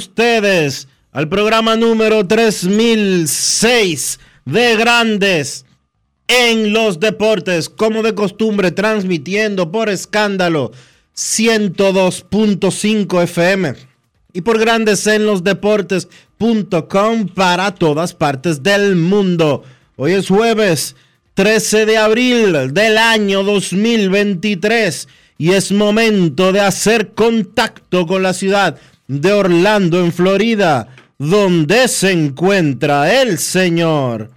ustedes 0.00 0.88
al 1.12 1.28
programa 1.28 1.76
número 1.76 2.26
3006 2.26 4.18
de 4.46 4.76
Grandes 4.76 5.66
en 6.26 6.72
los 6.72 6.98
Deportes, 7.00 7.68
como 7.68 8.02
de 8.02 8.14
costumbre, 8.14 8.70
transmitiendo 8.70 9.70
por 9.70 9.90
escándalo 9.90 10.72
102.5 11.14 13.22
FM 13.24 13.74
y 14.32 14.40
por 14.40 14.58
Grandes 14.58 15.06
en 15.06 15.26
los 15.26 15.44
Deportes.com 15.44 17.28
para 17.34 17.74
todas 17.74 18.14
partes 18.14 18.62
del 18.62 18.96
mundo. 18.96 19.64
Hoy 19.96 20.12
es 20.12 20.28
jueves 20.28 20.96
13 21.34 21.84
de 21.84 21.98
abril 21.98 22.72
del 22.72 22.96
año 22.96 23.44
2023 23.44 25.08
y 25.36 25.52
es 25.52 25.72
momento 25.72 26.52
de 26.52 26.60
hacer 26.60 27.12
contacto 27.12 28.06
con 28.06 28.22
la 28.22 28.32
ciudad 28.34 28.78
de 29.10 29.32
Orlando, 29.32 29.98
en 29.98 30.12
Florida, 30.12 30.88
donde 31.18 31.88
se 31.88 32.12
encuentra 32.12 33.20
el 33.20 33.38
señor 33.38 34.30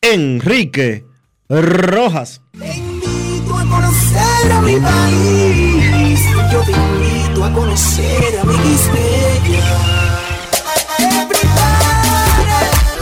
Enrique 0.00 1.04
Rojas. 1.48 2.40
Te 2.58 2.74
invito 2.74 3.54
a 3.54 3.64
conocer 3.64 4.52
a 4.52 4.62
mi 4.62 4.76
país. 4.76 6.20
Yo 6.50 6.60
te 6.62 6.72
invito 6.72 7.44
a 7.44 7.52
conocer 7.52 8.38
a 8.40 8.44
mi 8.44 8.54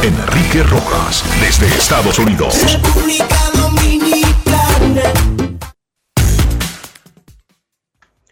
Enrique 0.03 0.63
Rojas, 0.65 1.25
desde 1.41 1.67
Estados 1.67 2.19
Unidos. 2.19 2.57
República 2.73 3.51
Dominicana. 3.55 5.36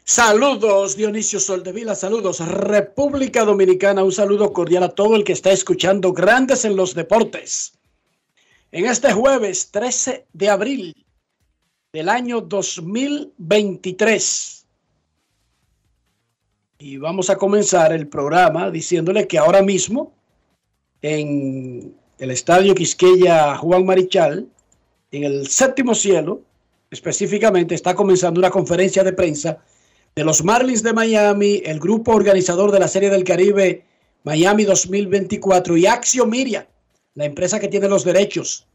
Saludos 0.06 0.98
Dionisio 0.98 1.40
Soldevila, 1.40 1.94
saludos 1.94 2.46
República 2.46 3.42
Dominicana, 3.42 4.04
un 4.04 4.12
saludo 4.12 4.52
cordial 4.52 4.82
a 4.82 4.90
todo 4.90 5.16
el 5.16 5.24
que 5.24 5.32
está 5.32 5.50
escuchando 5.50 6.12
Grandes 6.12 6.66
en 6.66 6.76
los 6.76 6.94
Deportes. 6.94 7.72
En 8.70 8.84
este 8.84 9.14
jueves 9.14 9.70
13 9.70 10.26
de 10.30 10.50
abril 10.50 11.06
del 11.90 12.10
año 12.10 12.42
2023. 12.42 14.66
Y 16.80 16.98
vamos 16.98 17.30
a 17.30 17.38
comenzar 17.38 17.94
el 17.94 18.06
programa 18.06 18.70
diciéndole 18.70 19.26
que 19.26 19.38
ahora 19.38 19.62
mismo 19.62 20.12
en 21.00 21.96
el 22.18 22.30
estadio 22.30 22.74
Quisqueya 22.74 23.56
Juan 23.56 23.86
Marichal, 23.86 24.46
en 25.12 25.24
el 25.24 25.46
séptimo 25.46 25.94
cielo, 25.94 26.42
específicamente 26.90 27.74
está 27.74 27.94
comenzando 27.94 28.38
una 28.38 28.50
conferencia 28.50 29.02
de 29.02 29.14
prensa 29.14 29.64
de 30.16 30.24
los 30.24 30.44
Marlins 30.44 30.82
de 30.82 30.92
Miami, 30.92 31.62
el 31.64 31.80
grupo 31.80 32.12
organizador 32.12 32.70
de 32.70 32.78
la 32.78 32.88
Serie 32.88 33.10
del 33.10 33.24
Caribe 33.24 33.84
Miami 34.22 34.64
2024 34.64 35.76
y 35.76 35.86
Axio 35.86 36.24
Miria, 36.24 36.68
la 37.14 37.24
empresa 37.24 37.58
que 37.58 37.68
tiene 37.68 37.88
los 37.88 38.04
derechos 38.04 38.66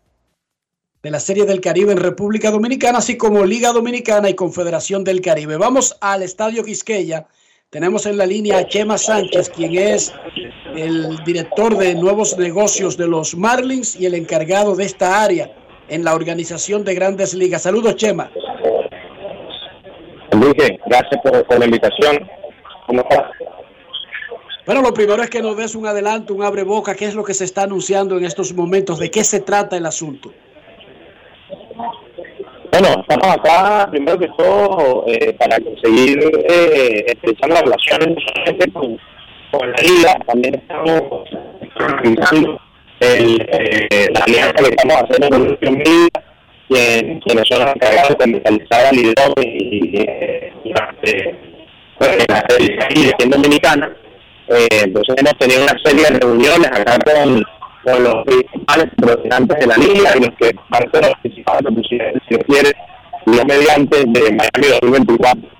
de 1.01 1.11
la 1.11 1.19
Serie 1.21 1.45
del 1.45 1.61
Caribe 1.61 1.93
en 1.93 1.97
República 1.97 2.51
Dominicana, 2.51 2.97
así 2.97 3.15
como 3.15 3.45
Liga 3.45 3.71
Dominicana 3.71 4.29
y 4.29 4.35
Confederación 4.35 5.05
del 5.05 5.21
Caribe. 5.21 5.55
Vamos 5.55 5.95
al 6.01 6.23
Estadio 6.23 6.63
Quisqueya. 6.63 7.25
Tenemos 7.69 8.05
en 8.05 8.17
la 8.17 8.25
línea 8.25 8.57
a 8.57 8.67
Chema 8.67 8.97
Sánchez, 8.97 9.49
quien 9.49 9.77
es 9.77 10.11
el 10.75 11.23
director 11.23 11.77
de 11.77 11.95
nuevos 11.95 12.37
negocios 12.37 12.97
de 12.97 13.07
los 13.07 13.33
Marlins 13.33 13.95
y 13.95 14.05
el 14.05 14.15
encargado 14.15 14.75
de 14.75 14.85
esta 14.85 15.23
área 15.23 15.55
en 15.87 16.03
la 16.03 16.13
organización 16.13 16.83
de 16.83 16.95
grandes 16.95 17.33
ligas. 17.33 17.61
Saludos, 17.61 17.95
Chema. 17.95 18.29
Enrique, 20.31 20.79
gracias 20.85 21.21
por, 21.21 21.43
por 21.45 21.59
la 21.59 21.65
invitación. 21.65 22.29
¿Cómo 22.87 23.01
estás? 23.01 23.23
Bueno, 24.65 24.81
lo 24.81 24.93
primero 24.93 25.23
es 25.23 25.29
que 25.29 25.41
nos 25.41 25.57
des 25.57 25.73
un 25.73 25.87
adelanto, 25.87 26.33
un 26.33 26.43
abre 26.43 26.63
boca, 26.63 26.93
qué 26.93 27.05
es 27.05 27.15
lo 27.15 27.23
que 27.23 27.33
se 27.33 27.43
está 27.43 27.63
anunciando 27.63 28.17
en 28.17 28.25
estos 28.25 28.53
momentos, 28.53 28.99
de 28.99 29.09
qué 29.09 29.23
se 29.23 29.39
trata 29.39 29.75
el 29.77 29.85
asunto. 29.85 30.31
Bueno, 32.71 33.01
estamos 33.01 33.27
acá, 33.35 33.87
primero 33.89 34.19
que 34.19 34.27
todo, 34.37 35.05
eh, 35.07 35.33
para 35.39 35.59
conseguir 35.59 36.19
eh, 36.47 37.03
estrechar 37.07 37.49
las 37.49 37.61
relaciones 37.61 38.23
con, 38.71 38.99
con 39.51 39.71
la 39.71 39.77
liga, 39.81 40.19
también 40.27 40.55
estamos 40.55 41.01
organizando 41.75 42.61
el, 42.99 43.41
eh, 43.51 44.07
la 44.13 44.19
alianza 44.19 44.53
que 44.53 44.69
estamos 44.69 44.95
haciendo 44.97 45.57
con 45.57 45.77
Milla, 45.77 46.09
quien, 46.69 47.19
quienes 47.21 47.47
son 47.47 47.67
encargados 47.67 48.17
de 48.17 48.27
mentalizar 48.27 48.85
al 48.85 48.95
lidón 48.95 49.33
y, 49.41 50.01
eh, 50.01 50.53
durante 50.63 51.35
pues, 51.97 52.25
la 52.29 52.45
serie 52.47 53.13
en 53.19 53.29
Dominicana. 53.29 53.91
Eh, 54.47 54.67
entonces 54.83 55.15
hemos 55.17 55.37
tenido 55.37 55.63
una 55.63 55.75
serie 55.83 56.03
de 56.03 56.19
reuniones 56.19 56.67
acá 56.67 56.97
con, 56.99 57.43
con 57.83 58.03
los 58.03 58.23
principales 58.25 58.87
representantes 58.97 59.59
de 59.59 59.67
la 59.67 59.77
liga 59.77 60.11
y 60.15 60.19
los 60.21 60.35
que 60.39 60.55
van 60.69 60.87
a 60.87 60.91
ser 60.91 61.09
los 61.09 61.19
principales 61.21 61.63
si 62.29 62.37
quiere, 62.37 62.71
mediante 63.25 63.97
de 63.97 64.21
Miami 64.31 64.67
2024. 64.81 65.58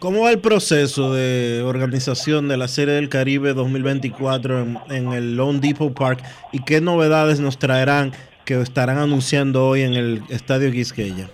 ¿Cómo 0.00 0.22
va 0.22 0.30
el 0.30 0.38
proceso 0.38 1.12
de 1.12 1.62
organización 1.62 2.48
de 2.48 2.56
la 2.56 2.68
Serie 2.68 2.94
del 2.94 3.10
Caribe 3.10 3.52
2024 3.52 4.60
en, 4.60 4.78
en 4.88 5.12
el 5.12 5.36
Lone 5.36 5.58
Depot 5.60 5.92
Park 5.92 6.22
y 6.52 6.64
qué 6.64 6.80
novedades 6.80 7.38
nos 7.38 7.58
traerán 7.58 8.12
que 8.46 8.58
estarán 8.62 8.96
anunciando 8.96 9.68
hoy 9.68 9.82
en 9.82 9.92
el 9.92 10.22
Estadio 10.30 10.72
Quisqueya? 10.72 11.28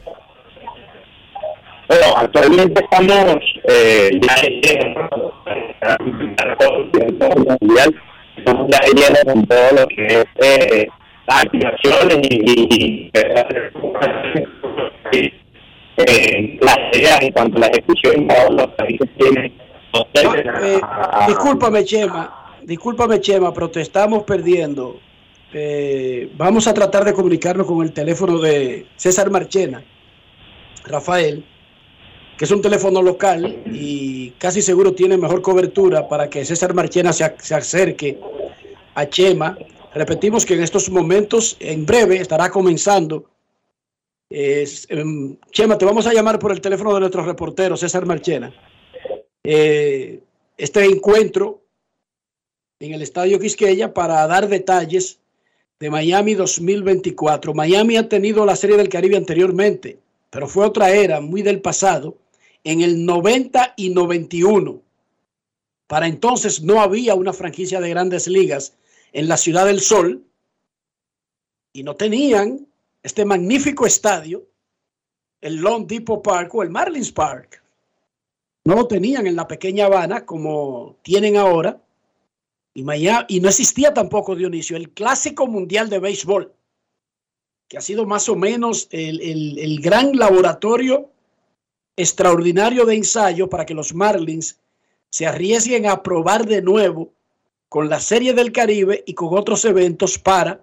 Bueno, 1.87 2.07
actualmente 2.17 2.83
estamos 2.83 3.37
eh, 3.69 4.19
ya 4.21 4.35
estamos 8.37 8.69
ya 8.69 8.81
llenos 8.89 9.25
con 9.27 9.47
todo 9.47 9.73
lo 9.77 9.87
que 9.87 10.07
es 10.07 10.27
eh, 10.43 10.89
activaciones 11.29 12.19
y, 12.29 13.11
y, 13.13 13.13
y 15.13 15.46
eh, 15.97 16.59
las 16.61 16.79
ideas 16.93 17.23
en 17.23 17.33
cuanto 17.33 17.57
a 17.57 17.61
la 17.61 17.67
ejecución 17.69 18.29
todos 18.29 18.55
los 18.55 18.67
países 18.75 19.09
tienen 19.19 19.53
Eh, 20.15 20.81
discúlpame, 21.27 21.85
Chema, 21.85 22.59
discúlpame, 22.63 23.21
Chema, 23.21 23.53
pero 23.53 23.71
te 23.71 23.81
estamos 23.81 24.25
perdiendo. 24.25 25.01
Eh, 25.53 26.31
vamos 26.37 26.67
a 26.67 26.75
tratar 26.75 27.05
de 27.05 27.15
comunicarnos 27.15 27.67
con 27.67 27.83
el 27.83 27.93
teléfono 27.93 28.39
de 28.39 28.87
César 28.97 29.31
Marchena, 29.31 29.83
Rafael, 30.85 31.45
que 32.37 32.45
es 32.45 32.51
un 32.51 32.61
teléfono 32.61 33.01
local 33.01 33.63
y 33.73 34.31
casi 34.33 34.61
seguro 34.61 34.93
tiene 34.93 35.17
mejor 35.17 35.41
cobertura 35.41 36.09
para 36.09 36.29
que 36.29 36.45
César 36.45 36.75
Marchena 36.75 37.13
se, 37.13 37.33
se 37.39 37.55
acerque 37.55 38.19
a 38.95 39.07
Chema. 39.07 39.57
Repetimos 39.95 40.45
que 40.45 40.55
en 40.55 40.63
estos 40.63 40.91
momentos, 40.91 41.57
en 41.61 41.87
breve, 41.87 42.17
estará 42.17 42.51
comenzando. 42.51 43.25
Em, 44.29 45.39
Chema, 45.53 45.79
te 45.79 45.85
vamos 45.85 46.07
a 46.07 46.13
llamar 46.13 46.39
por 46.39 46.51
el 46.51 46.61
teléfono 46.61 46.93
de 46.95 47.01
nuestro 47.01 47.25
reportero, 47.25 47.77
César 47.77 48.07
Marchena. 48.07 48.53
Eh, 49.45 50.21
este 50.57 50.85
encuentro 50.85 51.63
en 52.81 52.93
el 52.93 53.03
Estadio 53.03 53.39
Quisqueya 53.39 53.95
para 53.95 54.27
dar 54.27 54.49
detalles 54.49 55.21
de 55.79 55.91
Miami 55.91 56.35
2024. 56.35 57.55
Miami 57.55 57.97
ha 57.97 58.09
tenido 58.09 58.45
la 58.45 58.57
Serie 58.57 58.77
del 58.77 58.89
Caribe 58.89 59.17
anteriormente, 59.17 59.99
pero 60.31 60.49
fue 60.49 60.67
otra 60.67 60.91
era, 60.91 61.21
muy 61.21 61.43
del 61.43 61.61
pasado, 61.61 62.17
en 62.65 62.81
el 62.81 63.05
90 63.07 63.75
y 63.77 63.91
91. 63.91 64.83
Para 65.87 66.09
entonces 66.09 66.63
no 66.63 66.81
había 66.81 67.15
una 67.15 67.33
franquicia 67.33 67.81
de 67.81 67.91
grandes 67.91 68.27
ligas 68.27 68.75
en 69.13 69.29
la 69.29 69.37
Ciudad 69.37 69.67
del 69.67 69.81
Sol 69.81 70.25
y 71.73 71.85
no 71.85 71.95
tenían 71.95 72.67
este 73.07 73.25
magnífico 73.25 73.87
estadio, 73.87 74.45
el 75.41 75.57
Lone 75.57 75.87
Depot 75.87 76.21
Park 76.23 76.53
o 76.57 76.63
el 76.65 76.71
Marlins 76.71 77.13
Park. 77.13 77.63
No 78.65 78.75
lo 78.75 78.89
tenían 78.89 79.29
en 79.29 79.37
la 79.37 79.47
pequeña 79.47 79.87
Habana 79.87 80.27
como 80.27 80.97
tienen 81.03 81.37
ahora. 81.37 81.81
Y, 82.75 82.81
y 83.29 83.41
no 83.41 83.49
existía 83.49 83.95
tampoco, 83.95 84.35
Dionisio, 84.35 84.77
el 84.77 84.91
clásico 84.91 85.47
mundial 85.47 85.89
de 85.89 86.01
béisbol, 86.01 86.53
que 87.69 87.79
ha 87.79 87.81
sido 87.81 88.07
más 88.07 88.29
o 88.29 88.35
menos 88.35 88.89
el, 88.91 89.21
el- 89.21 89.59
el 89.59 89.81
gran 89.81 90.17
laboratorio 90.17 91.09
extraordinario 91.97 92.85
de 92.87 92.97
ensayo 92.97 93.49
para 93.49 93.65
que 93.65 93.75
los 93.75 93.95
Marlins 93.95 94.59
se 95.11 95.27
arriesguen 95.27 95.87
a 95.87 96.03
probar 96.03 96.45
de 96.45 96.61
nuevo 96.61 97.13
con 97.69 97.89
la 97.89 98.01
Serie 98.01 98.35
del 98.35 98.51
Caribe 98.51 99.05
y 99.07 99.15
con 99.15 99.29
otros 99.39 99.65
eventos 99.65 100.19
para 100.19 100.61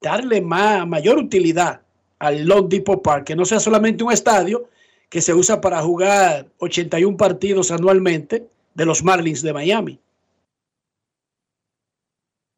darle 0.00 0.40
ma- 0.40 0.86
mayor 0.86 1.18
utilidad 1.18 1.82
al 2.18 2.46
Lone 2.46 2.68
Depot 2.68 3.02
Park, 3.02 3.24
que 3.24 3.36
no 3.36 3.44
sea 3.44 3.60
solamente 3.60 4.04
un 4.04 4.12
estadio 4.12 4.68
que 5.08 5.20
se 5.20 5.34
usa 5.34 5.60
para 5.60 5.82
jugar 5.82 6.48
81 6.58 7.16
partidos 7.16 7.70
anualmente 7.70 8.48
de 8.74 8.84
los 8.86 9.02
Marlins 9.04 9.42
de 9.42 9.52
Miami. 9.52 10.00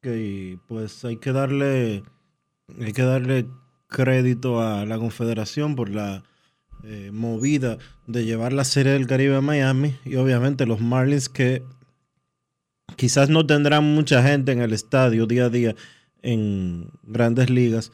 Ok, 0.00 0.60
pues 0.66 1.04
hay 1.04 1.16
que 1.16 1.32
darle, 1.32 2.02
hay 2.80 2.92
que 2.92 3.02
darle 3.02 3.46
crédito 3.88 4.62
a 4.62 4.84
la 4.86 4.98
Confederación 4.98 5.74
por 5.74 5.90
la 5.90 6.22
eh, 6.84 7.10
movida 7.12 7.78
de 8.06 8.24
llevar 8.24 8.52
la 8.52 8.64
Serie 8.64 8.92
del 8.92 9.06
Caribe 9.08 9.36
a 9.36 9.40
Miami 9.40 9.96
y 10.04 10.14
obviamente 10.16 10.66
los 10.66 10.80
Marlins 10.80 11.28
que 11.28 11.64
quizás 12.96 13.28
no 13.28 13.44
tendrán 13.44 13.84
mucha 13.84 14.22
gente 14.22 14.52
en 14.52 14.60
el 14.60 14.72
estadio 14.72 15.26
día 15.26 15.46
a 15.46 15.50
día 15.50 15.74
en 16.22 16.90
grandes 17.02 17.50
ligas, 17.50 17.92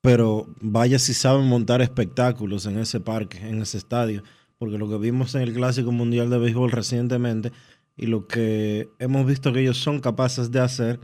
pero 0.00 0.46
vaya 0.60 0.98
si 0.98 1.14
saben 1.14 1.46
montar 1.46 1.82
espectáculos 1.82 2.66
en 2.66 2.78
ese 2.78 3.00
parque, 3.00 3.38
en 3.38 3.62
ese 3.62 3.78
estadio, 3.78 4.22
porque 4.58 4.78
lo 4.78 4.88
que 4.88 4.98
vimos 4.98 5.34
en 5.34 5.42
el 5.42 5.52
Clásico 5.52 5.92
Mundial 5.92 6.30
de 6.30 6.38
Béisbol 6.38 6.70
recientemente 6.70 7.52
y 7.96 8.06
lo 8.06 8.26
que 8.26 8.88
hemos 8.98 9.26
visto 9.26 9.52
que 9.52 9.60
ellos 9.60 9.78
son 9.78 10.00
capaces 10.00 10.50
de 10.50 10.60
hacer, 10.60 11.00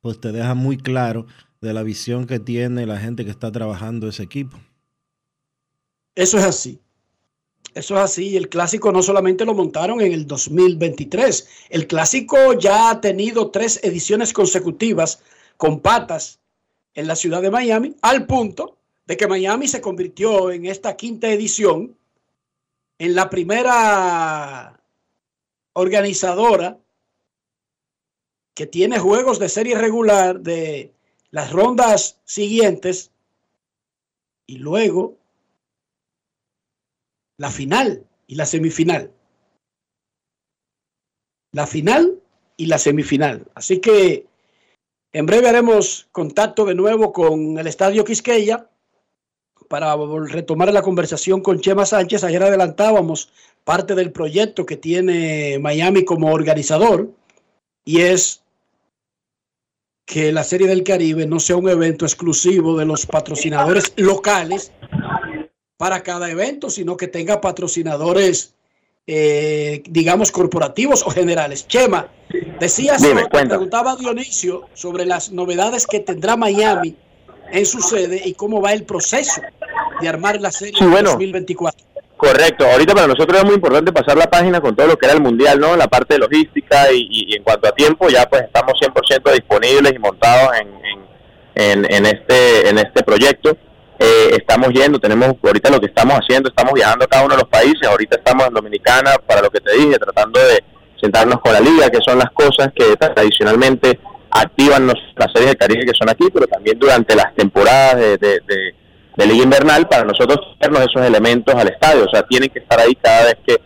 pues 0.00 0.20
te 0.20 0.32
deja 0.32 0.54
muy 0.54 0.76
claro 0.76 1.26
de 1.60 1.74
la 1.74 1.82
visión 1.82 2.26
que 2.26 2.38
tiene 2.38 2.86
la 2.86 2.98
gente 2.98 3.24
que 3.24 3.30
está 3.30 3.52
trabajando 3.52 4.08
ese 4.08 4.22
equipo. 4.22 4.58
Eso 6.14 6.38
es 6.38 6.44
así. 6.44 6.80
Eso 7.74 7.94
es 7.96 8.00
así. 8.00 8.36
El 8.36 8.48
clásico 8.48 8.90
no 8.90 9.02
solamente 9.02 9.44
lo 9.44 9.52
montaron 9.52 10.00
en 10.00 10.12
el 10.12 10.26
2023. 10.26 11.48
El 11.68 11.86
clásico 11.86 12.54
ya 12.58 12.90
ha 12.90 13.00
tenido 13.02 13.50
tres 13.50 13.80
ediciones 13.82 14.32
consecutivas 14.32 15.22
con 15.56 15.80
patas 15.80 16.40
en 16.94 17.06
la 17.06 17.16
ciudad 17.16 17.42
de 17.42 17.50
Miami, 17.50 17.94
al 18.02 18.26
punto 18.26 18.78
de 19.06 19.16
que 19.16 19.28
Miami 19.28 19.68
se 19.68 19.80
convirtió 19.80 20.50
en 20.50 20.66
esta 20.66 20.96
quinta 20.96 21.28
edición 21.28 21.96
en 22.98 23.14
la 23.14 23.28
primera 23.30 24.80
organizadora 25.74 26.78
que 28.54 28.66
tiene 28.66 28.98
juegos 28.98 29.38
de 29.38 29.50
serie 29.50 29.76
regular 29.76 30.40
de 30.40 30.94
las 31.30 31.52
rondas 31.52 32.18
siguientes 32.24 33.12
y 34.46 34.56
luego 34.56 35.18
la 37.36 37.50
final 37.50 38.06
y 38.26 38.36
la 38.36 38.46
semifinal. 38.46 39.12
La 41.52 41.66
final 41.66 42.22
y 42.56 42.66
la 42.66 42.78
semifinal. 42.78 43.46
Así 43.54 43.80
que 43.80 44.26
en 45.16 45.24
breve 45.24 45.48
haremos 45.48 46.08
contacto 46.12 46.66
de 46.66 46.74
nuevo 46.74 47.10
con 47.10 47.56
el 47.56 47.66
Estadio 47.66 48.04
Quisqueya 48.04 48.68
para 49.66 49.96
retomar 50.26 50.70
la 50.74 50.82
conversación 50.82 51.40
con 51.40 51.58
Chema 51.58 51.86
Sánchez. 51.86 52.22
Ayer 52.22 52.42
adelantábamos 52.42 53.32
parte 53.64 53.94
del 53.94 54.12
proyecto 54.12 54.66
que 54.66 54.76
tiene 54.76 55.58
Miami 55.58 56.04
como 56.04 56.30
organizador 56.30 57.10
y 57.82 58.02
es 58.02 58.42
que 60.04 60.32
la 60.32 60.44
Serie 60.44 60.66
del 60.66 60.84
Caribe 60.84 61.26
no 61.26 61.40
sea 61.40 61.56
un 61.56 61.70
evento 61.70 62.04
exclusivo 62.04 62.76
de 62.76 62.84
los 62.84 63.06
patrocinadores 63.06 63.94
locales 63.96 64.70
para 65.78 66.02
cada 66.02 66.30
evento, 66.30 66.68
sino 66.68 66.98
que 66.98 67.08
tenga 67.08 67.40
patrocinadores, 67.40 68.54
eh, 69.06 69.82
digamos, 69.88 70.30
corporativos 70.30 71.02
o 71.06 71.10
generales. 71.10 71.66
Chema, 71.66 72.10
decías, 72.60 73.02
Dime, 73.02 73.26
preguntaba 73.28 73.96
Dionisio 73.96 74.68
sobre 74.74 75.04
las 75.04 75.30
novedades 75.32 75.86
que 75.86 76.00
tendrá 76.00 76.36
Miami 76.36 76.94
en 77.52 77.66
su 77.66 77.80
sede 77.80 78.22
y 78.24 78.34
cómo 78.34 78.60
va 78.60 78.72
el 78.72 78.84
proceso 78.84 79.40
de 80.00 80.08
armar 80.08 80.40
la 80.40 80.50
serie 80.50 80.74
Sí, 80.76 80.84
en 80.84 80.90
bueno. 80.90 81.10
2024. 81.12 81.84
Correcto, 82.16 82.64
ahorita 82.66 82.94
para 82.94 83.06
nosotros 83.08 83.38
es 83.38 83.44
muy 83.44 83.54
importante 83.56 83.92
pasar 83.92 84.16
la 84.16 84.28
página 84.30 84.60
con 84.60 84.74
todo 84.74 84.86
lo 84.86 84.96
que 84.96 85.04
era 85.04 85.14
el 85.14 85.20
mundial, 85.20 85.60
¿no? 85.60 85.76
La 85.76 85.86
parte 85.86 86.14
de 86.14 86.20
logística 86.20 86.90
y, 86.90 87.00
y- 87.10 87.32
y 87.32 87.36
en 87.36 87.42
cuanto 87.42 87.68
a 87.68 87.72
tiempo 87.72 88.08
ya 88.08 88.26
pues 88.28 88.42
estamos 88.42 88.72
100% 88.80 89.32
disponibles 89.34 89.92
y 89.94 89.98
montados 89.98 90.50
en, 90.58 90.68
en, 91.54 91.84
en, 91.84 91.92
en 91.94 92.06
este 92.06 92.68
en 92.70 92.78
este 92.78 93.02
proyecto. 93.04 93.56
Eh, 93.98 94.30
estamos 94.38 94.68
yendo, 94.72 94.98
tenemos 94.98 95.34
ahorita 95.42 95.70
lo 95.70 95.78
que 95.80 95.86
estamos 95.86 96.16
haciendo, 96.18 96.48
estamos 96.48 96.72
viajando 96.74 97.04
a 97.04 97.08
cada 97.08 97.24
uno 97.24 97.34
de 97.34 97.40
los 97.42 97.50
países, 97.50 97.86
ahorita 97.86 98.16
estamos 98.16 98.46
en 98.46 98.54
Dominicana 98.54 99.12
para 99.26 99.42
lo 99.42 99.50
que 99.50 99.60
te 99.60 99.72
dije, 99.74 99.98
tratando 99.98 100.40
de 100.40 100.64
sentarnos 101.06 101.40
con 101.40 101.52
la 101.52 101.60
liga, 101.60 101.88
que 101.90 101.98
son 102.06 102.18
las 102.18 102.30
cosas 102.32 102.72
que 102.74 102.96
tradicionalmente 102.96 103.98
activan 104.30 104.86
las 104.88 105.32
series 105.32 105.50
de 105.50 105.56
Caribe 105.56 105.86
que 105.86 105.94
son 105.98 106.10
aquí, 106.10 106.26
pero 106.32 106.46
también 106.46 106.78
durante 106.78 107.14
las 107.14 107.34
temporadas 107.34 107.96
de, 107.96 108.18
de- 108.18 108.74
liga 109.26 109.44
invernal 109.44 109.88
para 109.88 110.04
nosotros 110.04 110.38
traernos 110.58 110.82
esos 110.90 111.02
elementos 111.06 111.54
al 111.54 111.68
estadio, 111.68 112.04
o 112.04 112.08
sea, 112.10 112.22
tienen 112.24 112.50
que 112.50 112.58
estar 112.58 112.78
ahí 112.78 112.94
cada 112.96 113.24
vez 113.24 113.36
que, 113.46 113.56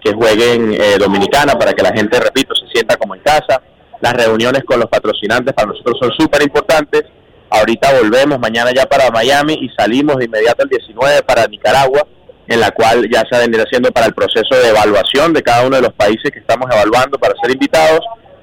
que 0.00 0.12
jueguen 0.14 0.72
eh, 0.72 0.96
Dominicana 0.98 1.54
para 1.58 1.72
que 1.72 1.82
la 1.82 1.92
gente, 1.92 2.20
repito, 2.20 2.54
se 2.54 2.66
sienta 2.72 2.96
como 2.96 3.16
en 3.16 3.20
casa. 3.22 3.60
Las 4.00 4.12
reuniones 4.14 4.62
con 4.64 4.78
los 4.78 4.88
patrocinantes 4.88 5.52
para 5.52 5.66
nosotros 5.68 5.96
son 6.00 6.10
súper 6.12 6.42
importantes. 6.42 7.02
Ahorita 7.50 7.92
volvemos 8.00 8.38
mañana 8.38 8.70
ya 8.72 8.86
para 8.86 9.10
Miami 9.10 9.54
y 9.60 9.68
salimos 9.76 10.16
de 10.16 10.26
inmediato 10.26 10.62
el 10.62 10.68
19 10.68 11.22
para 11.24 11.46
Nicaragua, 11.48 12.06
en 12.50 12.58
la 12.58 12.72
cual 12.72 13.08
ya 13.08 13.22
se 13.30 13.38
vendrá 13.38 13.62
haciendo 13.62 13.92
para 13.92 14.06
el 14.06 14.12
proceso 14.12 14.56
de 14.56 14.70
evaluación 14.70 15.32
de 15.32 15.40
cada 15.40 15.64
uno 15.64 15.76
de 15.76 15.82
los 15.82 15.92
países 15.92 16.32
que 16.32 16.40
estamos 16.40 16.68
evaluando 16.68 17.16
para 17.16 17.32
ser 17.40 17.52
invitados. 17.52 18.00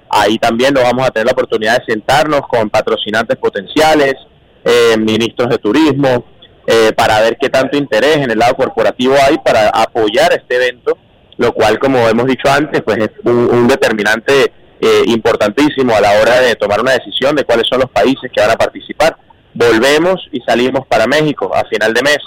Ahí 0.10 0.38
también 0.38 0.74
nos 0.74 0.84
vamos 0.84 1.06
a 1.06 1.12
tener 1.12 1.26
la 1.26 1.34
oportunidad 1.34 1.78
de 1.80 1.94
sentarnos 1.94 2.42
con 2.48 2.70
patrocinantes 2.70 3.36
potenciales, 3.36 4.16
eh, 4.64 4.96
ministros 4.98 5.50
de 5.50 5.58
turismo, 5.58 6.24
eh, 6.66 6.94
para 6.96 7.20
ver 7.20 7.38
qué 7.38 7.50
tanto 7.50 7.76
interés 7.76 8.16
en 8.16 8.32
el 8.32 8.40
lado 8.40 8.56
corporativo 8.56 9.14
hay 9.28 9.38
para 9.40 9.68
apoyar 9.68 10.32
este 10.32 10.56
evento, 10.56 10.98
lo 11.36 11.52
cual, 11.52 11.78
como 11.78 12.08
hemos 12.08 12.28
dicho 12.28 12.50
antes, 12.50 12.82
pues 12.84 12.98
es 13.00 13.10
un, 13.26 13.50
un 13.54 13.68
determinante 13.68 14.54
eh, 14.80 15.04
importantísimo 15.08 15.94
a 15.94 16.00
la 16.00 16.12
hora 16.22 16.40
de 16.40 16.56
tomar 16.56 16.80
una 16.80 16.94
decisión 16.94 17.36
de 17.36 17.44
cuáles 17.44 17.68
son 17.68 17.82
los 17.82 17.92
países 17.92 18.32
que 18.34 18.40
van 18.40 18.52
a 18.52 18.56
participar. 18.56 19.18
Volvemos 19.54 20.30
y 20.32 20.40
salimos 20.48 20.88
para 20.88 21.08
México 21.08 21.52
a 21.54 21.66
final 21.68 21.94
de 21.94 22.04
mes, 22.04 22.20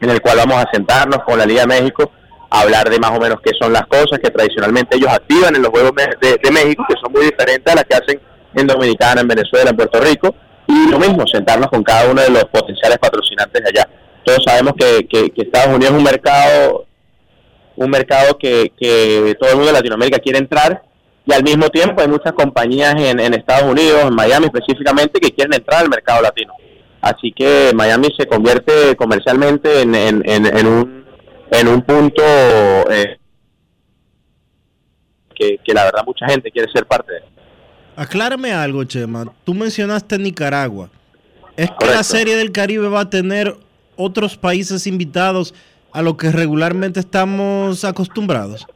en 0.00 0.10
el 0.10 0.20
cual 0.20 0.38
vamos 0.38 0.56
a 0.56 0.68
sentarnos 0.72 1.22
con 1.24 1.38
la 1.38 1.46
Liga 1.46 1.62
de 1.62 1.66
México 1.68 2.10
a 2.50 2.60
hablar 2.60 2.88
de 2.88 2.98
más 2.98 3.10
o 3.10 3.20
menos 3.20 3.40
qué 3.42 3.50
son 3.60 3.72
las 3.72 3.86
cosas 3.86 4.18
que 4.22 4.30
tradicionalmente 4.30 4.96
ellos 4.96 5.10
activan 5.10 5.54
en 5.54 5.62
los 5.62 5.70
Juegos 5.70 5.92
de, 6.20 6.50
México, 6.50 6.84
que 6.88 6.94
son 7.00 7.12
muy 7.12 7.24
diferentes 7.26 7.70
a 7.72 7.76
las 7.76 7.84
que 7.84 7.94
hacen 7.96 8.20
en 8.54 8.66
Dominicana, 8.66 9.20
en 9.20 9.28
Venezuela, 9.28 9.70
en 9.70 9.76
Puerto 9.76 10.00
Rico, 10.00 10.34
y 10.66 10.88
lo 10.90 10.98
mismo, 10.98 11.26
sentarnos 11.26 11.68
con 11.68 11.82
cada 11.82 12.10
uno 12.10 12.22
de 12.22 12.30
los 12.30 12.44
potenciales 12.46 12.98
patrocinantes 12.98 13.62
allá. 13.66 13.88
Todos 14.24 14.42
sabemos 14.44 14.72
que, 14.78 15.06
que- 15.08 15.30
que 15.30 15.42
Estados 15.42 15.68
Unidos 15.74 15.92
es 15.92 15.98
un 15.98 16.04
mercado 16.04 16.84
un 17.76 17.90
mercado 17.90 18.36
que, 18.36 18.72
que 18.76 19.36
todo 19.38 19.50
el 19.50 19.56
mundo 19.56 19.68
de 19.68 19.78
Latinoamérica 19.78 20.18
quiere 20.18 20.38
entrar 20.40 20.82
y 21.24 21.32
al 21.32 21.44
mismo 21.44 21.68
tiempo 21.68 22.00
hay 22.00 22.08
muchas 22.08 22.32
compañías 22.32 22.92
en, 22.96 23.20
en 23.20 23.34
Estados 23.34 23.70
Unidos, 23.70 24.02
en 24.02 24.14
Miami 24.14 24.46
específicamente, 24.46 25.20
que 25.20 25.30
quieren 25.30 25.54
entrar 25.54 25.82
al 25.82 25.88
mercado 25.88 26.20
latino. 26.22 26.54
Así 27.00 27.32
que 27.32 27.72
Miami 27.74 28.08
se 28.18 28.26
convierte 28.26 28.96
comercialmente 28.96 29.82
en, 29.82 29.94
en, 29.94 30.22
en, 30.28 30.46
en 30.46 30.66
un, 30.66 31.04
en 31.50 31.68
un 31.68 31.82
punto 31.82 32.22
eh, 32.90 33.18
que, 35.34 35.58
que 35.64 35.74
la 35.74 35.84
verdad 35.84 36.02
mucha 36.04 36.26
gente 36.26 36.50
quiere 36.50 36.70
ser 36.72 36.86
parte 36.86 37.12
de. 37.12 37.20
Aclárame 37.96 38.52
algo, 38.52 38.84
Chema. 38.84 39.32
Tú 39.44 39.54
mencionaste 39.54 40.18
Nicaragua. 40.18 40.90
¿Es 41.56 41.70
que 41.78 41.86
la. 41.86 42.02
Serie 42.02 42.36
del 42.36 42.52
Caribe 42.52 42.88
va 42.88 43.00
a 43.00 43.10
tener 43.10 43.56
otros 43.96 44.36
países 44.36 44.86
invitados 44.86 45.54
a 45.92 46.02
lo 46.02 46.16
que 46.16 46.30
regularmente 46.30 47.00
estamos 47.00 47.84
acostumbrados? 47.84 48.66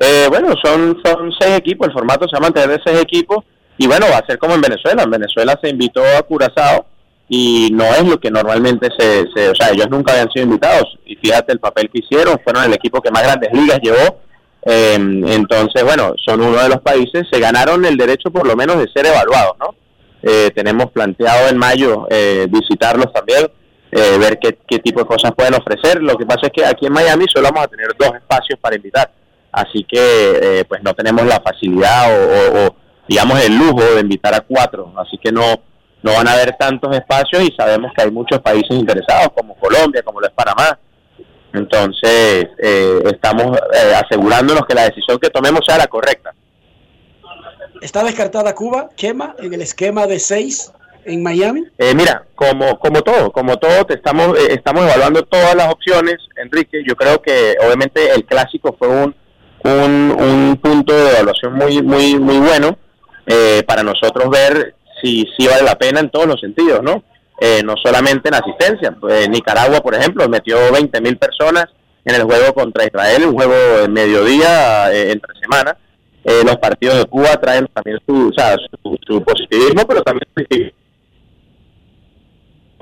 Eh, 0.00 0.26
bueno, 0.28 0.54
son, 0.62 0.98
son 1.04 1.30
seis 1.38 1.58
equipos, 1.58 1.88
el 1.88 1.92
formato 1.92 2.26
se 2.26 2.32
va 2.32 2.38
a 2.38 2.50
mantener 2.50 2.70
de 2.70 2.82
seis 2.84 3.00
equipos 3.00 3.44
y 3.76 3.86
bueno, 3.86 4.06
va 4.10 4.18
a 4.18 4.26
ser 4.26 4.38
como 4.38 4.54
en 4.54 4.60
Venezuela. 4.60 5.02
En 5.02 5.10
Venezuela 5.10 5.58
se 5.62 5.70
invitó 5.70 6.02
a 6.02 6.22
Curazao 6.22 6.86
y 7.32 7.70
no 7.72 7.84
es 7.84 8.02
lo 8.02 8.18
que 8.18 8.28
normalmente 8.28 8.88
se, 8.98 9.24
se- 9.32 9.50
o 9.50 9.54
sea, 9.54 9.70
ellos 9.70 9.88
nunca 9.88 10.10
habían 10.10 10.28
sido 10.32 10.46
invitados 10.46 10.98
y 11.06 11.14
fíjate 11.14 11.52
el 11.52 11.60
papel 11.60 11.88
que 11.88 12.00
hicieron, 12.00 12.40
fueron 12.42 12.64
el 12.64 12.74
equipo 12.74 13.00
que 13.00 13.12
más 13.12 13.22
grandes 13.22 13.52
ligas 13.52 13.78
llevó. 13.80 14.18
Eh, 14.66 14.94
entonces, 14.96 15.84
bueno, 15.84 16.12
son 16.26 16.40
uno 16.40 16.60
de 16.60 16.68
los 16.68 16.80
países, 16.80 17.28
se 17.30 17.38
ganaron 17.38 17.84
el 17.84 17.96
derecho 17.96 18.32
por 18.32 18.44
lo 18.48 18.56
menos 18.56 18.78
de 18.78 18.88
ser 18.92 19.06
evaluados, 19.06 19.52
¿no? 19.60 19.76
Eh, 20.24 20.50
tenemos 20.56 20.90
planteado 20.90 21.48
en 21.48 21.56
mayo 21.56 22.08
eh, 22.10 22.48
visitarlos 22.50 23.12
también, 23.12 23.48
eh, 23.92 24.18
ver 24.18 24.40
qué, 24.40 24.78
tipo 24.80 24.98
de 24.98 25.06
cosas 25.06 25.30
pueden 25.32 25.54
ofrecer. 25.54 26.02
Lo 26.02 26.16
que 26.18 26.26
pasa 26.26 26.48
es 26.48 26.52
que 26.52 26.66
aquí 26.66 26.86
en 26.86 26.92
Miami 26.92 27.26
solo 27.32 27.48
vamos 27.52 27.66
a 27.66 27.68
tener 27.68 27.86
dos 27.96 28.10
espacios 28.16 28.58
para 28.60 28.74
invitar, 28.74 29.08
así 29.52 29.86
que 29.88 30.00
eh, 30.42 30.64
pues 30.68 30.82
no 30.82 30.94
tenemos 30.94 31.24
la 31.26 31.40
facilidad 31.40 32.12
o, 32.66 32.74
digamos 33.06 33.40
el 33.44 33.56
lujo 33.56 33.82
de 33.94 34.00
invitar 34.00 34.34
a 34.34 34.40
cuatro, 34.40 34.92
así 34.96 35.16
que 35.16 35.30
no 35.30 35.69
no 36.02 36.12
van 36.12 36.28
a 36.28 36.32
haber 36.32 36.56
tantos 36.56 36.94
espacios 36.96 37.42
y 37.42 37.54
sabemos 37.56 37.92
que 37.94 38.02
hay 38.02 38.10
muchos 38.10 38.40
países 38.40 38.70
interesados 38.70 39.28
como 39.34 39.54
Colombia, 39.56 40.02
como 40.02 40.20
lo 40.20 40.26
es 40.26 40.32
Panamá. 40.32 40.78
Entonces 41.52 42.46
eh, 42.58 43.02
estamos 43.06 43.58
eh, 43.58 43.94
asegurándonos 43.94 44.64
que 44.66 44.74
la 44.74 44.84
decisión 44.84 45.18
que 45.18 45.30
tomemos 45.30 45.60
sea 45.66 45.78
la 45.78 45.86
correcta. 45.86 46.32
¿Está 47.80 48.04
descartada 48.04 48.54
Cuba, 48.54 48.90
Chema, 48.94 49.34
en 49.38 49.54
el 49.54 49.62
esquema 49.62 50.06
de 50.06 50.18
seis 50.18 50.72
en 51.04 51.22
Miami? 51.22 51.64
Eh, 51.78 51.94
mira, 51.94 52.24
como, 52.34 52.78
como 52.78 53.02
todo, 53.02 53.32
como 53.32 53.56
todo, 53.56 53.84
te 53.86 53.94
estamos, 53.94 54.38
eh, 54.38 54.48
estamos 54.50 54.84
evaluando 54.84 55.22
todas 55.24 55.54
las 55.54 55.72
opciones, 55.72 56.16
Enrique. 56.36 56.82
Yo 56.86 56.94
creo 56.94 57.20
que 57.22 57.56
obviamente 57.64 58.12
el 58.12 58.24
clásico 58.26 58.76
fue 58.78 58.88
un, 58.88 59.14
un, 59.64 60.16
un 60.18 60.56
punto 60.62 60.94
de 60.94 61.10
evaluación 61.10 61.54
muy, 61.54 61.82
muy, 61.82 62.18
muy 62.18 62.38
bueno 62.38 62.76
eh, 63.26 63.62
para 63.66 63.82
nosotros 63.82 64.28
ver 64.30 64.74
si, 65.02 65.24
si 65.36 65.46
vale 65.46 65.62
la 65.62 65.76
pena 65.76 66.00
en 66.00 66.10
todos 66.10 66.26
los 66.26 66.40
sentidos, 66.40 66.82
¿no? 66.82 67.02
eh, 67.40 67.62
no 67.64 67.74
solamente 67.82 68.28
en 68.28 68.34
asistencia. 68.34 68.92
Pues, 68.92 69.28
Nicaragua, 69.28 69.80
por 69.80 69.94
ejemplo, 69.94 70.28
metió 70.28 70.56
20 70.72 71.00
mil 71.00 71.16
personas 71.16 71.64
en 72.04 72.14
el 72.14 72.22
juego 72.22 72.52
contra 72.52 72.84
Israel, 72.84 73.26
un 73.26 73.34
juego 73.34 73.54
de 73.80 73.88
mediodía, 73.88 74.92
eh, 74.92 75.10
entre 75.12 75.34
semana. 75.40 75.76
Eh, 76.22 76.42
los 76.44 76.56
partidos 76.58 76.98
de 76.98 77.06
Cuba 77.06 77.34
traen 77.40 77.66
también 77.72 77.98
su, 78.06 78.30
su 79.06 79.24
positivismo, 79.24 79.86
pero 79.88 80.02
también 80.02 80.28
su 80.36 80.44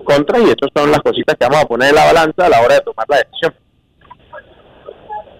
contra, 0.02 0.40
y 0.40 0.44
estas 0.44 0.70
son 0.74 0.90
las 0.90 1.00
cositas 1.00 1.36
que 1.38 1.46
vamos 1.46 1.62
a 1.62 1.68
poner 1.68 1.90
en 1.90 1.94
la 1.94 2.06
balanza 2.06 2.46
a 2.46 2.48
la 2.48 2.62
hora 2.62 2.76
de 2.76 2.80
tomar 2.80 3.06
la 3.08 3.18
decisión. 3.18 3.54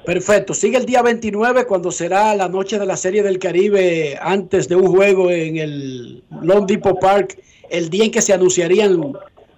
Perfecto. 0.08 0.54
Sigue 0.54 0.78
el 0.78 0.86
día 0.86 1.02
29 1.02 1.66
cuando 1.66 1.90
será 1.92 2.34
la 2.34 2.48
noche 2.48 2.78
de 2.78 2.86
la 2.86 2.96
Serie 2.96 3.22
del 3.22 3.38
Caribe 3.38 4.18
antes 4.18 4.66
de 4.66 4.74
un 4.74 4.86
juego 4.86 5.30
en 5.30 5.58
el 5.58 6.22
Long 6.40 6.64
Depot 6.64 6.98
Park, 6.98 7.38
el 7.68 7.90
día 7.90 8.04
en 8.06 8.10
que 8.10 8.22
se 8.22 8.32
anunciarían 8.32 9.12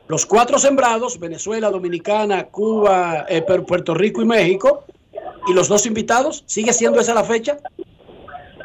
los 0.09 0.27
cuatro 0.27 0.59
sembrados, 0.59 1.21
Venezuela, 1.21 1.71
Dominicana, 1.71 2.47
Cuba, 2.49 3.27
eh, 3.29 3.47
Pu- 3.47 3.65
Puerto 3.65 3.95
Rico 3.95 4.23
y 4.23 4.25
México, 4.25 4.83
y 5.47 5.53
los 5.55 5.69
dos 5.69 5.87
invitados. 5.87 6.43
¿Sigue 6.47 6.73
siendo 6.73 6.99
esa 6.99 7.15
la 7.15 7.23
fecha? 7.23 7.57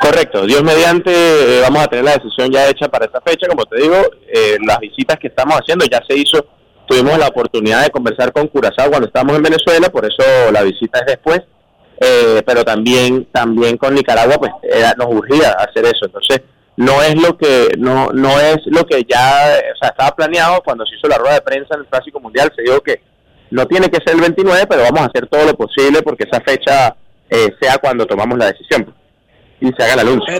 Correcto, 0.01 0.43
Dios 0.47 0.63
mediante, 0.63 1.11
eh, 1.13 1.61
vamos 1.61 1.83
a 1.83 1.87
tener 1.87 2.05
la 2.05 2.13
decisión 2.15 2.49
ya 2.51 2.67
hecha 2.67 2.89
para 2.89 3.05
esta 3.05 3.21
fecha. 3.21 3.45
Como 3.47 3.63
te 3.67 3.79
digo, 3.79 3.95
eh, 4.27 4.57
las 4.65 4.79
visitas 4.79 5.19
que 5.19 5.27
estamos 5.27 5.53
haciendo 5.59 5.85
ya 5.85 6.01
se 6.09 6.17
hizo, 6.17 6.47
tuvimos 6.87 7.19
la 7.19 7.27
oportunidad 7.27 7.83
de 7.83 7.91
conversar 7.91 8.33
con 8.33 8.47
Curazao 8.47 8.89
cuando 8.89 9.05
estábamos 9.05 9.35
en 9.37 9.43
Venezuela, 9.43 9.89
por 9.89 10.03
eso 10.03 10.23
la 10.51 10.63
visita 10.63 10.97
es 11.01 11.05
después. 11.05 11.41
Eh, 11.99 12.41
pero 12.45 12.63
también 12.65 13.25
también 13.31 13.77
con 13.77 13.93
Nicaragua 13.95 14.37
pues 14.37 14.51
era- 14.63 14.93
nos 14.97 15.07
urgía 15.07 15.51
hacer 15.51 15.85
eso. 15.85 16.05
Entonces 16.05 16.41
no 16.77 17.01
es 17.01 17.15
lo 17.15 17.37
que 17.37 17.69
no 17.77 18.09
no 18.11 18.37
es 18.39 18.57
lo 18.65 18.85
que 18.85 19.03
ya 19.09 19.45
o 19.73 19.77
sea 19.79 19.89
estaba 19.89 20.11
planeado 20.15 20.61
cuando 20.61 20.85
se 20.85 20.95
hizo 20.95 21.07
la 21.07 21.17
rueda 21.17 21.35
de 21.35 21.41
prensa 21.41 21.73
en 21.75 21.81
el 21.81 21.85
clásico 21.87 22.19
mundial. 22.19 22.51
Se 22.55 22.63
dijo 22.63 22.81
que 22.81 23.01
no 23.51 23.65
tiene 23.65 23.89
que 23.89 23.97
ser 24.05 24.15
el 24.15 24.21
29 24.21 24.65
pero 24.67 24.81
vamos 24.83 25.01
a 25.01 25.05
hacer 25.05 25.27
todo 25.27 25.45
lo 25.45 25.53
posible 25.55 26.01
porque 26.01 26.25
esa 26.29 26.41
fecha 26.41 26.95
eh, 27.29 27.53
sea 27.61 27.77
cuando 27.77 28.05
tomamos 28.05 28.37
la 28.37 28.47
decisión 28.51 28.93
y 29.61 29.67
se 29.67 29.83
haga 29.83 29.93
el 29.93 29.99
anuncio 29.99 30.33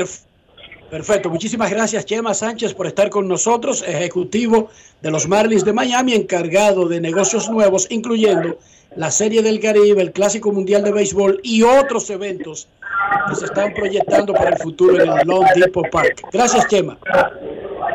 Perfecto. 0.89 1.29
Muchísimas 1.29 1.71
gracias, 1.71 2.05
Chema 2.05 2.33
Sánchez, 2.33 2.73
por 2.73 2.87
estar 2.87 3.09
con 3.09 3.27
nosotros, 3.27 3.83
ejecutivo 3.87 4.69
de 5.01 5.11
los 5.11 5.27
Marlins 5.27 5.65
de 5.65 5.73
Miami, 5.73 6.13
encargado 6.13 6.87
de 6.87 7.01
negocios 7.01 7.49
nuevos, 7.49 7.87
incluyendo 7.89 8.57
la 8.95 9.11
Serie 9.11 9.41
del 9.41 9.59
Caribe, 9.59 10.01
el 10.01 10.11
Clásico 10.11 10.51
Mundial 10.51 10.83
de 10.83 10.91
Béisbol 10.91 11.39
y 11.43 11.63
otros 11.63 12.09
eventos 12.09 12.67
que 13.29 13.35
se 13.35 13.45
están 13.45 13.73
proyectando 13.73 14.33
para 14.33 14.51
el 14.51 14.57
futuro 14.57 15.01
en 15.01 15.09
el 15.09 15.27
Long 15.27 15.45
Depot 15.55 15.89
Park. 15.89 16.21
Gracias, 16.31 16.67
Chema. 16.67 16.97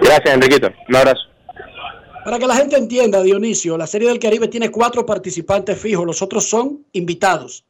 gracias 0.02 0.34
Enriquito 0.34 0.70
un 0.88 0.96
abrazo 0.96 1.22
Para 2.24 2.38
que 2.38 2.46
la 2.46 2.56
gente 2.56 2.76
entienda, 2.76 3.22
Dionisio, 3.22 3.78
la 3.78 3.86
Serie 3.86 4.08
del 4.08 4.18
Caribe 4.18 4.48
tiene 4.48 4.70
cuatro 4.70 5.06
participantes 5.06 5.78
fijos, 5.78 6.04
los 6.04 6.22
otros 6.22 6.44
son 6.44 6.84
invitados. 6.92 7.64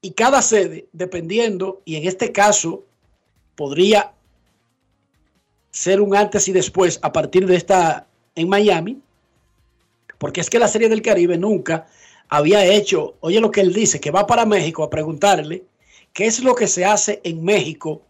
Y 0.00 0.12
cada 0.12 0.40
sede, 0.42 0.86
dependiendo, 0.92 1.82
y 1.84 1.96
en 1.96 2.06
este 2.06 2.30
caso 2.30 2.84
podría 3.54 4.12
ser 5.70 6.00
un 6.00 6.14
antes 6.14 6.46
y 6.48 6.52
después 6.52 6.98
a 7.02 7.12
partir 7.12 7.46
de 7.46 7.56
esta 7.56 8.06
en 8.36 8.48
Miami, 8.48 9.00
porque 10.18 10.40
es 10.40 10.50
que 10.50 10.58
la 10.58 10.68
Serie 10.68 10.88
del 10.88 11.02
Caribe 11.02 11.36
nunca 11.36 11.86
había 12.28 12.64
hecho, 12.64 13.14
oye 13.20 13.40
lo 13.40 13.50
que 13.50 13.60
él 13.60 13.72
dice, 13.72 14.00
que 14.00 14.10
va 14.10 14.26
para 14.26 14.46
México 14.46 14.82
a 14.82 14.90
preguntarle 14.90 15.64
qué 16.12 16.26
es 16.26 16.42
lo 16.42 16.54
que 16.54 16.66
se 16.66 16.84
hace 16.84 17.20
en 17.24 17.44
México 17.44 18.02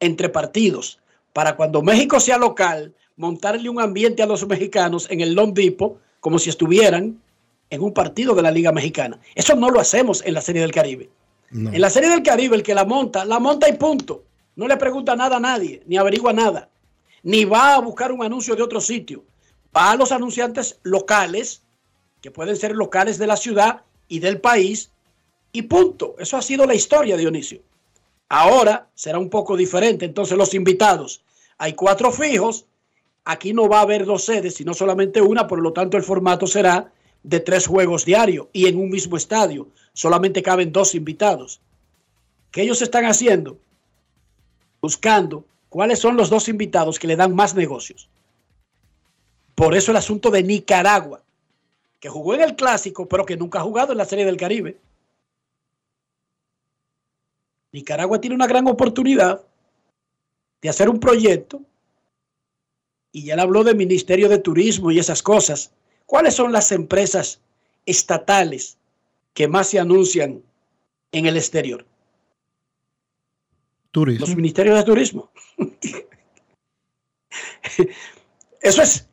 entre 0.00 0.28
partidos, 0.28 0.98
para 1.32 1.56
cuando 1.56 1.82
México 1.82 2.20
sea 2.20 2.38
local, 2.38 2.92
montarle 3.16 3.68
un 3.68 3.80
ambiente 3.80 4.22
a 4.22 4.26
los 4.26 4.46
mexicanos 4.46 5.06
en 5.10 5.20
el 5.20 5.34
Long 5.34 5.54
Depot 5.54 5.98
como 6.20 6.38
si 6.38 6.50
estuvieran 6.50 7.20
en 7.70 7.82
un 7.82 7.92
partido 7.92 8.34
de 8.34 8.42
la 8.42 8.50
Liga 8.50 8.72
Mexicana. 8.72 9.18
Eso 9.34 9.54
no 9.54 9.70
lo 9.70 9.80
hacemos 9.80 10.22
en 10.26 10.34
la 10.34 10.40
Serie 10.40 10.62
del 10.62 10.72
Caribe. 10.72 11.08
No. 11.50 11.72
En 11.72 11.80
la 11.80 11.90
Serie 11.90 12.10
del 12.10 12.22
Caribe, 12.22 12.56
el 12.56 12.62
que 12.62 12.74
la 12.74 12.84
monta, 12.84 13.24
la 13.24 13.38
monta 13.38 13.68
y 13.68 13.74
punto. 13.74 14.24
No 14.56 14.68
le 14.68 14.76
pregunta 14.76 15.16
nada 15.16 15.36
a 15.36 15.40
nadie, 15.40 15.82
ni 15.86 15.96
averigua 15.96 16.32
nada, 16.32 16.68
ni 17.22 17.44
va 17.44 17.74
a 17.74 17.80
buscar 17.80 18.12
un 18.12 18.22
anuncio 18.22 18.54
de 18.54 18.62
otro 18.62 18.80
sitio. 18.80 19.24
Va 19.74 19.90
a 19.90 19.96
los 19.96 20.12
anunciantes 20.12 20.78
locales, 20.82 21.62
que 22.20 22.30
pueden 22.30 22.56
ser 22.56 22.72
locales 22.76 23.18
de 23.18 23.26
la 23.26 23.36
ciudad 23.36 23.82
y 24.08 24.18
del 24.18 24.40
país, 24.40 24.90
y 25.52 25.62
punto. 25.62 26.16
Eso 26.18 26.36
ha 26.36 26.42
sido 26.42 26.66
la 26.66 26.74
historia, 26.74 27.16
Dionisio. 27.16 27.60
Ahora 28.28 28.88
será 28.94 29.18
un 29.18 29.28
poco 29.28 29.56
diferente. 29.56 30.04
Entonces, 30.04 30.38
los 30.38 30.54
invitados, 30.54 31.22
hay 31.58 31.74
cuatro 31.74 32.10
fijos. 32.10 32.66
Aquí 33.24 33.52
no 33.52 33.68
va 33.68 33.78
a 33.78 33.82
haber 33.82 34.04
dos 34.04 34.24
sedes, 34.24 34.54
sino 34.54 34.74
solamente 34.74 35.20
una, 35.20 35.46
por 35.46 35.60
lo 35.60 35.72
tanto, 35.72 35.96
el 35.96 36.02
formato 36.02 36.46
será 36.46 36.90
de 37.22 37.40
tres 37.40 37.66
juegos 37.66 38.04
diarios 38.04 38.48
y 38.52 38.66
en 38.66 38.78
un 38.78 38.90
mismo 38.90 39.16
estadio. 39.16 39.68
Solamente 39.92 40.42
caben 40.42 40.72
dos 40.72 40.94
invitados. 40.94 41.60
¿Qué 42.50 42.62
ellos 42.62 42.82
están 42.82 43.04
haciendo? 43.04 43.58
Buscando 44.82 45.44
cuáles 45.68 46.00
son 46.00 46.16
los 46.16 46.28
dos 46.28 46.48
invitados 46.48 46.98
que 46.98 47.06
le 47.06 47.16
dan 47.16 47.34
más 47.34 47.54
negocios. 47.54 48.08
Por 49.54 49.76
eso 49.76 49.92
el 49.92 49.96
asunto 49.96 50.30
de 50.30 50.42
Nicaragua, 50.42 51.22
que 52.00 52.08
jugó 52.08 52.34
en 52.34 52.40
el 52.40 52.56
clásico, 52.56 53.08
pero 53.08 53.24
que 53.24 53.36
nunca 53.36 53.60
ha 53.60 53.62
jugado 53.62 53.92
en 53.92 53.98
la 53.98 54.04
Serie 54.04 54.24
del 54.24 54.36
Caribe. 54.36 54.76
Nicaragua 57.70 58.20
tiene 58.20 58.34
una 58.34 58.48
gran 58.48 58.66
oportunidad 58.66 59.40
de 60.60 60.68
hacer 60.68 60.88
un 60.88 60.98
proyecto 60.98 61.62
y 63.12 63.24
ya 63.24 63.36
le 63.36 63.42
habló 63.42 63.62
del 63.62 63.76
Ministerio 63.76 64.28
de 64.28 64.38
Turismo 64.38 64.90
y 64.90 64.98
esas 64.98 65.22
cosas. 65.22 65.70
¿Cuáles 66.06 66.34
son 66.34 66.50
las 66.52 66.72
empresas 66.72 67.40
estatales 67.86 68.78
que 69.32 69.48
más 69.48 69.68
se 69.68 69.78
anuncian 69.78 70.42
en 71.12 71.26
el 71.26 71.36
exterior? 71.36 71.86
Turismo. 73.92 74.26
Los 74.26 74.34
ministerios 74.34 74.76
de 74.76 74.84
turismo. 74.84 75.30
Eso 78.60 78.82
es, 78.82 79.08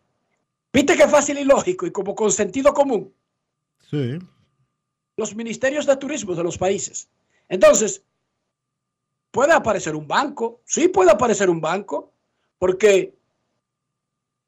viste 0.74 0.96
que 0.96 1.08
fácil 1.08 1.38
y 1.38 1.44
lógico 1.44 1.86
y 1.86 1.92
como 1.92 2.16
con 2.16 2.32
sentido 2.32 2.74
común. 2.74 3.14
Sí. 3.90 4.18
Los 5.18 5.36
ministerios 5.36 5.86
de 5.86 5.98
turismo 5.98 6.34
de 6.34 6.44
los 6.44 6.58
países. 6.58 7.10
Entonces, 7.50 8.04
puede 9.32 9.54
aparecer 9.54 9.96
un 9.96 10.08
banco, 10.08 10.62
sí 10.66 10.88
puede 10.88 11.12
aparecer 11.12 11.50
un 11.50 11.62
banco, 11.62 12.14
porque 12.58 13.14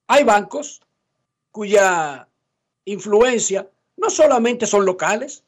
hay 0.08 0.24
bancos 0.24 0.82
cuya 1.52 2.28
influencia 2.86 3.70
no 3.98 4.10
solamente 4.10 4.66
son 4.66 4.86
locales. 4.86 5.44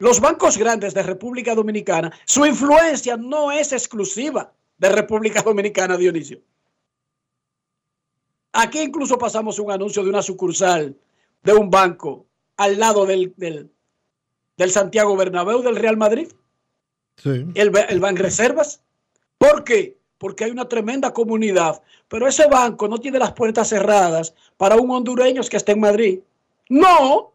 Los 0.00 0.18
bancos 0.18 0.56
grandes 0.56 0.94
de 0.94 1.02
República 1.02 1.54
Dominicana, 1.54 2.10
su 2.24 2.44
influencia 2.46 3.16
no 3.18 3.52
es 3.52 3.72
exclusiva 3.72 4.50
de 4.78 4.88
República 4.88 5.42
Dominicana, 5.42 5.96
Dionisio. 5.98 6.40
Aquí 8.52 8.80
incluso 8.80 9.18
pasamos 9.18 9.58
un 9.58 9.70
anuncio 9.70 10.02
de 10.02 10.08
una 10.08 10.22
sucursal 10.22 10.96
de 11.42 11.52
un 11.52 11.70
banco 11.70 12.24
al 12.56 12.78
lado 12.78 13.04
del, 13.06 13.32
del, 13.36 13.70
del 14.56 14.70
Santiago 14.70 15.14
Bernabéu 15.16 15.62
del 15.62 15.76
Real 15.76 15.96
Madrid, 15.96 16.28
Sí. 17.16 17.44
el, 17.54 17.70
el 17.90 18.00
Banreservas. 18.00 18.80
¿Por 19.36 19.62
qué? 19.64 19.98
Porque 20.16 20.44
hay 20.44 20.50
una 20.50 20.66
tremenda 20.68 21.12
comunidad, 21.12 21.82
pero 22.08 22.26
ese 22.26 22.46
banco 22.48 22.88
no 22.88 22.96
tiene 22.98 23.18
las 23.18 23.32
puertas 23.32 23.68
cerradas 23.68 24.34
para 24.56 24.76
un 24.76 24.90
hondureño 24.90 25.42
que 25.42 25.58
esté 25.58 25.72
en 25.72 25.80
Madrid. 25.80 26.20
No, 26.70 27.29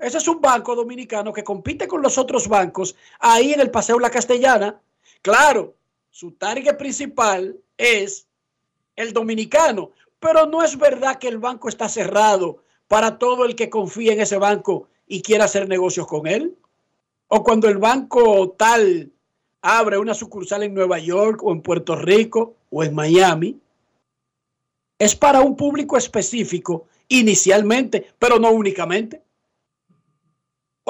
ese 0.00 0.18
es 0.18 0.28
un 0.28 0.40
banco 0.40 0.74
dominicano 0.74 1.32
que 1.32 1.44
compite 1.44 1.86
con 1.86 2.02
los 2.02 2.16
otros 2.18 2.48
bancos 2.48 2.96
ahí 3.18 3.52
en 3.52 3.60
el 3.60 3.70
Paseo 3.70 3.98
La 3.98 4.10
Castellana. 4.10 4.80
Claro, 5.22 5.74
su 6.10 6.32
target 6.32 6.76
principal 6.76 7.56
es 7.76 8.26
el 8.96 9.12
dominicano, 9.12 9.90
pero 10.18 10.46
no 10.46 10.62
es 10.62 10.76
verdad 10.78 11.18
que 11.18 11.28
el 11.28 11.38
banco 11.38 11.68
está 11.68 11.88
cerrado 11.88 12.62
para 12.88 13.18
todo 13.18 13.44
el 13.44 13.54
que 13.54 13.70
confíe 13.70 14.12
en 14.12 14.20
ese 14.20 14.36
banco 14.36 14.88
y 15.06 15.22
quiera 15.22 15.44
hacer 15.44 15.68
negocios 15.68 16.06
con 16.06 16.26
él. 16.26 16.56
O 17.28 17.44
cuando 17.44 17.68
el 17.68 17.78
banco 17.78 18.50
tal 18.58 19.12
abre 19.62 19.98
una 19.98 20.14
sucursal 20.14 20.62
en 20.62 20.74
Nueva 20.74 20.98
York 20.98 21.40
o 21.42 21.52
en 21.52 21.62
Puerto 21.62 21.94
Rico 21.94 22.54
o 22.70 22.82
en 22.82 22.94
Miami, 22.94 23.60
es 24.98 25.14
para 25.14 25.40
un 25.40 25.56
público 25.56 25.96
específico 25.96 26.86
inicialmente, 27.08 28.12
pero 28.18 28.38
no 28.38 28.50
únicamente. 28.50 29.22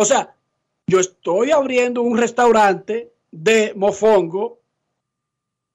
O 0.00 0.06
sea, 0.06 0.34
yo 0.86 0.98
estoy 0.98 1.50
abriendo 1.50 2.00
un 2.00 2.16
restaurante 2.16 3.12
de 3.30 3.74
mofongo 3.76 4.58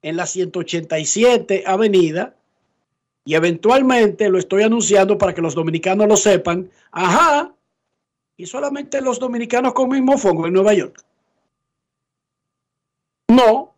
en 0.02 0.16
la 0.16 0.26
187 0.26 1.62
Avenida 1.64 2.34
y 3.24 3.36
eventualmente 3.36 4.28
lo 4.28 4.38
estoy 4.38 4.64
anunciando 4.64 5.16
para 5.16 5.32
que 5.32 5.42
los 5.42 5.54
dominicanos 5.54 6.08
lo 6.08 6.16
sepan. 6.16 6.68
Ajá, 6.90 7.54
y 8.36 8.46
solamente 8.46 9.00
los 9.00 9.20
dominicanos 9.20 9.74
comen 9.74 10.04
mofongo 10.04 10.48
en 10.48 10.54
Nueva 10.54 10.74
York. 10.74 11.04
No. 13.28 13.76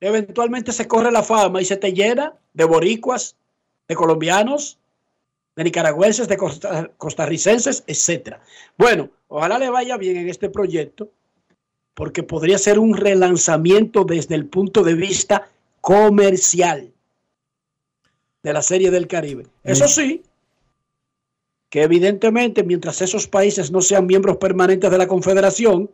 Eventualmente 0.00 0.72
se 0.72 0.88
corre 0.88 1.12
la 1.12 1.22
fama 1.22 1.62
y 1.62 1.64
se 1.64 1.76
te 1.76 1.92
llena 1.92 2.34
de 2.54 2.64
boricuas 2.64 3.36
de 3.86 3.94
colombianos, 3.94 4.80
de 5.56 5.64
nicaragüenses, 5.64 6.28
de 6.28 6.36
costa- 6.36 6.90
costarricenses, 6.96 7.84
etcétera. 7.86 8.40
Bueno, 8.78 9.10
ojalá 9.28 9.58
le 9.58 9.70
vaya 9.70 9.96
bien 9.96 10.16
en 10.16 10.28
este 10.28 10.48
proyecto, 10.48 11.10
porque 11.94 12.22
podría 12.22 12.58
ser 12.58 12.78
un 12.78 12.96
relanzamiento 12.96 14.04
desde 14.04 14.34
el 14.34 14.46
punto 14.46 14.82
de 14.82 14.94
vista 14.94 15.48
comercial 15.80 16.92
de 18.42 18.52
la 18.52 18.62
Serie 18.62 18.90
del 18.90 19.06
Caribe. 19.06 19.46
Eso 19.62 19.86
sí, 19.88 20.22
que 21.68 21.82
evidentemente 21.82 22.62
mientras 22.64 23.02
esos 23.02 23.28
países 23.28 23.70
no 23.70 23.82
sean 23.82 24.06
miembros 24.06 24.38
permanentes 24.38 24.90
de 24.90 24.98
la 24.98 25.06
Confederación, 25.06 25.90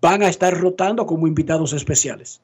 van 0.00 0.22
a 0.22 0.28
estar 0.28 0.58
rotando 0.58 1.06
como 1.06 1.26
invitados 1.26 1.72
especiales. 1.72 2.40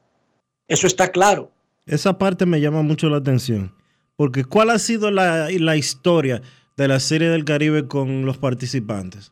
Eso 0.69 0.87
está 0.87 1.11
claro. 1.11 1.51
Esa 1.87 2.19
parte 2.19 2.47
me 2.47 2.61
llama 2.61 2.83
mucho 2.83 3.09
la 3.09 3.17
atención. 3.19 3.75
Porque 4.19 4.45
¿cuál 4.45 4.71
ha 4.71 4.81
sido 4.81 5.13
la, 5.13 5.49
la 5.49 5.77
historia 5.77 6.43
de 6.77 6.89
la 6.89 6.99
Serie 6.99 7.29
del 7.29 7.45
Caribe 7.45 7.87
con 7.87 8.27
los 8.27 8.37
participantes? 8.37 9.31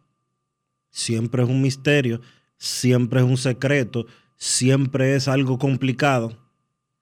Siempre 0.91 1.43
es 1.43 1.49
un 1.49 1.61
misterio, 1.61 2.21
siempre 2.57 3.19
es 3.19 3.27
un 3.27 3.37
secreto, 3.37 4.07
siempre 4.37 5.17
es 5.17 5.27
algo 5.27 5.59
complicado. 5.59 6.39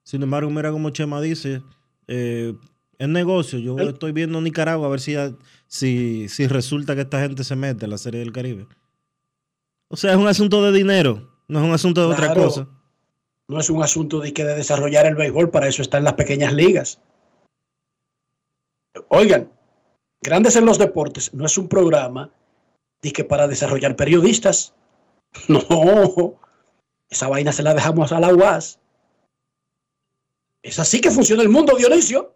Sin 0.02 0.22
embargo, 0.22 0.48
mira 0.48 0.72
como 0.72 0.88
Chema 0.88 1.20
dice, 1.20 1.60
eh, 2.08 2.54
es 2.96 3.08
negocio. 3.08 3.58
Yo 3.58 3.76
estoy 3.76 4.12
viendo 4.12 4.40
Nicaragua 4.40 4.86
a 4.86 4.90
ver 4.90 5.00
si, 5.00 5.14
si, 5.66 6.30
si 6.30 6.46
resulta 6.46 6.94
que 6.94 7.02
esta 7.02 7.20
gente 7.20 7.44
se 7.44 7.54
mete 7.54 7.84
en 7.84 7.90
la 7.90 7.98
Serie 7.98 8.20
del 8.20 8.32
Caribe. 8.32 8.66
O 9.88 9.98
sea, 9.98 10.12
es 10.12 10.16
un 10.16 10.26
asunto 10.26 10.64
de 10.64 10.72
dinero, 10.72 11.36
no 11.48 11.58
es 11.58 11.66
un 11.66 11.72
asunto 11.74 12.00
de 12.08 12.14
otra 12.14 12.32
cosa. 12.32 12.66
No 13.46 13.60
es 13.60 13.68
un 13.68 13.82
asunto 13.82 14.20
de 14.20 14.32
que 14.32 14.42
de 14.42 14.54
desarrollar 14.54 15.04
el 15.04 15.16
béisbol, 15.16 15.50
para 15.50 15.68
eso 15.68 15.82
están 15.82 16.02
las 16.02 16.14
pequeñas 16.14 16.54
ligas. 16.54 16.98
Oigan, 19.08 19.50
Grandes 20.22 20.56
en 20.56 20.64
los 20.64 20.78
Deportes 20.78 21.34
no 21.34 21.44
es 21.44 21.58
un 21.58 21.68
programa 21.68 22.32
de 23.02 23.12
que 23.12 23.24
para 23.24 23.46
desarrollar 23.46 23.96
periodistas. 23.96 24.74
No, 25.48 26.38
esa 27.10 27.28
vaina 27.28 27.52
se 27.52 27.64
la 27.64 27.74
dejamos 27.74 28.12
a 28.12 28.20
la 28.20 28.32
UAS. 28.32 28.78
Es 30.62 30.78
así 30.78 31.00
que 31.00 31.10
funciona 31.10 31.42
el 31.42 31.48
mundo, 31.48 31.76
Dionisio. 31.76 32.34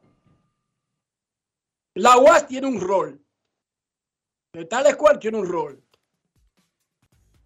La 1.95 2.19
UAS 2.19 2.49
tiene 2.49 2.67
un 2.67 2.81
rol. 2.81 3.25
De 4.53 4.65
tal 4.65 4.97
cual 4.97 5.19
tiene 5.19 5.39
un 5.39 5.47
rol. 5.47 5.81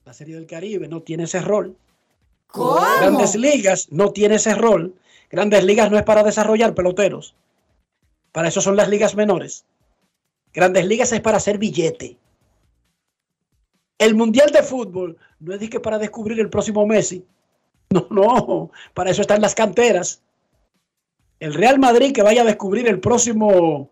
La 0.04 0.14
Serie 0.14 0.34
del 0.34 0.46
Caribe 0.46 0.88
no 0.88 1.02
tiene 1.02 1.24
ese 1.24 1.40
rol. 1.40 1.76
Grandes 2.52 3.36
Ligas 3.36 3.92
no 3.92 4.12
tiene 4.12 4.36
ese 4.36 4.54
rol. 4.54 4.94
Grandes 5.30 5.64
Ligas 5.64 5.90
no 5.90 5.98
es 5.98 6.04
para 6.04 6.24
desarrollar 6.24 6.74
peloteros. 6.74 7.36
Para 8.32 8.48
eso 8.48 8.60
son 8.60 8.76
las 8.76 8.88
ligas 8.88 9.14
menores. 9.14 9.64
Grandes 10.52 10.86
Ligas 10.86 11.12
es 11.12 11.20
para 11.20 11.38
hacer 11.38 11.58
billete. 11.58 12.18
El 13.98 14.14
Mundial 14.14 14.50
de 14.50 14.62
Fútbol 14.62 15.16
no 15.38 15.54
es 15.54 15.70
que 15.70 15.80
para 15.80 15.98
descubrir 15.98 16.40
el 16.40 16.50
próximo 16.50 16.86
Messi. 16.86 17.24
No, 17.90 18.06
no. 18.10 18.70
Para 18.94 19.10
eso 19.10 19.20
están 19.20 19.42
las 19.42 19.54
canteras. 19.54 20.22
El 21.38 21.52
Real 21.52 21.78
Madrid 21.78 22.14
que 22.14 22.22
vaya 22.22 22.40
a 22.40 22.46
descubrir 22.46 22.88
el 22.88 23.00
próximo 23.00 23.90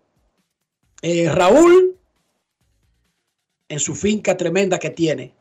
eh, 1.02 1.28
Raúl 1.30 1.98
en 3.68 3.78
su 3.78 3.94
finca 3.94 4.36
tremenda 4.36 4.78
que 4.78 4.90
tiene 4.90 5.34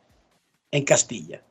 en 0.70 0.84
Castilla. 0.84 1.42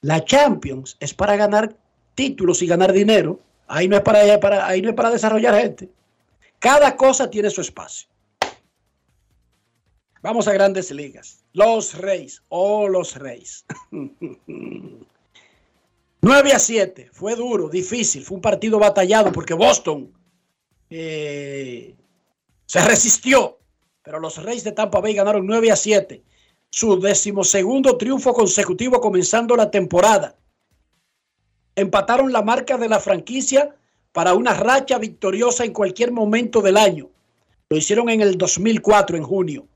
La 0.00 0.24
Champions 0.24 0.96
es 1.00 1.12
para 1.12 1.36
ganar 1.36 1.76
títulos 2.14 2.62
y 2.62 2.66
ganar 2.66 2.92
dinero. 2.92 3.40
Ahí 3.68 3.86
no 3.88 3.96
es 3.96 4.02
para, 4.02 4.40
para- 4.40 4.66
ahí 4.66 4.82
no 4.82 4.88
es 4.88 4.94
para 4.94 5.10
desarrollar 5.10 5.54
gente. 5.60 5.90
Cada 6.58 6.96
cosa 6.96 7.30
tiene 7.30 7.50
su 7.50 7.60
espacio. 7.60 8.08
Vamos 10.22 10.48
a 10.48 10.52
grandes 10.52 10.90
ligas. 10.90 11.44
Los 11.52 11.94
Reyes. 11.94 12.42
Oh, 12.48 12.88
los 12.88 13.14
Reyes. 13.16 13.64
9 16.20 16.52
a 16.52 16.58
7. 16.58 17.10
Fue 17.12 17.36
duro, 17.36 17.68
difícil. 17.68 18.24
Fue 18.24 18.34
un 18.36 18.40
partido 18.42 18.78
batallado 18.78 19.30
porque 19.32 19.54
Boston 19.54 20.12
eh, 20.90 21.94
se 22.66 22.80
resistió. 22.84 23.58
Pero 24.02 24.18
los 24.18 24.42
Reyes 24.42 24.64
de 24.64 24.72
Tampa 24.72 25.00
Bay 25.00 25.14
ganaron 25.14 25.46
9 25.46 25.70
a 25.70 25.76
7 25.76 26.24
su 26.70 27.00
decimosegundo 27.00 27.96
triunfo 27.96 28.34
consecutivo 28.34 29.00
comenzando 29.00 29.56
la 29.56 29.70
temporada. 29.70 30.36
Empataron 31.78 32.32
la 32.32 32.42
marca 32.42 32.76
de 32.76 32.88
la 32.88 32.98
franquicia 32.98 33.72
para 34.10 34.34
una 34.34 34.52
racha 34.52 34.98
victoriosa 34.98 35.64
en 35.64 35.72
cualquier 35.72 36.10
momento 36.10 36.60
del 36.60 36.76
año. 36.76 37.08
Lo 37.68 37.76
hicieron 37.76 38.08
en 38.08 38.20
el 38.20 38.36
2004, 38.36 39.16
en 39.16 39.22
junio. 39.22 39.68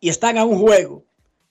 Y 0.00 0.08
están 0.08 0.38
a 0.38 0.44
un 0.44 0.58
juego 0.58 1.04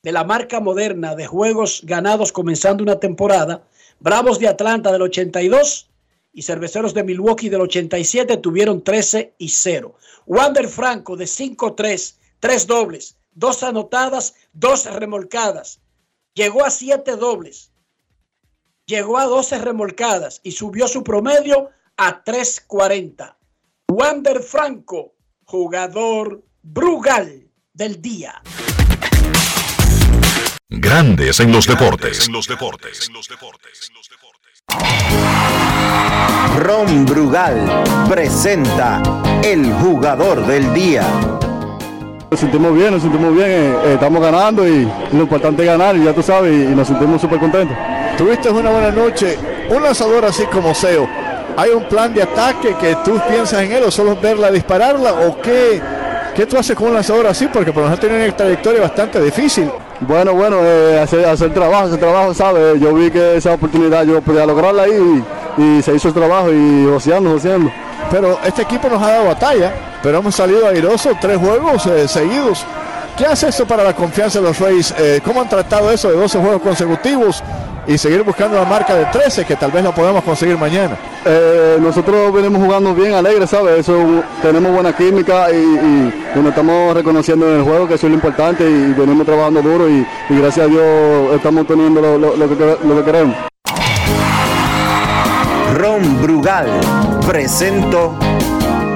de 0.04 0.12
la 0.12 0.26
marca 0.26 0.60
moderna 0.60 1.16
de 1.16 1.28
juegos 1.28 1.84
ganados 1.86 2.34
comenzando 2.34 2.84
una 2.84 3.00
temporada. 3.00 3.66
Bravos 4.02 4.38
de 4.38 4.50
Atlanta 4.50 4.92
del 4.92 5.04
82 5.04 5.90
y 6.34 6.42
Cerveceros 6.42 6.94
de 6.94 7.06
Milwaukee 7.06 7.48
del 7.48 7.62
87 7.62 8.36
tuvieron 8.36 8.84
13 8.84 9.36
y 9.38 9.48
0. 9.48 9.96
Wander 10.26 10.68
Franco 10.68 11.16
de 11.16 11.24
5-3, 11.24 12.16
tres 12.42 12.68
dobles, 12.68 13.16
dos 13.32 13.64
anotadas, 13.64 14.36
dos 14.52 14.86
remolcadas. 14.94 15.80
Llegó 16.34 16.66
a 16.66 16.70
siete 16.70 17.16
dobles. 17.16 17.72
Llegó 18.88 19.18
a 19.18 19.26
12 19.26 19.58
remolcadas 19.58 20.42
y 20.44 20.52
subió 20.52 20.88
su 20.88 21.04
promedio 21.04 21.72
a 21.98 22.24
3.40. 22.24 23.36
Wander 23.88 24.44
Franco, 24.44 25.16
jugador 25.44 26.44
Brugal 26.62 27.48
del 27.74 28.00
día. 28.00 28.44
Grandes 30.70 31.40
en 31.40 31.52
los 31.52 31.66
deportes. 31.66 32.28
En 32.28 32.34
los 32.34 32.48
deportes. 32.48 33.08
En 33.08 33.16
los 33.16 33.28
deportes. 33.28 33.92
Ron 36.60 37.06
Brugal 37.08 37.84
presenta 38.08 39.02
el 39.44 39.74
jugador 39.74 40.46
del 40.46 40.72
día. 40.76 41.08
Nos 42.30 42.40
sentimos 42.40 42.76
bien, 42.76 42.92
nos 42.92 43.02
sentimos 43.02 43.34
bien, 43.34 43.50
eh, 43.50 43.76
eh, 43.84 43.94
estamos 43.96 44.22
ganando 44.22 44.68
y 44.68 44.88
lo 45.12 45.22
importante 45.22 45.64
es 45.64 45.68
ganar, 45.68 45.96
y 45.96 46.04
ya 46.04 46.14
tú 46.14 46.22
sabes, 46.22 46.54
y, 46.54 46.72
y 46.72 46.76
nos 46.76 46.88
sentimos 46.88 47.20
súper 47.20 47.40
contentos. 47.40 47.95
Tuviste 48.18 48.50
una 48.50 48.70
buena 48.70 48.92
noche, 48.92 49.38
un 49.70 49.84
lanzador 49.84 50.24
así 50.24 50.46
como 50.46 50.74
Seo. 50.74 51.08
¿Hay 51.58 51.72
un 51.72 51.84
plan 51.84 52.14
de 52.14 52.24
ataque 52.24 52.74
que 52.80 52.96
tú 53.04 53.20
piensas 53.30 53.62
en 53.62 53.74
él 53.74 53.84
o 53.84 53.92
solo 53.92 54.16
verla 54.22 54.52
dispararla 54.52 55.14
o 55.14 55.42
qué, 55.42 55.82
qué 56.34 56.46
tú 56.46 56.58
haces 56.58 56.78
con 56.78 56.88
un 56.88 56.94
lanzador 56.94 57.28
así? 57.28 57.48
Porque 57.48 57.74
por 57.74 57.84
lo 57.84 57.90
menos 57.90 58.00
tiene 58.00 58.24
una 58.24 58.36
trayectoria 58.36 58.82
bastante 58.82 59.20
difícil. 59.20 59.70
Bueno, 60.00 60.34
bueno, 60.34 60.60
eh, 60.62 61.00
hacer, 61.02 61.26
hacer 61.26 61.54
trabajo, 61.54 61.88
hacer 61.88 62.00
trabajo, 62.00 62.34
¿sabes? 62.34 62.80
Yo 62.80 62.94
vi 62.94 63.12
que 63.12 63.36
esa 63.36 63.54
oportunidad 63.54 64.06
yo 64.06 64.22
podía 64.22 64.46
lograrla 64.46 64.84
ahí 64.84 65.24
y, 65.58 65.62
y 65.62 65.82
se 65.82 65.94
hizo 65.94 66.08
el 66.10 66.14
trabajo 66.14 66.52
y 66.54 66.86
joseando, 66.90 67.32
joseando. 67.32 67.72
Pero 68.12 68.40
este 68.46 68.62
equipo 68.62 68.88
nos 68.90 69.02
ha 69.02 69.12
dado 69.12 69.26
batalla, 69.26 69.74
pero 70.02 70.20
hemos 70.20 70.36
salido 70.36 70.68
airosos 70.68 71.18
tres 71.20 71.38
juegos 71.38 71.86
eh, 71.88 72.08
seguidos. 72.08 72.66
¿Qué 73.18 73.26
hace 73.26 73.48
esto 73.48 73.66
para 73.66 73.84
la 73.84 73.94
confianza 73.94 74.40
de 74.40 74.46
los 74.48 74.60
Reyes? 74.60 74.94
Eh, 74.98 75.22
¿Cómo 75.24 75.42
han 75.42 75.48
tratado 75.50 75.90
eso 75.92 76.10
de 76.10 76.18
12 76.18 76.40
juegos 76.40 76.62
consecutivos 76.62 77.42
y 77.88 77.98
seguir 77.98 78.24
buscando 78.24 78.58
la 78.58 78.66
marca 78.66 78.96
de 78.96 79.06
13 79.06 79.46
que 79.46 79.56
tal 79.56 79.72
vez 79.72 79.84
la 79.84 79.94
podamos 79.94 80.24
conseguir 80.24 80.58
mañana? 80.58 80.98
Eh, 81.26 81.78
nosotros 81.80 82.32
venimos 82.34 82.62
jugando 82.64 82.94
bien 82.94 83.14
alegres, 83.14 83.50
¿sabes? 83.50 83.80
Eso, 83.80 83.96
tenemos 84.42 84.72
buena 84.72 84.94
química 84.96 85.52
y, 85.52 85.56
y- 85.56 86.14
y 86.36 86.40
nos 86.40 86.48
estamos 86.50 86.94
reconociendo 86.96 87.50
en 87.52 87.58
el 87.60 87.64
juego, 87.64 87.88
que 87.88 87.96
eso 87.96 88.08
es 88.08 88.12
lo 88.12 88.16
importante 88.16 88.64
y 88.64 88.94
venimos 88.94 89.26
trabajando 89.26 89.62
duro 89.62 89.90
y, 89.90 90.06
y 90.30 90.38
gracias 90.40 90.66
a 90.66 90.70
Dios 90.70 90.84
estamos 91.36 91.66
teniendo 91.68 92.02
lo, 92.02 92.18
lo- 92.18 92.36
lo 92.36 92.50
que, 92.50 92.78
lo 92.84 92.96
que 92.98 93.04
queremos. 93.04 93.36
Ron 95.78 96.22
Brugal 96.22 96.68
presento 97.28 98.16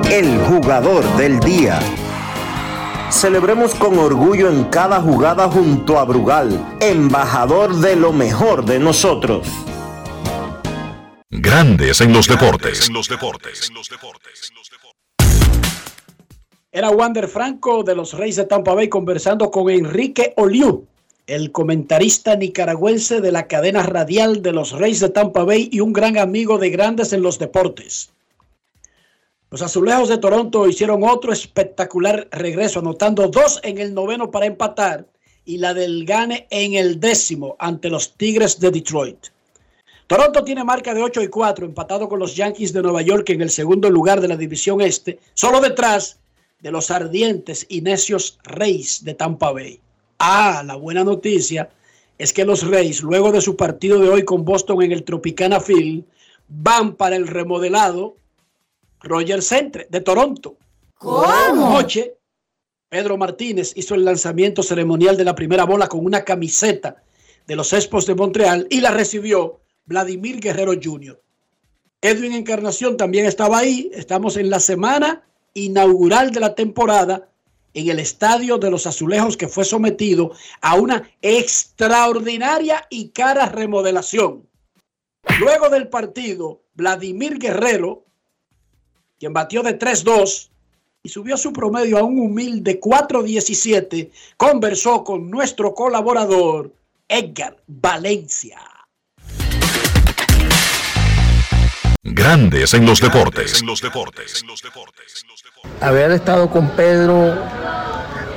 el 0.10 0.40
jugador 0.48 1.04
del 1.18 1.40
día. 1.40 1.80
Celebremos 3.12 3.74
con 3.74 3.98
orgullo 3.98 4.50
en 4.50 4.66
cada 4.66 5.02
jugada 5.02 5.50
junto 5.50 5.98
a 5.98 6.06
Brugal, 6.06 6.78
embajador 6.80 7.76
de 7.76 7.96
lo 7.96 8.14
mejor 8.14 8.64
de 8.64 8.80
nosotros. 8.80 9.48
Grandes 11.32 12.02
en 12.02 12.14
los 12.14 12.28
deportes. 12.28 12.88
En 12.88 12.94
los 12.94 13.10
deportes. 13.10 13.68
En 13.68 13.76
los 13.76 13.90
deportes. 13.90 14.52
Era 16.72 16.92
Wander 16.92 17.28
Franco 17.28 17.84
de 17.84 17.96
los 17.96 18.14
Reyes 18.14 18.36
de 18.36 18.46
Tampa 18.46 18.76
Bay 18.76 18.90
conversando 18.90 19.50
con 19.50 19.72
Enrique 19.72 20.34
Oliu, 20.38 20.86
el 21.26 21.52
comentarista 21.52 22.36
nicaragüense 22.36 23.22
de 23.22 23.32
la 23.32 23.48
cadena 23.48 23.82
radial 23.82 24.44
de 24.44 24.52
los 24.52 24.72
Reyes 24.74 25.00
de 25.00 25.10
Tampa 25.10 25.44
Bay 25.44 25.68
y 25.72 25.80
un 25.80 25.94
gran 25.94 26.20
amigo 26.20 26.60
de 26.60 26.70
grandes 26.70 27.12
en 27.12 27.24
los 27.24 27.40
deportes. 27.40 28.12
Los 29.52 29.64
azulejos 29.64 30.10
de 30.10 30.20
Toronto 30.20 30.68
hicieron 30.68 31.04
otro 31.04 31.34
espectacular 31.34 32.28
regreso, 32.32 32.80
anotando 32.80 33.28
dos 33.30 33.60
en 33.64 33.80
el 33.80 33.96
noveno 33.96 34.30
para 34.30 34.46
empatar 34.46 35.08
y 35.44 35.58
la 35.58 35.74
del 35.74 36.06
Gane 36.06 36.46
en 36.52 36.76
el 36.76 37.00
décimo 37.00 37.56
ante 37.58 37.90
los 37.90 38.14
Tigres 38.14 38.60
de 38.60 38.70
Detroit. 38.70 39.18
Toronto 40.06 40.44
tiene 40.44 40.64
marca 40.64 40.94
de 40.94 41.02
8 41.02 41.24
y 41.24 41.28
4, 41.30 41.66
empatado 41.66 42.08
con 42.08 42.20
los 42.20 42.36
Yankees 42.36 42.74
de 42.74 42.84
Nueva 42.84 43.02
York 43.02 43.28
en 43.32 43.42
el 43.42 43.50
segundo 43.50 43.90
lugar 43.90 44.22
de 44.22 44.28
la 44.28 44.38
división 44.38 44.82
este, 44.82 45.18
solo 45.34 45.62
detrás 45.62 46.20
de 46.60 46.72
los 46.72 46.92
ardientes 46.92 47.66
y 47.70 47.82
necios 47.82 48.38
Reyes 48.44 49.04
de 49.04 49.16
Tampa 49.16 49.52
Bay. 49.52 49.80
Ah, 50.20 50.62
la 50.64 50.76
buena 50.76 51.04
noticia 51.04 51.72
es 52.20 52.34
que 52.34 52.46
los 52.46 52.68
Reyes, 52.68 53.02
luego 53.02 53.32
de 53.32 53.42
su 53.42 53.56
partido 53.56 53.98
de 53.98 54.10
hoy 54.10 54.24
con 54.24 54.46
Boston 54.46 54.84
en 54.84 54.92
el 54.92 55.04
Tropicana 55.04 55.60
Field, 55.60 56.04
van 56.48 56.94
para 56.96 57.16
el 57.16 57.28
remodelado 57.28 58.16
Roger 59.02 59.42
Centre 59.42 59.88
de 59.90 60.02
Toronto. 60.02 60.58
¿Cómo? 60.96 61.72
Noche, 61.72 62.18
Pedro 62.90 63.18
Martínez 63.18 63.74
hizo 63.76 63.96
el 63.96 64.04
lanzamiento 64.04 64.64
ceremonial 64.64 65.16
de 65.16 65.24
la 65.24 65.36
primera 65.36 65.64
bola 65.64 65.88
con 65.88 66.06
una 66.06 66.24
camiseta 66.24 67.04
de 67.46 67.56
los 67.56 67.72
Expos 67.74 68.06
de 68.06 68.16
Montreal 68.16 68.68
y 68.70 68.82
la 68.82 68.92
recibió 68.92 69.62
Vladimir 69.86 70.40
Guerrero 70.40 70.74
Jr. 70.82 71.22
Edwin 72.02 72.34
Encarnación 72.34 72.96
también 72.96 73.26
estaba 73.26 73.58
ahí. 73.58 73.92
Estamos 73.94 74.38
en 74.38 74.50
la 74.50 74.60
semana 74.60 75.24
inaugural 75.54 76.32
de 76.32 76.40
la 76.40 76.56
temporada 76.56 77.30
en 77.74 77.90
el 77.90 78.00
Estadio 78.00 78.58
de 78.58 78.72
los 78.72 78.88
Azulejos 78.88 79.38
que 79.38 79.48
fue 79.48 79.66
sometido 79.66 80.32
a 80.62 80.76
una 80.76 81.10
extraordinaria 81.22 82.86
y 82.90 83.10
cara 83.10 83.48
remodelación. 83.48 84.48
Luego 85.40 85.70
del 85.70 85.90
partido, 85.90 86.62
Vladimir 86.74 87.38
Guerrero, 87.38 88.06
quien 89.20 89.34
batió 89.34 89.62
de 89.64 89.78
3-2 89.78 90.50
y 91.04 91.10
subió 91.10 91.38
su 91.38 91.52
promedio 91.54 91.98
a 91.98 92.04
un 92.04 92.20
humilde 92.20 92.80
4-17, 92.80 94.10
conversó 94.38 95.04
con 95.04 95.30
nuestro 95.30 95.74
colaborador 95.74 96.74
Edgar 97.08 97.58
Valencia. 97.68 98.60
Grandes 102.04 102.74
en 102.74 102.86
los 102.86 103.02
deportes. 103.02 103.62
En 103.62 103.68
los 103.68 103.82
deportes. 103.82 104.44
haber 105.82 106.12
estado 106.12 106.50
con 106.50 106.70
Pedro 106.72 107.34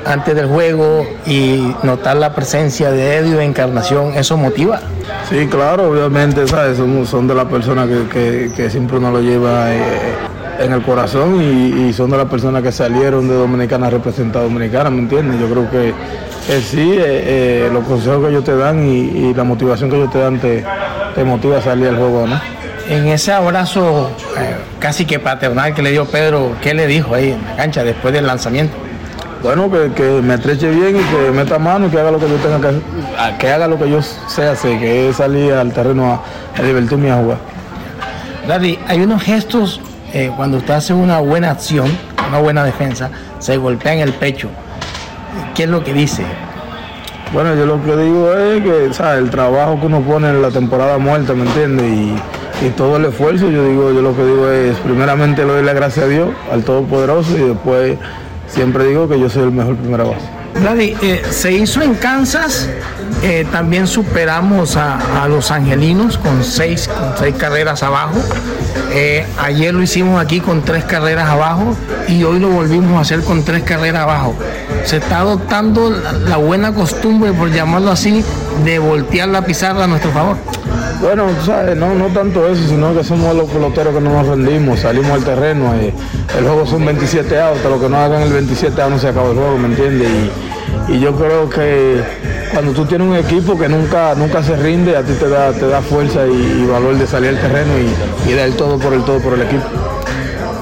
antes 0.05 0.35
del 0.35 0.47
juego 0.49 1.07
y 1.27 1.73
notar 1.85 2.17
la 2.17 2.35
presencia 2.35 2.91
de 2.91 3.17
Edio 3.19 3.37
de 3.39 3.45
Encarnación, 3.45 4.15
¿eso 4.15 4.37
motiva? 4.37 4.83
Sí, 5.29 5.47
claro, 5.47 5.91
obviamente, 5.91 6.47
¿sabes? 6.49 6.77
Son, 6.77 7.07
son 7.07 7.29
de 7.29 7.35
las 7.37 7.47
personas 7.47 7.89
que, 7.89 8.09
que- 8.09 8.53
que 8.55 8.69
siempre 8.71 8.97
uno 8.99 9.13
lo 9.13 9.21
lleva 9.21 9.73
eh, 9.75 10.13
en 10.65 10.73
el 10.73 10.83
corazón 10.83 11.41
y, 11.43 11.89
y 11.89 11.93
son 11.93 12.11
de 12.11 12.17
las 12.19 12.27
personas 12.29 12.63
que 12.63 12.73
salieron 12.73 13.29
de 13.29 13.35
Dominicana 13.35 13.87
a 13.89 13.91
representar 13.91 14.43
a 14.43 14.45
Dominicana, 14.45 14.91
¿me 14.91 15.01
entiendes? 15.01 15.41
Yo 15.41 15.47
creo 15.49 15.71
que, 15.71 15.95
que 16.47 16.61
sí, 16.61 16.93
eh, 16.93 17.67
eh, 17.67 17.71
los 17.73 17.85
consejos 17.85 18.23
que 18.25 18.31
ellos 18.31 18.45
te 18.45 18.57
dan 18.57 18.87
y, 18.87 18.99
y 19.01 19.35
la 19.35 19.45
motivación 19.45 19.91
que 19.91 19.97
ellos 19.97 20.11
te 20.11 20.19
dan 20.19 20.39
te, 20.39 20.65
te 21.15 21.25
motiva 21.25 21.59
a 21.59 21.61
salir 21.61 21.89
al 21.89 21.97
juego, 21.97 22.27
¿no? 22.27 22.41
En 22.89 23.07
ese 23.09 23.33
abrazo 23.33 24.11
eh, 24.39 24.57
casi 24.81 25.05
que 25.05 25.19
paternal 25.19 25.73
que 25.75 25.83
le 25.83 25.91
dio 25.93 26.05
Pedro, 26.05 26.53
¿qué 26.61 26.75
le 26.75 26.87
dijo 26.87 27.15
ahí 27.15 27.31
en 27.31 27.43
la 27.45 27.57
cancha 27.57 27.85
después 27.85 28.13
del 28.13 28.27
lanzamiento? 28.27 28.75
Bueno, 29.43 29.69
que, 29.71 29.91
que 29.93 30.03
me 30.23 30.35
estreche 30.35 30.71
bien 30.71 30.97
y 30.97 31.01
que 31.01 31.31
meta 31.33 31.59
mano 31.59 31.87
y 31.87 31.91
que 31.91 31.99
haga 31.99 32.13
lo 32.13 32.19
que 32.19 32.29
yo 32.29 32.37
tenga 32.37 32.61
que 32.61 32.67
hacer, 32.69 32.83
a- 33.19 33.39
que 33.39 33.51
haga 33.51 33.67
lo 33.67 33.77
que 33.79 33.91
yo 33.91 34.01
sé 34.03 34.45
hacer, 34.47 34.79
que 34.79 35.09
es 35.09 35.17
salir 35.17 35.53
al 35.55 35.73
terreno 35.73 36.13
a, 36.13 36.61
a 36.61 36.63
divertirme 36.65 37.09
y 37.09 37.11
a 37.11 37.17
jugar. 37.17 37.39
Daddy, 38.47 38.79
hay 38.89 39.01
unos 39.01 39.23
gestos 39.23 39.81
eh, 40.15 40.31
cuando 40.37 40.59
usted 40.59 40.75
hace 40.75 40.93
una 40.93 41.21
buena 41.21 41.51
acción, 41.51 41.91
una 42.29 42.39
buena 42.39 42.65
defensa, 42.65 43.11
se 43.39 43.57
golpea 43.57 43.95
en 43.95 44.01
el 44.01 44.13
pecho. 44.13 44.49
¿Qué 45.55 45.65
es 45.65 45.69
lo 45.69 45.83
que 45.83 45.95
dice? 45.95 46.25
Bueno, 47.33 47.55
yo 47.55 47.65
lo 47.65 47.83
que 47.83 47.97
digo 47.97 48.35
es 48.35 48.63
que, 48.63 48.93
¿sabes? 48.93 49.23
El 49.23 49.31
trabajo 49.31 49.81
que 49.81 49.87
uno 49.87 50.03
pone 50.03 50.29
en 50.29 50.43
la 50.43 50.51
temporada 50.51 50.99
muerta, 50.99 51.33
¿me 51.33 51.45
entiendes? 51.45 51.87
Y, 51.87 52.17
todo 52.77 52.97
el 52.97 53.07
esfuerzo, 53.07 53.51
yo 53.51 53.65
digo, 53.65 53.91
yo 53.91 54.03
lo 54.03 54.15
que 54.15 54.25
digo 54.25 54.49
es, 54.49 54.77
primeramente 54.77 55.45
le 55.45 55.53
doy 55.53 55.65
la 55.65 55.73
gracia 55.73 56.05
a 56.05 56.07
Dios, 56.07 56.29
al 56.53 56.63
Todopoderoso, 56.63 57.37
y 57.37 57.41
después 57.41 57.99
siempre 58.47 58.85
digo 58.85 59.09
que 59.09 59.19
yo 59.19 59.29
soy 59.29 59.43
el 59.43 59.51
mejor 59.51 59.75
primera 59.75 60.05
base. 60.05 60.42
Eh, 60.55 61.23
se 61.31 61.53
hizo 61.53 61.83
en 61.83 61.95
Kansas, 61.95 62.69
eh, 63.23 63.47
también 63.51 63.87
superamos 63.87 64.77
a, 64.77 65.27
los 65.29 65.51
angelinos 65.51 66.19
con 66.19 66.45
seis, 66.45 66.89
con 66.89 67.17
seis 67.19 67.35
carreras 67.37 67.83
abajo. 67.83 68.15
Eh, 68.93 69.27
ayer 69.39 69.75
lo 69.75 69.83
hicimos 69.83 70.21
aquí 70.21 70.41
con 70.41 70.63
tres 70.63 70.85
carreras 70.85 71.29
abajo 71.29 71.77
y 72.09 72.23
hoy 72.25 72.39
lo 72.39 72.49
volvimos 72.49 72.97
a 72.97 73.01
hacer 73.01 73.23
con 73.23 73.45
tres 73.45 73.63
carreras 73.63 74.03
abajo. 74.03 74.37
Se 74.85 74.97
está 74.97 75.21
adoptando 75.21 75.91
la, 75.91 76.37
buena 76.37 76.73
costumbre, 76.75 77.33
por 77.33 77.51
llamarlo 77.51 77.91
así, 77.91 78.25
de 78.65 78.79
voltear 78.79 79.29
la 79.29 79.43
pizarra 79.43 79.85
a 79.85 79.87
nuestro 79.87 80.11
favor. 80.11 80.37
Bueno, 81.01 81.27
tú 81.39 81.47
sabes, 81.47 81.77
no, 81.77 81.95
no 81.95 82.07
tanto 82.07 82.47
eso, 82.49 82.63
sino 82.69 82.95
que 82.95 83.03
somos 83.03 83.35
los 83.35 83.49
peloteros 83.51 83.95
que 83.95 84.01
no 84.01 84.11
nos 84.11 84.27
rendimos, 84.27 84.81
salimos 84.81 85.11
al 85.11 85.25
terreno, 85.25 85.73
el 85.75 86.45
juego 86.45 86.67
son 86.67 86.85
27 86.85 87.41
outs, 87.41 87.57
hasta 87.57 87.69
lo 87.69 87.81
que 87.81 87.89
no 87.89 87.97
hagan 87.97 88.23
el 88.23 88.33
27 88.33 88.81
outs 88.81 88.93
no 88.93 88.99
se 88.99 89.09
acaba 89.09 89.31
el 89.31 89.37
juego, 89.37 89.59
¿me 89.59 89.69
entiendes? 89.69 90.09
Y, 90.89 91.01
yo 91.01 91.15
creo 91.17 91.49
que 91.49 92.03
cuando 92.53 92.73
tú 92.73 92.85
tienes 92.85 93.07
un 93.07 93.17
equipo 93.17 93.59
que 93.59 93.69
nunca, 93.69 94.15
nunca 94.15 94.43
se 94.43 94.57
rinde, 94.57 94.97
a 94.97 95.03
ti 95.03 95.13
te 95.19 95.29
da, 95.29 95.53
te 95.53 95.67
da 95.67 95.81
fuerza 95.81 96.27
y, 96.27 96.63
y 96.63 96.67
valor 96.67 96.97
de 96.97 97.07
salir 97.07 97.31
al 97.31 97.41
terreno 97.41 97.73
y, 97.79 98.31
y 98.31 98.35
dar 98.35 98.47
el 98.47 98.57
todo 98.57 98.79
por 98.79 98.93
el 98.93 99.03
todo 99.05 99.19
por 99.21 99.35
el 99.35 99.43
equipo. 99.43 99.92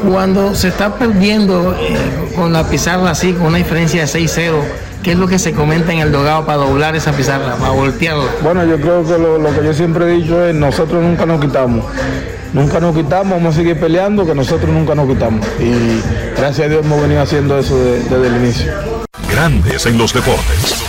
Cuando 0.08 0.54
se 0.54 0.68
está 0.68 0.94
perdiendo 0.94 1.74
eh, 1.78 1.96
con 2.34 2.52
la 2.52 2.64
pizarra 2.68 3.10
así, 3.10 3.32
con 3.32 3.46
una 3.48 3.58
diferencia 3.58 4.00
de 4.00 4.06
6-0, 4.06 4.52
¿qué 5.02 5.12
es 5.12 5.18
lo 5.18 5.26
que 5.28 5.38
se 5.38 5.52
comenta 5.52 5.92
en 5.92 5.98
el 5.98 6.10
dogado 6.12 6.44
para 6.46 6.58
doblar 6.58 6.96
esa 6.96 7.12
pizarra, 7.12 7.56
para 7.56 7.70
voltearla? 7.72 8.24
Bueno, 8.42 8.64
yo 8.64 8.80
creo 8.80 9.04
que 9.04 9.18
lo, 9.18 9.38
lo 9.38 9.50
que 9.58 9.64
yo 9.64 9.74
siempre 9.74 10.06
he 10.06 10.16
dicho 10.16 10.44
es, 10.44 10.54
nosotros 10.54 11.02
nunca 11.02 11.26
nos 11.26 11.40
quitamos. 11.40 11.84
Nunca 12.52 12.80
nos 12.80 12.96
quitamos, 12.96 13.30
vamos 13.38 13.54
a 13.54 13.58
seguir 13.58 13.78
peleando, 13.78 14.26
que 14.26 14.34
nosotros 14.34 14.70
nunca 14.70 14.94
nos 14.94 15.06
quitamos. 15.08 15.46
Y 15.60 16.00
gracias 16.36 16.66
a 16.66 16.70
Dios 16.70 16.84
hemos 16.84 17.00
venido 17.02 17.20
haciendo 17.22 17.58
eso 17.58 17.76
de- 17.78 18.00
desde 18.00 18.26
el 18.26 18.36
inicio. 18.42 18.72
Grandes 19.30 19.86
en 19.86 19.98
los 19.98 20.12
deportes. 20.12 20.79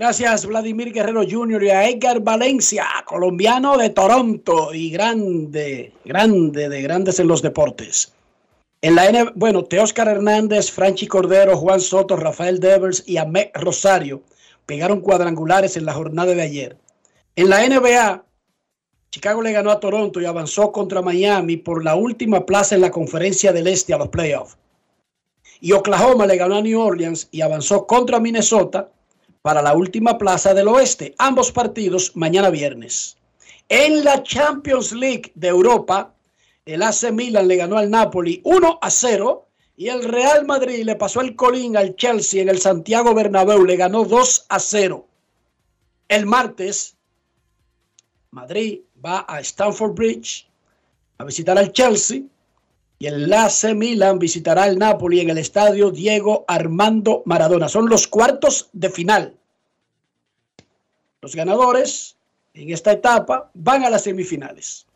Gracias 0.00 0.46
Vladimir 0.46 0.94
Guerrero 0.94 1.24
Jr. 1.28 1.62
y 1.62 1.68
a 1.68 1.86
Edgar 1.86 2.20
Valencia, 2.20 2.86
colombiano 3.04 3.76
de 3.76 3.90
Toronto 3.90 4.72
y 4.72 4.90
grande, 4.90 5.92
grande 6.06 6.70
de 6.70 6.80
grandes 6.80 7.20
en 7.20 7.28
los 7.28 7.42
deportes. 7.42 8.10
En 8.80 8.94
la 8.94 9.10
N, 9.10 9.30
bueno, 9.34 9.62
Teóscar 9.62 10.08
Hernández, 10.08 10.70
Franchi 10.70 11.06
Cordero, 11.06 11.54
Juan 11.54 11.80
Soto, 11.80 12.16
Rafael 12.16 12.60
Devers 12.60 13.04
y 13.06 13.18
Ahmed 13.18 13.48
Rosario 13.52 14.22
pegaron 14.64 15.02
cuadrangulares 15.02 15.76
en 15.76 15.84
la 15.84 15.92
jornada 15.92 16.32
de 16.32 16.40
ayer. 16.40 16.78
En 17.36 17.50
la 17.50 17.68
NBA, 17.68 18.24
Chicago 19.10 19.42
le 19.42 19.52
ganó 19.52 19.70
a 19.70 19.80
Toronto 19.80 20.18
y 20.18 20.24
avanzó 20.24 20.72
contra 20.72 21.02
Miami 21.02 21.58
por 21.58 21.84
la 21.84 21.94
última 21.94 22.46
plaza 22.46 22.74
en 22.74 22.80
la 22.80 22.90
conferencia 22.90 23.52
del 23.52 23.66
Este 23.66 23.92
a 23.92 23.98
los 23.98 24.08
playoffs. 24.08 24.56
Y 25.60 25.72
Oklahoma 25.72 26.24
le 26.24 26.38
ganó 26.38 26.56
a 26.56 26.62
New 26.62 26.80
Orleans 26.80 27.28
y 27.30 27.42
avanzó 27.42 27.86
contra 27.86 28.18
Minnesota 28.18 28.88
para 29.42 29.62
la 29.62 29.74
última 29.74 30.18
plaza 30.18 30.54
del 30.54 30.68
oeste. 30.68 31.14
Ambos 31.18 31.52
partidos 31.52 32.16
mañana 32.16 32.50
viernes. 32.50 33.16
En 33.68 34.04
la 34.04 34.22
Champions 34.22 34.92
League 34.92 35.32
de 35.34 35.48
Europa, 35.48 36.14
el 36.64 36.82
AC 36.82 37.12
Milan 37.12 37.48
le 37.48 37.56
ganó 37.56 37.78
al 37.78 37.90
Napoli 37.90 38.40
1 38.44 38.78
a 38.82 38.90
0 38.90 39.46
y 39.76 39.88
el 39.88 40.04
Real 40.04 40.44
Madrid 40.44 40.84
le 40.84 40.96
pasó 40.96 41.20
el 41.20 41.36
colín 41.36 41.76
al 41.76 41.96
Chelsea 41.96 42.42
en 42.42 42.48
el 42.48 42.60
Santiago 42.60 43.14
Bernabéu, 43.14 43.64
le 43.64 43.76
ganó 43.76 44.04
2 44.04 44.46
a 44.48 44.58
0. 44.58 45.06
El 46.08 46.26
martes, 46.26 46.96
Madrid 48.30 48.80
va 49.04 49.24
a 49.26 49.40
Stamford 49.40 49.94
Bridge 49.94 50.46
a 51.18 51.24
visitar 51.24 51.56
al 51.58 51.72
Chelsea 51.72 52.22
y 53.00 53.06
el 53.06 53.32
AC 53.32 53.74
Milan 53.74 54.18
visitará 54.18 54.64
al 54.64 54.78
Napoli 54.78 55.20
en 55.20 55.30
el 55.30 55.38
estadio 55.38 55.90
Diego 55.90 56.44
Armando 56.46 57.22
Maradona. 57.24 57.66
Son 57.66 57.88
los 57.88 58.06
cuartos 58.06 58.68
de 58.74 58.90
final. 58.90 59.38
Los 61.22 61.34
ganadores 61.34 62.18
en 62.52 62.68
esta 62.70 62.92
etapa 62.92 63.50
van 63.54 63.84
a 63.84 63.90
las 63.90 64.02
semifinales. 64.02 64.86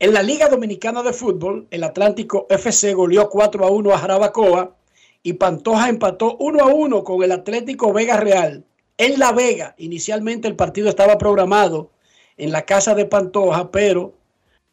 En 0.00 0.12
la 0.12 0.24
Liga 0.24 0.48
Dominicana 0.48 1.04
de 1.04 1.12
Fútbol, 1.12 1.68
el 1.70 1.84
Atlántico 1.84 2.48
FC 2.50 2.94
goleó 2.94 3.30
4 3.30 3.64
a 3.64 3.70
1 3.70 3.92
a 3.92 3.98
Jarabacoa 3.98 4.76
y 5.22 5.34
Pantoja 5.34 5.88
empató 5.88 6.36
1 6.40 6.64
a 6.64 6.66
1 6.66 7.04
con 7.04 7.22
el 7.22 7.30
Atlético 7.30 7.92
Vega 7.92 8.16
Real. 8.16 8.64
En 8.96 9.20
La 9.20 9.30
Vega, 9.30 9.76
inicialmente 9.78 10.48
el 10.48 10.56
partido 10.56 10.88
estaba 10.88 11.16
programado 11.16 11.92
en 12.36 12.50
la 12.50 12.62
casa 12.62 12.96
de 12.96 13.06
Pantoja, 13.06 13.70
pero 13.70 14.17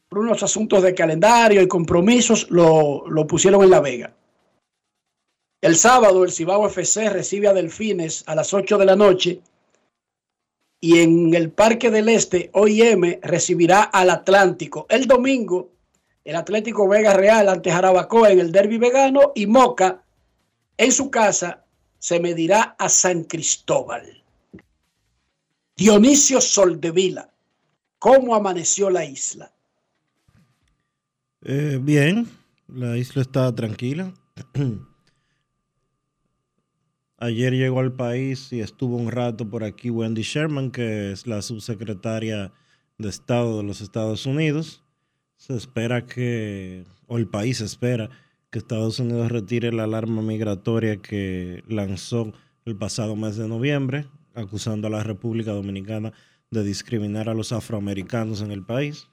por 0.10 0.20
unos 0.20 0.44
asuntos 0.44 0.84
de 0.84 0.94
calendario 0.94 1.62
y 1.62 1.68
compromisos 1.68 2.50
lo, 2.50 3.08
lo 3.08 3.28
pusieron 3.28 3.64
en 3.64 3.70
La 3.70 3.82
Vega. 3.82 4.14
El 5.62 5.76
sábado 5.76 6.24
el 6.24 6.32
Cibao 6.32 6.68
FC 6.68 7.10
recibe 7.10 7.48
a 7.48 7.54
Delfines 7.54 8.24
a 8.28 8.36
las 8.36 8.54
8 8.54 8.78
de 8.78 8.86
la 8.86 8.96
noche 8.96 9.42
y 10.80 11.00
en 11.00 11.34
el 11.34 11.52
Parque 11.52 11.90
del 11.90 12.10
Este 12.10 12.50
OIM 12.54 13.20
recibirá 13.22 13.84
al 13.84 14.10
Atlántico. 14.12 14.86
El 14.90 15.08
domingo 15.08 15.72
el 16.26 16.36
Atlético 16.36 16.88
Vega 16.88 17.14
Real 17.14 17.48
ante 17.48 17.72
Jarabacoa 17.72 18.32
en 18.32 18.40
el 18.40 18.52
Derby 18.52 18.80
Vegano 18.80 19.32
y 19.36 19.46
Moca 19.46 20.04
en 20.76 20.92
su 20.92 21.12
casa 21.12 21.64
se 22.00 22.20
medirá 22.20 22.76
a 22.80 22.90
San 22.90 23.24
Cristóbal. 23.24 24.24
Dionisio 25.78 26.42
Soldevila, 26.42 27.32
¿cómo 28.00 28.36
amaneció 28.36 28.90
la 28.90 29.06
isla? 29.06 29.54
Eh, 31.48 31.78
bien, 31.80 32.28
la 32.68 32.98
isla 32.98 33.22
está 33.22 33.54
tranquila. 33.54 34.12
Ayer 37.18 37.54
llegó 37.54 37.82
al 37.82 37.94
país 37.94 38.52
y 38.52 38.62
estuvo 38.62 38.98
un 38.98 39.12
rato 39.12 39.48
por 39.48 39.64
aquí 39.64 39.92
Wendy 39.92 40.24
Sherman, 40.24 40.72
que 40.72 41.12
es 41.12 41.28
la 41.28 41.44
subsecretaria 41.44 42.52
de 42.98 43.10
Estado 43.10 43.58
de 43.58 43.64
los 43.64 43.82
Estados 43.82 44.26
Unidos. 44.26 44.84
Se 45.38 45.56
espera 45.56 46.08
que, 46.08 46.84
o 47.06 47.20
el 47.20 47.28
país 47.28 47.62
espera, 47.62 48.10
que 48.50 48.58
Estados 48.58 49.00
Unidos 49.00 49.32
retire 49.32 49.72
la 49.72 49.84
alarma 49.84 50.24
migratoria 50.24 50.98
que 50.98 51.64
lanzó 51.68 52.34
el 52.66 52.76
pasado 52.76 53.16
mes 53.16 53.36
de 53.38 53.48
noviembre, 53.48 54.08
acusando 54.34 54.88
a 54.88 54.90
la 54.90 55.04
República 55.04 55.52
Dominicana 55.52 56.12
de 56.50 56.64
discriminar 56.64 57.30
a 57.30 57.36
los 57.36 57.52
afroamericanos 57.52 58.42
en 58.42 58.50
el 58.50 58.66
país. 58.66 59.10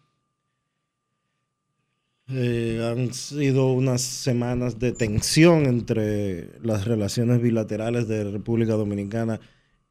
Eh, 2.35 2.83
han 2.83 3.13
sido 3.13 3.73
unas 3.73 4.01
semanas 4.01 4.79
de 4.79 4.93
tensión 4.93 5.67
entre 5.67 6.59
las 6.63 6.87
relaciones 6.87 7.43
bilaterales 7.43 8.09
de 8.09 8.25
República 8.25 8.73
Dominicana 8.73 9.39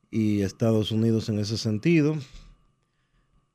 y 0.09 0.41
Estados 0.41 0.91
Unidos 0.91 1.29
en 1.29 1.37
ese 1.37 1.57
sentido. 1.59 2.17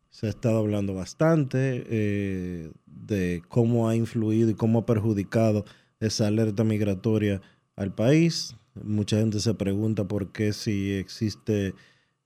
Se 0.08 0.26
ha 0.26 0.30
estado 0.30 0.58
hablando 0.58 0.94
bastante 0.94 1.84
eh, 1.88 2.70
de 2.86 3.42
cómo 3.48 3.88
ha 3.88 3.96
influido 3.96 4.50
y 4.50 4.54
cómo 4.54 4.80
ha 4.80 4.86
perjudicado 4.86 5.64
esa 5.98 6.28
alerta 6.28 6.62
migratoria 6.62 7.42
al 7.74 7.92
país. 7.92 8.54
Mucha 8.84 9.18
gente 9.18 9.40
se 9.40 9.54
pregunta 9.54 10.06
por 10.06 10.30
qué 10.30 10.52
si 10.52 10.92
existe 10.92 11.74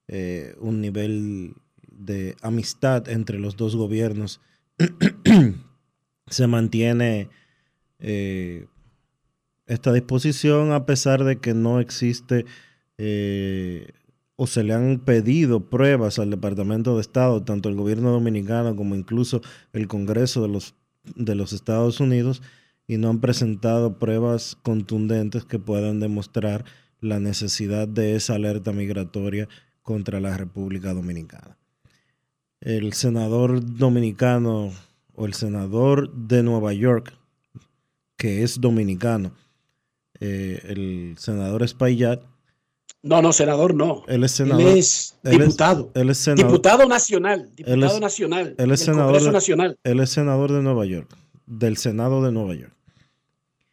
eh, 0.09 0.55
un 0.61 0.83
nivel 0.83 1.55
de 1.91 2.37
amistad 2.43 3.09
entre 3.09 3.39
los 3.39 3.57
dos 3.57 3.77
gobiernos 3.77 4.43
se 6.27 6.47
mantiene 6.47 7.29
eh, 7.99 8.67
esta 9.67 9.93
disposición 9.93 10.73
a 10.73 10.87
pesar 10.87 11.25
de 11.25 11.39
que 11.39 11.55
no 11.55 11.81
existe 11.81 12.45
eh, 12.99 13.93
o 14.37 14.47
se 14.47 14.65
le 14.65 14.75
han 14.75 15.01
pedido 15.01 15.69
pruebas 15.69 16.19
al 16.19 16.31
Departamento 16.31 16.95
de 16.95 17.03
Estado, 17.03 17.43
tanto 17.43 17.69
el 17.69 17.77
gobierno 17.77 18.11
dominicano 18.11 18.75
como 18.75 18.95
incluso 18.95 19.43
el 19.73 19.87
Congreso 19.87 20.43
de 20.43 20.49
los, 20.49 20.75
de 21.15 21.35
los 21.35 21.53
Estados 21.53 22.01
Unidos, 22.01 22.43
y 22.87 22.97
no 22.97 23.11
han 23.11 23.21
presentado 23.21 23.99
pruebas 23.99 24.57
contundentes 24.63 25.45
que 25.45 25.59
puedan 25.59 26.01
demostrar 26.01 26.65
la 27.01 27.21
necesidad 27.21 27.87
de 27.87 28.17
esa 28.17 28.35
alerta 28.35 28.73
migratoria 28.73 29.49
contra 29.83 30.21
la 30.21 30.37
República 30.37 30.95
Dominicana. 30.95 31.57
El 32.61 32.93
senador 32.93 33.77
dominicano 33.77 34.73
o 35.15 35.27
el 35.27 35.35
senador 35.35 36.13
de 36.13 36.43
Nueva 36.43 36.73
York, 36.73 37.15
que 38.17 38.43
es 38.43 38.61
dominicano, 38.61 39.35
eh, 40.21 40.61
el 40.65 41.15
senador 41.19 41.63
Espaillat. 41.63 42.23
No, 43.03 43.23
no, 43.23 43.33
senador 43.33 43.75
no. 43.75 44.05
Él 44.09 44.25
es 44.25 44.33
senador. 44.33 44.61
Él 44.61 44.79
es 44.79 45.17
diputado. 45.23 45.91
Él 45.95 46.11
es, 46.11 46.19
senador, 46.19 46.47
diputado 46.47 46.87
nacional. 46.87 47.51
Diputado 47.57 47.75
él 47.75 47.85
es, 47.85 48.01
nacional. 48.01 48.55
Él 48.59 48.71
es 48.71 48.81
senador. 48.81 49.07
Congreso 49.07 49.33
nacional. 49.33 49.79
Él 49.85 50.01
es 50.01 50.11
senador 50.11 50.53
de 50.53 50.63
Nueva 50.63 50.85
York, 50.85 51.17
del 51.47 51.77
Senado 51.79 52.23
de 52.23 52.33
Nueva 52.33 52.55
York. 52.55 52.75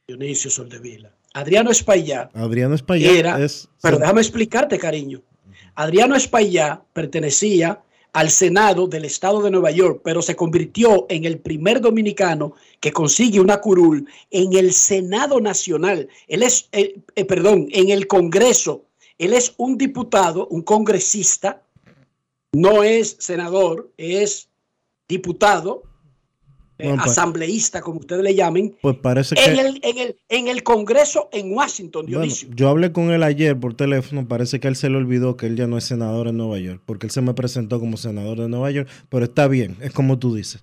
Dionisio 0.07 0.49
Soldevila. 0.49 1.13
Adriano 1.33 1.69
Espaillat. 1.69 2.35
Adriano 2.35 2.73
Espaillat 2.73 3.13
era, 3.13 3.43
es. 3.43 3.67
Pero 3.81 3.99
déjame 3.99 4.21
explicarte, 4.21 4.79
cariño. 4.79 5.21
Adriano 5.75 6.15
Espaillat 6.15 6.81
pertenecía 6.93 7.81
al 8.13 8.29
Senado 8.29 8.87
del 8.87 9.05
Estado 9.05 9.41
de 9.41 9.51
Nueva 9.51 9.71
York, 9.71 10.01
pero 10.03 10.21
se 10.21 10.35
convirtió 10.35 11.05
en 11.09 11.25
el 11.25 11.39
primer 11.39 11.81
dominicano 11.81 12.53
que 12.79 12.91
consigue 12.91 13.39
una 13.39 13.61
curul 13.61 14.07
en 14.31 14.53
el 14.53 14.73
Senado 14.73 15.39
Nacional. 15.39 16.07
Él 16.27 16.43
es, 16.43 16.69
eh, 16.71 16.99
eh, 17.15 17.25
perdón, 17.25 17.67
en 17.71 17.89
el 17.89 18.07
Congreso. 18.07 18.85
Él 19.17 19.33
es 19.33 19.53
un 19.57 19.77
diputado, 19.77 20.47
un 20.47 20.61
congresista, 20.61 21.63
no 22.53 22.83
es 22.83 23.17
senador, 23.19 23.91
es 23.97 24.47
diputado, 25.07 25.83
eh, 26.79 26.87
Bueno, 26.89 27.03
pues- 27.03 27.17
asambleísta, 27.17 27.81
como 27.81 27.99
ustedes 27.99 28.23
le 28.23 28.35
llamen, 28.35 28.75
Pues 28.81 28.95
parece 28.97 29.35
en 29.37 29.55
que. 29.55 29.61
el, 29.61 29.79
en, 29.83 29.97
el, 29.97 30.15
en 30.29 30.47
el 30.47 30.63
Congreso 30.63 31.29
en 31.31 31.51
Washington, 31.53 32.03
Bueno, 32.05 32.19
Dionisio. 32.21 32.49
yo 32.55 32.69
hablé 32.69 32.91
con 32.91 33.11
él 33.11 33.23
ayer 33.23 33.59
por 33.59 33.73
teléfono, 33.73 34.27
parece 34.27 34.59
que 34.59 34.67
él 34.67 34.75
se 34.75 34.89
le 34.89 34.97
olvidó 34.97 35.37
que 35.37 35.47
él 35.47 35.55
ya 35.55 35.67
no 35.67 35.77
es 35.77 35.83
senador 35.85 36.27
en 36.27 36.37
Nueva 36.37 36.59
York, 36.59 36.81
porque 36.85 37.07
él 37.07 37.11
se 37.11 37.21
me 37.21 37.33
presentó 37.33 37.79
como 37.79 37.97
senador 37.97 38.39
de 38.39 38.47
Nueva 38.49 38.69
York, 38.71 38.87
pero 39.09 39.25
está 39.25 39.47
bien, 39.47 39.77
es 39.81 39.91
como 39.91 40.19
tú 40.19 40.35
dices. 40.35 40.61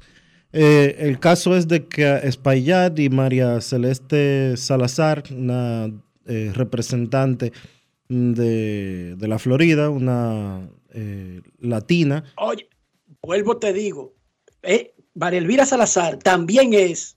Eh, 0.52 0.96
el 1.00 1.18
caso 1.18 1.56
es 1.56 1.66
de 1.66 1.86
que 1.88 2.04
Espaillat 2.22 2.96
y 3.00 3.08
María 3.10 3.60
Celeste 3.60 4.56
Salazar, 4.56 5.24
una 5.36 5.90
eh, 6.26 6.52
representante 6.54 7.52
de, 8.08 9.16
de 9.16 9.28
la 9.28 9.38
Florida, 9.40 9.90
una 9.90 10.68
latina, 11.58 12.22
Oye, 12.36 12.68
vuelvo 13.20 13.56
te 13.56 13.72
digo, 13.72 14.14
eh, 14.62 14.94
María 15.14 15.38
Elvira 15.38 15.66
Salazar 15.66 16.18
también 16.18 16.74
es 16.74 17.16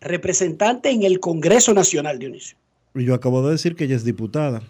representante 0.00 0.90
en 0.90 1.02
el 1.02 1.20
Congreso 1.20 1.74
Nacional, 1.74 2.18
Dionisio. 2.18 2.56
y 2.94 3.04
yo 3.04 3.14
acabo 3.14 3.44
de 3.46 3.52
decir 3.52 3.76
que 3.76 3.84
ella 3.84 3.96
es 3.96 4.04
diputada. 4.04 4.62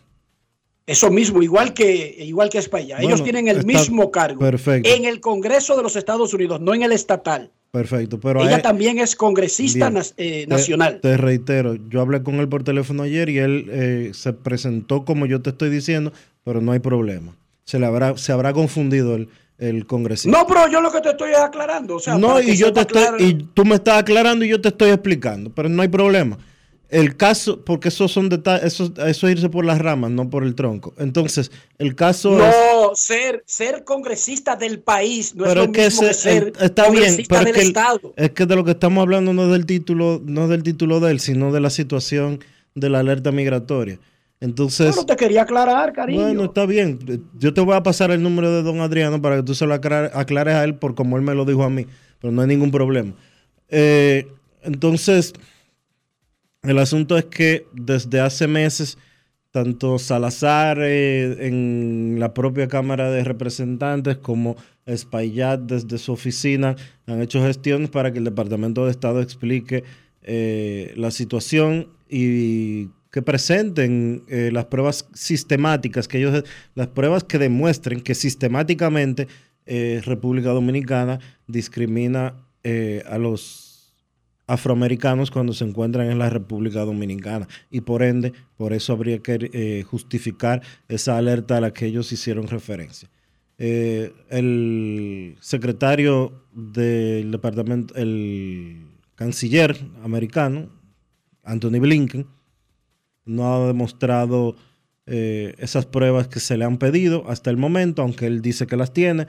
Eso 0.86 1.10
mismo, 1.10 1.42
igual 1.42 1.74
que, 1.74 2.16
igual 2.18 2.50
que 2.50 2.58
España. 2.58 2.98
Ellos 3.00 3.22
tienen 3.22 3.46
el 3.48 3.58
está 3.58 3.66
mismo 3.66 4.10
cargo 4.10 4.40
perfecto. 4.40 4.88
en 4.90 5.04
el 5.04 5.20
Congreso 5.20 5.76
de 5.76 5.82
los 5.84 5.94
Estados 5.96 6.34
Unidos, 6.34 6.60
no 6.60 6.74
en 6.74 6.82
el 6.82 6.92
estatal. 6.92 7.50
Perfecto, 7.70 8.20
pero 8.20 8.42
Ella 8.42 8.56
a- 8.56 8.62
también 8.62 8.98
es 8.98 9.16
congresista 9.16 9.88
Bien. 9.88 10.02
eh, 10.18 10.44
nacional. 10.48 11.00
Te, 11.00 11.16
reitero, 11.16 11.76
yo 11.88 12.00
hablé 12.02 12.22
con 12.22 12.34
él 12.34 12.48
por 12.48 12.64
teléfono 12.64 13.04
ayer 13.04 13.28
y 13.30 13.38
él 13.38 13.66
eh, 13.70 14.10
se 14.12 14.32
presentó 14.34 15.04
como 15.06 15.24
yo 15.24 15.40
te 15.40 15.50
estoy 15.50 15.70
diciendo, 15.70 16.12
pero 16.44 16.60
no 16.60 16.72
hay 16.72 16.80
problema. 16.80 17.34
Se 17.64 17.78
le 17.78 17.86
habrá, 17.86 18.18
se 18.18 18.32
habrá 18.32 18.52
confundido 18.52 19.14
el, 19.14 19.28
el 19.68 19.86
congresista. 19.86 20.36
No, 20.36 20.46
pero 20.46 20.68
yo 20.68 20.80
lo 20.80 20.90
que 20.92 21.00
te 21.00 21.10
estoy 21.10 21.32
aclarando. 21.34 21.96
O 21.96 22.00
sea, 22.00 22.18
No, 22.18 22.36
que 22.36 22.50
y 22.52 22.56
yo 22.56 22.72
te 22.72 22.80
estoy, 22.80 23.02
y 23.22 23.34
tú 23.54 23.64
me 23.64 23.76
estás 23.76 23.98
aclarando 23.98 24.44
y 24.44 24.48
yo 24.48 24.60
te 24.60 24.68
estoy 24.68 24.90
explicando, 24.90 25.50
pero 25.54 25.68
no 25.68 25.82
hay 25.82 25.88
problema. 25.88 26.38
El 26.88 27.16
caso, 27.16 27.64
porque 27.64 27.88
esos 27.88 28.12
son 28.12 28.28
detalles, 28.28 28.64
eso, 28.64 28.92
eso 29.06 29.26
es 29.26 29.32
irse 29.32 29.48
por 29.48 29.64
las 29.64 29.78
ramas, 29.78 30.10
no 30.10 30.28
por 30.28 30.44
el 30.44 30.54
tronco. 30.54 30.92
Entonces, 30.98 31.50
el 31.78 31.94
caso 31.94 32.34
es. 32.34 32.54
No, 32.54 32.90
ser, 32.94 33.42
ser 33.46 33.82
congresista 33.84 34.56
del 34.56 34.78
país 34.80 35.34
no 35.34 35.44
pero 35.44 35.62
es 35.62 35.62
es 35.62 35.66
lo 35.68 35.72
que 35.72 35.84
mismo 35.86 36.00
que 36.02 36.10
ese- 36.10 36.20
ser 36.20 36.42
el- 36.58 36.64
está 36.64 36.90
bien, 36.90 37.04
congresista 37.04 37.34
pero 37.38 37.44
del 37.46 37.54
es 37.56 37.60
que, 37.62 37.66
Estado. 37.68 38.12
es 38.14 38.30
que 38.32 38.44
de 38.46 38.56
lo 38.56 38.64
que 38.64 38.70
estamos 38.72 39.00
hablando 39.00 39.32
no 39.32 39.44
es 39.44 39.52
del 39.52 39.64
título, 39.64 40.20
no 40.22 40.42
es 40.44 40.48
del 40.50 40.62
título 40.62 41.00
de 41.00 41.12
él, 41.12 41.20
sino 41.20 41.50
de 41.50 41.60
la 41.60 41.70
situación 41.70 42.40
de 42.74 42.90
la 42.90 42.98
alerta 42.98 43.32
migratoria. 43.32 43.98
Entonces, 44.42 44.90
Pero 44.94 45.06
te 45.06 45.14
quería 45.14 45.42
aclarar, 45.42 45.92
cariño. 45.92 46.22
bueno, 46.22 46.44
está 46.46 46.66
bien. 46.66 46.98
Yo 47.38 47.54
te 47.54 47.60
voy 47.60 47.76
a 47.76 47.82
pasar 47.84 48.10
el 48.10 48.22
número 48.24 48.50
de 48.50 48.62
don 48.64 48.80
Adriano 48.80 49.22
para 49.22 49.36
que 49.36 49.44
tú 49.44 49.54
se 49.54 49.66
lo 49.66 49.72
aclar- 49.74 50.10
aclares 50.14 50.54
a 50.54 50.64
él 50.64 50.74
por 50.74 50.96
como 50.96 51.16
él 51.16 51.22
me 51.22 51.32
lo 51.34 51.44
dijo 51.44 51.62
a 51.62 51.70
mí, 51.70 51.86
pero 52.20 52.32
no 52.32 52.42
hay 52.42 52.48
ningún 52.48 52.72
problema. 52.72 53.12
Eh, 53.68 54.26
entonces, 54.64 55.32
el 56.62 56.76
asunto 56.78 57.16
es 57.16 57.26
que 57.26 57.66
desde 57.72 58.18
hace 58.20 58.48
meses, 58.48 58.98
tanto 59.52 59.98
Salazar 60.00 60.78
eh, 60.80 61.46
en 61.46 62.16
la 62.18 62.34
propia 62.34 62.66
Cámara 62.66 63.10
de 63.12 63.22
Representantes 63.22 64.16
como 64.16 64.56
Espaillat 64.86 65.60
desde 65.60 65.98
su 65.98 66.12
oficina 66.12 66.74
han 67.06 67.20
hecho 67.22 67.40
gestiones 67.44 67.90
para 67.90 68.12
que 68.12 68.18
el 68.18 68.24
Departamento 68.24 68.84
de 68.86 68.90
Estado 68.90 69.20
explique 69.20 69.84
eh, 70.22 70.92
la 70.96 71.10
situación 71.12 71.88
y 72.08 72.88
que 73.12 73.20
presenten 73.20 74.24
eh, 74.26 74.50
las 74.52 74.64
pruebas 74.64 75.06
sistemáticas, 75.12 76.08
que 76.08 76.18
ellos, 76.18 76.44
las 76.74 76.88
pruebas 76.88 77.22
que 77.22 77.38
demuestren 77.38 78.00
que 78.00 78.14
sistemáticamente 78.14 79.28
eh, 79.66 80.00
República 80.04 80.48
Dominicana 80.48 81.20
discrimina 81.46 82.34
eh, 82.64 83.04
a 83.06 83.18
los 83.18 83.94
afroamericanos 84.46 85.30
cuando 85.30 85.52
se 85.52 85.64
encuentran 85.64 86.10
en 86.10 86.18
la 86.18 86.30
República 86.30 86.80
Dominicana 86.80 87.46
y 87.70 87.82
por 87.82 88.02
ende, 88.02 88.32
por 88.56 88.72
eso 88.72 88.94
habría 88.94 89.18
que 89.18 89.84
justificar 89.86 90.62
esa 90.88 91.16
alerta 91.16 91.58
a 91.58 91.60
la 91.60 91.72
que 91.72 91.86
ellos 91.86 92.10
hicieron 92.12 92.48
referencia. 92.48 93.08
El 93.58 95.36
secretario 95.40 96.44
del 96.52 97.30
departamento, 97.30 97.94
el 97.94 98.84
canciller 99.14 99.78
americano, 100.02 100.70
Anthony 101.44 101.78
Blinken, 101.78 102.26
no 103.24 103.54
ha 103.54 103.66
demostrado 103.66 104.56
eh, 105.06 105.54
esas 105.58 105.86
pruebas 105.86 106.28
que 106.28 106.40
se 106.40 106.56
le 106.56 106.64
han 106.64 106.78
pedido 106.78 107.24
hasta 107.28 107.50
el 107.50 107.56
momento, 107.56 108.02
aunque 108.02 108.26
él 108.26 108.42
dice 108.42 108.66
que 108.66 108.76
las 108.76 108.92
tiene, 108.92 109.26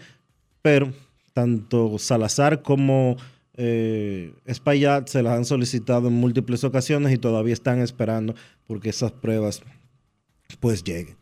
pero 0.62 0.93
tanto 1.34 1.97
Salazar 1.97 2.62
como 2.62 3.17
eh, 3.56 4.34
Espaillat 4.45 5.08
se 5.08 5.23
las 5.23 5.38
han 5.38 5.45
solicitado 5.45 6.08
en 6.08 6.13
múltiples 6.13 6.63
ocasiones 6.63 7.13
y 7.13 7.17
todavía 7.17 7.53
están 7.53 7.79
esperando 7.79 8.36
porque 8.67 8.89
esas 8.89 9.12
pruebas 9.12 9.62
pues 10.60 10.84
lleguen. 10.84 11.17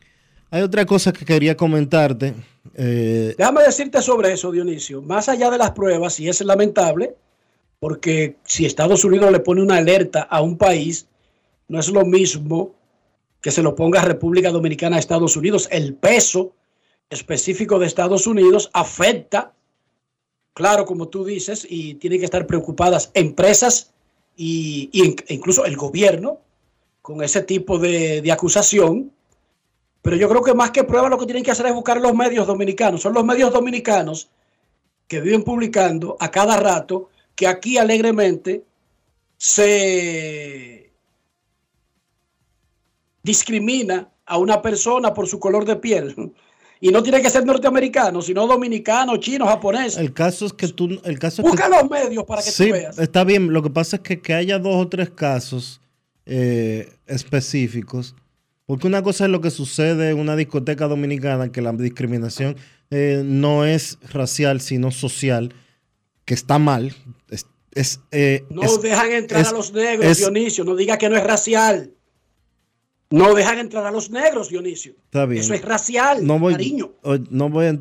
Hay 0.50 0.60
otra 0.60 0.84
cosa 0.84 1.12
que 1.12 1.24
quería 1.24 1.56
comentarte. 1.56 2.34
Eh, 2.74 3.34
Déjame 3.38 3.62
decirte 3.62 4.02
sobre 4.02 4.32
eso, 4.32 4.52
Dionisio. 4.52 5.00
Más 5.00 5.30
allá 5.30 5.50
de 5.50 5.56
las 5.56 5.70
pruebas, 5.70 6.20
y 6.20 6.28
es 6.28 6.42
lamentable, 6.42 7.16
porque 7.80 8.36
si 8.44 8.66
Estados 8.66 9.02
Unidos 9.04 9.32
le 9.32 9.40
pone 9.40 9.62
una 9.62 9.76
alerta 9.76 10.20
a 10.20 10.42
un 10.42 10.58
país, 10.58 11.06
no 11.72 11.80
es 11.80 11.88
lo 11.88 12.04
mismo 12.04 12.74
que 13.40 13.50
se 13.50 13.62
lo 13.62 13.74
ponga 13.74 14.02
República 14.02 14.50
Dominicana 14.50 14.96
a 14.96 14.98
Estados 14.98 15.38
Unidos. 15.38 15.68
El 15.70 15.94
peso 15.94 16.52
específico 17.08 17.78
de 17.78 17.86
Estados 17.86 18.26
Unidos 18.26 18.68
afecta, 18.74 19.54
claro, 20.52 20.84
como 20.84 21.08
tú 21.08 21.24
dices, 21.24 21.66
y 21.66 21.94
tienen 21.94 22.18
que 22.18 22.26
estar 22.26 22.46
preocupadas 22.46 23.10
empresas 23.14 23.90
y, 24.36 24.90
e 24.92 25.32
incluso 25.32 25.64
el 25.64 25.78
gobierno 25.78 26.40
con 27.00 27.22
ese 27.22 27.40
tipo 27.40 27.78
de, 27.78 28.20
de 28.20 28.32
acusación. 28.32 29.10
Pero 30.02 30.16
yo 30.16 30.28
creo 30.28 30.42
que 30.42 30.52
más 30.52 30.72
que 30.72 30.84
prueba 30.84 31.08
lo 31.08 31.16
que 31.16 31.24
tienen 31.24 31.42
que 31.42 31.52
hacer 31.52 31.64
es 31.64 31.74
buscar 31.74 31.98
los 32.02 32.14
medios 32.14 32.46
dominicanos. 32.46 33.00
Son 33.00 33.14
los 33.14 33.24
medios 33.24 33.50
dominicanos 33.50 34.28
que 35.08 35.22
viven 35.22 35.42
publicando 35.42 36.18
a 36.20 36.30
cada 36.30 36.58
rato 36.58 37.08
que 37.34 37.46
aquí 37.46 37.78
alegremente 37.78 38.62
se 39.38 40.81
discrimina 43.22 44.10
a 44.26 44.38
una 44.38 44.62
persona 44.62 45.12
por 45.14 45.26
su 45.26 45.38
color 45.38 45.64
de 45.64 45.76
piel. 45.76 46.32
Y 46.80 46.90
no 46.90 47.02
tiene 47.02 47.22
que 47.22 47.30
ser 47.30 47.46
norteamericano, 47.46 48.22
sino 48.22 48.46
dominicano, 48.46 49.16
chino, 49.18 49.46
japonés. 49.46 49.96
El 49.96 50.12
caso 50.12 50.46
es 50.46 50.52
que 50.52 50.66
tú... 50.68 51.00
El 51.04 51.18
caso 51.18 51.42
Busca 51.42 51.68
los 51.68 51.88
medios 51.88 52.24
para 52.24 52.42
que 52.42 52.50
sí, 52.50 52.66
tú 52.66 52.72
veas. 52.72 52.98
Está 52.98 53.22
bien, 53.22 53.52
lo 53.52 53.62
que 53.62 53.70
pasa 53.70 53.96
es 53.96 54.02
que, 54.02 54.20
que 54.20 54.34
haya 54.34 54.58
dos 54.58 54.74
o 54.74 54.88
tres 54.88 55.10
casos 55.10 55.80
eh, 56.26 56.92
específicos, 57.06 58.14
porque 58.66 58.86
una 58.86 59.02
cosa 59.02 59.24
es 59.24 59.30
lo 59.30 59.40
que 59.40 59.50
sucede 59.50 60.10
en 60.10 60.18
una 60.18 60.36
discoteca 60.36 60.88
dominicana, 60.88 61.50
que 61.50 61.60
la 61.60 61.72
discriminación 61.72 62.56
eh, 62.90 63.22
no 63.24 63.64
es 63.64 63.98
racial, 64.12 64.60
sino 64.60 64.90
social, 64.90 65.54
que 66.24 66.34
está 66.34 66.58
mal. 66.58 66.94
Es, 67.28 67.46
es, 67.72 68.00
eh, 68.12 68.44
no 68.50 68.62
es, 68.62 68.80
dejan 68.80 69.10
entrar 69.12 69.42
es, 69.42 69.48
a 69.48 69.52
los 69.52 69.72
negros, 69.72 70.18
Dionisio, 70.18 70.64
no 70.64 70.76
diga 70.76 70.96
que 70.96 71.08
no 71.08 71.16
es 71.16 71.24
racial. 71.24 71.92
No 73.12 73.34
dejan 73.34 73.58
entrar 73.58 73.84
a 73.86 73.90
los 73.90 74.10
negros, 74.10 74.48
Dionisio. 74.48 74.94
Está 75.04 75.26
bien. 75.26 75.42
Eso 75.42 75.54
es 75.54 75.62
racial, 75.62 76.26
no 76.26 76.38
voy, 76.38 76.54
cariño. 76.54 76.92
Hoy, 77.02 77.24
no 77.30 77.50
voy 77.50 77.66
a, 77.66 77.78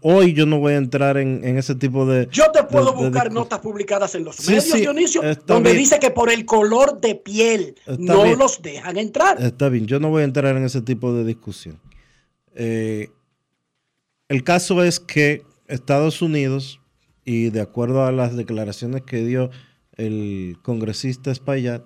hoy 0.00 0.32
yo 0.32 0.46
no 0.46 0.58
voy 0.58 0.72
a 0.72 0.76
entrar 0.76 1.18
en, 1.18 1.44
en 1.44 1.58
ese 1.58 1.74
tipo 1.74 2.06
de. 2.06 2.28
Yo 2.30 2.50
te 2.50 2.62
puedo 2.64 2.92
de, 2.92 3.04
buscar 3.04 3.28
de, 3.28 3.34
notas 3.34 3.58
publicadas 3.60 4.14
en 4.14 4.24
los 4.24 4.36
sí, 4.36 4.48
medios, 4.48 4.64
sí, 4.64 4.80
Dionisio, 4.80 5.22
donde 5.46 5.70
bien. 5.70 5.82
dice 5.82 5.98
que 5.98 6.10
por 6.10 6.30
el 6.30 6.46
color 6.46 7.00
de 7.00 7.14
piel 7.14 7.74
Está 7.86 7.96
no 7.98 8.24
bien. 8.24 8.38
los 8.38 8.62
dejan 8.62 8.96
entrar. 8.96 9.42
Está 9.42 9.68
bien, 9.68 9.86
yo 9.86 10.00
no 10.00 10.08
voy 10.08 10.22
a 10.22 10.24
entrar 10.24 10.56
en 10.56 10.64
ese 10.64 10.80
tipo 10.80 11.12
de 11.12 11.24
discusión. 11.24 11.78
Eh, 12.54 13.10
el 14.28 14.44
caso 14.44 14.82
es 14.82 15.00
que 15.00 15.42
Estados 15.68 16.22
Unidos, 16.22 16.80
y 17.24 17.50
de 17.50 17.60
acuerdo 17.60 18.04
a 18.04 18.12
las 18.12 18.36
declaraciones 18.36 19.02
que 19.02 19.24
dio 19.24 19.50
el 19.96 20.56
congresista 20.62 21.30
Espaillat, 21.30 21.84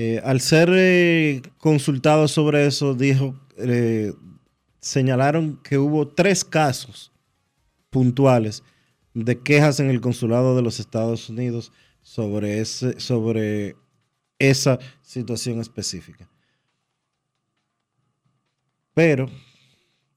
eh, 0.00 0.20
al 0.22 0.40
ser 0.40 0.70
eh, 0.72 1.42
consultado 1.58 2.28
sobre 2.28 2.68
eso, 2.68 2.94
dijo, 2.94 3.34
eh, 3.56 4.12
señalaron 4.78 5.56
que 5.64 5.76
hubo 5.76 6.06
tres 6.06 6.44
casos 6.44 7.10
puntuales 7.90 8.62
de 9.12 9.40
quejas 9.40 9.80
en 9.80 9.90
el 9.90 10.00
consulado 10.00 10.54
de 10.54 10.62
los 10.62 10.78
Estados 10.78 11.28
Unidos 11.28 11.72
sobre, 12.00 12.62
esa 14.38 14.78
situación 15.02 15.60
específica. 15.60 16.28
Pero 18.94 19.28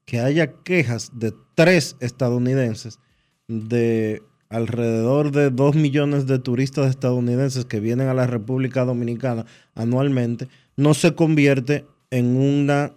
que 0.05 0.19
haya 0.19 0.61
quejas 0.61 1.09
de 1.11 1.33
tres 1.55 1.95
estadounidenses 2.01 2.99
de 3.47 4.21
alrededor 4.51 5.31
de 5.31 5.49
2 5.49 5.75
millones 5.75 6.27
de 6.27 6.37
turistas 6.37 6.89
estadounidenses 6.89 7.63
que 7.63 7.79
vienen 7.79 8.09
a 8.09 8.13
la 8.13 8.27
República 8.27 8.83
Dominicana 8.83 9.45
anualmente, 9.75 10.49
no 10.75 10.93
se 10.93 11.15
convierte 11.15 11.85
en 12.09 12.35
una 12.35 12.91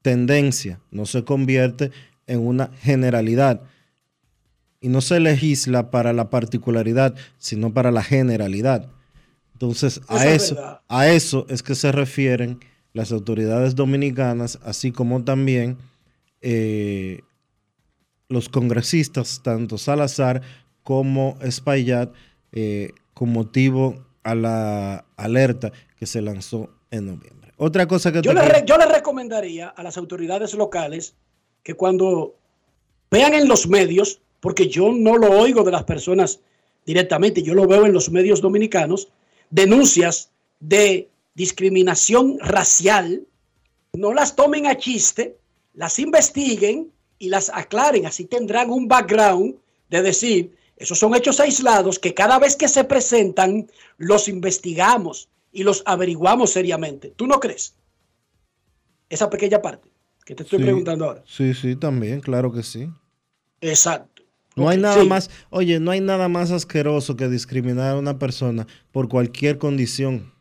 tendencia, 0.00 0.80
no 0.90 1.04
se 1.04 1.22
convierte 1.22 1.90
en 2.26 2.40
una 2.40 2.70
generalidad. 2.80 3.60
Y 4.80 4.88
no 4.88 5.02
se 5.02 5.20
legisla 5.20 5.90
para 5.90 6.14
la 6.14 6.30
particularidad, 6.30 7.14
sino 7.38 7.74
para 7.74 7.90
la 7.90 8.02
generalidad. 8.02 8.88
Entonces, 9.52 10.00
a 10.08 10.24
es 10.26 10.44
eso, 10.44 10.54
verdad. 10.54 10.80
a 10.88 11.08
eso 11.08 11.46
es 11.50 11.62
que 11.62 11.74
se 11.74 11.92
refieren 11.92 12.60
las 12.94 13.12
autoridades 13.12 13.74
dominicanas, 13.74 14.58
así 14.64 14.92
como 14.92 15.24
también 15.24 15.76
eh, 16.40 17.20
los 18.28 18.48
congresistas, 18.48 19.40
tanto 19.42 19.76
Salazar 19.76 20.42
como 20.86 21.36
Espaillat, 21.42 22.12
eh, 22.52 22.92
con 23.12 23.32
motivo 23.32 24.06
a 24.22 24.36
la 24.36 25.04
alerta 25.16 25.72
que 25.98 26.06
se 26.06 26.22
lanzó 26.22 26.70
en 26.92 27.06
noviembre. 27.06 27.52
Otra 27.56 27.88
cosa 27.88 28.12
que 28.12 28.22
Yo 28.22 28.32
te 28.32 28.40
le, 28.40 28.64
yo 28.64 28.78
le 28.78 28.86
recomendaría 28.86 29.66
a 29.66 29.82
las 29.82 29.96
autoridades 29.96 30.54
locales 30.54 31.16
que 31.64 31.74
cuando 31.74 32.36
vean 33.10 33.34
en 33.34 33.48
los 33.48 33.66
medios, 33.66 34.20
porque 34.38 34.68
yo 34.68 34.92
no 34.92 35.16
lo 35.16 35.28
oigo 35.40 35.64
de 35.64 35.72
las 35.72 35.82
personas 35.82 36.38
directamente, 36.84 37.42
yo 37.42 37.54
lo 37.54 37.66
veo 37.66 37.84
en 37.84 37.92
los 37.92 38.08
medios 38.12 38.40
dominicanos, 38.40 39.08
denuncias 39.50 40.30
de 40.60 41.08
discriminación 41.34 42.38
racial, 42.38 43.26
no 43.92 44.14
las 44.14 44.36
tomen 44.36 44.68
a 44.68 44.76
chiste, 44.76 45.36
las 45.74 45.98
investiguen 45.98 46.92
y 47.18 47.28
las 47.28 47.50
aclaren. 47.52 48.06
Así 48.06 48.26
tendrán 48.26 48.70
un 48.70 48.86
background 48.86 49.56
de 49.90 50.02
decir, 50.02 50.56
esos 50.76 50.98
son 50.98 51.14
hechos 51.14 51.40
aislados 51.40 51.98
que 51.98 52.12
cada 52.14 52.38
vez 52.38 52.56
que 52.56 52.68
se 52.68 52.84
presentan 52.84 53.70
los 53.96 54.28
investigamos 54.28 55.28
y 55.52 55.62
los 55.62 55.82
averiguamos 55.86 56.50
seriamente. 56.50 57.12
¿Tú 57.16 57.26
no 57.26 57.40
crees? 57.40 57.74
Esa 59.08 59.30
pequeña 59.30 59.62
parte 59.62 59.88
que 60.24 60.34
te 60.34 60.42
estoy 60.42 60.58
Sí, 60.58 60.64
preguntando 60.64 61.04
ahora. 61.06 61.22
Sí, 61.26 61.54
sí, 61.54 61.76
también, 61.76 62.20
claro 62.20 62.52
que 62.52 62.62
sí. 62.62 62.88
Exacto. 63.60 64.22
No 64.56 64.68
hay 64.68 64.78
nada 64.78 65.02
sí. 65.02 65.08
más, 65.08 65.30
oye, 65.50 65.78
no 65.80 65.90
hay 65.90 66.00
nada 66.00 66.28
más 66.28 66.50
asqueroso 66.50 67.14
que 67.16 67.28
discriminar 67.28 67.92
a 67.94 67.98
una 67.98 68.18
persona 68.18 68.66
por 68.90 69.08
cualquier 69.08 69.58
condición. 69.58 70.32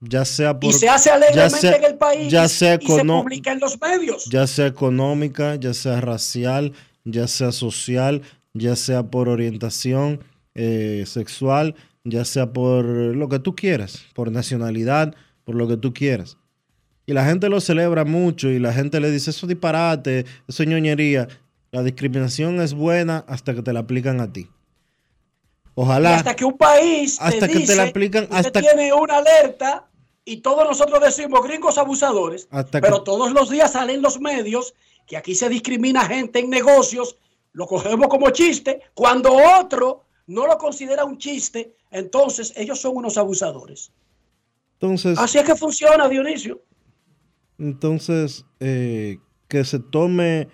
Ya 0.00 0.24
sea 0.24 0.58
por 0.58 0.70
y 0.70 0.72
se 0.72 0.88
hace 0.88 1.10
ya 1.10 1.14
alegremente 1.14 1.60
sea- 1.60 1.76
en 1.76 1.84
el 1.84 1.94
país 1.96 2.32
ya 2.32 2.48
sea 2.48 2.74
y 2.80 2.86
se 2.86 3.04
publica 3.04 3.52
en 3.52 3.60
los 3.60 3.80
medios. 3.80 4.24
ya 4.24 4.46
sea 4.48 4.66
económica, 4.66 5.54
ya 5.54 5.72
sea 5.74 6.00
racial, 6.00 6.72
ya 7.04 7.28
sea 7.28 7.52
social, 7.52 8.22
ya 8.54 8.76
sea 8.76 9.04
por 9.04 9.28
orientación 9.28 10.20
eh, 10.54 11.04
sexual, 11.06 11.74
ya 12.04 12.24
sea 12.24 12.52
por 12.52 12.84
lo 12.84 13.28
que 13.28 13.38
tú 13.38 13.54
quieras, 13.54 14.04
por 14.14 14.30
nacionalidad, 14.30 15.14
por 15.44 15.54
lo 15.54 15.66
que 15.68 15.76
tú 15.76 15.92
quieras. 15.94 16.36
Y 17.06 17.12
la 17.14 17.24
gente 17.24 17.48
lo 17.48 17.60
celebra 17.60 18.04
mucho 18.04 18.48
y 18.48 18.58
la 18.58 18.72
gente 18.72 19.00
le 19.00 19.10
dice, 19.10 19.30
eso 19.30 19.46
es 19.46 19.48
disparate, 19.50 20.26
eso 20.46 20.62
es 20.62 20.68
ñoñería. 20.68 21.28
La 21.70 21.82
discriminación 21.82 22.60
es 22.60 22.74
buena 22.74 23.24
hasta 23.26 23.54
que 23.54 23.62
te 23.62 23.72
la 23.72 23.80
aplican 23.80 24.20
a 24.20 24.32
ti. 24.32 24.40
Y 24.42 24.48
Ojalá. 25.74 26.16
hasta 26.16 26.36
que 26.36 26.44
un 26.44 26.58
país 26.58 27.16
te 27.18 27.24
hasta 27.24 27.48
que 27.48 27.60
te 27.60 27.74
la 27.74 27.84
aplican, 27.84 28.28
hasta- 28.30 28.60
tiene 28.60 28.92
una 28.92 29.16
alerta 29.18 29.88
y 30.24 30.36
todos 30.42 30.64
nosotros 30.68 31.00
decimos 31.00 31.42
gringos 31.42 31.78
abusadores, 31.78 32.46
Hasta 32.50 32.78
que- 32.80 32.86
pero 32.86 33.02
todos 33.02 33.32
los 33.32 33.48
días 33.48 33.72
salen 33.72 34.02
los 34.02 34.20
medios 34.20 34.74
que 35.06 35.16
aquí 35.16 35.34
se 35.34 35.48
discrimina 35.48 36.04
gente 36.04 36.40
en 36.40 36.50
negocios, 36.50 37.16
lo 37.52 37.66
cogemos 37.66 38.08
como 38.08 38.30
chiste, 38.30 38.80
cuando 38.94 39.34
otro 39.60 40.04
no 40.26 40.46
lo 40.46 40.56
considera 40.58 41.04
un 41.04 41.18
chiste, 41.18 41.76
entonces 41.90 42.52
ellos 42.56 42.80
son 42.80 42.96
unos 42.96 43.18
abusadores. 43.18 43.92
Entonces, 44.74 45.18
Así 45.18 45.38
es 45.38 45.44
que 45.44 45.54
funciona, 45.54 46.08
Dionisio. 46.08 46.62
Entonces, 47.58 48.44
eh, 48.60 49.18
que 49.48 49.64
se 49.64 49.78
tome 49.78 50.48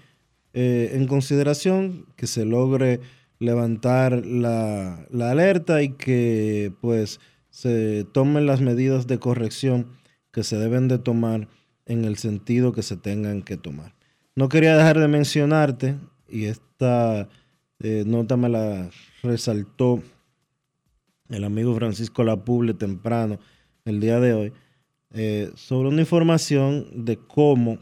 eh, 0.52 0.90
en 0.92 1.06
consideración, 1.06 2.06
que 2.16 2.26
se 2.26 2.44
logre 2.44 3.00
levantar 3.38 4.26
la, 4.26 5.06
la 5.10 5.30
alerta 5.30 5.82
y 5.82 5.90
que 5.90 6.72
pues 6.80 7.20
se 7.50 8.04
tomen 8.12 8.46
las 8.46 8.60
medidas 8.60 9.06
de 9.06 9.18
corrección 9.18 9.92
que 10.32 10.42
se 10.42 10.58
deben 10.58 10.88
de 10.88 10.98
tomar 10.98 11.48
en 11.86 12.04
el 12.04 12.18
sentido 12.18 12.72
que 12.72 12.82
se 12.82 12.96
tengan 12.96 13.42
que 13.42 13.56
tomar. 13.56 13.94
No 14.34 14.48
quería 14.48 14.76
dejar 14.76 14.98
de 14.98 15.08
mencionarte, 15.08 15.96
y 16.28 16.46
esta 16.78 17.28
eh, 17.80 18.04
nota 18.06 18.36
me 18.36 18.48
la 18.48 18.88
resaltó 19.24 20.00
el 21.28 21.42
amigo 21.42 21.74
Francisco 21.74 22.22
Lapuble 22.22 22.72
temprano 22.72 23.40
el 23.84 23.98
día 23.98 24.20
de 24.20 24.32
hoy, 24.32 24.52
eh, 25.10 25.50
sobre 25.56 25.88
una 25.88 26.02
información 26.02 26.86
de 27.04 27.16
cómo 27.16 27.78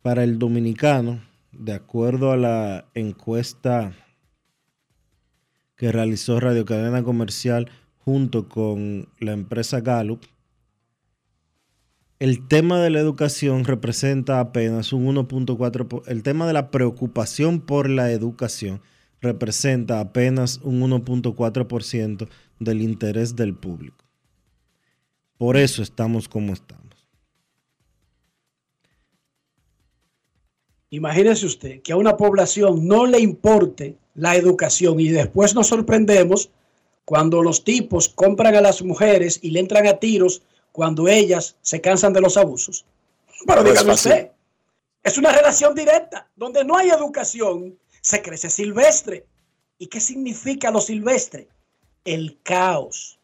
para 0.00 0.22
el 0.22 0.38
dominicano, 0.38 1.20
de 1.50 1.72
acuerdo 1.72 2.30
a 2.30 2.36
la 2.36 2.84
encuesta 2.94 3.92
que 5.74 5.90
realizó 5.90 6.38
Radio 6.38 6.64
Cadena 6.64 7.02
Comercial 7.02 7.68
junto 7.98 8.48
con 8.48 9.08
la 9.18 9.32
empresa 9.32 9.80
Gallup, 9.80 10.24
el 12.18 12.48
tema 12.48 12.80
de 12.80 12.90
la 12.90 13.00
educación 13.00 13.64
representa 13.64 14.40
apenas 14.40 14.92
un 14.92 15.06
1.4%, 15.14 16.02
el 16.06 16.22
tema 16.22 16.46
de 16.46 16.52
la 16.54 16.70
preocupación 16.70 17.60
por 17.60 17.90
la 17.90 18.10
educación 18.10 18.80
representa 19.20 20.00
apenas 20.00 20.60
un 20.62 20.80
1.4% 20.80 22.28
del 22.58 22.82
interés 22.82 23.36
del 23.36 23.54
público. 23.54 24.04
Por 25.36 25.56
eso 25.56 25.82
estamos 25.82 26.28
como 26.28 26.54
estamos. 26.54 26.86
Imagínese 30.88 31.44
usted 31.44 31.82
que 31.82 31.92
a 31.92 31.96
una 31.96 32.16
población 32.16 32.86
no 32.86 33.06
le 33.06 33.20
importe 33.20 33.96
la 34.14 34.36
educación 34.36 35.00
y 35.00 35.08
después 35.08 35.54
nos 35.54 35.66
sorprendemos 35.66 36.50
cuando 37.04 37.42
los 37.42 37.64
tipos 37.64 38.08
compran 38.08 38.54
a 38.54 38.60
las 38.60 38.82
mujeres 38.82 39.38
y 39.42 39.50
le 39.50 39.60
entran 39.60 39.86
a 39.86 39.98
tiros 39.98 40.42
cuando 40.76 41.08
ellas 41.08 41.56
se 41.62 41.80
cansan 41.80 42.12
de 42.12 42.20
los 42.20 42.36
abusos. 42.36 42.84
Pero 43.46 43.62
No 43.62 43.70
dígame 43.70 43.94
usted, 43.94 44.30
es 45.02 45.16
una 45.16 45.32
relación 45.32 45.74
directa. 45.74 46.28
Donde 46.36 46.64
no 46.66 46.76
hay 46.76 46.90
educación, 46.90 47.78
se 48.02 48.20
crece 48.20 48.50
silvestre. 48.50 49.24
¿Y 49.78 49.86
qué 49.86 50.00
significa 50.00 50.70
lo 50.70 50.82
silvestre? 50.82 51.48
El 52.04 52.38
caos. 52.42 53.18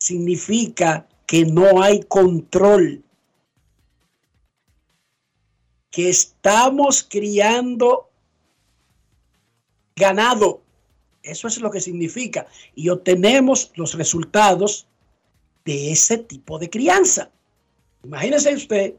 Significa 0.00 1.08
que 1.24 1.44
no 1.44 1.80
hay 1.84 2.02
control. 2.02 3.04
Que 5.92 6.08
estamos 6.08 7.06
criando 7.08 8.10
ganado. 9.94 10.62
Eso 11.22 11.46
es 11.46 11.60
lo 11.60 11.70
que 11.70 11.80
significa. 11.80 12.48
Y 12.74 12.88
obtenemos 12.88 13.70
los 13.76 13.94
resultados 13.94 14.88
de 15.70 15.92
ese 15.92 16.18
tipo 16.18 16.58
de 16.58 16.68
crianza. 16.68 17.30
Imagínese 18.02 18.52
usted 18.52 18.94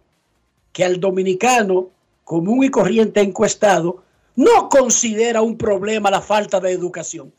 que 0.72 0.86
al 0.86 1.02
dominicano 1.02 1.90
común 2.24 2.64
y 2.64 2.70
corriente 2.70 3.20
encuestado 3.20 4.06
no 4.38 4.70
considera 4.70 5.42
un 5.42 5.58
problema 5.58 6.10
la 6.10 6.22
falta 6.22 6.62
de 6.62 6.72
educación. 6.72 7.34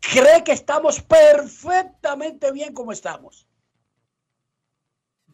Cree 0.00 0.42
que 0.42 0.52
estamos 0.52 1.02
perfectamente 1.02 2.50
bien 2.50 2.72
como 2.72 2.90
estamos. 2.90 3.46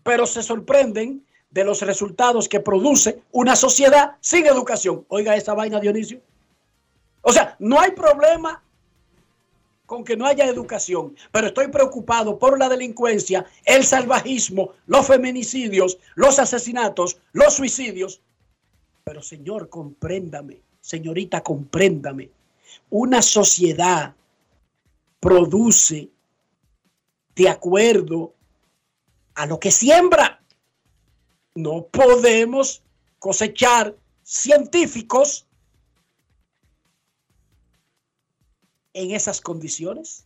Pero 0.02 0.26
se 0.26 0.42
sorprenden 0.42 1.24
de 1.48 1.62
los 1.62 1.80
resultados 1.82 2.48
que 2.48 2.58
produce 2.58 3.22
una 3.30 3.54
sociedad 3.54 4.16
sin 4.20 4.46
educación. 4.46 5.04
Oiga 5.06 5.36
esa 5.36 5.54
vaina, 5.54 5.78
Dionisio. 5.78 6.20
O 7.22 7.32
sea, 7.32 7.54
no 7.60 7.78
hay 7.78 7.92
problema 7.92 8.63
con 9.86 10.04
que 10.04 10.16
no 10.16 10.26
haya 10.26 10.46
educación, 10.46 11.14
pero 11.30 11.48
estoy 11.48 11.68
preocupado 11.68 12.38
por 12.38 12.58
la 12.58 12.68
delincuencia, 12.68 13.44
el 13.64 13.84
salvajismo, 13.84 14.72
los 14.86 15.06
feminicidios, 15.06 15.98
los 16.14 16.38
asesinatos, 16.38 17.18
los 17.32 17.54
suicidios. 17.54 18.20
Pero 19.04 19.22
señor, 19.22 19.68
compréndame, 19.68 20.60
señorita, 20.80 21.42
compréndame. 21.42 22.30
Una 22.90 23.20
sociedad 23.20 24.14
produce 25.20 26.08
de 27.34 27.48
acuerdo 27.48 28.32
a 29.34 29.46
lo 29.46 29.58
que 29.60 29.70
siembra. 29.70 30.40
No 31.54 31.86
podemos 31.86 32.82
cosechar 33.18 33.94
científicos 34.22 35.46
en 38.94 39.10
esas 39.10 39.40
condiciones. 39.40 40.24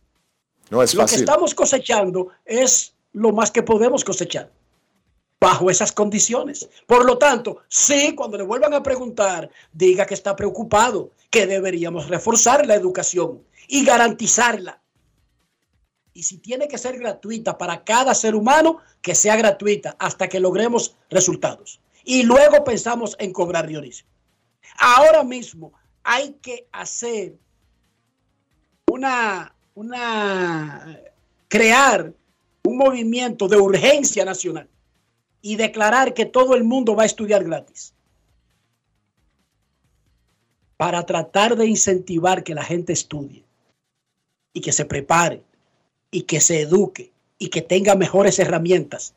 No 0.69 0.81
es 0.81 0.93
lo 0.93 1.05
que 1.05 1.15
estamos 1.15 1.53
cosechando 1.53 2.29
es 2.45 2.93
lo 3.11 3.33
más 3.33 3.51
que 3.51 3.63
podemos 3.63 4.05
cosechar 4.05 4.51
bajo 5.39 5.69
esas 5.69 5.91
condiciones. 5.91 6.69
Por 6.85 7.05
lo 7.05 7.17
tanto, 7.17 7.59
sí, 7.67 8.13
cuando 8.15 8.37
le 8.37 8.43
vuelvan 8.43 8.73
a 8.73 8.83
preguntar, 8.83 9.49
diga 9.71 10.05
que 10.05 10.13
está 10.13 10.35
preocupado, 10.35 11.11
que 11.29 11.47
deberíamos 11.47 12.07
reforzar 12.07 12.65
la 12.65 12.75
educación 12.75 13.43
y 13.67 13.85
garantizarla. 13.85 14.81
Y 16.13 16.23
si 16.23 16.37
tiene 16.37 16.67
que 16.67 16.77
ser 16.77 16.97
gratuita 16.99 17.57
para 17.57 17.83
cada 17.83 18.13
ser 18.13 18.35
humano, 18.35 18.79
que 19.01 19.15
sea 19.15 19.37
gratuita 19.37 19.95
hasta 19.99 20.27
que 20.27 20.39
logremos 20.39 20.95
resultados. 21.09 21.79
Y 22.03 22.23
luego 22.23 22.63
pensamos 22.63 23.15
en 23.19 23.31
cobrar 23.31 23.67
Dionisio. 23.67 24.05
Ahora 24.77 25.23
mismo 25.23 25.71
hay 26.03 26.33
que 26.41 26.67
hacer 26.71 27.35
una, 29.75 30.99
crear 31.47 32.13
un 32.63 32.77
movimiento 32.77 33.47
de 33.47 33.57
urgencia 33.57 34.25
nacional 34.25 34.67
y 35.41 35.55
declarar 35.55 36.13
que 36.13 36.25
todo 36.25 36.55
el 36.55 36.63
mundo 36.63 36.95
va 36.95 37.03
a 37.03 37.05
estudiar 37.05 37.43
gratis. 37.43 37.93
Para 40.77 41.05
tratar 41.05 41.55
de 41.55 41.65
incentivar 41.65 42.43
que 42.43 42.55
la 42.55 42.63
gente 42.63 42.93
estudie 42.93 43.43
y 44.53 44.61
que 44.61 44.71
se 44.71 44.85
prepare 44.85 45.41
y 46.11 46.23
que 46.23 46.39
se 46.39 46.61
eduque 46.61 47.11
y 47.37 47.49
que 47.49 47.61
tenga 47.61 47.95
mejores 47.95 48.39
herramientas. 48.39 49.13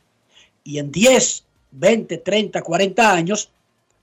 Y 0.65 0.79
en 0.79 0.93
10, 0.93 1.45
20, 1.73 2.19
30, 2.19 2.63
40 2.63 3.13
años 3.13 3.51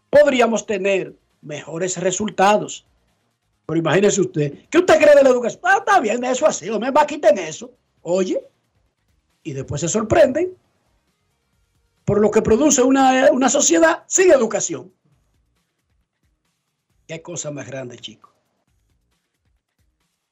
podríamos 0.10 0.66
tener 0.66 1.14
mejores 1.42 1.98
resultados. 1.98 2.86
Pero 3.70 3.82
imagínese 3.82 4.22
usted, 4.22 4.66
¿qué 4.72 4.80
usted 4.80 4.98
cree 4.98 5.14
de 5.14 5.22
la 5.22 5.30
educación? 5.30 5.62
Ah, 5.64 5.76
está 5.78 6.00
bien, 6.00 6.24
eso 6.24 6.48
así, 6.48 6.68
o 6.72 6.80
me 6.80 6.90
va 6.90 7.06
quiten 7.06 7.38
eso. 7.38 7.72
Oye, 8.02 8.44
y 9.44 9.54
después 9.54 9.80
se 9.82 9.88
sorprenden 9.88 10.58
por 12.04 12.20
lo 12.20 12.32
que 12.32 12.42
produce 12.42 12.82
una, 12.82 13.30
una 13.32 13.48
sociedad 13.48 14.06
sin 14.08 14.32
educación. 14.32 14.92
Qué 17.06 17.22
cosa 17.22 17.52
más 17.52 17.68
grande, 17.68 18.00
chico. 18.00 18.34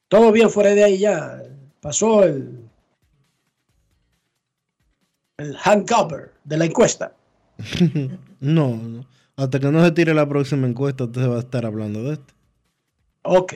Todo 0.07 0.31
bien 0.31 0.49
fuera 0.49 0.71
de 0.71 0.83
ahí 0.83 0.97
ya. 0.97 1.39
Pasó 1.79 2.23
el, 2.23 2.67
el 5.37 5.55
handcover 5.63 6.33
de 6.43 6.57
la 6.57 6.65
encuesta. 6.65 7.13
no, 8.39 8.77
no. 8.77 9.05
Hasta 9.35 9.59
que 9.59 9.67
no 9.67 9.85
se 9.85 9.91
tire 9.91 10.15
la 10.15 10.27
próxima 10.27 10.65
encuesta, 10.65 11.03
usted 11.03 11.29
va 11.29 11.35
a 11.35 11.41
estar 11.41 11.67
hablando 11.67 12.01
de 12.01 12.13
esto. 12.13 12.36
Ok. 13.29 13.55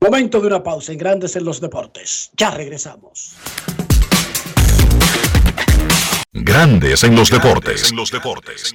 Momento 0.00 0.40
de 0.40 0.46
una 0.46 0.62
pausa 0.62 0.92
en 0.92 0.98
Grandes 0.98 1.36
en 1.36 1.44
los 1.44 1.60
Deportes. 1.60 2.30
Ya 2.34 2.50
regresamos. 2.50 3.36
Grandes 6.32 7.04
en 7.04 7.14
los 7.14 7.30
deportes. 7.30 7.90
En 7.90 7.96
los 7.98 8.10
deportes. 8.10 8.74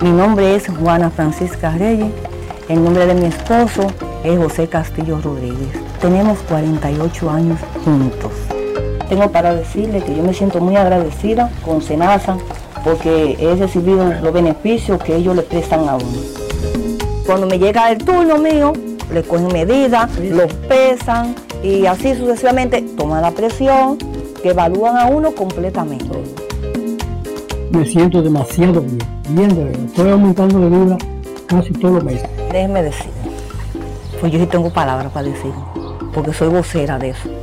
Mi 0.00 0.10
nombre 0.10 0.56
es 0.56 0.68
Juana 0.68 1.10
Francisca 1.10 1.70
Reyes. 1.78 2.12
El 2.68 2.84
nombre 2.84 3.06
de 3.06 3.14
mi 3.14 3.24
esposo 3.24 3.90
es 4.22 4.36
José 4.36 4.68
Castillo 4.68 5.22
Rodríguez. 5.22 5.70
Tenemos 6.02 6.38
48 6.40 7.30
años 7.30 7.58
juntos. 7.82 8.32
Tengo 9.08 9.32
para 9.32 9.54
decirle 9.54 10.04
que 10.04 10.14
yo 10.14 10.22
me 10.22 10.34
siento 10.34 10.60
muy 10.60 10.76
agradecida 10.76 11.50
con 11.64 11.80
Senasa 11.80 12.36
porque 12.84 13.36
he 13.38 13.54
recibido 13.54 14.12
los 14.22 14.32
beneficios 14.32 15.02
que 15.02 15.16
ellos 15.16 15.36
le 15.36 15.42
prestan 15.42 15.88
a 15.88 15.96
uno. 15.96 16.40
Cuando 17.26 17.46
me 17.46 17.58
llega 17.58 17.90
el 17.90 17.98
turno 17.98 18.38
mío, 18.38 18.72
le 19.12 19.22
cogen 19.22 19.48
medidas, 19.48 20.10
los 20.18 20.52
pesan 20.68 21.34
y 21.62 21.86
así 21.86 22.14
sucesivamente 22.14 22.82
toman 22.96 23.22
la 23.22 23.30
presión, 23.30 23.98
que 24.42 24.50
evalúan 24.50 24.96
a 24.96 25.06
uno 25.06 25.32
completamente. 25.32 26.06
me 27.70 27.84
siento 27.84 28.22
demasiado 28.22 28.80
bien, 28.80 28.98
bien 29.28 29.48
de 29.54 29.64
verdad. 29.64 29.84
Estoy 29.86 30.10
aumentando 30.10 30.60
de 30.60 30.68
vida 30.68 30.98
casi 31.46 31.72
todos 31.72 31.94
los 31.96 32.04
meses. 32.04 32.28
Déjeme 32.50 32.82
decir, 32.82 33.10
pues 34.20 34.32
yo 34.32 34.38
sí 34.38 34.46
tengo 34.46 34.70
palabras 34.70 35.12
para 35.12 35.28
decir, 35.28 35.52
porque 36.14 36.32
soy 36.32 36.48
vocera 36.48 36.98
de 36.98 37.10
eso. 37.10 37.39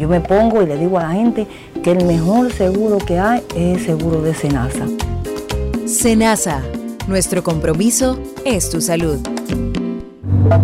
Yo 0.00 0.08
me 0.08 0.22
pongo 0.22 0.62
y 0.62 0.66
le 0.66 0.78
digo 0.78 0.98
a 0.98 1.02
la 1.02 1.10
gente 1.10 1.46
que 1.84 1.90
el 1.90 2.06
mejor 2.06 2.50
seguro 2.50 2.96
que 2.96 3.18
hay 3.18 3.42
es 3.54 3.80
el 3.80 3.84
seguro 3.84 4.22
de 4.22 4.32
Senasa. 4.32 4.86
Senasa, 5.84 6.62
nuestro 7.06 7.42
compromiso 7.42 8.18
es 8.46 8.70
tu 8.70 8.80
salud. 8.80 9.18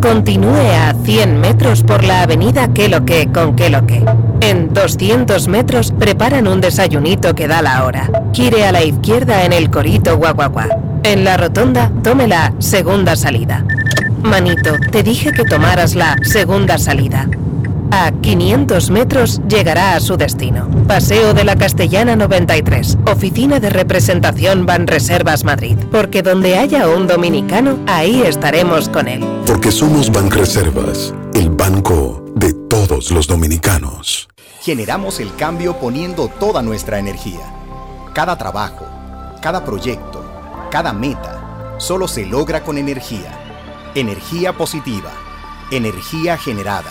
Continúe 0.00 0.54
a 0.54 0.94
100 1.04 1.38
metros 1.38 1.82
por 1.82 2.02
la 2.02 2.22
avenida 2.22 2.72
Que 2.72 2.88
lo 2.88 3.04
que 3.04 3.30
con 3.30 3.54
Que 3.54 3.68
lo 3.68 3.86
que. 3.86 4.02
En 4.40 4.72
200 4.72 5.48
metros 5.48 5.92
preparan 5.92 6.48
un 6.48 6.62
desayunito 6.62 7.34
que 7.34 7.46
da 7.46 7.60
la 7.60 7.84
hora. 7.84 8.10
Gire 8.32 8.64
a 8.64 8.72
la 8.72 8.84
izquierda 8.84 9.44
en 9.44 9.52
el 9.52 9.68
Corito 9.68 10.16
Guaguaguá. 10.16 10.68
En 11.02 11.24
la 11.24 11.36
rotonda, 11.36 11.92
tome 12.02 12.26
la 12.26 12.54
segunda 12.58 13.16
salida. 13.16 13.66
Manito, 14.22 14.76
te 14.90 15.02
dije 15.02 15.30
que 15.32 15.44
tomaras 15.44 15.94
la 15.94 16.16
segunda 16.22 16.78
salida. 16.78 17.28
A 17.90 18.10
500 18.12 18.90
metros 18.90 19.40
llegará 19.48 19.94
a 19.94 20.00
su 20.00 20.16
destino. 20.16 20.68
Paseo 20.86 21.34
de 21.34 21.44
la 21.44 21.56
Castellana 21.56 22.16
93, 22.16 22.98
Oficina 23.06 23.60
de 23.60 23.70
Representación 23.70 24.66
Banreservas 24.66 25.44
Madrid. 25.44 25.76
Porque 25.90 26.22
donde 26.22 26.58
haya 26.58 26.88
un 26.88 27.06
dominicano, 27.06 27.78
ahí 27.86 28.22
estaremos 28.22 28.88
con 28.88 29.08
él. 29.08 29.24
Porque 29.46 29.70
somos 29.70 30.10
Banreservas, 30.10 31.14
el 31.34 31.50
banco 31.50 32.24
de 32.34 32.52
todos 32.52 33.10
los 33.10 33.26
dominicanos. 33.26 34.28
Generamos 34.60 35.20
el 35.20 35.34
cambio 35.36 35.76
poniendo 35.78 36.28
toda 36.28 36.62
nuestra 36.62 36.98
energía. 36.98 37.52
Cada 38.12 38.36
trabajo, 38.36 38.86
cada 39.40 39.64
proyecto, 39.64 40.24
cada 40.70 40.92
meta, 40.92 41.76
solo 41.78 42.08
se 42.08 42.26
logra 42.26 42.62
con 42.64 42.78
energía. 42.78 43.32
Energía 43.94 44.52
positiva, 44.52 45.12
energía 45.70 46.36
generada, 46.36 46.90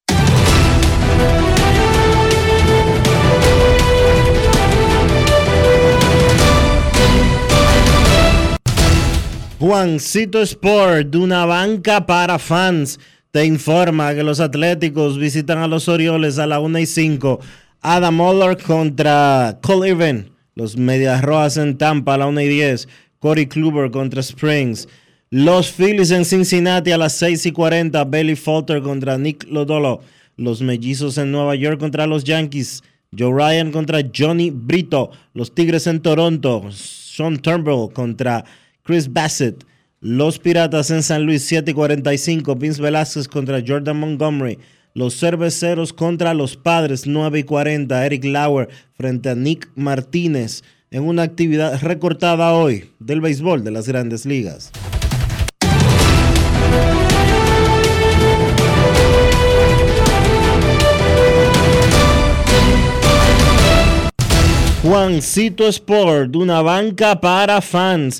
Juancito 9.61 10.41
Sport, 10.41 11.11
de 11.11 11.19
una 11.19 11.45
banca 11.45 12.07
para 12.07 12.39
fans, 12.39 12.99
te 13.29 13.45
informa 13.45 14.15
que 14.15 14.23
los 14.23 14.39
Atléticos 14.39 15.19
visitan 15.19 15.59
a 15.59 15.67
los 15.67 15.87
Orioles 15.87 16.39
a 16.39 16.47
la 16.47 16.59
1 16.59 16.79
y 16.79 16.87
5. 16.87 17.39
Adam 17.79 18.21
Oller 18.21 18.57
contra 18.57 19.59
Cole 19.61 19.89
Irvin. 19.89 20.31
Los 20.55 20.77
Medias 20.77 21.21
Rojas 21.21 21.57
en 21.57 21.77
Tampa 21.77 22.15
a 22.15 22.17
la 22.17 22.25
1 22.25 22.41
y 22.41 22.47
10. 22.47 22.87
Corey 23.19 23.45
Kluber 23.45 23.91
contra 23.91 24.21
Springs. 24.21 24.87
Los 25.29 25.71
Phillies 25.71 26.09
en 26.09 26.25
Cincinnati 26.25 26.91
a 26.91 26.97
las 26.97 27.13
6 27.17 27.45
y 27.45 27.51
40. 27.51 28.03
Bailey 28.05 28.35
Falter 28.35 28.81
contra 28.81 29.19
Nick 29.19 29.45
Lodolo. 29.47 30.01
Los 30.37 30.63
Mellizos 30.63 31.19
en 31.19 31.31
Nueva 31.31 31.53
York 31.53 31.79
contra 31.79 32.07
los 32.07 32.23
Yankees. 32.23 32.81
Joe 33.15 33.31
Ryan 33.31 33.71
contra 33.71 33.99
Johnny 34.11 34.49
Brito. 34.49 35.11
Los 35.35 35.53
Tigres 35.53 35.85
en 35.85 36.01
Toronto. 36.01 36.71
Sean 36.71 37.37
Turnbull 37.37 37.93
contra 37.93 38.43
Chris 38.83 39.11
Bassett. 39.11 39.65
Los 39.99 40.39
Piratas 40.39 40.89
en 40.89 41.03
San 41.03 41.23
Luis 41.23 41.43
7 41.43 41.71
y 41.71 41.73
45. 41.73 42.55
Vince 42.55 42.81
Velázquez 42.81 43.27
contra 43.27 43.61
Jordan 43.65 43.99
Montgomery. 43.99 44.57
Los 44.93 45.19
Cerveceros 45.19 45.93
contra 45.93 46.33
los 46.33 46.57
Padres 46.57 47.05
9 47.05 47.39
y 47.39 47.43
40. 47.43 48.05
Eric 48.05 48.25
Lauer 48.25 48.69
frente 48.93 49.29
a 49.29 49.35
Nick 49.35 49.69
Martínez 49.75 50.63
en 50.89 51.03
una 51.03 51.23
actividad 51.23 51.81
recortada 51.81 52.53
hoy 52.53 52.91
del 52.99 53.21
béisbol 53.21 53.63
de 53.63 53.71
las 53.71 53.87
grandes 53.87 54.25
ligas. 54.25 54.71
Juancito 64.83 65.67
Sport, 65.67 66.35
una 66.35 66.63
banca 66.63 67.21
para 67.21 67.61
fans, 67.61 68.19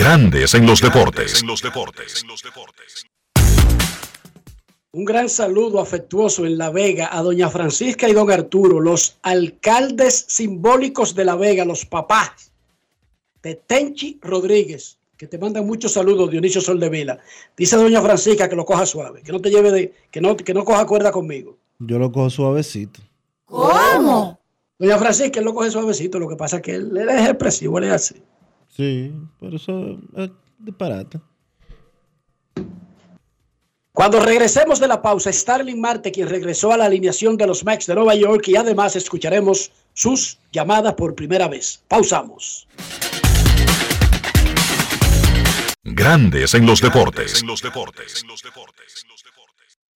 Grandes 0.00 0.54
en 0.54 0.64
los 0.64 0.80
deportes. 0.80 1.44
Un 4.92 5.04
gran 5.04 5.28
saludo 5.28 5.78
afectuoso 5.78 6.46
en 6.46 6.56
La 6.56 6.70
Vega 6.70 7.10
a 7.12 7.20
doña 7.20 7.50
Francisca 7.50 8.08
y 8.08 8.14
don 8.14 8.30
Arturo, 8.30 8.80
los 8.80 9.18
alcaldes 9.20 10.24
simbólicos 10.26 11.14
de 11.14 11.26
La 11.26 11.36
Vega, 11.36 11.66
los 11.66 11.84
papás 11.84 12.50
de 13.42 13.56
Tenchi 13.56 14.18
Rodríguez, 14.22 14.96
que 15.18 15.26
te 15.26 15.36
mandan 15.36 15.66
muchos 15.66 15.92
saludos, 15.92 16.30
Dionisio 16.30 16.62
Soldevila. 16.62 17.18
Dice 17.54 17.76
doña 17.76 18.00
Francisca 18.00 18.48
que 18.48 18.56
lo 18.56 18.64
coja 18.64 18.86
suave, 18.86 19.20
que 19.20 19.32
no 19.32 19.40
te 19.42 19.50
lleve 19.50 19.70
de, 19.70 19.94
que 20.10 20.22
no, 20.22 20.34
que 20.34 20.54
no 20.54 20.64
coja 20.64 20.86
cuerda 20.86 21.12
conmigo. 21.12 21.58
Yo 21.78 21.98
lo 21.98 22.10
cojo 22.10 22.30
suavecito. 22.30 23.00
¿Cómo? 23.44 24.40
Doña 24.78 24.96
Francisca, 24.96 25.40
él 25.40 25.44
lo 25.44 25.52
coge 25.52 25.70
suavecito, 25.70 26.18
lo 26.18 26.26
que 26.26 26.36
pasa 26.36 26.56
es 26.56 26.62
que 26.62 26.74
él, 26.76 26.96
él 26.96 27.10
es 27.10 27.28
expresivo, 27.28 27.76
él 27.76 27.84
es 27.84 27.92
así. 27.92 28.22
Sí, 28.80 29.12
por 29.38 29.54
eso 29.54 29.98
es 30.16 30.30
disparate. 30.58 31.20
Cuando 33.92 34.18
regresemos 34.20 34.80
de 34.80 34.88
la 34.88 35.02
pausa, 35.02 35.30
Starling 35.30 35.78
Marte, 35.78 36.10
quien 36.10 36.30
regresó 36.30 36.72
a 36.72 36.78
la 36.78 36.86
alineación 36.86 37.36
de 37.36 37.46
los 37.46 37.62
Mets 37.62 37.86
de 37.88 37.94
Nueva 37.94 38.14
York, 38.14 38.48
y 38.48 38.56
además 38.56 38.96
escucharemos 38.96 39.70
sus 39.92 40.38
llamadas 40.50 40.94
por 40.94 41.14
primera 41.14 41.46
vez. 41.46 41.84
Pausamos. 41.88 42.66
Grandes 45.84 46.54
en 46.54 46.64
los 46.64 46.80
deportes. 46.80 47.44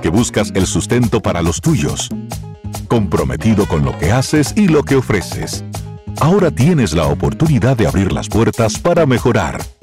que 0.00 0.08
buscas 0.08 0.52
el 0.54 0.66
sustento 0.66 1.20
para 1.20 1.42
los 1.42 1.60
tuyos, 1.60 2.08
comprometido 2.88 3.66
con 3.66 3.84
lo 3.84 3.96
que 3.98 4.12
haces 4.12 4.52
y 4.56 4.68
lo 4.68 4.82
que 4.82 4.96
ofreces. 4.96 5.64
Ahora 6.20 6.50
tienes 6.50 6.94
la 6.94 7.06
oportunidad 7.06 7.76
de 7.76 7.86
abrir 7.86 8.12
las 8.12 8.28
puertas 8.28 8.78
para 8.78 9.06
mejorar, 9.06 9.60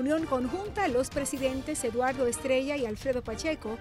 Reunión 0.00 0.24
conjunta, 0.24 0.88
los 0.88 1.10
presidentes 1.10 1.84
Eduardo 1.84 2.26
Estrella 2.26 2.74
y 2.74 2.86
Alfredo 2.86 3.20
Pacheco, 3.22 3.76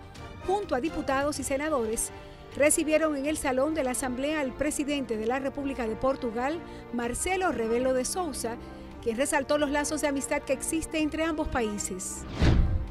junto 0.46 0.76
a 0.76 0.82
diputados 0.82 1.40
y 1.40 1.46
senadores, 1.46 2.12
recibieron 2.58 3.16
en 3.16 3.26
el 3.26 3.38
Salón 3.38 3.74
de 3.74 3.86
la 3.86 3.92
Asamblea 3.92 4.42
al 4.42 4.52
presidente 4.52 5.16
de 5.16 5.26
la 5.26 5.40
República 5.40 5.88
de 5.88 5.96
Portugal, 5.96 6.60
Marcelo 6.92 7.54
Rebelo 7.54 7.94
de 7.94 8.04
Sousa, 8.04 8.58
quien 9.02 9.16
resaltó 9.16 9.58
los 9.58 9.72
lazos 9.72 10.02
de 10.02 10.10
amistad 10.10 10.42
que 10.42 10.52
existe 10.52 11.00
entre 11.00 11.24
ambos 11.24 11.48
países. 11.48 12.24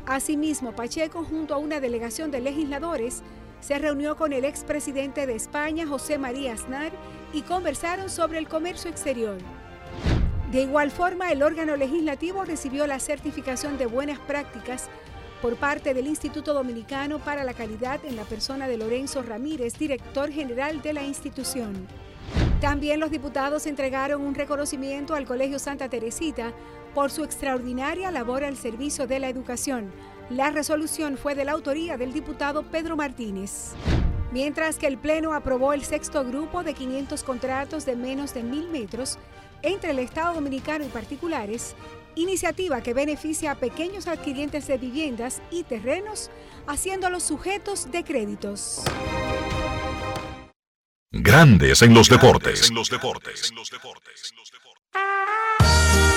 Asimismo, 0.06 0.72
Pacheco, 0.72 1.22
junto 1.22 1.52
a 1.52 1.58
una 1.58 1.80
delegación 1.80 2.30
de 2.30 2.40
legisladores, 2.40 3.22
se 3.60 3.78
reunió 3.78 4.16
con 4.16 4.32
el 4.32 4.46
expresidente 4.46 5.26
de 5.26 5.34
España, 5.34 5.86
José 5.86 6.16
María 6.16 6.54
Aznar, 6.54 6.92
y 7.34 7.42
conversaron 7.42 8.08
sobre 8.08 8.38
el 8.38 8.48
comercio 8.48 8.90
exterior. 8.90 9.36
De 10.52 10.62
igual 10.62 10.90
forma, 10.90 11.30
el 11.30 11.42
órgano 11.42 11.76
legislativo 11.76 12.42
recibió 12.42 12.86
la 12.86 13.00
certificación 13.00 13.76
de 13.76 13.84
buenas 13.84 14.18
prácticas 14.18 14.88
por 15.42 15.56
parte 15.56 15.92
del 15.92 16.06
Instituto 16.06 16.54
Dominicano 16.54 17.18
para 17.18 17.44
la 17.44 17.52
Calidad 17.52 18.00
en 18.04 18.16
la 18.16 18.24
persona 18.24 18.66
de 18.66 18.78
Lorenzo 18.78 19.22
Ramírez, 19.22 19.74
director 19.74 20.32
general 20.32 20.80
de 20.80 20.94
la 20.94 21.02
institución. 21.02 21.86
También 22.62 22.98
los 22.98 23.10
diputados 23.10 23.66
entregaron 23.66 24.22
un 24.22 24.34
reconocimiento 24.34 25.14
al 25.14 25.26
Colegio 25.26 25.58
Santa 25.58 25.90
Teresita 25.90 26.52
por 26.94 27.10
su 27.10 27.24
extraordinaria 27.24 28.10
labor 28.10 28.42
al 28.42 28.56
servicio 28.56 29.06
de 29.06 29.18
la 29.18 29.28
educación. 29.28 29.92
La 30.30 30.50
resolución 30.50 31.18
fue 31.18 31.34
de 31.34 31.44
la 31.44 31.52
autoría 31.52 31.98
del 31.98 32.14
diputado 32.14 32.62
Pedro 32.62 32.96
Martínez. 32.96 33.74
Mientras 34.32 34.76
que 34.76 34.86
el 34.86 34.96
Pleno 34.96 35.34
aprobó 35.34 35.74
el 35.74 35.84
sexto 35.84 36.24
grupo 36.24 36.62
de 36.62 36.72
500 36.72 37.22
contratos 37.22 37.84
de 37.84 37.96
menos 37.96 38.32
de 38.32 38.42
mil 38.42 38.68
metros 38.70 39.18
entre 39.62 39.90
el 39.90 39.98
Estado 39.98 40.34
Dominicano 40.34 40.84
y 40.84 40.88
particulares, 40.88 41.74
iniciativa 42.14 42.82
que 42.82 42.94
beneficia 42.94 43.52
a 43.52 43.54
pequeños 43.54 44.06
adquirientes 44.06 44.66
de 44.66 44.78
viviendas 44.78 45.40
y 45.50 45.62
terrenos, 45.62 46.30
haciéndolos 46.66 47.22
sujetos 47.22 47.90
de 47.90 48.04
créditos. 48.04 48.82
Grandes 51.10 51.82
en 51.82 51.94
los 51.94 52.08
deportes. 52.08 52.70
Take 54.92 56.07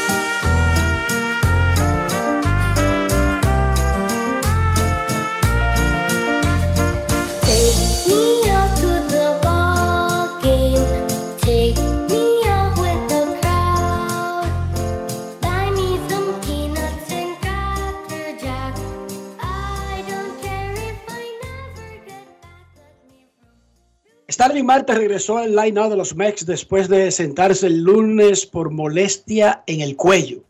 Starling 24.31 24.65
Marte 24.65 24.95
regresó 24.95 25.39
al 25.39 25.53
line-out 25.53 25.89
de 25.89 25.97
los 25.97 26.15
Mex 26.15 26.45
después 26.45 26.87
de 26.87 27.11
sentarse 27.11 27.67
el 27.67 27.83
lunes 27.83 28.45
por 28.45 28.71
molestia 28.71 29.61
en 29.67 29.81
el 29.81 29.97
cuello. 29.97 30.41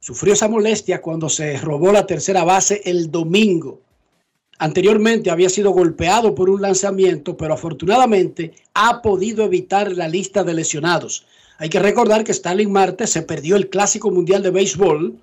Sufrió 0.00 0.32
esa 0.32 0.48
molestia 0.48 1.02
cuando 1.02 1.28
se 1.28 1.58
robó 1.58 1.92
la 1.92 2.06
tercera 2.06 2.42
base 2.42 2.80
el 2.86 3.10
domingo. 3.10 3.82
Anteriormente 4.58 5.30
había 5.30 5.50
sido 5.50 5.72
golpeado 5.72 6.34
por 6.34 6.48
un 6.48 6.62
lanzamiento, 6.62 7.36
pero 7.36 7.52
afortunadamente 7.52 8.54
ha 8.72 9.02
podido 9.02 9.44
evitar 9.44 9.92
la 9.92 10.08
lista 10.08 10.42
de 10.42 10.54
lesionados. 10.54 11.26
Hay 11.58 11.68
que 11.68 11.80
recordar 11.80 12.24
que 12.24 12.32
Starling 12.32 12.72
Marte 12.72 13.06
se 13.06 13.20
perdió 13.20 13.56
el 13.56 13.68
Clásico 13.68 14.10
Mundial 14.10 14.42
de 14.42 14.52
Béisbol 14.52 15.18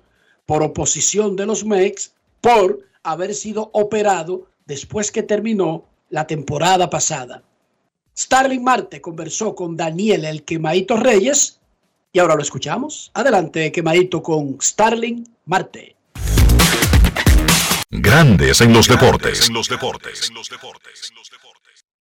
por 0.46 0.62
oposición 0.62 1.34
de 1.34 1.46
los 1.46 1.64
Mex 1.64 2.12
por 2.40 2.86
haber 3.02 3.34
sido 3.34 3.70
operado 3.72 4.46
después 4.66 5.10
que 5.10 5.24
terminó 5.24 5.86
la 6.08 6.28
temporada 6.28 6.88
pasada. 6.88 7.42
Starling 8.20 8.62
Marte 8.62 9.00
conversó 9.00 9.54
con 9.54 9.78
Daniel 9.78 10.26
el 10.26 10.42
Quemadito 10.42 10.98
Reyes 10.98 11.58
y 12.12 12.18
ahora 12.18 12.34
lo 12.34 12.42
escuchamos. 12.42 13.10
Adelante, 13.14 13.72
Quemadito 13.72 14.22
con 14.22 14.58
Starling 14.60 15.26
Marte. 15.46 15.96
Grandes 17.88 18.60
en 18.60 18.74
los 18.74 18.86
deportes. 18.88 19.50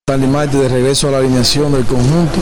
Stanley 0.07 0.27
Marte 0.27 0.57
de 0.57 0.69
regreso 0.69 1.09
a 1.09 1.11
la 1.11 1.17
alineación 1.19 1.73
del 1.73 1.85
conjunto 1.85 2.39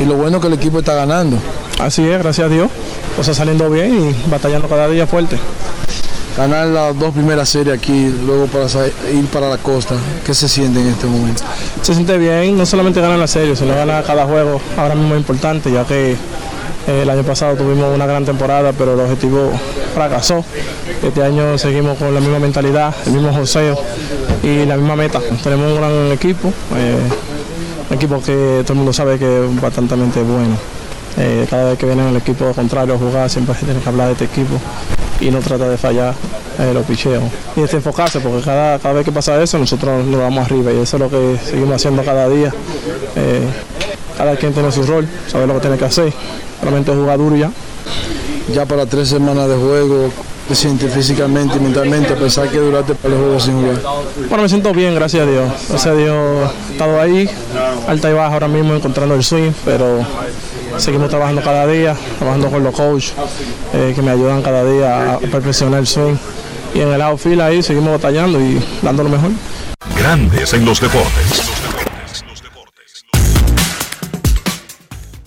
y 0.00 0.06
lo 0.06 0.14
bueno 0.14 0.40
que 0.40 0.46
el 0.46 0.54
equipo 0.54 0.78
está 0.78 0.94
ganando. 0.94 1.38
Así 1.78 2.02
es, 2.08 2.18
gracias 2.18 2.46
a 2.46 2.48
Dios. 2.48 2.70
Cosas 3.16 3.36
saliendo 3.36 3.68
bien 3.68 4.12
y 4.12 4.30
batallando 4.30 4.66
cada 4.66 4.88
día 4.88 5.06
fuerte. 5.06 5.38
Ganar 6.36 6.66
las 6.66 6.98
dos 6.98 7.14
primeras 7.14 7.48
series 7.48 7.78
aquí, 7.78 8.12
luego 8.26 8.46
para 8.46 8.66
ir 9.12 9.24
para 9.32 9.48
la 9.48 9.56
costa, 9.56 9.94
¿qué 10.26 10.34
se 10.34 10.48
siente 10.48 10.80
en 10.80 10.88
este 10.88 11.06
momento? 11.06 11.44
Se 11.80 11.94
siente 11.94 12.18
bien, 12.18 12.58
no 12.58 12.66
solamente 12.66 13.00
ganar 13.00 13.20
la 13.20 13.28
serie, 13.28 13.54
sino 13.54 13.72
ganar 13.72 14.02
cada 14.02 14.24
juego 14.26 14.60
ahora 14.76 14.96
mismo 14.96 15.14
es 15.14 15.20
importante, 15.20 15.70
ya 15.70 15.84
que 15.84 16.12
eh, 16.12 17.02
el 17.02 17.08
año 17.08 17.22
pasado 17.22 17.54
tuvimos 17.54 17.94
una 17.94 18.06
gran 18.06 18.24
temporada, 18.24 18.72
pero 18.76 18.94
el 18.94 19.00
objetivo 19.00 19.52
fracasó. 19.94 20.44
Este 21.04 21.22
año 21.22 21.56
seguimos 21.56 21.98
con 21.98 22.12
la 22.12 22.18
misma 22.18 22.40
mentalidad, 22.40 22.92
el 23.06 23.12
mismo 23.12 23.32
joseo 23.32 23.78
y 24.42 24.66
la 24.66 24.76
misma 24.76 24.96
meta. 24.96 25.20
Tenemos 25.40 25.70
un 25.70 25.76
gran 25.76 26.10
equipo, 26.10 26.48
eh, 26.74 26.98
un 27.90 27.96
equipo 27.96 28.20
que 28.20 28.62
todo 28.64 28.72
el 28.72 28.78
mundo 28.78 28.92
sabe 28.92 29.20
que 29.20 29.44
es 29.44 29.60
bastante 29.60 29.94
bueno. 29.94 30.56
Eh, 31.16 31.46
cada 31.48 31.70
vez 31.70 31.78
que 31.78 31.86
viene 31.86 32.08
el 32.08 32.16
equipo 32.16 32.52
contrario 32.54 32.96
a 32.96 32.98
jugar 32.98 33.30
siempre 33.30 33.54
se 33.54 33.66
tiene 33.66 33.78
que 33.80 33.88
hablar 33.88 34.08
de 34.08 34.14
este 34.14 34.24
equipo 34.24 34.58
y 35.20 35.30
no 35.30 35.38
trata 35.40 35.68
de 35.68 35.76
fallar 35.76 36.14
eh, 36.58 36.72
los 36.72 36.84
picheos. 36.86 37.22
Y 37.56 37.62
es 37.62 37.74
enfocarse 37.74 38.20
porque 38.20 38.42
cada, 38.44 38.78
cada 38.78 38.94
vez 38.94 39.04
que 39.04 39.12
pasa 39.12 39.42
eso 39.42 39.58
nosotros 39.58 40.04
nos 40.04 40.20
vamos 40.20 40.44
arriba 40.44 40.72
y 40.72 40.80
eso 40.80 40.96
es 40.96 41.00
lo 41.00 41.10
que 41.10 41.38
seguimos 41.44 41.76
haciendo 41.76 42.04
cada 42.04 42.28
día. 42.28 42.52
Eh, 43.16 43.42
cada 44.16 44.36
quien 44.36 44.52
tiene 44.52 44.70
su 44.70 44.84
rol, 44.84 45.08
sabe 45.26 45.46
lo 45.46 45.54
que 45.54 45.60
tiene 45.60 45.76
que 45.76 45.84
hacer, 45.84 46.12
solamente 46.60 46.92
jugar 46.92 47.18
duro 47.18 47.36
ya. 47.36 47.50
Ya 48.52 48.66
para 48.66 48.86
tres 48.86 49.08
semanas 49.08 49.48
de 49.48 49.56
juego, 49.56 50.10
te 50.48 50.54
sientes 50.54 50.92
físicamente 50.92 51.56
y 51.56 51.60
mentalmente 51.60 52.12
a 52.12 52.16
pesar 52.16 52.48
que 52.48 52.58
duraste 52.58 52.94
para 52.94 53.14
el 53.14 53.20
juego 53.20 53.40
sin 53.40 53.60
jugar? 53.60 53.80
Bueno, 54.28 54.42
me 54.42 54.48
siento 54.48 54.72
bien, 54.72 54.94
gracias 54.94 55.26
a 55.26 55.30
Dios. 55.30 55.48
Gracias 55.68 55.86
a 55.86 55.96
Dios 55.96 56.50
he 56.68 56.72
estado 56.72 57.00
ahí, 57.00 57.30
alta 57.88 58.10
y 58.10 58.12
baja 58.12 58.34
ahora 58.34 58.48
mismo 58.48 58.74
encontrando 58.74 59.14
el 59.14 59.24
swing, 59.24 59.52
pero 59.64 60.04
seguimos 60.76 61.08
trabajando 61.08 61.42
cada 61.42 61.66
día, 61.66 61.96
trabajando 62.18 62.50
con 62.50 62.62
los 62.62 62.74
coaches 62.74 63.14
eh, 63.72 63.92
que 63.94 64.02
me 64.02 64.10
ayudan 64.10 64.42
cada 64.42 64.64
día 64.64 65.14
a 65.14 65.18
perfeccionar 65.18 65.80
el 65.80 65.86
swing. 65.86 66.16
Y 66.74 66.80
en 66.80 66.88
el 66.88 67.00
outfield 67.00 67.40
ahí 67.40 67.62
seguimos 67.62 67.92
batallando 67.92 68.40
y 68.40 68.62
dando 68.82 69.04
lo 69.04 69.08
mejor. 69.08 69.30
Grandes 69.96 70.52
en 70.52 70.64
los 70.64 70.80
deportes. 70.80 71.63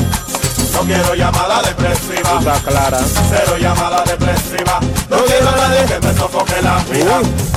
No 0.73 0.81
quiero 0.81 1.15
llamada 1.15 1.63
depresiva. 1.63 2.37
Está 2.37 2.61
clara. 2.63 2.99
Cero 2.99 3.57
llamada 3.59 4.03
depresiva. 4.03 4.79
No 5.09 5.25
quiero 5.25 5.49
a 5.49 5.55
nadie 5.55 5.87
que 5.87 5.99
me 6.07 6.13
sofoque 6.13 6.61
la 6.61 6.83
vida. 6.83 7.56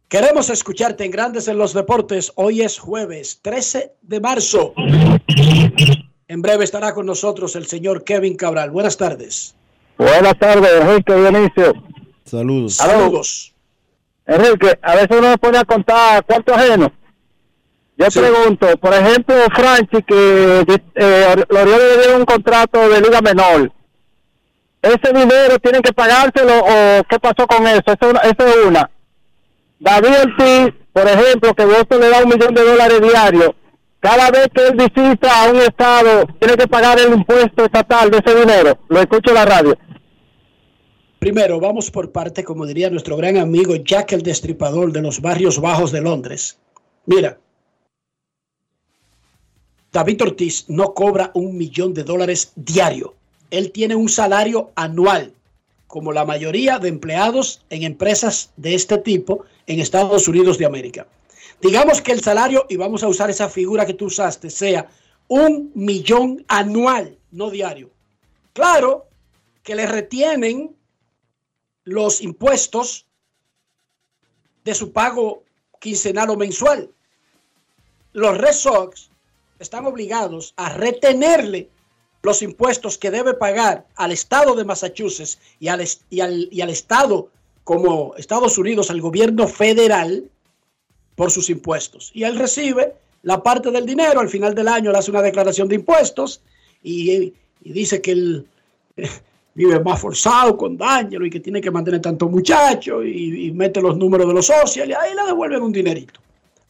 Queremos 0.09 0.49
escucharte 0.49 1.05
en 1.05 1.11
Grandes 1.11 1.47
en 1.47 1.57
los 1.57 1.73
Deportes. 1.73 2.33
Hoy 2.35 2.63
es 2.63 2.79
jueves 2.79 3.39
13 3.41 3.93
de 4.01 4.19
marzo. 4.19 4.73
En 6.27 6.41
breve 6.41 6.65
estará 6.65 6.93
con 6.93 7.05
nosotros 7.05 7.55
el 7.55 7.65
señor 7.65 8.03
Kevin 8.03 8.35
Cabral. 8.35 8.71
Buenas 8.71 8.97
tardes. 8.97 9.55
Buenas 9.97 10.37
tardes, 10.37 10.69
Enrique 10.81 11.15
Dionisio. 11.15 11.81
Saludos. 12.25 12.73
Saludos. 12.73 13.53
Enrique, 14.25 14.77
a 14.81 14.95
veces 14.95 15.17
uno 15.17 15.29
me 15.29 15.37
pone 15.37 15.59
a 15.59 15.63
contar 15.63 16.25
cuánto 16.25 16.53
ajeno. 16.53 16.91
Yo 18.09 18.21
pregunto, 18.21 18.67
por 18.77 18.93
ejemplo, 18.93 19.35
Franchi, 19.55 20.01
que 20.03 20.65
eh, 20.95 21.35
los 21.49 21.61
Orioles 21.61 21.95
le 21.97 22.01
dieron 22.03 22.19
un 22.21 22.25
contrato 22.25 22.89
de 22.89 23.01
liga 23.01 23.21
menor. 23.21 23.71
¿Ese 24.81 25.13
dinero 25.13 25.59
tienen 25.59 25.81
que 25.81 25.93
pagárselo 25.93 26.59
o 26.59 27.03
qué 27.09 27.19
pasó 27.19 27.45
con 27.47 27.67
eso? 27.67 27.81
Eso, 27.85 27.95
es 28.01 28.09
una- 28.09 28.19
eso 28.21 28.47
es 28.47 28.65
una. 28.65 28.89
David 29.79 30.09
Ortiz, 30.23 30.73
por 30.93 31.07
ejemplo, 31.07 31.53
que 31.53 31.65
Boston 31.65 32.01
le 32.01 32.09
da 32.09 32.23
un 32.23 32.29
millón 32.29 32.53
de 32.53 32.63
dólares 32.63 33.01
diarios. 33.01 33.51
Cada 33.99 34.31
vez 34.31 34.47
que 34.53 34.67
él 34.67 34.75
visita 34.75 35.43
a 35.43 35.51
un 35.51 35.57
estado, 35.57 36.25
tiene 36.39 36.57
que 36.57 36.67
pagar 36.67 36.99
el 36.99 37.13
impuesto 37.13 37.65
estatal 37.65 38.09
de 38.09 38.17
ese 38.25 38.35
dinero. 38.39 38.79
Lo 38.89 38.99
escucho 38.99 39.29
en 39.29 39.35
la 39.35 39.45
radio. 39.45 39.77
Primero, 41.19 41.59
vamos 41.59 41.91
por 41.91 42.11
parte, 42.11 42.43
como 42.43 42.65
diría 42.65 42.89
nuestro 42.89 43.15
gran 43.15 43.37
amigo 43.37 43.75
Jack 43.75 44.13
el 44.13 44.23
Destripador 44.23 44.91
de 44.91 45.03
los 45.03 45.21
barrios 45.21 45.61
bajos 45.61 45.91
de 45.91 46.01
Londres. 46.01 46.57
Mira, 47.05 47.37
David 49.91 50.21
Ortiz 50.21 50.65
no 50.69 50.93
cobra 50.93 51.31
un 51.33 51.57
millón 51.57 51.93
de 51.93 52.03
dólares 52.03 52.53
diario. 52.55 53.13
Él 53.49 53.71
tiene 53.71 53.95
un 53.95 54.07
salario 54.07 54.71
anual 54.75 55.33
como 55.87 56.13
la 56.13 56.23
mayoría 56.23 56.79
de 56.79 56.87
empleados 56.87 57.65
en 57.69 57.83
empresas 57.83 58.53
de 58.55 58.75
este 58.75 58.97
tipo 58.97 59.43
en 59.67 59.81
Estados 59.81 60.29
Unidos 60.29 60.57
de 60.57 60.65
América. 60.65 61.05
Digamos 61.61 62.01
que 62.01 62.13
el 62.13 62.21
salario, 62.21 62.65
y 62.69 62.77
vamos 62.77 63.03
a 63.03 63.09
usar 63.09 63.29
esa 63.29 63.49
figura 63.49 63.85
que 63.85 63.93
tú 63.93 64.05
usaste, 64.05 64.49
sea 64.49 64.89
un 65.27 65.71
millón 65.75 66.45
anual, 66.47 67.17
no 67.31 67.49
diario. 67.49 67.89
Claro 68.53 69.07
que 69.63 69.75
le 69.75 69.85
retienen 69.85 70.73
los 71.83 72.21
impuestos 72.21 73.05
de 74.63 74.73
su 74.73 74.93
pago 74.93 75.43
quincenal 75.81 76.29
o 76.29 76.37
mensual. 76.37 76.89
Los 78.13 78.37
Red 78.37 78.53
Sox 78.53 79.10
están 79.61 79.85
obligados 79.85 80.53
a 80.57 80.69
retenerle 80.69 81.69
los 82.23 82.41
impuestos 82.41 82.97
que 82.97 83.11
debe 83.11 83.33
pagar 83.33 83.87
al 83.95 84.11
estado 84.11 84.55
de 84.55 84.63
Massachusetts 84.65 85.39
y 85.59 85.67
al, 85.69 85.83
y 86.09 86.19
al- 86.21 86.49
y 86.51 86.61
al 86.61 86.69
estado 86.69 87.29
como 87.63 88.13
Estados 88.17 88.57
Unidos, 88.57 88.89
al 88.89 89.01
gobierno 89.01 89.47
federal, 89.47 90.29
por 91.15 91.31
sus 91.31 91.49
impuestos. 91.49 92.11
Y 92.13 92.23
él 92.23 92.37
recibe 92.37 92.95
la 93.23 93.41
parte 93.43 93.69
del 93.71 93.85
dinero, 93.85 94.19
al 94.19 94.29
final 94.29 94.55
del 94.55 94.67
año 94.67 94.91
le 94.91 94.97
hace 94.97 95.11
una 95.11 95.21
declaración 95.21 95.67
de 95.67 95.75
impuestos 95.75 96.41
y, 96.83 97.33
dice 97.61 98.01
que 98.01 98.11
él 98.11 98.47
eh, 98.97 99.07
vive 99.53 99.79
más 99.79 99.99
forzado 100.01 100.57
con 100.57 100.75
D'Angelo 100.77 101.25
y 101.25 101.29
que 101.29 101.39
tiene 101.39 101.61
que 101.61 101.69
mantener 101.69 102.01
tanto 102.01 102.27
muchacho 102.27 103.03
y, 103.03 103.47
y 103.47 103.51
mete 103.51 103.79
los 103.81 103.95
números 103.97 104.27
de 104.27 104.33
los 104.33 104.47
socios 104.47 104.87
y 104.87 104.93
ahí 104.93 105.13
le 105.15 105.23
devuelven 105.25 105.61
un 105.61 105.71
dinerito. 105.71 106.19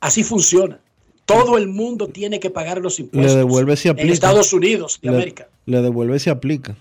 Así 0.01 0.23
funciona. 0.23 0.77
Todo 1.25 1.57
el 1.57 1.67
mundo 1.67 2.07
tiene 2.07 2.39
que 2.39 2.49
pagar 2.49 2.79
los 2.81 2.99
Le 2.99 3.05
impuestos. 3.05 3.35
devuelve 3.35 3.77
si 3.77 3.89
aplica. 3.89 4.07
En 4.07 4.13
Estados 4.13 4.51
Unidos 4.53 4.99
de 5.01 5.09
Le- 5.11 5.15
América. 5.17 5.47
Le 5.65 5.81
devuelve 5.81 6.19
si 6.19 6.29
aplica. 6.29 6.75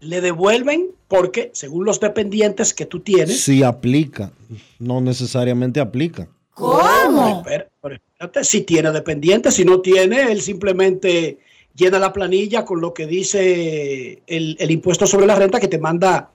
Le 0.00 0.20
devuelven 0.20 0.88
porque, 1.08 1.50
según 1.54 1.84
los 1.84 2.00
dependientes 2.00 2.74
que 2.74 2.86
tú 2.86 3.00
tienes, 3.00 3.40
Si 3.42 3.62
aplica. 3.62 4.32
No 4.78 5.00
necesariamente 5.00 5.78
aplica. 5.80 6.28
¿Cómo? 6.54 7.42
Pero, 7.44 7.66
pero 7.80 7.94
espérate, 7.96 8.44
si 8.44 8.62
tiene 8.62 8.90
dependientes, 8.90 9.54
si 9.54 9.64
no 9.64 9.80
tiene, 9.80 10.32
él 10.32 10.40
simplemente 10.42 11.38
llena 11.74 11.98
la 11.98 12.12
planilla 12.12 12.64
con 12.64 12.80
lo 12.80 12.92
que 12.92 13.06
dice 13.06 14.22
el, 14.26 14.56
el 14.58 14.70
impuesto 14.70 15.06
sobre 15.06 15.26
la 15.26 15.34
renta 15.34 15.60
que 15.60 15.68
te 15.68 15.78
manda 15.78 16.30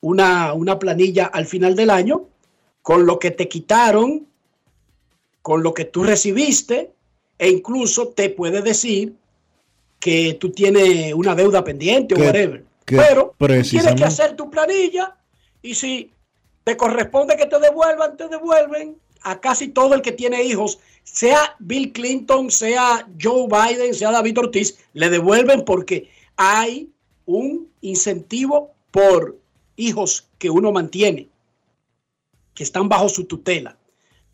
una, 0.00 0.52
una 0.54 0.78
planilla 0.78 1.26
al 1.26 1.46
final 1.46 1.76
del 1.76 1.90
año 1.90 2.26
con 2.82 3.04
lo 3.06 3.18
que 3.18 3.30
te 3.30 3.46
quitaron, 3.48 4.26
con 5.42 5.62
lo 5.62 5.74
que 5.74 5.84
tú 5.84 6.04
recibiste 6.04 6.92
e 7.38 7.48
incluso 7.48 8.08
te 8.08 8.30
puede 8.30 8.62
decir 8.62 9.14
que 9.98 10.34
tú 10.34 10.50
tienes 10.50 11.12
una 11.14 11.34
deuda 11.34 11.62
pendiente 11.62 12.14
o 12.14 12.18
whatever. 12.18 12.64
Pero 12.84 13.34
tienes 13.38 13.94
que 13.94 14.04
hacer 14.04 14.36
tu 14.36 14.50
planilla 14.50 15.16
y 15.62 15.74
si 15.74 16.12
te 16.64 16.76
corresponde 16.76 17.36
que 17.36 17.46
te 17.46 17.58
devuelvan, 17.58 18.16
te 18.16 18.28
devuelven 18.28 18.96
a 19.22 19.40
casi 19.40 19.68
todo 19.68 19.94
el 19.94 20.02
que 20.02 20.12
tiene 20.12 20.42
hijos, 20.42 20.78
sea 21.04 21.56
Bill 21.58 21.92
Clinton, 21.92 22.50
sea 22.50 23.06
Joe 23.20 23.46
Biden, 23.48 23.94
sea 23.94 24.10
David 24.12 24.38
Ortiz, 24.38 24.78
le 24.94 25.10
devuelven 25.10 25.64
porque 25.64 26.10
hay 26.36 26.90
un 27.26 27.68
incentivo 27.80 28.72
por 28.90 29.38
hijos 29.76 30.28
que 30.38 30.50
uno 30.50 30.72
mantiene, 30.72 31.28
que 32.54 32.64
están 32.64 32.88
bajo 32.88 33.08
su 33.08 33.24
tutela. 33.24 33.76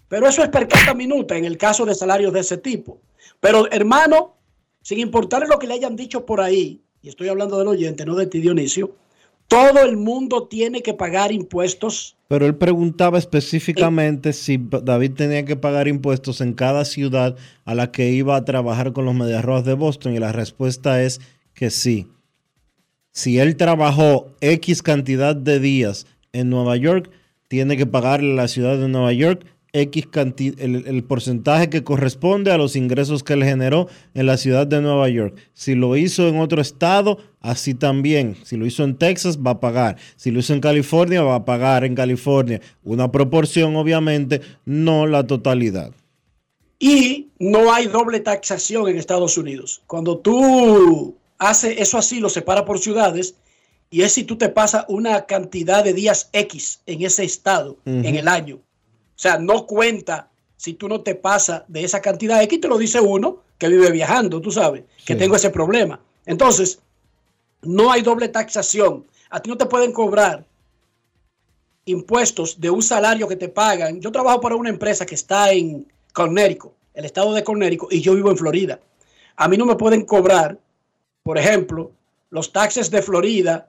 Pero 0.09 0.29
eso 0.29 0.43
es 0.43 0.49
per 0.49 0.69
capita 0.69 0.95
minuta 0.95 1.37
en 1.37 1.45
el 1.45 1.57
caso 1.57 1.85
de 1.85 1.95
salarios 1.95 2.33
de 2.33 2.41
ese 2.41 2.59
tipo. 2.59 3.01
Pero 3.41 3.71
hermano, 3.71 4.37
sin 4.83 5.01
importar 5.01 5.47
lo 5.49 5.59
que 5.59 5.67
le 5.67 5.75
hayan 5.75 5.97
dicho 5.97 6.25
por 6.25 6.41
ahí, 6.41 6.81
y 7.03 7.09
estoy 7.09 7.29
hablando 7.29 7.59
del 7.59 7.69
oyente, 7.69 8.05
no 8.05 8.15
de 8.15 8.27
ti 8.27 8.41
Dionisio, 8.41 8.95
todo 9.49 9.81
el 9.81 9.97
mundo 9.97 10.49
tiene 10.49 10.83
que 10.83 10.93
pagar 10.93 11.31
impuestos 11.31 12.17
Pero 12.29 12.47
él 12.47 12.57
preguntaba 12.57 13.17
específicamente 13.19 14.33
si 14.33 14.59
David 14.59 15.13
tenía 15.13 15.45
que 15.45 15.55
pagar 15.55 15.87
impuestos 15.87 16.41
en 16.41 16.53
cada 16.53 16.85
ciudad 16.85 17.37
a 17.65 17.75
la 17.75 17.93
que 17.93 18.11
iba 18.11 18.35
a 18.35 18.45
trabajar 18.45 18.93
con 18.93 19.05
los 19.05 19.15
Medias 19.15 19.45
Rojas 19.45 19.65
de 19.65 19.75
Boston 19.75 20.15
y 20.15 20.19
la 20.19 20.33
respuesta 20.33 21.03
es 21.03 21.21
que 21.55 21.71
sí. 21.71 22.09
Si 23.13 23.39
él 23.39 23.57
trabajó 23.57 24.35
X 24.41 24.83
cantidad 24.83 25.37
de 25.37 25.61
días 25.61 26.07
en 26.33 26.51
Nueva 26.51 26.77
York, 26.77 27.11
tiene 27.49 27.77
que 27.77 27.87
pagarle 27.87 28.33
a 28.33 28.37
la 28.37 28.49
ciudad 28.49 28.77
de 28.77 28.89
Nueva 28.89 29.13
York 29.13 29.47
X 29.81 30.09
canti- 30.11 30.55
el, 30.59 30.87
el 30.87 31.05
porcentaje 31.05 31.69
que 31.71 31.85
corresponde 31.85 32.51
a 32.51 32.59
los 32.59 32.77
ingresos 32.77 33.23
que 33.23 33.35
él 33.35 33.45
generó 33.45 33.89
en 34.15 34.27
la 34.27 34.37
ciudad 34.37 34.67
de 34.67 34.81
Nueva 34.81 35.09
York. 35.09 35.37
Si 35.53 35.75
lo 35.75 35.97
hizo 35.97 36.27
en 36.29 36.39
otro 36.41 36.61
estado, 36.61 37.19
así 37.41 37.75
también. 37.75 38.37
Si 38.45 38.57
lo 38.57 38.67
hizo 38.67 38.83
en 38.85 38.97
Texas, 38.97 39.39
va 39.39 39.53
a 39.53 39.61
pagar. 39.61 39.97
Si 40.17 40.31
lo 40.31 40.41
hizo 40.41 40.53
en 40.55 40.61
California, 40.61 41.23
va 41.23 41.37
a 41.37 41.45
pagar 41.45 41.85
en 41.85 41.95
California. 41.95 42.61
Una 42.85 43.13
proporción, 43.13 43.77
obviamente, 43.77 44.41
no 44.65 45.07
la 45.07 45.27
totalidad. 45.27 45.93
y 46.79 47.29
no 47.39 47.73
hay 47.73 47.87
doble 47.87 48.21
taxación 48.21 48.89
en 48.89 48.99
Estados 48.99 49.39
Unidos. 49.39 49.83
Cuando 49.87 50.19
tú 50.19 51.17
haces 51.39 51.77
eso 51.79 51.99
así, 51.99 52.21
lo 52.21 52.29
separa 52.29 52.65
por 52.65 52.79
ciudades, 52.79 53.35
y 53.91 54.03
es 54.03 54.13
si 54.13 54.25
tú 54.25 54.37
te 54.37 54.49
pasas 54.49 54.85
una 54.89 55.25
cantidad 55.27 55.85
de 55.85 55.95
días 55.95 56.29
X 56.33 56.81
en 56.87 57.03
ese 57.03 57.25
estado 57.25 57.79
en 57.87 58.17
el 58.17 58.29
año. 58.29 58.59
O 59.17 59.19
sea, 59.19 59.39
no 59.39 59.67
cuenta 59.67 60.29
si 60.57 60.75
tú 60.75 60.89
no 60.89 61.01
te 61.01 61.15
pasas 61.15 61.63
de 61.69 61.85
esa 61.85 62.01
cantidad 62.03 62.43
X, 62.43 62.61
te 62.61 62.69
lo 62.69 62.77
dice 62.77 63.01
uno 63.01 63.39
que 63.59 63.69
vive 63.69 63.91
viajando, 63.91 64.41
tú 64.41 64.51
sabes, 64.51 64.85
que 65.05 65.15
Sí. 65.15 65.19
tengo 65.19 65.37
ese 65.37 65.51
problema. 65.51 65.99
Entonces, 66.27 66.81
no 67.63 67.91
hay 67.91 68.03
doble 68.03 68.29
taxación. 68.29 69.07
A 69.31 69.41
ti 69.41 69.49
no 69.49 69.57
te 69.57 69.67
pueden 69.67 69.93
cobrar 69.93 70.45
impuestos 71.87 72.61
de 72.61 72.71
un 72.71 72.83
salario 72.83 73.29
que 73.29 73.37
te 73.37 73.49
pagan. 73.49 74.01
Yo 74.01 74.11
trabajo 74.13 74.41
para 74.41 74.57
una 74.57 74.71
empresa 74.71 75.07
que 75.07 75.15
está 75.15 75.53
en 75.53 75.87
Connecticut, 76.13 76.73
el 76.95 77.05
estado 77.05 77.33
de 77.33 77.45
Connecticut, 77.45 77.93
y 77.93 78.01
yo 78.01 78.15
vivo 78.15 78.31
en 78.31 78.37
Florida. 78.37 78.81
A 79.37 79.49
mí 79.49 79.57
no 79.57 79.65
me 79.67 79.77
pueden 79.77 80.05
cobrar, 80.05 80.59
por 81.23 81.39
ejemplo, 81.39 81.93
los 82.31 82.53
taxes 82.53 82.91
de 82.91 83.03
Florida 83.03 83.69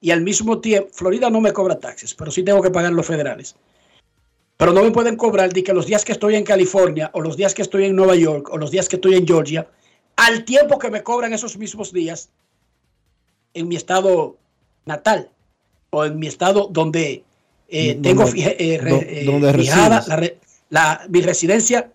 y 0.00 0.10
al 0.10 0.20
mismo 0.20 0.60
tiempo, 0.60 0.88
Florida 0.92 1.28
no 1.30 1.40
me 1.40 1.52
cobra 1.52 1.78
taxes, 1.78 2.14
pero 2.14 2.30
sí 2.30 2.42
tengo 2.42 2.62
que 2.62 2.70
pagar 2.70 2.92
los 2.92 3.06
federales. 3.06 3.56
Pero 4.56 4.72
no 4.72 4.82
me 4.82 4.90
pueden 4.90 5.16
cobrar 5.16 5.52
de 5.52 5.62
que 5.62 5.72
los 5.74 5.86
días 5.86 6.04
que 6.04 6.12
estoy 6.12 6.34
en 6.34 6.44
California 6.44 7.10
o 7.12 7.20
los 7.20 7.36
días 7.36 7.52
que 7.54 7.62
estoy 7.62 7.84
en 7.84 7.94
Nueva 7.96 8.16
York 8.16 8.48
o 8.50 8.56
los 8.56 8.70
días 8.70 8.88
que 8.88 8.96
estoy 8.96 9.14
en 9.14 9.26
Georgia, 9.26 9.68
al 10.16 10.44
tiempo 10.44 10.78
que 10.78 10.90
me 10.90 11.02
cobran 11.02 11.32
esos 11.34 11.58
mismos 11.58 11.92
días 11.92 12.30
en 13.52 13.68
mi 13.68 13.76
estado 13.76 14.36
natal 14.86 15.30
o 15.90 16.04
en 16.04 16.18
mi 16.18 16.26
estado 16.26 16.68
donde 16.70 17.24
eh, 17.68 17.94
Donde- 17.94 18.08
tengo 18.08 18.26
fija- 18.26 18.54
eh, 18.58 18.78
re- 18.80 19.22
eh, 19.22 19.24
donde 19.24 19.52
fijada 19.54 20.00
la- 20.70 21.04
mi 21.08 21.20
residencia 21.20 21.92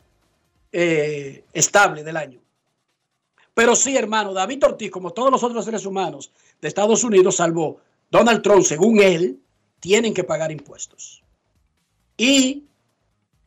eh, 0.73 1.43
estable 1.53 2.03
del 2.03 2.17
año. 2.17 2.39
Pero 3.53 3.75
sí, 3.75 3.95
hermano, 3.97 4.33
David 4.33 4.63
Ortiz, 4.65 4.91
como 4.91 5.11
todos 5.11 5.31
los 5.31 5.43
otros 5.43 5.65
seres 5.65 5.85
humanos 5.85 6.31
de 6.61 6.67
Estados 6.67 7.03
Unidos, 7.03 7.37
salvo 7.37 7.79
Donald 8.09 8.41
Trump, 8.41 8.63
según 8.63 9.01
él, 9.01 9.39
tienen 9.79 10.13
que 10.13 10.23
pagar 10.23 10.51
impuestos. 10.51 11.20
Y 12.21 12.65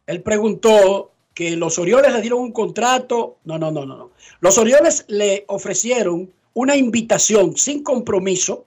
él 0.09 0.23
preguntó 0.23 1.13
que 1.33 1.55
los 1.57 1.79
Orioles 1.79 2.13
le 2.13 2.21
dieron 2.21 2.41
un 2.41 2.51
contrato. 2.51 3.39
No, 3.45 3.57
no, 3.57 3.71
no, 3.71 3.87
no, 3.87 3.97
no. 3.97 4.11
Los 4.41 4.59
Orioles 4.59 5.05
le 5.07 5.45
ofrecieron 5.47 6.33
una 6.55 6.75
invitación 6.75 7.57
sin 7.57 7.85
compromiso 7.85 8.67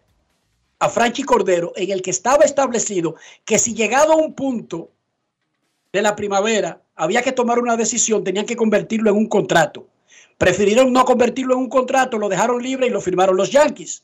a 0.79 0.87
Franchi 0.87 1.23
Cordero 1.23 1.73
en 1.75 1.91
el 1.91 2.01
que 2.01 2.11
estaba 2.11 2.45
establecido 2.45 3.15
que 3.43 3.59
si 3.59 3.73
llegado 3.73 4.13
a 4.13 4.15
un 4.15 4.33
punto 4.33 4.91
de 5.91 6.01
la 6.01 6.15
primavera 6.15 6.81
había 6.95 7.21
que 7.21 7.33
tomar 7.33 7.59
una 7.59 7.75
decisión, 7.75 8.23
tenían 8.23 8.45
que 8.45 8.55
convertirlo 8.55 9.09
en 9.09 9.17
un 9.17 9.27
contrato. 9.27 9.89
Prefirieron 10.37 10.93
no 10.93 11.03
convertirlo 11.03 11.55
en 11.55 11.59
un 11.59 11.69
contrato, 11.69 12.17
lo 12.17 12.29
dejaron 12.29 12.63
libre 12.63 12.87
y 12.87 12.91
lo 12.91 13.01
firmaron 13.01 13.35
los 13.35 13.51
Yankees. 13.51 14.03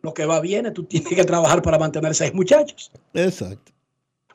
lo 0.01 0.11
que 0.11 0.25
va 0.25 0.41
bien 0.41 0.65
es 0.65 0.73
tú 0.73 0.83
tienes 0.85 1.13
que 1.13 1.23
trabajar 1.23 1.61
para 1.61 1.77
mantener 1.77 2.15
seis 2.15 2.33
muchachos. 2.33 2.91
Exacto. 3.13 3.71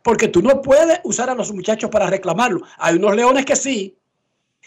Porque 0.05 0.28
tú 0.28 0.40
no 0.40 0.62
puedes 0.62 1.00
usar 1.02 1.28
a 1.28 1.34
los 1.34 1.52
muchachos 1.52 1.90
para 1.90 2.09
reclamarlo. 2.09 2.62
Hay 2.78 2.94
unos 2.94 3.16
leones 3.16 3.44
que 3.44 3.57
sí, 3.57 3.96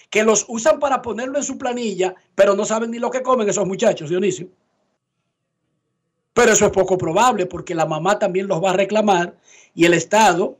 que 0.09 0.23
los 0.23 0.45
usan 0.49 0.79
para 0.79 1.01
ponerlo 1.01 1.37
en 1.37 1.45
su 1.45 1.57
planilla, 1.57 2.13
pero 2.35 2.55
no 2.55 2.65
saben 2.65 2.91
ni 2.91 2.99
lo 2.99 3.09
que 3.09 3.21
comen 3.21 3.47
esos 3.47 3.65
muchachos, 3.65 4.09
Dionisio. 4.09 4.49
Pero 6.33 6.51
eso 6.51 6.65
es 6.65 6.71
poco 6.71 6.97
probable 6.97 7.45
porque 7.45 7.73
la 7.73 7.85
mamá 7.85 8.19
también 8.19 8.47
los 8.47 8.61
va 8.61 8.71
a 8.71 8.77
reclamar 8.77 9.37
y 9.73 9.85
el 9.85 9.93
Estado, 9.93 10.57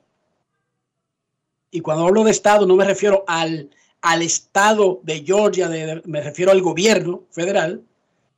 y 1.71 1.81
cuando 1.81 2.07
hablo 2.07 2.23
de 2.23 2.31
Estado 2.31 2.65
no 2.65 2.77
me 2.77 2.85
refiero 2.85 3.25
al, 3.27 3.69
al 4.01 4.21
Estado 4.21 4.99
de 5.03 5.23
Georgia, 5.25 5.67
de- 5.67 5.85
de- 5.85 6.01
me 6.05 6.21
refiero 6.21 6.51
al 6.51 6.61
gobierno 6.61 7.23
federal, 7.31 7.81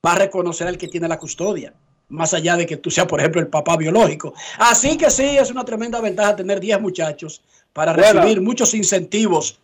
va 0.06 0.14
a 0.14 0.16
reconocer 0.20 0.68
al 0.68 0.78
que 0.78 0.88
tiene 0.88 1.08
la 1.08 1.18
custodia, 1.20 1.74
más 2.10 2.34
allá 2.34 2.56
de 2.56 2.66
que 2.66 2.78
tú 2.78 2.90
seas, 2.90 3.08
por 3.08 3.20
ejemplo, 3.20 3.42
el 3.42 3.48
papá 3.48 3.76
biológico. 3.78 4.34
Así 4.58 4.98
que 4.98 5.10
sí, 5.10 5.38
es 5.38 5.52
una 5.52 5.66
tremenda 5.66 6.00
ventaja 6.02 6.36
tener 6.36 6.60
10 6.60 6.80
muchachos 6.82 7.42
para 7.74 7.94
Buena. 7.94 8.14
recibir 8.22 8.42
muchos 8.42 8.74
incentivos 8.74 9.60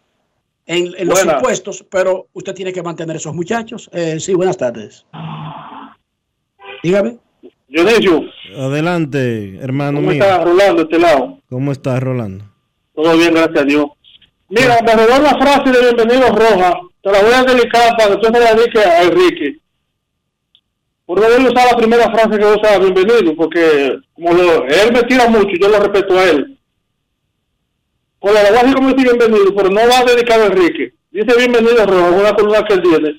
en, 0.68 0.94
en 0.98 1.08
los 1.08 1.24
impuestos, 1.26 1.86
pero 1.90 2.28
usted 2.34 2.54
tiene 2.54 2.74
que 2.74 2.84
mantener 2.84 3.16
esos 3.16 3.34
muchachos. 3.34 3.90
Eh, 3.94 4.20
sí, 4.20 4.34
buenas 4.34 4.58
tardes. 4.58 5.06
Dígame. 6.84 7.18
Dionisio, 7.68 8.22
Adelante, 8.58 9.58
hermano 9.58 9.98
¿cómo 10.00 10.12
mío. 10.12 10.22
está 10.24 10.44
Rolando 10.44 10.82
este 10.84 11.00
lado? 11.00 11.40
¿Cómo 11.50 11.72
estás, 11.72 12.00
Rolando? 12.02 12.46
Todo 12.94 13.18
bien, 13.18 13.34
gracias 13.34 13.60
a 13.60 13.66
Dios. 13.66 13.86
Mira, 14.50 14.78
me 14.86 14.94
robó 14.94 15.20
una 15.20 15.38
frase 15.38 15.72
de 15.72 15.82
Bienvenido 15.94 16.28
Roja. 16.30 16.74
Te 17.02 17.12
la 17.12 17.22
voy 17.22 17.34
a 17.34 17.44
dedicar 17.44 17.96
para 17.98 18.10
que 18.12 18.18
tú 18.18 18.34
se 18.34 18.40
la 18.40 18.54
dediques 18.54 18.86
a 18.86 19.02
Enrique. 19.04 19.58
Por 21.06 21.20
no 21.20 21.26
haber 21.26 21.40
usado 21.42 21.72
la 21.72 21.78
primera 21.78 22.12
frase 22.12 22.38
que 22.40 22.46
usa 22.46 22.80
Bienvenido, 22.80 23.36
porque 23.36 24.00
como 24.14 24.34
lo- 24.34 24.66
él 24.66 24.92
me 24.92 25.04
tira 25.04 25.28
mucho, 25.28 25.52
yo 25.60 25.68
lo 25.70 25.80
respeto 25.80 26.18
a 26.18 26.24
él. 26.26 26.58
Con 28.20 28.34
la 28.34 28.42
voy 28.44 28.50
a 28.58 28.62
decir 28.62 28.76
como 28.76 28.94
dice 28.94 29.04
Bienvenido, 29.14 29.56
pero 29.56 29.70
no 29.70 29.82
va 29.88 30.00
a 30.00 30.04
dedicar 30.06 30.40
a 30.42 30.46
Enrique. 30.46 30.94
Dice 31.12 31.38
Bienvenido 31.38 31.86
Roja, 31.86 32.10
una 32.10 32.34
columna 32.34 32.64
que 32.64 32.74
él 32.76 32.82
tiene. 32.82 33.16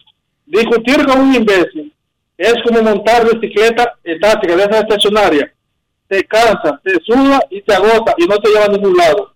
Discutir 0.47 1.05
con 1.07 1.21
un 1.21 1.35
imbécil 1.35 1.93
es 2.39 2.55
como 2.65 2.83
montar 2.83 3.25
bicicleta 3.25 3.95
estática 4.05 4.57
de 4.57 4.63
esa 4.65 4.79
estacionaria. 4.81 5.53
Te 6.09 6.23
cansa, 6.25 6.81
te 6.85 6.93
suda 7.05 7.41
y 7.51 7.63
te 7.63 7.75
agota 7.75 8.15
y 8.19 8.27
no 8.27 8.37
te 8.39 8.49
lleva 8.51 8.65
a 8.67 8.69
ningún 8.69 8.97
lado. 8.97 9.33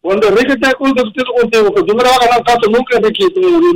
Cuando 0.00 0.28
Enrique 0.28 0.52
esté 0.52 0.68
discutiendo 0.68 1.32
contigo, 1.40 1.74
que 1.74 1.82
tú 1.82 1.96
no 1.96 2.02
le 2.02 2.08
vas 2.08 2.18
a 2.20 2.26
ganar 2.26 2.44
caso 2.44 2.70
nunca 2.70 2.98
de 3.00 3.08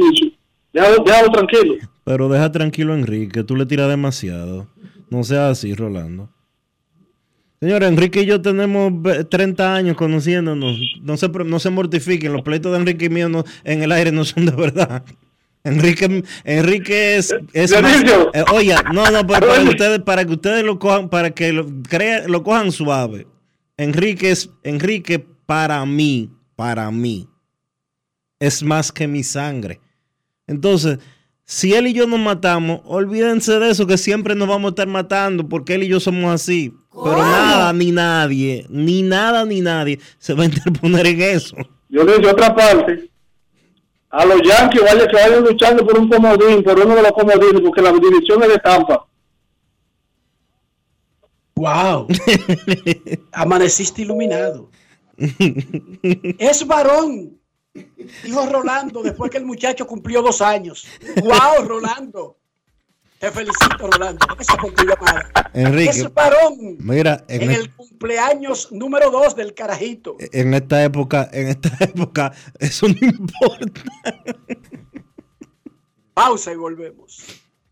inicio. 0.07 0.31
Déjalo, 0.73 1.05
déjalo 1.05 1.31
tranquilo. 1.33 1.75
Pero 2.05 2.29
deja 2.29 2.51
tranquilo 2.53 2.93
a 2.93 2.97
Enrique, 2.99 3.45
tú 3.45 3.57
le 3.57 3.67
tiras 3.67 3.89
demasiado. 3.89 4.67
No 5.11 5.23
sea 5.25 5.51
así, 5.51 5.75
Rolando. 5.75 6.31
Señor, 7.61 7.85
Enrique 7.85 8.23
y 8.23 8.27
yo 8.27 8.41
tenemos 8.43 8.91
ve- 9.03 9.25
30 9.25 9.75
años 9.75 9.97
conociéndonos. 9.97 10.79
No 11.03 11.17
se, 11.17 11.29
no 11.29 11.59
se 11.61 11.71
mortifiquen, 11.71 12.33
los 12.33 12.43
pleitos 12.43 12.73
de 12.73 12.79
Enrique 12.79 13.05
y 13.05 13.09
mío 13.11 13.29
no- 13.29 13.45
en 13.65 13.83
el 13.83 13.93
aire 13.93 14.11
no 14.11 14.25
son 14.25 14.47
de 14.47 14.53
verdad. 14.53 15.05
Enrique, 15.65 16.25
Enrique 16.45 17.17
es, 17.17 17.33
es 17.53 17.71
más- 17.81 18.03
Dionisio. 18.03 18.31
eh, 18.35 18.45
oye, 18.53 18.75
no, 18.93 19.09
no, 19.13 19.25
pero 19.27 19.47
para 19.47 19.63
que 19.63 19.69
ustedes, 19.69 19.99
para 20.01 20.25
que 20.25 20.33
ustedes 20.33 20.65
lo 20.65 20.79
cojan, 20.81 21.09
para 21.09 21.31
que 21.31 21.53
lo, 21.53 21.67
crea- 21.89 22.27
lo 22.27 22.43
cojan 22.43 22.73
suave. 22.73 23.29
Enrique 23.77 24.33
es, 24.33 24.51
Enrique 24.65 25.25
para 25.53 25.85
mí, 25.85 26.31
para 26.57 26.91
mí, 26.91 27.29
es 28.41 28.63
más 28.63 28.91
que 28.91 29.07
mi 29.07 29.23
sangre. 29.23 29.83
Entonces, 30.47 30.99
si 31.45 31.75
él 31.75 31.89
y 31.89 31.93
yo 31.93 32.07
nos 32.07 32.21
matamos, 32.21 32.81
olvídense 32.87 33.59
de 33.59 33.69
eso, 33.69 33.87
que 33.87 33.99
siempre 33.99 34.35
nos 34.35 34.49
vamos 34.49 34.71
a 34.71 34.73
estar 34.73 34.89
matando, 34.89 35.47
porque 35.47 35.75
él 35.75 35.83
y 35.83 35.89
yo 35.89 36.01
somos 36.01 36.33
así. 36.33 36.73
Pero 36.91 37.19
nada, 37.19 37.71
ni 37.75 37.93
nadie, 37.93 38.65
ni 38.71 39.03
nada, 39.03 39.45
ni 39.45 39.61
nadie 39.61 40.01
se 40.17 40.33
va 40.33 40.45
a 40.45 40.47
interponer 40.47 41.07
en 41.07 41.21
eso. 41.21 41.57
Yo 41.91 42.03
le 42.03 42.17
digo 42.17 42.31
otra 42.31 42.55
parte. 42.55 43.11
A 44.09 44.25
los 44.25 44.41
Yankees 44.41 44.81
vaya 44.81 45.07
que 45.07 45.17
vayan 45.17 45.45
luchando 45.45 45.85
por 45.87 45.99
un 45.99 46.09
comodín, 46.09 46.63
por 46.63 46.81
uno 46.81 46.95
de 46.95 47.03
los 47.03 47.13
comodines, 47.13 47.61
porque 47.61 47.83
la 47.83 47.93
división 47.93 48.43
es 48.43 48.49
de 48.49 48.59
Tampa. 48.59 49.07
Wow. 51.57 52.09
Amaneciste 53.33 54.01
iluminado. 54.01 54.71
Es 56.39 56.67
varón, 56.67 57.39
dijo 58.25 58.47
Rolando 58.47 59.03
después 59.03 59.31
que 59.31 59.39
el 59.39 59.45
muchacho 59.47 59.87
cumplió 59.87 60.23
dos 60.23 60.41
años. 60.43 60.87
Wow, 61.23 61.65
Rolando. 61.67 62.39
Te 63.19 63.31
felicito, 63.31 63.87
Rolando. 63.89 64.27
Esa 64.39 64.57
fue 64.57 64.73
tu 64.73 64.85
llamada. 64.85 65.31
Enrique, 65.55 65.91
Es 65.91 66.13
varón 66.13 66.77
mira, 66.81 67.25
en, 67.29 67.43
en 67.43 67.51
e- 67.53 67.55
el 67.55 67.73
cumpleaños 67.73 68.73
número 68.73 69.11
dos 69.13 69.37
del 69.37 69.55
carajito. 69.55 70.17
en 70.19 70.55
esta 70.55 70.83
época, 70.83 71.31
en 71.33 71.49
esta 71.49 71.71
época, 71.85 72.33
eso 72.59 72.89
no 72.89 72.97
importa. 73.01 73.83
Pausa 76.15 76.53
y 76.53 76.57
volvemos. 76.57 77.23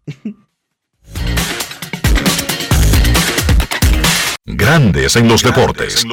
Grandes 4.57 5.17
en 5.17 5.29
los 5.29 5.43
deportes. 5.43 6.05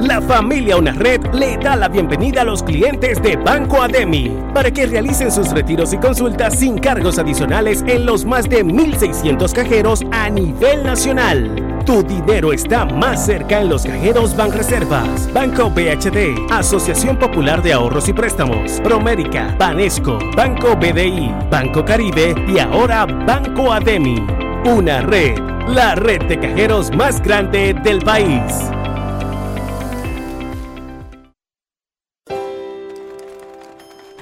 La 0.00 0.20
familia 0.20 0.76
Una 0.76 0.92
Red 0.92 1.34
le 1.34 1.56
da 1.58 1.76
la 1.76 1.88
bienvenida 1.88 2.42
a 2.42 2.44
los 2.44 2.62
clientes 2.62 3.22
de 3.22 3.36
Banco 3.36 3.82
Ademi 3.82 4.36
para 4.54 4.70
que 4.70 4.86
realicen 4.86 5.30
sus 5.30 5.50
retiros 5.50 5.92
y 5.92 5.98
consultas 5.98 6.58
sin 6.58 6.78
cargos 6.78 7.18
adicionales 7.18 7.84
en 7.86 8.06
los 8.06 8.24
más 8.24 8.48
de 8.48 8.64
1.600 8.64 9.52
cajeros 9.52 10.02
a 10.10 10.28
nivel 10.30 10.82
nacional. 10.82 11.69
Tu 11.90 12.04
dinero 12.04 12.52
está 12.52 12.84
más 12.84 13.26
cerca 13.26 13.60
en 13.60 13.68
los 13.68 13.82
cajeros 13.82 14.36
Banreservas, 14.36 15.28
Banco 15.32 15.68
BHD, 15.68 16.48
Asociación 16.48 17.18
Popular 17.18 17.60
de 17.64 17.72
Ahorros 17.72 18.08
y 18.08 18.12
Préstamos, 18.12 18.80
Promérica, 18.84 19.56
Banesco, 19.58 20.16
Banco 20.36 20.76
BDI, 20.76 21.34
Banco 21.50 21.84
Caribe 21.84 22.32
y 22.46 22.60
ahora 22.60 23.06
Banco 23.06 23.72
Ademi. 23.72 24.24
Una 24.64 25.00
red, 25.00 25.36
la 25.66 25.96
red 25.96 26.22
de 26.26 26.38
cajeros 26.38 26.94
más 26.94 27.20
grande 27.20 27.74
del 27.82 27.98
país. 27.98 28.40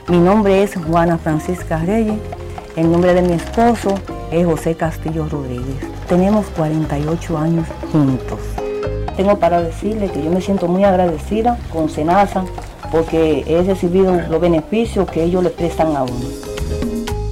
Mi 0.08 0.16
nombre 0.16 0.62
es 0.62 0.74
Juana 0.74 1.18
Francisca 1.18 1.76
Reyes. 1.84 2.18
El 2.78 2.92
nombre 2.92 3.12
de 3.12 3.22
mi 3.22 3.32
esposo 3.32 3.96
es 4.30 4.46
José 4.46 4.76
Castillo 4.76 5.28
Rodríguez. 5.28 5.78
Tenemos 6.08 6.46
48 6.56 7.36
años 7.36 7.66
juntos. 7.90 8.38
Tengo 9.16 9.36
para 9.36 9.60
decirle 9.60 10.08
que 10.12 10.22
yo 10.22 10.30
me 10.30 10.40
siento 10.40 10.68
muy 10.68 10.84
agradecida 10.84 11.58
con 11.72 11.88
Senasa 11.88 12.44
porque 12.92 13.42
he 13.48 13.64
recibido 13.64 14.20
los 14.30 14.40
beneficios 14.40 15.10
que 15.10 15.24
ellos 15.24 15.42
le 15.42 15.50
prestan 15.50 15.96
a 15.96 16.04
uno. 16.04 16.28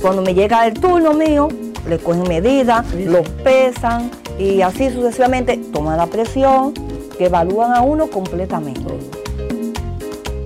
Cuando 0.02 0.20
me 0.20 0.34
llega 0.34 0.66
el 0.66 0.74
turno 0.74 1.14
mío, 1.14 1.46
le 1.88 1.98
cogen 1.98 2.24
medidas, 2.24 2.84
lo 2.92 3.22
pesan 3.44 4.10
y 4.40 4.62
así 4.62 4.90
sucesivamente 4.90 5.58
toman 5.72 5.96
la 5.96 6.06
presión, 6.06 6.74
que 7.16 7.26
evalúan 7.26 7.72
a 7.72 7.82
uno 7.82 8.08
completamente. 8.08 8.82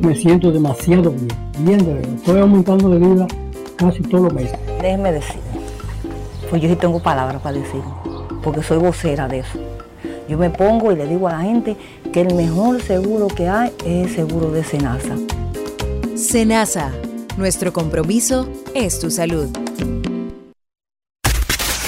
Me 0.01 0.15
siento 0.15 0.53
demasiado 0.53 1.11
bien, 1.11 1.29
bien 1.61 1.79
de 1.87 1.95
verdad. 1.95 2.15
Estoy 2.17 2.41
aumentando 2.41 2.91
de 2.91 2.99
vida 2.99 3.27
casi 3.77 4.03
todos 4.03 4.25
los 4.25 4.35
meses. 4.35 4.70
Déjeme 4.81 5.13
decir, 5.13 5.41
pues 6.49 6.63
yo 6.63 6.69
sí 6.69 6.77
tengo 6.77 7.01
palabras 7.01 7.43
para 7.43 7.59
decir, 7.59 7.83
porque 8.43 8.63
soy 8.63 8.79
vocera 8.79 9.29
de 9.29 9.41
eso. 9.41 9.59
Yo 10.27 10.39
me 10.39 10.49
pongo 10.49 10.91
y 10.93 10.97
le 10.97 11.07
digo 11.07 11.29
a 11.29 11.33
la 11.33 11.41
gente 11.41 11.77
que 12.13 12.23
el 12.23 12.35
mejor 12.35 12.81
seguro 12.81 13.29
que 13.29 13.49
hay 13.49 13.73
es 13.85 14.09
el 14.09 14.15
seguro 14.15 14.51
de 14.51 14.65
Senasa. 14.65 15.17
Senasa, 16.17 16.93
nuestro 17.37 17.73
compromiso 17.73 18.49
es 18.75 18.99
tu 19.01 19.11
salud. 19.11 19.49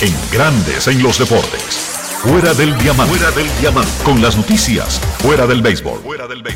En 0.00 0.14
Grandes 0.32 0.88
en 0.88 1.02
los 1.02 1.18
deportes. 1.18 1.91
Fuera 2.22 2.54
del 2.54 2.78
diamante. 2.78 3.16
Fuera 3.16 3.32
del 3.32 3.48
diamante. 3.60 3.90
Con 4.04 4.22
las 4.22 4.36
noticias. 4.36 5.00
Fuera 5.18 5.48
del 5.48 5.60
béisbol. 5.60 6.02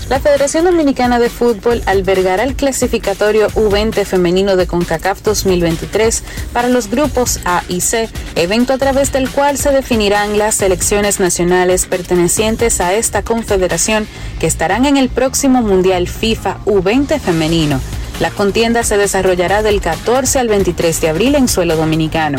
La 0.09 0.21
Federación 0.21 0.65
Dominicana 0.65 1.19
de 1.19 1.29
Fútbol 1.29 1.83
albergará 1.87 2.45
el 2.45 2.55
clasificatorio 2.55 3.49
U20 3.49 4.05
femenino 4.05 4.55
de 4.55 4.69
CONCACAF 4.69 5.23
2023 5.23 6.23
para 6.53 6.69
los 6.69 6.89
grupos 6.89 7.41
A 7.45 7.65
y 7.69 7.81
C, 7.81 8.09
evento 8.37 8.75
a 8.75 8.79
través 8.79 9.11
del 9.11 9.29
cual 9.29 9.59
se 9.59 9.73
definirán 9.73 10.39
las 10.39 10.55
selecciones 10.55 11.19
nacionales 11.19 11.87
pertenecientes 11.87 12.81
a 12.81 12.95
esta 12.95 13.23
confederación 13.23 14.07
que 14.39 14.47
estarán 14.47 14.87
en 14.87 14.97
el 14.97 15.09
próximo 15.09 15.63
Mundial 15.63 16.07
FIFA 16.07 16.59
U20 16.65 17.19
femenino. 17.19 17.81
La 18.21 18.31
contienda 18.31 18.85
se 18.85 18.99
desarrollará 18.99 19.65
del 19.65 19.81
14 19.81 20.39
al 20.39 20.47
23 20.47 21.01
de 21.01 21.09
abril 21.09 21.35
en 21.35 21.49
suelo 21.49 21.75
dominicano. 21.75 22.39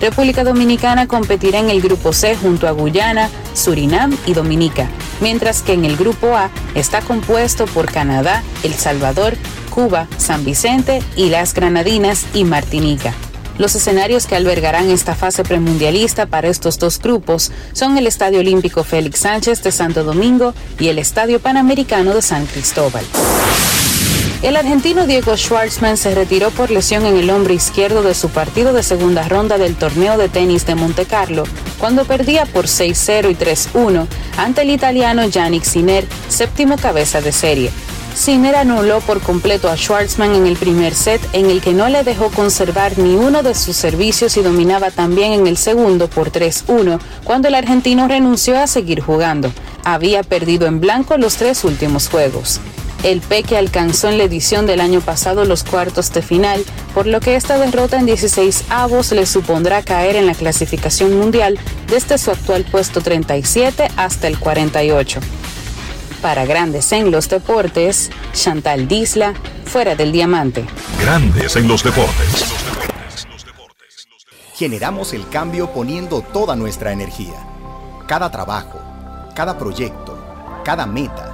República 0.00 0.44
Dominicana 0.44 1.06
competirá 1.06 1.58
en 1.58 1.70
el 1.70 1.80
grupo 1.80 2.12
C 2.12 2.36
junto 2.36 2.68
a 2.68 2.72
Guyana, 2.72 3.30
Surinam 3.54 4.16
y 4.26 4.34
Dominica, 4.34 4.88
mientras 5.20 5.62
que 5.62 5.72
en 5.72 5.84
el 5.84 5.96
grupo 5.96 6.36
A 6.36 6.50
está 6.74 7.00
compuesto 7.00 7.66
por 7.66 7.90
Canadá, 7.90 8.42
El 8.62 8.74
Salvador, 8.74 9.34
Cuba, 9.70 10.06
San 10.18 10.44
Vicente 10.44 11.02
y 11.16 11.30
las 11.30 11.54
Granadinas 11.54 12.26
y 12.34 12.44
Martinica. 12.44 13.14
Los 13.56 13.76
escenarios 13.76 14.26
que 14.26 14.34
albergarán 14.34 14.90
esta 14.90 15.14
fase 15.14 15.44
premundialista 15.44 16.26
para 16.26 16.48
estos 16.48 16.78
dos 16.78 16.98
grupos 17.00 17.52
son 17.72 17.96
el 17.96 18.08
Estadio 18.08 18.40
Olímpico 18.40 18.82
Félix 18.82 19.20
Sánchez 19.20 19.62
de 19.62 19.70
Santo 19.70 20.02
Domingo 20.02 20.54
y 20.80 20.88
el 20.88 20.98
Estadio 20.98 21.38
Panamericano 21.38 22.14
de 22.14 22.22
San 22.22 22.46
Cristóbal. 22.46 23.04
El 24.44 24.58
argentino 24.58 25.06
Diego 25.06 25.38
Schwartzman 25.38 25.96
se 25.96 26.14
retiró 26.14 26.50
por 26.50 26.70
lesión 26.70 27.06
en 27.06 27.16
el 27.16 27.30
hombro 27.30 27.54
izquierdo 27.54 28.02
de 28.02 28.12
su 28.12 28.28
partido 28.28 28.74
de 28.74 28.82
segunda 28.82 29.26
ronda 29.26 29.56
del 29.56 29.74
torneo 29.74 30.18
de 30.18 30.28
tenis 30.28 30.66
de 30.66 30.74
Monte 30.74 31.06
Carlo, 31.06 31.44
cuando 31.78 32.04
perdía 32.04 32.44
por 32.44 32.66
6-0 32.66 33.30
y 33.30 33.34
3-1 33.36 34.06
ante 34.36 34.60
el 34.60 34.68
italiano 34.68 35.24
Yannick 35.26 35.64
Sinner, 35.64 36.06
séptimo 36.28 36.76
cabeza 36.76 37.22
de 37.22 37.32
serie. 37.32 37.70
Sinner 38.14 38.56
anuló 38.56 39.00
por 39.00 39.22
completo 39.22 39.70
a 39.70 39.78
Schwartzman 39.78 40.34
en 40.34 40.46
el 40.46 40.56
primer 40.56 40.94
set, 40.94 41.22
en 41.32 41.48
el 41.48 41.62
que 41.62 41.72
no 41.72 41.88
le 41.88 42.04
dejó 42.04 42.28
conservar 42.28 42.98
ni 42.98 43.14
uno 43.14 43.42
de 43.42 43.54
sus 43.54 43.76
servicios 43.76 44.36
y 44.36 44.42
dominaba 44.42 44.90
también 44.90 45.32
en 45.32 45.46
el 45.46 45.56
segundo 45.56 46.08
por 46.08 46.30
3-1, 46.30 47.00
cuando 47.24 47.48
el 47.48 47.54
argentino 47.54 48.08
renunció 48.08 48.58
a 48.58 48.66
seguir 48.66 49.00
jugando. 49.00 49.50
Había 49.84 50.22
perdido 50.22 50.66
en 50.66 50.80
blanco 50.80 51.16
los 51.16 51.36
tres 51.36 51.64
últimos 51.64 52.10
juegos. 52.10 52.60
El 53.04 53.20
Peque 53.20 53.58
alcanzó 53.58 54.08
en 54.08 54.16
la 54.16 54.24
edición 54.24 54.64
del 54.64 54.80
año 54.80 55.02
pasado 55.02 55.44
los 55.44 55.62
cuartos 55.62 56.10
de 56.14 56.22
final, 56.22 56.64
por 56.94 57.06
lo 57.06 57.20
que 57.20 57.36
esta 57.36 57.58
derrota 57.58 57.98
en 57.98 58.06
16 58.06 58.64
avos 58.70 59.12
le 59.12 59.26
supondrá 59.26 59.82
caer 59.82 60.16
en 60.16 60.24
la 60.26 60.32
clasificación 60.32 61.18
mundial 61.18 61.58
desde 61.86 62.16
su 62.16 62.30
actual 62.30 62.64
puesto 62.64 63.02
37 63.02 63.88
hasta 63.98 64.26
el 64.26 64.38
48. 64.38 65.20
Para 66.22 66.46
Grandes 66.46 66.92
en 66.92 67.10
los 67.10 67.28
Deportes, 67.28 68.10
Chantal 68.32 68.88
Disla, 68.88 69.34
fuera 69.66 69.94
del 69.94 70.10
diamante. 70.10 70.64
Grandes 70.98 71.56
en 71.56 71.68
los 71.68 71.84
deportes. 71.84 72.46
Generamos 74.56 75.12
el 75.12 75.28
cambio 75.28 75.70
poniendo 75.74 76.22
toda 76.22 76.56
nuestra 76.56 76.92
energía. 76.92 77.34
Cada 78.06 78.30
trabajo, 78.30 78.80
cada 79.34 79.58
proyecto, 79.58 80.16
cada 80.64 80.86
meta, 80.86 81.33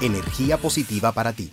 energía 0.00 0.58
positiva 0.58 1.12
para 1.12 1.32
ti. 1.32 1.52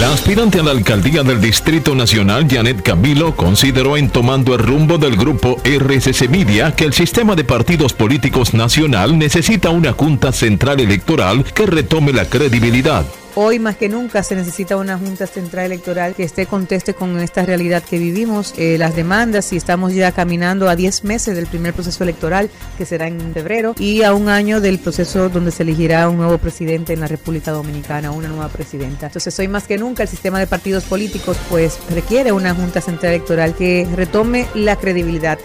La 0.00 0.12
aspirante 0.12 0.60
a 0.60 0.62
la 0.62 0.72
alcaldía 0.72 1.22
del 1.22 1.40
Distrito 1.40 1.94
Nacional, 1.94 2.46
Janet 2.50 2.82
Camilo, 2.82 3.34
consideró 3.34 3.96
en 3.96 4.10
tomando 4.10 4.54
el 4.54 4.60
rumbo 4.60 4.98
del 4.98 5.16
grupo 5.16 5.56
RCC 5.64 6.28
Media 6.28 6.74
que 6.74 6.84
el 6.84 6.92
sistema 6.92 7.34
de 7.34 7.44
partidos 7.44 7.92
políticos 7.94 8.52
nacional 8.52 9.18
necesita 9.18 9.70
una 9.70 9.92
Junta 9.92 10.32
Central 10.32 10.80
Electoral 10.80 11.44
que 11.44 11.66
retome 11.66 12.12
la 12.12 12.26
credibilidad. 12.26 13.06
Hoy 13.38 13.58
más 13.58 13.76
que 13.76 13.90
nunca 13.90 14.22
se 14.22 14.34
necesita 14.34 14.78
una 14.78 14.96
Junta 14.96 15.26
Central 15.26 15.66
Electoral 15.66 16.14
que 16.14 16.22
esté 16.22 16.46
conteste 16.46 16.94
con 16.94 17.20
esta 17.20 17.44
realidad 17.44 17.82
que 17.82 17.98
vivimos, 17.98 18.54
eh, 18.56 18.78
las 18.78 18.96
demandas 18.96 19.52
y 19.52 19.58
estamos 19.58 19.92
ya 19.92 20.10
caminando 20.12 20.70
a 20.70 20.74
10 20.74 21.04
meses 21.04 21.36
del 21.36 21.46
primer 21.46 21.74
proceso 21.74 22.02
electoral 22.02 22.48
que 22.78 22.86
será 22.86 23.08
en 23.08 23.34
febrero 23.34 23.74
y 23.78 24.04
a 24.04 24.14
un 24.14 24.30
año 24.30 24.62
del 24.62 24.78
proceso 24.78 25.28
donde 25.28 25.50
se 25.50 25.64
elegirá 25.64 26.08
un 26.08 26.16
nuevo 26.16 26.38
presidente 26.38 26.94
en 26.94 27.00
la 27.00 27.08
República 27.08 27.50
Dominicana, 27.50 28.10
una 28.10 28.28
nueva 28.28 28.48
presidenta. 28.48 29.08
Entonces 29.08 29.38
hoy 29.38 29.48
más 29.48 29.64
que 29.64 29.76
nunca 29.76 30.04
el 30.04 30.08
sistema 30.08 30.38
de 30.38 30.46
partidos 30.46 30.84
políticos 30.84 31.36
pues 31.50 31.78
requiere 31.90 32.32
una 32.32 32.54
Junta 32.54 32.80
Central 32.80 33.12
Electoral 33.12 33.54
que 33.54 33.86
retome 33.94 34.46
la 34.54 34.76
credibilidad. 34.76 35.38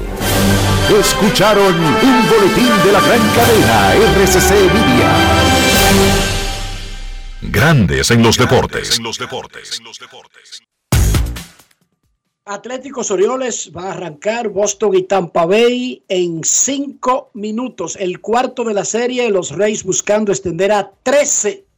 Escucharon 0.99 1.75
un 1.75 2.29
boletín 2.29 2.71
de 2.83 2.91
la 2.91 3.01
gran 3.01 3.21
cadena 3.35 3.95
RCC 3.95 4.51
Media. 4.73 5.09
Grandes 7.41 8.11
en 8.11 8.21
los 8.23 8.37
deportes. 8.37 8.99
Atléticos 12.45 13.11
Orioles 13.11 13.71
va 13.77 13.83
a 13.83 13.91
arrancar 13.91 14.49
Boston 14.49 14.95
y 14.95 15.03
Tampa 15.03 15.45
Bay 15.45 16.03
en 16.07 16.43
cinco 16.43 17.29
minutos. 17.35 17.95
El 17.95 18.21
cuarto 18.21 18.63
de 18.63 18.73
la 18.73 18.85
serie, 18.85 19.29
los 19.29 19.51
Reyes 19.51 19.83
buscando 19.83 20.31
extender 20.31 20.71
a 20.71 20.91
13 21.03 21.68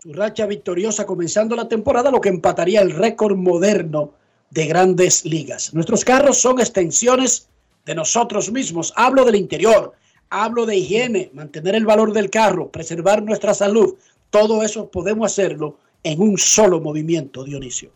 su 0.00 0.12
racha 0.12 0.46
victoriosa 0.46 1.04
comenzando 1.04 1.56
la 1.56 1.68
temporada, 1.68 2.12
lo 2.12 2.20
que 2.20 2.28
empataría 2.28 2.80
el 2.80 2.92
récord 2.92 3.36
moderno 3.36 4.12
de 4.50 4.66
grandes 4.66 5.24
ligas. 5.24 5.74
Nuestros 5.74 6.04
carros 6.04 6.38
son 6.40 6.60
extensiones 6.60 7.48
de 7.84 7.96
nosotros 7.96 8.52
mismos. 8.52 8.92
Hablo 8.94 9.24
del 9.24 9.34
interior, 9.34 9.92
hablo 10.30 10.66
de 10.66 10.76
higiene, 10.76 11.30
mantener 11.34 11.74
el 11.74 11.84
valor 11.84 12.12
del 12.12 12.30
carro, 12.30 12.70
preservar 12.70 13.24
nuestra 13.24 13.54
salud. 13.54 13.96
Todo 14.30 14.62
eso 14.62 14.88
podemos 14.88 15.32
hacerlo 15.32 15.78
en 16.04 16.20
un 16.20 16.38
solo 16.38 16.80
movimiento, 16.80 17.42
Dionisio. 17.42 17.90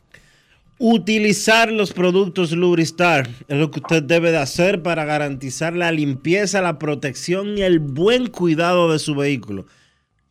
Utilizar 0.80 1.70
los 1.70 1.92
productos 1.92 2.50
Lubristar 2.50 3.28
es 3.46 3.56
lo 3.56 3.70
que 3.70 3.78
usted 3.78 4.02
debe 4.02 4.32
de 4.32 4.38
hacer 4.38 4.82
para 4.82 5.04
garantizar 5.04 5.76
la 5.76 5.92
limpieza, 5.92 6.62
la 6.62 6.80
protección 6.80 7.56
y 7.58 7.62
el 7.62 7.78
buen 7.78 8.26
cuidado 8.26 8.90
de 8.90 8.98
su 8.98 9.14
vehículo. 9.14 9.66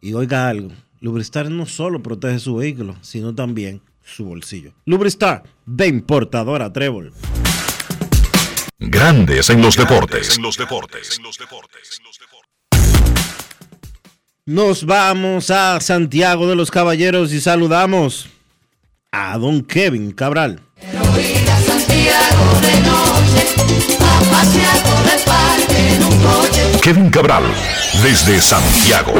Y 0.02 0.14
oiga 0.14 0.50
algo, 0.50 0.72
Lubristar 1.04 1.50
no 1.50 1.66
solo 1.66 2.04
protege 2.04 2.38
su 2.38 2.58
vehículo, 2.58 2.96
sino 3.02 3.34
también 3.34 3.82
su 4.06 4.24
bolsillo. 4.24 4.74
Lubristar, 4.86 5.42
de 5.66 5.88
importadora 5.88 6.72
Trébol. 6.72 7.12
Grandes 8.78 9.50
en 9.50 9.64
los 9.64 9.76
deportes. 9.76 10.40
Nos 14.46 14.86
vamos 14.86 15.50
a 15.50 15.80
Santiago 15.80 16.48
de 16.48 16.56
los 16.56 16.70
Caballeros 16.70 17.34
y 17.34 17.42
saludamos 17.42 18.30
a 19.12 19.40
don 19.40 19.64
Kevin 19.64 20.12
Cabral. 20.12 20.62
Santiago 21.66 22.62
de 22.62 22.80
noche, 22.82 23.48
Kevin 26.84 27.10
Cabral, 27.10 27.44
desde 28.04 28.40
Santiago. 28.40 29.14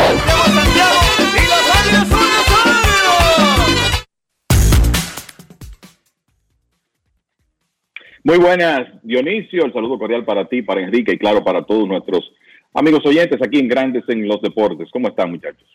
Muy 8.24 8.38
buenas, 8.38 8.88
Dionisio. 9.02 9.66
El 9.66 9.74
saludo 9.74 9.98
cordial 9.98 10.24
para 10.26 10.48
ti, 10.48 10.62
para 10.62 10.82
Enrique 10.82 11.14
y 11.14 11.18
claro, 11.18 11.44
para 11.44 11.66
todos 11.66 11.88
nuestros 11.88 12.32
amigos 12.74 13.06
oyentes 13.06 13.42
aquí 13.42 13.60
en 13.60 13.68
Grandes 13.68 14.04
en 14.08 14.28
los 14.28 14.42
Deportes. 14.42 14.90
¿Cómo 14.92 15.08
están, 15.08 15.32
muchachos? 15.32 15.68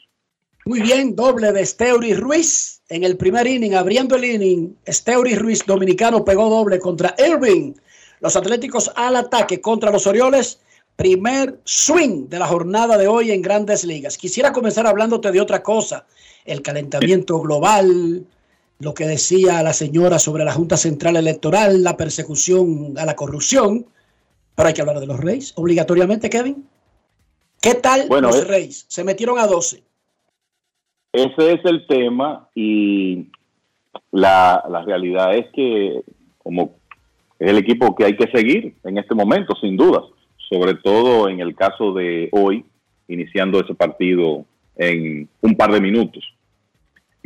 Muy 0.64 0.80
bien, 0.80 1.14
doble 1.14 1.53
de 1.53 1.64
Steuri 1.64 2.14
Ruiz 2.14 2.82
en 2.88 3.05
el 3.05 3.16
primer 3.16 3.47
inning, 3.47 3.74
abriendo 3.74 4.16
el 4.16 4.24
inning. 4.24 4.76
Steuri 4.86 5.34
Ruiz, 5.34 5.64
dominicano, 5.66 6.24
pegó 6.24 6.49
doble 6.49 6.78
contra 6.78 7.14
Irving. 7.18 7.74
Los 8.20 8.36
Atléticos 8.36 8.90
al 8.97 9.16
ataque 9.16 9.61
contra 9.61 9.90
los 9.90 10.07
Orioles. 10.07 10.61
Primer 10.97 11.61
swing 11.64 12.28
de 12.28 12.38
la 12.38 12.47
jornada 12.47 12.97
de 12.97 13.07
hoy 13.07 13.30
en 13.30 13.42
Grandes 13.42 13.84
Ligas. 13.84 14.16
Quisiera 14.16 14.53
comenzar 14.53 14.86
hablándote 14.86 15.30
de 15.30 15.40
otra 15.40 15.62
cosa. 15.62 16.07
El 16.44 16.62
calentamiento 16.62 17.38
global, 17.40 18.24
lo 18.79 18.93
que 18.95 19.07
decía 19.07 19.62
la 19.62 19.72
señora 19.72 20.18
sobre 20.18 20.45
la 20.45 20.53
Junta 20.53 20.77
Central 20.77 21.16
Electoral, 21.16 21.83
la 21.83 21.97
persecución 21.97 22.95
a 22.99 23.05
la 23.07 23.16
corrupción. 23.16 23.87
Pero 24.55 24.68
hay 24.68 24.74
que 24.74 24.81
hablar 24.81 25.01
de 25.01 25.07
los 25.07 25.18
Reyes, 25.20 25.53
obligatoriamente, 25.57 26.31
Kevin. 26.31 26.66
¿Qué 27.61 27.74
tal 27.74 28.07
Bueno, 28.09 28.29
los 28.29 28.37
es- 28.39 28.47
Reyes? 28.49 28.85
Se 28.89 29.05
metieron 29.05 29.39
a 29.39 29.47
12. 29.47 29.83
Ese 31.12 31.53
es 31.53 31.61
el 31.64 31.87
tema 31.87 32.49
y 32.55 33.29
la, 34.12 34.62
la 34.68 34.83
realidad 34.83 35.35
es 35.35 35.47
que 35.55 36.03
como 36.39 36.77
es 37.39 37.51
el 37.51 37.57
equipo 37.59 37.95
que 37.95 38.05
hay 38.05 38.16
que 38.16 38.31
seguir 38.31 38.77
en 38.85 38.99
este 38.99 39.14
momento, 39.14 39.55
sin 39.61 39.77
dudas, 39.77 40.05
sobre 40.51 40.74
todo 40.74 41.29
en 41.29 41.41
el 41.41 41.55
caso 41.55 41.93
de 41.93 42.29
hoy, 42.33 42.64
iniciando 43.09 43.61
ese 43.61 43.74
partido 43.74 44.45
en 44.77 45.29
un 45.41 45.55
par 45.57 45.72
de 45.72 45.81
minutos. 45.81 46.22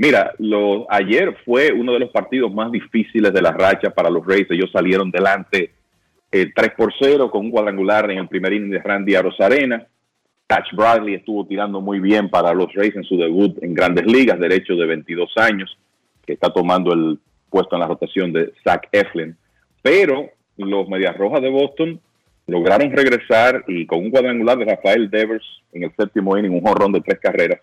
Mira, 0.00 0.32
lo, 0.38 0.90
ayer 0.90 1.36
fue 1.44 1.72
uno 1.72 1.92
de 1.92 1.98
los 1.98 2.08
partidos 2.08 2.50
más 2.54 2.72
difíciles 2.72 3.34
de 3.34 3.42
la 3.42 3.52
racha 3.52 3.90
para 3.90 4.08
los 4.08 4.26
Rays. 4.26 4.46
Ellos 4.48 4.70
salieron 4.72 5.10
delante 5.10 5.74
eh, 6.32 6.50
3 6.54 6.70
por 6.74 6.90
0 6.98 7.30
con 7.30 7.44
un 7.44 7.50
cuadrangular 7.50 8.10
en 8.10 8.16
el 8.16 8.26
primer 8.26 8.54
inning 8.54 8.70
de 8.70 8.78
Randy 8.78 9.14
Arozarena. 9.14 9.86
Catch 10.46 10.72
Bradley 10.72 11.16
estuvo 11.16 11.46
tirando 11.46 11.82
muy 11.82 12.00
bien 12.00 12.30
para 12.30 12.54
los 12.54 12.72
Rays 12.72 12.96
en 12.96 13.04
su 13.04 13.18
debut 13.18 13.62
en 13.62 13.74
Grandes 13.74 14.06
Ligas, 14.06 14.40
derecho 14.40 14.74
de 14.74 14.86
22 14.86 15.36
años, 15.36 15.76
que 16.24 16.32
está 16.32 16.50
tomando 16.50 16.94
el 16.94 17.18
puesto 17.50 17.76
en 17.76 17.80
la 17.80 17.86
rotación 17.86 18.32
de 18.32 18.54
Zach 18.64 18.88
Eflin. 18.92 19.36
Pero 19.82 20.30
los 20.56 20.88
Medias 20.88 21.14
Rojas 21.14 21.42
de 21.42 21.50
Boston 21.50 22.00
lograron 22.46 22.90
regresar 22.90 23.64
y 23.68 23.84
con 23.84 23.98
un 23.98 24.10
cuadrangular 24.10 24.56
de 24.56 24.64
Rafael 24.64 25.10
Devers 25.10 25.44
en 25.74 25.82
el 25.82 25.92
séptimo 25.94 26.38
inning, 26.38 26.52
un 26.52 26.62
jonrón 26.62 26.92
de 26.92 27.02
tres 27.02 27.20
carreras, 27.20 27.60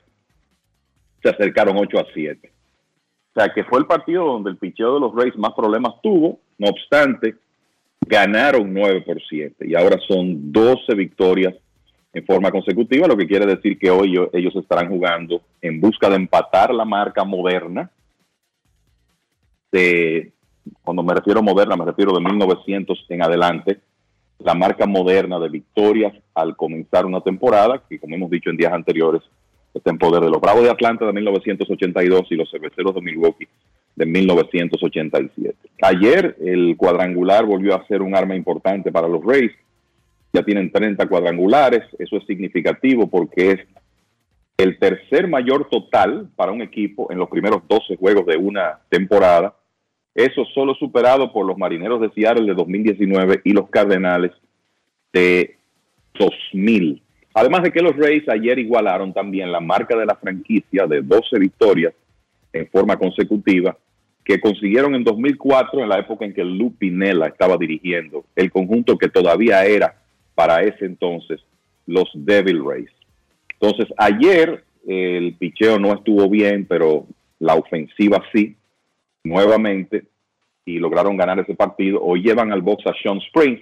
se 1.27 1.35
acercaron 1.35 1.77
8 1.77 1.99
a 1.99 2.05
7. 2.13 2.51
O 3.35 3.39
sea, 3.39 3.53
que 3.53 3.63
fue 3.65 3.79
el 3.79 3.85
partido 3.85 4.25
donde 4.25 4.49
el 4.49 4.57
picheo 4.57 4.95
de 4.95 4.99
los 4.99 5.13
Rays 5.13 5.35
más 5.37 5.53
problemas 5.53 5.93
tuvo, 6.01 6.39
no 6.57 6.69
obstante, 6.69 7.35
ganaron 8.05 8.73
9 8.73 9.01
por 9.01 9.21
7 9.21 9.67
y 9.67 9.75
ahora 9.75 9.97
son 10.07 10.51
12 10.51 10.95
victorias 10.95 11.53
en 12.13 12.25
forma 12.25 12.49
consecutiva, 12.49 13.07
lo 13.07 13.17
que 13.17 13.27
quiere 13.27 13.45
decir 13.45 13.77
que 13.77 13.91
hoy 13.91 14.15
ellos 14.33 14.55
estarán 14.55 14.89
jugando 14.89 15.41
en 15.61 15.79
busca 15.79 16.09
de 16.09 16.15
empatar 16.15 16.73
la 16.73 16.85
marca 16.85 17.23
moderna 17.23 17.91
de, 19.71 20.31
cuando 20.81 21.03
me 21.03 21.13
refiero 21.13 21.41
a 21.41 21.43
moderna, 21.43 21.75
me 21.75 21.85
refiero 21.85 22.13
de 22.13 22.21
1900 22.21 23.05
en 23.09 23.21
adelante, 23.21 23.81
la 24.39 24.55
marca 24.55 24.87
moderna 24.87 25.37
de 25.39 25.49
victorias 25.49 26.13
al 26.33 26.55
comenzar 26.55 27.05
una 27.05 27.21
temporada, 27.21 27.83
que 27.87 27.99
como 27.99 28.15
hemos 28.15 28.31
dicho 28.31 28.49
en 28.49 28.57
días 28.57 28.73
anteriores, 28.73 29.21
está 29.77 29.91
en 29.91 29.97
poder 29.97 30.23
de 30.23 30.29
los 30.29 30.41
Bravos 30.41 30.63
de 30.63 30.69
Atlanta 30.69 31.05
de 31.05 31.13
1982 31.13 32.27
y 32.29 32.35
los 32.35 32.49
Cerveceros 32.49 32.95
de 32.95 33.01
Milwaukee 33.01 33.47
de 33.95 34.05
1987. 34.05 35.55
Ayer 35.81 36.35
el 36.39 36.75
cuadrangular 36.77 37.45
volvió 37.45 37.75
a 37.75 37.85
ser 37.87 38.01
un 38.01 38.15
arma 38.15 38.35
importante 38.35 38.91
para 38.91 39.07
los 39.07 39.23
Rays. 39.23 39.51
Ya 40.33 40.43
tienen 40.43 40.71
30 40.71 41.07
cuadrangulares, 41.07 41.83
eso 41.97 42.17
es 42.17 42.25
significativo 42.25 43.07
porque 43.07 43.51
es 43.51 43.59
el 44.57 44.77
tercer 44.79 45.27
mayor 45.27 45.67
total 45.69 46.29
para 46.35 46.51
un 46.51 46.61
equipo 46.61 47.11
en 47.11 47.17
los 47.17 47.29
primeros 47.29 47.61
12 47.67 47.95
juegos 47.95 48.25
de 48.25 48.37
una 48.37 48.79
temporada. 48.89 49.55
Eso 50.13 50.45
solo 50.53 50.73
superado 50.75 51.31
por 51.31 51.45
los 51.45 51.57
Marineros 51.57 52.01
de 52.01 52.09
Seattle 52.11 52.45
de 52.45 52.55
2019 52.55 53.41
y 53.43 53.53
los 53.53 53.69
Cardenales 53.69 54.31
de 55.13 55.57
2000. 56.17 57.01
Además 57.39 57.61
de 57.61 57.71
que 57.71 57.83
los 57.83 57.95
Rays 57.95 58.27
ayer 58.29 58.57
igualaron 58.57 59.13
también 59.13 59.51
la 59.51 59.59
marca 59.59 59.95
de 59.95 60.07
la 60.07 60.15
franquicia 60.15 60.87
de 60.87 61.03
12 61.03 61.37
victorias 61.37 61.93
en 62.51 62.67
forma 62.67 62.97
consecutiva 62.97 63.77
que 64.25 64.39
consiguieron 64.39 64.95
en 64.95 65.03
2004 65.03 65.83
en 65.83 65.87
la 65.87 65.99
época 65.99 66.25
en 66.25 66.33
que 66.33 66.43
Lou 66.43 66.73
Pinella 66.73 67.27
estaba 67.27 67.55
dirigiendo 67.55 68.25
el 68.35 68.49
conjunto 68.49 68.97
que 68.97 69.07
todavía 69.07 69.63
era 69.65 70.01
para 70.33 70.63
ese 70.63 70.85
entonces 70.85 71.39
los 71.85 72.09
Devil 72.15 72.65
Rays. 72.65 72.89
Entonces 73.59 73.85
ayer 73.99 74.63
el 74.87 75.35
picheo 75.35 75.77
no 75.77 75.93
estuvo 75.93 76.27
bien, 76.27 76.65
pero 76.67 77.05
la 77.37 77.53
ofensiva 77.53 78.19
sí, 78.33 78.55
nuevamente, 79.23 80.05
y 80.65 80.79
lograron 80.79 81.15
ganar 81.15 81.39
ese 81.39 81.53
partido. 81.53 82.01
Hoy 82.01 82.23
llevan 82.23 82.51
al 82.51 82.63
box 82.63 82.87
a 82.87 82.95
Sean 82.99 83.19
Springs, 83.19 83.61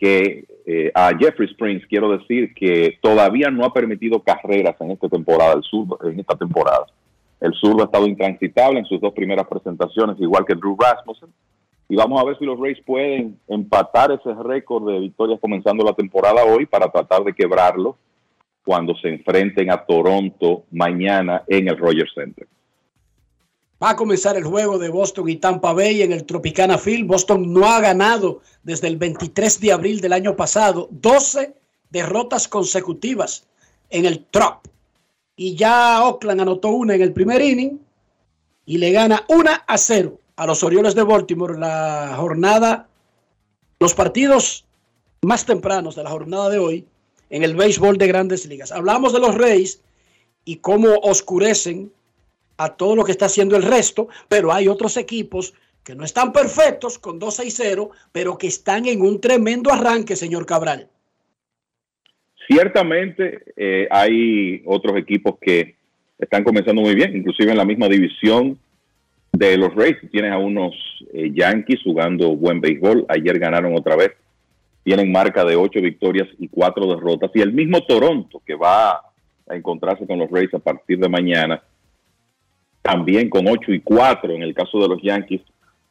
que 0.00 0.44
eh, 0.66 0.90
a 0.94 1.10
Jeffrey 1.16 1.46
Springs 1.50 1.86
quiero 1.86 2.16
decir 2.16 2.54
que 2.54 2.98
todavía 3.02 3.50
no 3.50 3.64
ha 3.64 3.72
permitido 3.72 4.22
carreras 4.22 4.74
en 4.80 4.92
esta 4.92 5.08
temporada, 5.08 5.52
el 5.52 5.62
sur, 5.62 5.98
en 6.04 6.18
esta 6.18 6.36
temporada. 6.36 6.86
El 7.40 7.52
zurdo 7.54 7.82
ha 7.82 7.84
estado 7.84 8.06
intransitable 8.06 8.78
en 8.78 8.86
sus 8.86 9.00
dos 9.00 9.12
primeras 9.12 9.46
presentaciones, 9.46 10.20
igual 10.20 10.44
que 10.44 10.54
Drew 10.54 10.76
Rasmussen. 10.78 11.28
Y 11.88 11.96
vamos 11.96 12.20
a 12.20 12.24
ver 12.24 12.38
si 12.38 12.44
los 12.44 12.58
Rays 12.58 12.80
pueden 12.84 13.38
empatar 13.48 14.12
ese 14.12 14.32
récord 14.42 14.88
de 14.88 15.00
victorias 15.00 15.40
comenzando 15.40 15.84
la 15.84 15.92
temporada 15.92 16.44
hoy 16.44 16.66
para 16.66 16.88
tratar 16.88 17.24
de 17.24 17.34
quebrarlo 17.34 17.96
cuando 18.64 18.94
se 18.96 19.08
enfrenten 19.08 19.70
a 19.70 19.84
Toronto 19.84 20.64
mañana 20.70 21.42
en 21.48 21.68
el 21.68 21.76
Rogers 21.76 22.12
Center. 22.14 22.46
Va 23.82 23.90
a 23.90 23.96
comenzar 23.96 24.36
el 24.36 24.44
juego 24.44 24.78
de 24.78 24.90
Boston 24.90 25.28
y 25.28 25.36
Tampa 25.36 25.72
Bay 25.72 26.02
en 26.02 26.12
el 26.12 26.26
Tropicana 26.26 26.76
Field. 26.76 27.06
Boston 27.06 27.50
no 27.50 27.66
ha 27.66 27.80
ganado 27.80 28.40
desde 28.62 28.88
el 28.88 28.98
23 28.98 29.58
de 29.58 29.72
abril 29.72 30.00
del 30.02 30.12
año 30.12 30.36
pasado. 30.36 30.88
12 30.90 31.54
derrotas 31.88 32.46
consecutivas 32.46 33.46
en 33.88 34.04
el 34.04 34.26
Trop. 34.26 34.68
Y 35.34 35.54
ya 35.56 36.04
Oakland 36.04 36.42
anotó 36.42 36.68
una 36.68 36.94
en 36.94 37.00
el 37.00 37.14
primer 37.14 37.40
inning 37.40 37.80
y 38.66 38.76
le 38.76 38.92
gana 38.92 39.24
1 39.28 39.50
a 39.66 39.78
0 39.78 40.20
a 40.36 40.46
los 40.46 40.62
Orioles 40.62 40.94
de 40.94 41.02
Baltimore. 41.02 41.58
La 41.58 42.14
jornada, 42.18 42.86
los 43.78 43.94
partidos 43.94 44.66
más 45.22 45.46
tempranos 45.46 45.96
de 45.96 46.02
la 46.02 46.10
jornada 46.10 46.50
de 46.50 46.58
hoy 46.58 46.86
en 47.30 47.44
el 47.44 47.56
béisbol 47.56 47.96
de 47.96 48.08
grandes 48.08 48.44
ligas. 48.44 48.72
Hablamos 48.72 49.14
de 49.14 49.20
los 49.20 49.34
Reyes 49.34 49.80
y 50.44 50.56
cómo 50.56 50.96
oscurecen 51.02 51.90
a 52.60 52.76
todo 52.76 52.94
lo 52.94 53.04
que 53.04 53.12
está 53.12 53.24
haciendo 53.24 53.56
el 53.56 53.62
resto, 53.62 54.08
pero 54.28 54.52
hay 54.52 54.68
otros 54.68 54.98
equipos 54.98 55.54
que 55.82 55.94
no 55.94 56.04
están 56.04 56.30
perfectos 56.30 56.98
con 56.98 57.18
2 57.18 57.46
y 57.46 57.50
0, 57.50 57.90
pero 58.12 58.36
que 58.36 58.48
están 58.48 58.84
en 58.84 59.00
un 59.00 59.18
tremendo 59.18 59.72
arranque, 59.72 60.14
señor 60.14 60.44
Cabral. 60.44 60.88
Ciertamente 62.46 63.44
eh, 63.56 63.88
hay 63.90 64.62
otros 64.66 64.98
equipos 64.98 65.36
que 65.40 65.76
están 66.18 66.44
comenzando 66.44 66.82
muy 66.82 66.94
bien, 66.94 67.16
inclusive 67.16 67.50
en 67.50 67.56
la 67.56 67.64
misma 67.64 67.88
división 67.88 68.58
de 69.32 69.56
los 69.56 69.74
Rays. 69.74 69.96
Tienes 70.12 70.32
a 70.32 70.36
unos 70.36 70.74
eh, 71.14 71.30
Yankees 71.32 71.80
jugando 71.82 72.36
buen 72.36 72.60
béisbol. 72.60 73.06
Ayer 73.08 73.38
ganaron 73.38 73.74
otra 73.74 73.96
vez. 73.96 74.12
Tienen 74.84 75.10
marca 75.10 75.46
de 75.46 75.56
ocho 75.56 75.80
victorias 75.80 76.28
y 76.38 76.48
cuatro 76.48 76.86
derrotas. 76.94 77.30
Y 77.34 77.40
el 77.40 77.54
mismo 77.54 77.86
Toronto, 77.86 78.42
que 78.44 78.54
va 78.54 78.90
a 79.48 79.56
encontrarse 79.56 80.06
con 80.06 80.18
los 80.18 80.30
Rays 80.30 80.52
a 80.52 80.58
partir 80.58 80.98
de 80.98 81.08
mañana, 81.08 81.62
también 82.82 83.28
con 83.28 83.46
8 83.46 83.72
y 83.72 83.80
4 83.80 84.32
en 84.32 84.42
el 84.42 84.54
caso 84.54 84.78
de 84.78 84.88
los 84.88 85.02
Yankees, 85.02 85.42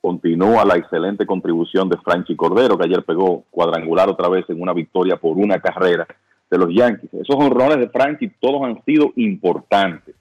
continúa 0.01 0.65
la 0.65 0.77
excelente 0.77 1.25
contribución 1.25 1.89
de 1.89 1.97
Franchi 1.97 2.35
Cordero, 2.35 2.77
que 2.77 2.85
ayer 2.85 3.03
pegó 3.03 3.43
cuadrangular 3.51 4.09
otra 4.09 4.29
vez 4.29 4.45
en 4.49 4.61
una 4.61 4.73
victoria 4.73 5.17
por 5.17 5.37
una 5.37 5.59
carrera 5.59 6.07
de 6.49 6.57
los 6.57 6.73
Yankees. 6.73 7.13
Esos 7.13 7.35
honrones 7.35 7.79
de 7.79 7.89
Franchi 7.89 8.29
todos 8.39 8.63
han 8.63 8.83
sido 8.85 9.11
importantes 9.15 10.15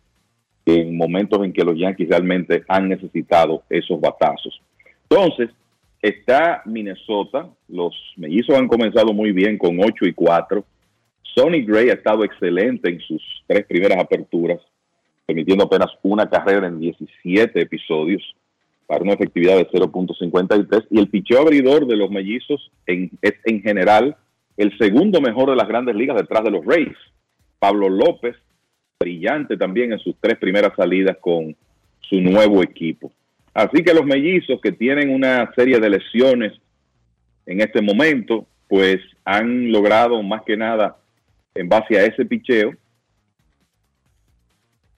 en 0.67 0.97
momentos 0.97 1.43
en 1.45 1.53
que 1.53 1.65
los 1.65 1.79
Yankees 1.79 2.09
realmente 2.11 2.65
han 2.69 2.89
necesitado 2.89 3.63
esos 3.71 3.99
batazos. 4.01 4.61
Entonces, 5.09 5.51
está 6.03 6.63
Minnesota, 6.67 7.49
los 7.69 7.95
mellizos 8.17 8.57
han 8.57 8.69
comenzado 8.69 9.15
muy 9.15 9.33
bien 9.33 9.57
con 9.57 9.79
8 9.83 10.05
y 10.05 10.13
4. 10.13 10.63
Sonny 11.35 11.63
Gray 11.63 11.89
ha 11.89 11.95
estado 11.95 12.25
excelente 12.25 12.91
en 12.91 13.01
sus 13.01 13.23
tres 13.47 13.65
primeras 13.65 13.99
aperturas 13.99 14.61
permitiendo 15.29 15.65
apenas 15.65 15.91
una 16.03 16.29
carrera 16.31 16.69
en 16.69 16.81
17 16.81 17.61
episodios 17.61 18.23
para 18.87 19.03
una 19.03 19.13
efectividad 19.13 19.59
de 19.59 19.69
0.53 19.69 20.87
y 20.91 20.99
el 20.99 21.09
picheo 21.11 21.43
abridor 21.43 21.87
de 21.87 21.97
los 21.97 22.11
mellizos 22.11 22.71
en, 22.87 23.11
es 23.21 23.35
en 23.45 23.61
general 23.61 24.17
el 24.57 24.77
segundo 24.79 25.21
mejor 25.21 25.51
de 25.51 25.57
las 25.57 25.69
grandes 25.69 25.95
ligas 25.95 26.17
detrás 26.17 26.45
de 26.45 26.51
los 26.51 26.65
Rays. 26.65 26.97
Pablo 27.59 27.91
López, 27.91 28.37
brillante 28.99 29.59
también 29.59 29.93
en 29.93 29.99
sus 29.99 30.17
tres 30.19 30.39
primeras 30.39 30.73
salidas 30.75 31.19
con 31.21 31.55
su 32.01 32.23
nuevo 32.23 32.63
equipo. 32.63 33.13
Así 33.53 33.83
que 33.85 33.93
los 33.93 34.07
mellizos 34.07 34.59
que 34.63 34.73
tienen 34.73 35.11
una 35.11 35.53
serie 35.55 35.79
de 35.79 35.91
lesiones 35.91 36.55
en 37.45 37.61
este 37.61 37.83
momento, 37.83 38.47
pues 38.67 38.97
han 39.27 39.71
logrado 39.71 40.23
más 40.23 40.41
que 40.45 40.57
nada 40.57 40.97
en 41.55 41.69
base 41.69 41.99
a 41.99 42.07
ese 42.07 42.25
picheo 42.25 42.73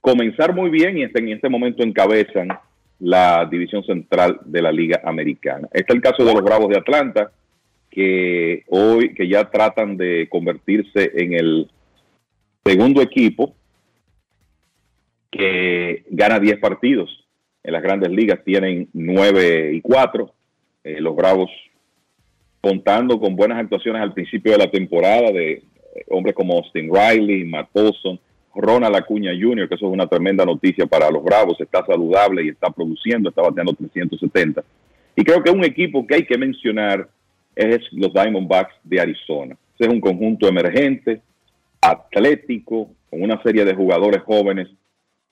comenzar 0.00 0.54
muy 0.54 0.70
bien 0.70 0.98
y 0.98 1.02
en 1.02 1.28
este 1.28 1.48
momento 1.48 1.82
encabezan 1.82 2.48
la 2.98 3.46
división 3.50 3.82
central 3.84 4.40
de 4.44 4.62
la 4.62 4.72
Liga 4.72 5.00
Americana. 5.04 5.68
Este 5.72 5.92
es 5.92 5.96
el 5.96 6.02
caso 6.02 6.24
de 6.24 6.34
los 6.34 6.42
Bravos 6.42 6.68
de 6.68 6.78
Atlanta, 6.78 7.32
que 7.90 8.64
hoy 8.68 9.14
que 9.14 9.28
ya 9.28 9.50
tratan 9.50 9.96
de 9.96 10.28
convertirse 10.30 11.10
en 11.14 11.32
el 11.32 11.70
segundo 12.64 13.02
equipo 13.02 13.54
que 15.30 16.04
gana 16.10 16.38
10 16.38 16.58
partidos. 16.58 17.26
En 17.62 17.72
las 17.72 17.82
grandes 17.82 18.10
ligas 18.10 18.42
tienen 18.44 18.88
9 18.92 19.72
y 19.74 19.80
4. 19.80 20.32
Eh, 20.84 21.00
los 21.00 21.14
Bravos 21.14 21.50
contando 22.60 23.18
con 23.18 23.36
buenas 23.36 23.58
actuaciones 23.58 24.02
al 24.02 24.12
principio 24.12 24.52
de 24.52 24.58
la 24.58 24.70
temporada 24.70 25.30
de 25.30 25.52
eh, 25.52 25.62
hombres 26.08 26.34
como 26.34 26.54
Austin 26.54 26.90
Riley, 26.92 27.44
Matt 27.44 27.68
Olson, 27.72 28.20
Ronald 28.54 28.96
Acuña 28.96 29.32
Jr., 29.32 29.68
que 29.68 29.74
eso 29.74 29.86
es 29.86 29.92
una 29.92 30.06
tremenda 30.06 30.44
noticia 30.44 30.86
para 30.86 31.10
los 31.10 31.22
Bravos, 31.22 31.60
está 31.60 31.84
saludable 31.86 32.44
y 32.44 32.48
está 32.48 32.70
produciendo, 32.70 33.28
está 33.28 33.42
bateando 33.42 33.72
370. 33.74 34.62
Y 35.16 35.24
creo 35.24 35.42
que 35.42 35.50
un 35.50 35.64
equipo 35.64 36.06
que 36.06 36.16
hay 36.16 36.24
que 36.24 36.38
mencionar 36.38 37.08
es 37.54 37.80
los 37.92 38.12
Diamondbacks 38.12 38.74
de 38.84 39.00
Arizona. 39.00 39.56
Ese 39.74 39.88
es 39.88 39.92
un 39.92 40.00
conjunto 40.00 40.48
emergente, 40.48 41.20
atlético, 41.80 42.90
con 43.08 43.22
una 43.22 43.42
serie 43.42 43.64
de 43.64 43.74
jugadores 43.74 44.22
jóvenes 44.22 44.68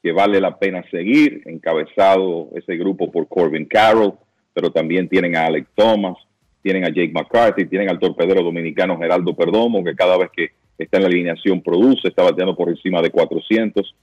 que 0.03 0.13
vale 0.13 0.41
la 0.41 0.59
pena 0.59 0.85
seguir, 0.91 1.43
encabezado 1.47 2.51
ese 2.55 2.77
grupo 2.77 3.11
por 3.11 3.29
Corbin 3.29 3.67
Carroll, 3.67 4.15
pero 4.55 4.71
también 4.71 5.09
tienen 5.09 5.37
a 5.37 5.47
Alec 5.47 5.67
Thomas, 5.75 6.17
tienen 6.63 6.85
a 6.85 6.89
Jake 6.89 7.13
McCarthy, 7.13 7.67
tienen 7.67 7.89
al 7.89 7.99
torpedero 7.99 8.43
dominicano 8.43 8.99
Geraldo 8.99 9.35
Perdomo, 9.35 9.85
que 9.85 9.95
cada 9.95 10.19
vez 10.19 10.31
que 10.35 10.51
está 10.79 10.99
en 10.99 11.03
la 11.03 11.09
alineación 11.09 11.61
produce, 11.61 12.09
está 12.09 12.23
bateando 12.23 12.57
por 12.57 12.69
encima 12.69 13.03
de 13.03 13.11
400. 13.11 13.95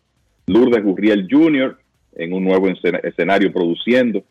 Lourdes 0.47 0.83
Gurriel 0.83 1.27
Jr. 1.29 1.77
en 2.15 2.33
un 2.33 2.43
nuevo 2.43 2.67
escenario 2.67 3.51
produciendo. 3.51 4.23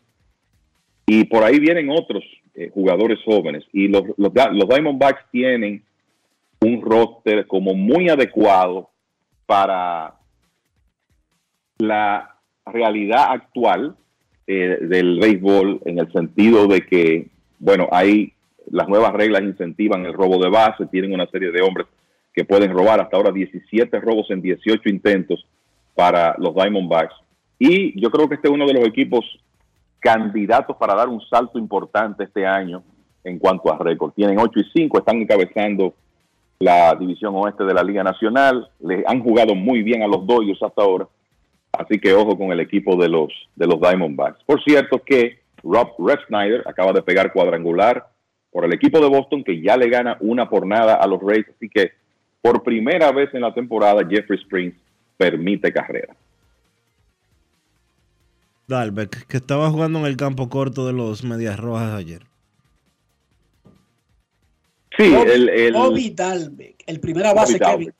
Y 1.07 1.25
por 1.25 1.43
ahí 1.43 1.59
vienen 1.59 1.89
otros 1.89 2.23
eh, 2.53 2.69
jugadores 2.73 3.19
jóvenes. 3.25 3.63
Y 3.73 3.87
los, 3.87 4.03
los, 4.17 4.31
Diamondbacks 4.33 5.25
tienen 5.31 5.83
un 6.61 6.81
roster 6.81 7.45
como 7.47 7.73
muy 7.73 8.09
adecuado 8.09 8.89
para 9.45 10.15
la 11.77 12.35
realidad 12.65 13.25
actual 13.29 13.95
eh, 14.47 14.77
del 14.81 15.19
béisbol 15.19 15.81
en 15.85 15.99
el 15.99 16.11
sentido 16.11 16.67
de 16.67 16.81
que, 16.81 17.27
bueno, 17.59 17.87
hay 17.91 18.31
las 18.71 18.87
nuevas 18.87 19.13
reglas 19.13 19.43
incentivan 19.43 20.05
el 20.05 20.13
robo 20.13 20.41
de 20.41 20.49
base, 20.49 20.87
tienen 20.87 21.13
una 21.13 21.27
serie 21.27 21.51
de 21.51 21.61
hombres 21.61 21.85
que 22.35 22.43
pueden 22.43 22.71
robar 22.71 22.99
hasta 22.99 23.15
ahora 23.15 23.31
17 23.31 23.99
robos 24.01 24.29
en 24.29 24.41
18 24.41 24.89
intentos 24.89 25.45
para 25.95 26.35
los 26.37 26.53
Diamondbacks. 26.53 27.15
Y 27.57 27.99
yo 27.99 28.11
creo 28.11 28.27
que 28.27 28.35
este 28.35 28.49
es 28.49 28.53
uno 28.53 28.67
de 28.67 28.73
los 28.73 28.85
equipos 28.85 29.23
candidatos 29.99 30.75
para 30.75 30.93
dar 30.93 31.07
un 31.07 31.21
salto 31.21 31.57
importante 31.57 32.25
este 32.25 32.45
año 32.45 32.83
en 33.23 33.39
cuanto 33.39 33.73
a 33.73 33.77
récord. 33.77 34.11
Tienen 34.11 34.37
8 34.37 34.59
y 34.59 34.63
5, 34.81 34.99
están 34.99 35.21
encabezando 35.21 35.93
la 36.59 36.93
división 36.95 37.33
oeste 37.35 37.63
de 37.63 37.73
la 37.73 37.83
Liga 37.83 38.03
Nacional. 38.03 38.69
Le 38.81 39.03
han 39.07 39.21
jugado 39.21 39.55
muy 39.55 39.81
bien 39.81 40.03
a 40.03 40.07
los 40.07 40.27
Dodgers 40.27 40.61
hasta 40.61 40.81
ahora. 40.81 41.07
Así 41.71 41.99
que 41.99 42.13
ojo 42.13 42.37
con 42.37 42.51
el 42.51 42.59
equipo 42.59 42.97
de 42.97 43.07
los, 43.09 43.31
de 43.55 43.65
los 43.65 43.79
Diamondbacks. 43.79 44.43
Por 44.45 44.61
cierto 44.63 45.01
que 45.03 45.39
Rob 45.63 45.95
Snyder 46.27 46.63
acaba 46.67 46.91
de 46.91 47.01
pegar 47.01 47.31
cuadrangular 47.31 48.07
por 48.51 48.65
el 48.65 48.73
equipo 48.73 48.99
de 48.99 49.07
Boston 49.07 49.43
que 49.43 49.61
ya 49.61 49.75
le 49.77 49.89
gana 49.89 50.17
una 50.19 50.49
por 50.49 50.67
nada 50.67 50.95
a 50.95 51.07
los 51.07 51.21
Rays. 51.21 51.45
Así 51.55 51.69
que 51.69 51.91
por 52.45 52.61
primera 52.61 53.11
vez 53.11 53.33
en 53.33 53.41
la 53.41 53.51
temporada, 53.55 54.05
Jeffrey 54.07 54.39
Springs 54.39 54.75
permite 55.17 55.73
carrera. 55.73 56.15
Dalbeck, 58.67 59.25
que 59.25 59.37
estaba 59.37 59.71
jugando 59.71 59.97
en 59.97 60.05
el 60.05 60.15
campo 60.15 60.47
corto 60.47 60.85
de 60.85 60.93
los 60.93 61.23
Medias 61.23 61.59
Rojas 61.59 61.95
ayer. 61.95 62.21
Sí, 64.95 65.11
el, 65.11 65.49
el 65.49 65.73
Bobby 65.73 66.11
Dalbeck, 66.11 66.83
el 66.85 66.99
primera 66.99 67.33
base 67.33 67.57
Bobby 67.57 67.71
Kevin. 67.71 67.93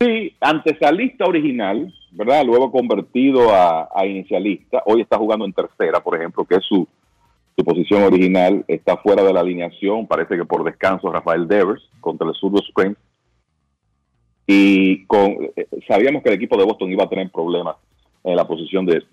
Sí, 0.00 0.34
antesalista 0.40 1.26
original, 1.26 1.92
¿verdad? 2.12 2.46
Luego 2.46 2.72
convertido 2.72 3.54
a, 3.54 3.90
a 3.94 4.06
inicialista. 4.06 4.82
Hoy 4.86 5.02
está 5.02 5.18
jugando 5.18 5.44
en 5.44 5.52
tercera, 5.52 6.02
por 6.02 6.16
ejemplo, 6.16 6.46
que 6.46 6.54
es 6.54 6.64
su, 6.64 6.88
su 7.58 7.62
posición 7.62 8.04
original. 8.04 8.64
Está 8.66 8.96
fuera 8.96 9.22
de 9.22 9.34
la 9.34 9.40
alineación, 9.40 10.06
parece 10.06 10.34
que 10.34 10.46
por 10.46 10.64
descanso 10.64 11.12
Rafael 11.12 11.46
Devers 11.46 11.82
contra 12.00 12.26
el 12.26 12.32
Surdo 12.32 12.62
Springs. 12.62 12.96
Y 14.50 15.04
con, 15.04 15.50
eh, 15.56 15.66
sabíamos 15.86 16.22
que 16.22 16.30
el 16.30 16.36
equipo 16.36 16.56
de 16.56 16.64
Boston 16.64 16.90
iba 16.90 17.04
a 17.04 17.08
tener 17.08 17.30
problemas 17.30 17.76
en 18.24 18.34
la 18.34 18.48
posición 18.48 18.86
de, 18.86 19.04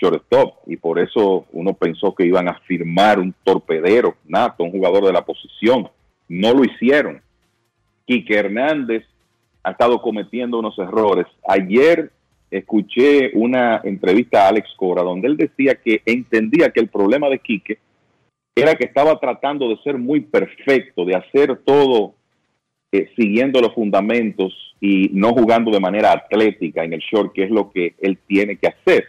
shortstop 0.00 0.66
y 0.66 0.78
por 0.78 0.98
eso 0.98 1.44
uno 1.52 1.74
pensó 1.74 2.14
que 2.14 2.24
iban 2.24 2.48
a 2.48 2.58
firmar 2.60 3.18
un 3.18 3.34
torpedero 3.44 4.16
nato, 4.26 4.64
un 4.64 4.70
jugador 4.70 5.04
de 5.04 5.12
la 5.12 5.26
posición. 5.26 5.90
No 6.26 6.54
lo 6.54 6.64
hicieron. 6.64 7.20
Quique 8.06 8.34
Hernández 8.34 9.04
ha 9.62 9.72
estado 9.72 10.00
cometiendo 10.00 10.58
unos 10.58 10.78
errores. 10.78 11.26
Ayer 11.46 12.10
escuché 12.50 13.32
una 13.34 13.82
entrevista 13.84 14.46
a 14.46 14.48
Alex 14.48 14.70
Cora 14.74 15.02
donde 15.02 15.28
él 15.28 15.36
decía 15.36 15.74
que 15.74 16.00
entendía 16.06 16.70
que 16.70 16.80
el 16.80 16.88
problema 16.88 17.28
de 17.28 17.40
Quique 17.40 17.78
era 18.54 18.74
que 18.74 18.86
estaba 18.86 19.20
tratando 19.20 19.68
de 19.68 19.76
ser 19.82 19.98
muy 19.98 20.20
perfecto, 20.20 21.04
de 21.04 21.14
hacer 21.14 21.58
todo 21.58 22.14
eh, 22.92 23.10
siguiendo 23.16 23.60
los 23.60 23.74
fundamentos 23.74 24.54
y 24.80 25.10
no 25.12 25.32
jugando 25.32 25.70
de 25.70 25.80
manera 25.80 26.12
atlética 26.12 26.84
en 26.84 26.94
el 26.94 27.00
short, 27.00 27.32
que 27.32 27.44
es 27.44 27.50
lo 27.50 27.70
que 27.70 27.94
él 28.00 28.18
tiene 28.26 28.56
que 28.56 28.68
hacer. 28.68 29.04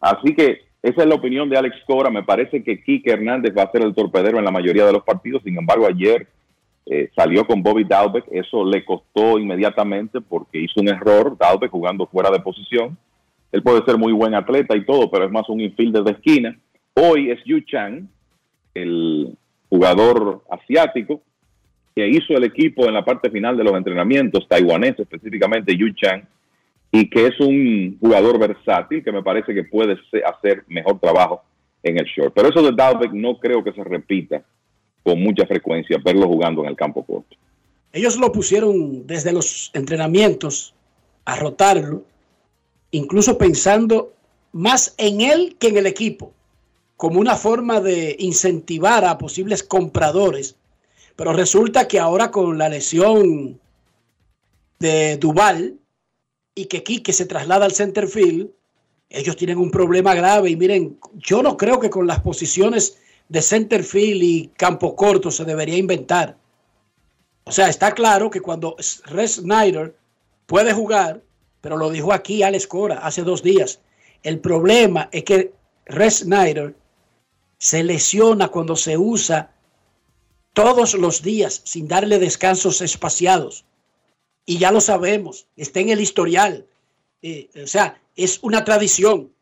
Así 0.00 0.34
que 0.34 0.60
esa 0.82 1.02
es 1.02 1.08
la 1.08 1.14
opinión 1.14 1.48
de 1.48 1.56
Alex 1.56 1.76
Cora. 1.86 2.10
Me 2.10 2.24
parece 2.24 2.62
que 2.62 2.82
Kike 2.82 3.12
Hernández 3.12 3.54
va 3.56 3.62
a 3.62 3.70
ser 3.70 3.82
el 3.82 3.94
torpedero 3.94 4.38
en 4.38 4.44
la 4.44 4.50
mayoría 4.50 4.84
de 4.84 4.92
los 4.92 5.04
partidos. 5.04 5.42
Sin 5.44 5.56
embargo, 5.56 5.86
ayer 5.86 6.26
eh, 6.86 7.08
salió 7.14 7.46
con 7.46 7.62
Bobby 7.62 7.84
Dalbeck. 7.84 8.26
Eso 8.32 8.64
le 8.64 8.84
costó 8.84 9.38
inmediatamente 9.38 10.20
porque 10.20 10.58
hizo 10.60 10.80
un 10.80 10.88
error. 10.88 11.36
Dalbeck 11.38 11.70
jugando 11.70 12.06
fuera 12.06 12.30
de 12.30 12.40
posición. 12.40 12.98
Él 13.52 13.62
puede 13.62 13.84
ser 13.84 13.96
muy 13.96 14.12
buen 14.12 14.34
atleta 14.34 14.76
y 14.76 14.84
todo, 14.84 15.10
pero 15.10 15.24
es 15.24 15.30
más 15.30 15.48
un 15.48 15.60
infielder 15.60 16.02
de 16.02 16.12
esquina. 16.12 16.58
Hoy 16.94 17.30
es 17.30 17.38
Yu 17.44 17.60
Chang, 17.60 18.08
el 18.74 19.36
jugador 19.68 20.42
asiático, 20.50 21.22
que 21.94 22.08
hizo 22.08 22.34
el 22.34 22.44
equipo 22.44 22.86
en 22.86 22.94
la 22.94 23.04
parte 23.04 23.30
final 23.30 23.56
de 23.56 23.64
los 23.64 23.74
entrenamientos, 23.74 24.46
taiwanés 24.48 24.98
específicamente 24.98 25.76
Yu 25.76 25.92
Chang, 25.94 26.24
y 26.90 27.08
que 27.08 27.26
es 27.26 27.40
un 27.40 27.96
jugador 28.00 28.38
versátil 28.38 29.02
que 29.02 29.12
me 29.12 29.22
parece 29.22 29.54
que 29.54 29.64
puede 29.64 29.96
hacer 30.24 30.64
mejor 30.68 30.98
trabajo 31.00 31.42
en 31.82 31.98
el 31.98 32.04
short. 32.04 32.34
Pero 32.34 32.48
eso 32.48 32.62
de 32.62 32.72
Dalbeck 32.76 33.12
no 33.12 33.38
creo 33.38 33.64
que 33.64 33.72
se 33.72 33.82
repita 33.82 34.42
con 35.02 35.20
mucha 35.20 35.46
frecuencia, 35.46 35.98
verlo 36.04 36.26
jugando 36.26 36.62
en 36.62 36.68
el 36.68 36.76
campo 36.76 37.04
corto. 37.04 37.36
Ellos 37.92 38.16
lo 38.18 38.30
pusieron 38.30 39.06
desde 39.06 39.32
los 39.32 39.70
entrenamientos 39.74 40.74
a 41.24 41.36
rotarlo, 41.36 42.04
incluso 42.90 43.36
pensando 43.36 44.12
más 44.52 44.94
en 44.98 45.20
él 45.20 45.56
que 45.58 45.68
en 45.68 45.78
el 45.78 45.86
equipo, 45.86 46.32
como 46.96 47.20
una 47.20 47.36
forma 47.36 47.80
de 47.80 48.16
incentivar 48.18 49.04
a 49.04 49.18
posibles 49.18 49.62
compradores. 49.62 50.56
Pero 51.16 51.32
resulta 51.32 51.86
que 51.88 51.98
ahora 51.98 52.30
con 52.30 52.58
la 52.58 52.68
lesión 52.68 53.60
de 54.78 55.16
Duval 55.16 55.78
y 56.54 56.66
que 56.66 56.82
Quique 56.82 57.12
se 57.12 57.26
traslada 57.26 57.64
al 57.64 57.72
center 57.72 58.08
field, 58.08 58.50
ellos 59.08 59.36
tienen 59.36 59.58
un 59.58 59.70
problema 59.70 60.14
grave. 60.14 60.50
Y 60.50 60.56
miren, 60.56 60.98
yo 61.14 61.42
no 61.42 61.56
creo 61.56 61.78
que 61.78 61.90
con 61.90 62.06
las 62.06 62.20
posiciones 62.20 62.98
de 63.28 63.42
center 63.42 63.84
field 63.84 64.22
y 64.22 64.50
campo 64.56 64.96
corto 64.96 65.30
se 65.30 65.44
debería 65.44 65.76
inventar. 65.76 66.36
O 67.44 67.52
sea, 67.52 67.68
está 67.68 67.92
claro 67.92 68.30
que 68.30 68.40
cuando 68.40 68.76
Red 69.06 69.28
Snyder 69.28 69.94
puede 70.46 70.72
jugar, 70.72 71.22
pero 71.60 71.76
lo 71.76 71.90
dijo 71.90 72.12
aquí 72.12 72.42
Alex 72.42 72.66
Cora 72.66 72.98
hace 72.98 73.22
dos 73.22 73.42
días, 73.42 73.80
el 74.22 74.38
problema 74.38 75.08
es 75.12 75.24
que 75.24 75.52
Red 75.86 76.10
Snyder 76.10 76.74
se 77.58 77.82
lesiona 77.82 78.48
cuando 78.48 78.76
se 78.76 78.96
usa 78.96 79.52
todos 80.52 80.94
los 80.94 81.22
días 81.22 81.62
sin 81.64 81.88
darle 81.88 82.18
descansos 82.18 82.80
espaciados. 82.80 83.64
Y 84.44 84.58
ya 84.58 84.72
lo 84.72 84.80
sabemos, 84.80 85.46
está 85.56 85.80
en 85.80 85.90
el 85.90 86.00
historial. 86.00 86.66
Eh, 87.22 87.48
o 87.62 87.66
sea, 87.66 88.00
es 88.16 88.40
una 88.42 88.64
tradición. 88.64 89.32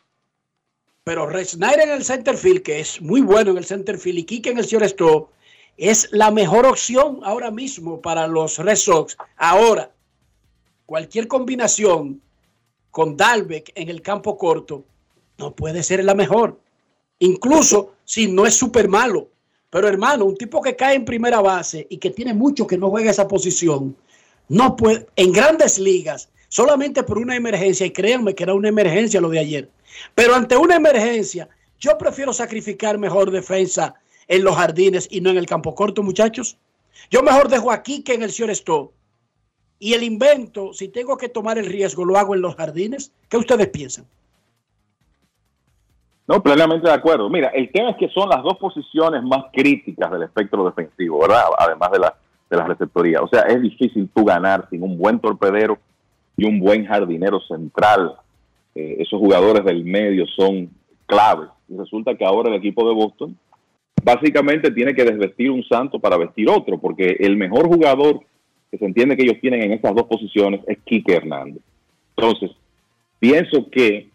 Pero 1.05 1.27
Red 1.27 1.47
Snyder 1.47 1.89
en 1.89 1.91
el 1.91 2.05
center 2.05 2.37
field, 2.37 2.63
que 2.63 2.81
es 2.81 3.01
muy 3.01 3.23
bueno 3.23 3.51
en 3.53 3.59
el 3.59 3.65
center 3.65 3.99
field, 3.99 4.19
y 4.19 4.25
Kike 4.25 4.51
en 4.51 4.59
el 4.59 4.67
shortstop, 4.67 5.31
es 5.77 6.09
la 6.13 6.31
mejor 6.31 6.67
opción 6.67 7.21
ahora 7.25 7.51
mismo 7.51 8.01
para 8.01 8.27
los 8.27 8.59
Red 8.59 8.77
Sox. 8.77 9.17
Ahora, 9.37 9.91
cualquier 10.85 11.27
combinación 11.27 12.21
con 12.91 13.17
Dalbeck 13.17 13.73
en 13.75 13.89
el 13.89 14.03
campo 14.03 14.37
corto 14.37 14.85
no 15.39 15.55
puede 15.55 15.83
ser 15.83 16.05
la 16.05 16.15
mejor. 16.15 16.61
Incluso 17.19 17.95
si 18.05 18.31
no 18.31 18.45
es 18.45 18.55
súper 18.55 18.89
malo. 18.89 19.29
Pero 19.71 19.89
hermano, 19.89 20.25
un 20.25 20.37
tipo 20.37 20.61
que 20.61 20.77
cae 20.77 20.97
en 20.97 21.05
primera 21.05 21.41
base 21.41 21.87
y 21.89 21.99
que 21.99 22.11
tiene 22.11 22.35
mucho 22.35 22.67
que 22.67 22.77
no 22.77 22.91
juega 22.91 23.11
esa 23.11 23.29
posición, 23.29 23.97
no 24.49 24.77
puede, 24.77 25.07
en 25.17 25.33
grandes 25.33 25.79
ligas, 25.79 26.29
solamente 26.49 27.05
por 27.05 27.19
una 27.19 27.37
emergencia, 27.37 27.87
y 27.87 27.93
créanme 27.93 28.35
que 28.35 28.43
era 28.43 28.55
una 28.55 28.69
emergencia 28.69 29.21
lo 29.21 29.29
de 29.29 29.39
ayer, 29.39 29.71
pero 30.15 30.35
ante 30.35 30.57
una 30.57 30.77
emergencia, 30.77 31.49
yo 31.79 31.97
prefiero 31.97 32.33
sacrificar 32.33 32.99
mejor 32.99 33.31
defensa 33.31 33.95
en 34.29 34.45
los 34.45 34.57
jardines 34.57 35.09
y 35.11 35.21
no 35.21 35.31
en 35.31 35.39
el 35.39 35.47
campo 35.47 35.75
corto, 35.75 36.03
muchachos. 36.03 36.59
Yo 37.11 37.23
mejor 37.23 37.49
dejo 37.49 37.73
aquí 37.73 38.03
que 38.03 38.15
en 38.15 38.23
el 38.23 38.31
Señor 38.31 38.51
Store. 38.51 38.91
Y 39.79 39.95
el 39.95 40.03
invento, 40.03 40.75
si 40.75 40.89
tengo 40.89 41.17
que 41.17 41.31
tomar 41.31 41.59
el 41.59 41.67
riesgo, 41.67 42.05
lo 42.05 42.19
hago 42.19 42.35
en 42.35 42.43
los 42.43 42.55
jardines. 42.55 43.13
¿Qué 43.29 43.39
ustedes 43.39 43.69
piensan? 43.69 44.07
No, 46.31 46.41
plenamente 46.41 46.87
de 46.87 46.95
acuerdo. 46.95 47.29
Mira, 47.29 47.49
el 47.49 47.73
tema 47.73 47.91
es 47.91 47.97
que 47.97 48.09
son 48.11 48.29
las 48.29 48.41
dos 48.45 48.57
posiciones 48.57 49.21
más 49.25 49.47
críticas 49.53 50.13
del 50.13 50.23
espectro 50.23 50.65
defensivo, 50.65 51.23
¿verdad? 51.23 51.43
Además 51.59 51.91
de 51.91 51.99
la, 51.99 52.15
de 52.49 52.57
la 52.57 52.69
receptoría. 52.69 53.21
O 53.21 53.27
sea, 53.27 53.41
es 53.49 53.61
difícil 53.61 54.09
tú 54.15 54.25
ganar 54.25 54.69
sin 54.71 54.85
un 54.85 54.97
buen 54.97 55.19
torpedero 55.19 55.77
y 56.37 56.45
un 56.45 56.61
buen 56.61 56.87
jardinero 56.87 57.41
central. 57.41 58.15
Eh, 58.77 58.99
esos 59.01 59.19
jugadores 59.19 59.65
del 59.65 59.83
medio 59.85 60.25
son 60.29 60.71
claves. 61.07 61.49
Y 61.69 61.77
resulta 61.77 62.15
que 62.15 62.25
ahora 62.25 62.51
el 62.51 62.59
equipo 62.59 62.87
de 62.87 62.95
Boston 62.95 63.37
básicamente 64.01 64.71
tiene 64.71 64.95
que 64.95 65.03
desvestir 65.03 65.51
un 65.51 65.65
santo 65.65 65.99
para 65.99 66.17
vestir 66.17 66.49
otro, 66.49 66.79
porque 66.79 67.17
el 67.19 67.37
mejor 67.37 67.67
jugador 67.67 68.21
que 68.71 68.79
se 68.79 68.85
entiende 68.85 69.17
que 69.17 69.25
ellos 69.25 69.41
tienen 69.41 69.63
en 69.63 69.73
estas 69.73 69.97
dos 69.97 70.05
posiciones 70.05 70.61
es 70.69 70.79
Kike 70.85 71.13
Hernández. 71.13 71.65
Entonces, 72.15 72.53
pienso 73.19 73.69
que 73.69 74.10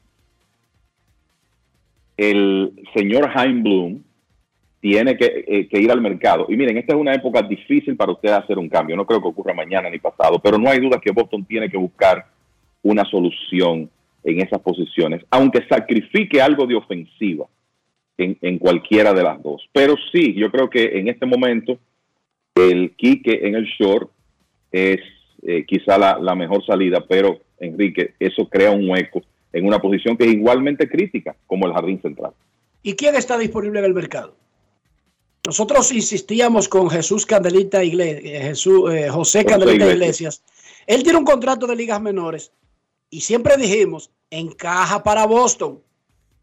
el 2.18 2.72
señor 2.94 3.30
Hein 3.36 3.64
Bloom 3.64 4.04
tiene 4.80 5.18
que, 5.18 5.46
eh, 5.48 5.68
que 5.68 5.80
ir 5.80 5.92
al 5.92 6.02
mercado. 6.02 6.46
Y 6.48 6.56
miren, 6.56 6.78
esta 6.78 6.94
es 6.94 7.00
una 7.00 7.14
época 7.14 7.42
difícil 7.42 7.96
para 7.96 8.12
usted 8.12 8.30
hacer 8.30 8.58
un 8.58 8.70
cambio. 8.70 8.96
No 8.96 9.06
creo 9.06 9.22
que 9.22 9.28
ocurra 9.28 9.54
mañana 9.54 9.90
ni 9.90 10.00
pasado, 10.00 10.40
pero 10.40 10.58
no 10.58 10.70
hay 10.70 10.80
duda 10.80 11.02
que 11.02 11.12
Boston 11.12 11.44
tiene 11.46 11.70
que 11.70 11.78
buscar 11.78 12.26
una 12.84 13.04
solución 13.06 13.90
en 14.24 14.42
esas 14.42 14.60
posiciones, 14.62 15.24
aunque 15.30 15.66
sacrifique 15.68 16.42
algo 16.42 16.66
de 16.66 16.76
ofensiva 16.76 17.46
en, 18.18 18.38
en 18.42 18.58
cualquiera 18.58 19.14
de 19.14 19.24
las 19.24 19.42
dos. 19.42 19.68
Pero 19.72 19.96
sí, 20.12 20.34
yo 20.34 20.52
creo 20.52 20.70
que 20.70 21.00
en 21.00 21.08
este 21.08 21.26
momento 21.26 21.78
el 22.56 22.96
Quique 22.96 23.42
en 23.44 23.56
el 23.56 23.66
short 23.66 24.10
es 24.72 25.00
eh, 25.44 25.66
quizá 25.66 25.98
la, 25.98 26.18
la 26.20 26.36
mejor 26.36 26.66
salida, 26.66 27.04
pero 27.08 27.40
Enrique, 27.60 28.14
eso 28.20 28.48
crea 28.48 28.72
un 28.72 28.90
hueco 28.90 29.22
en 29.56 29.65
una 29.65 29.80
posición 29.80 30.18
que 30.18 30.26
es 30.26 30.34
igualmente 30.34 30.88
crítica 30.90 31.36
como 31.48 31.65
el 31.65 31.73
jardín 31.73 32.02
central. 32.02 32.34
¿Y 32.84 32.94
quién 32.94 33.15
está 33.15 33.38
disponible 33.38 33.80
en 33.80 33.86
el 33.86 33.94
mercado? 33.94 34.36
Nosotros 35.45 35.91
insistíamos 35.94 36.68
con 36.68 36.90
Jesús 36.90 37.26
Candelita 37.26 37.82
Iglesias, 37.84 38.44
Jesús, 38.44 38.91
eh, 38.94 39.07
José 39.10 39.45
Candelita 39.45 39.88
Iglesias. 39.88 40.44
Él 40.86 41.03
tiene 41.03 41.19
un 41.19 41.26
contrato 41.26 41.68
de 41.68 41.76
ligas 41.76 42.02
menores 42.02 42.52
y 43.10 43.22
siempre 43.22 43.56
dijimos, 43.56 44.11
encaja 44.30 45.03
para 45.03 45.26
Boston, 45.26 45.82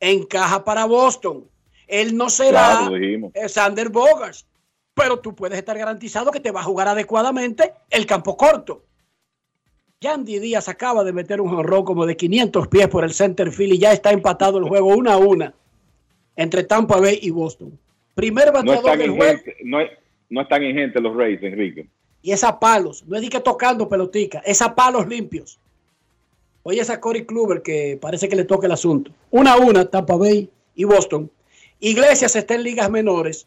encaja 0.01 0.65
para 0.65 0.87
Boston. 0.87 1.45
Él 1.87 2.17
no 2.17 2.31
será 2.31 2.87
Claro, 2.89 3.31
eh, 3.35 3.49
Sander 3.49 3.91
Bogarts, 3.91 4.47
pero 4.95 5.19
tú 5.19 5.35
puedes 5.35 5.59
estar 5.59 5.77
garantizado 5.77 6.31
que 6.31 6.41
te 6.41 6.51
va 6.51 6.61
a 6.61 6.65
jugar 6.65 6.89
adecuadamente 6.89 7.75
el 7.91 8.07
campo 8.07 8.39
corto. 8.39 8.85
Yandy 10.03 10.41
Díaz 10.41 10.69
acaba 10.69 11.05
de 11.05 11.13
meter 11.13 11.41
un 11.41 11.49
jonrón 11.49 11.85
como 11.85 12.05
de 12.07 12.17
500 12.17 12.67
pies 12.67 12.89
por 12.89 13.05
el 13.05 13.13
center 13.13 13.53
field 13.53 13.75
y 13.75 13.79
ya 13.79 13.93
está 13.93 14.11
empatado 14.11 14.59
el 14.59 14.65
juego 14.65 14.89
una 14.89 15.15
a 15.15 15.19
una 15.19 15.55
entre 16.35 16.65
Tampa 16.65 16.99
Bay 16.99 17.21
y 17.23 17.31
Boston. 17.31 17.79
Primer 18.15 18.47
No 18.49 18.53
bateador 18.53 18.79
están, 18.79 18.99
del 18.99 19.11
en 19.11 19.17
juego 19.17 19.41
no, 19.65 19.79
no 20.29 20.41
están 20.43 20.63
en 20.65 20.75
gente 20.75 21.01
los 21.01 21.17
Rays, 21.17 21.41
Enrique. 21.43 21.87
y 22.21 22.33
es 22.33 22.43
a 22.43 22.59
palos. 22.59 23.05
No 23.07 23.15
es 23.15 23.23
de 23.23 23.29
que 23.29 23.41
tocando 23.41 23.89
pelotica, 23.89 24.43
es 24.45 24.61
a 24.61 24.75
palos 24.75 25.07
limpios. 25.07 25.61
Oye, 26.65 26.81
esa 26.81 27.01
Corey 27.01 27.25
Kluber 27.25 27.63
que 27.63 27.97
parece 28.01 28.29
que 28.29 28.37
le 28.37 28.45
toca 28.45 28.67
el 28.67 28.73
asunto. 28.73 29.13
Una 29.31 29.53
a 29.53 29.57
una, 29.59 29.85
Tampa 29.85 30.17
Bay 30.17 30.51
y 30.75 30.85
Boston. 30.85 31.31
Iglesias 31.79 32.35
está 32.35 32.55
en 32.55 32.65
ligas 32.65 32.91
menores. 32.91 33.47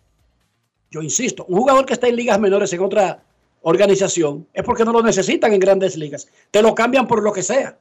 Yo 0.90 1.02
insisto, 1.02 1.46
un 1.50 1.60
jugador 1.60 1.86
que 1.86 1.94
está 1.94 2.08
en 2.08 2.16
ligas 2.16 2.40
menores 2.40 2.72
en 2.72 2.82
otra 2.82 3.24
organización 3.68 4.48
es 4.54 4.64
porque 4.64 4.86
no 4.86 4.92
lo 4.92 5.02
necesitan 5.02 5.52
en 5.52 5.60
grandes 5.60 5.98
ligas. 5.98 6.28
Te 6.52 6.62
lo 6.62 6.76
cambian 6.76 7.08
por 7.08 7.24
lo 7.24 7.34
que 7.34 7.42
sea. 7.42 7.76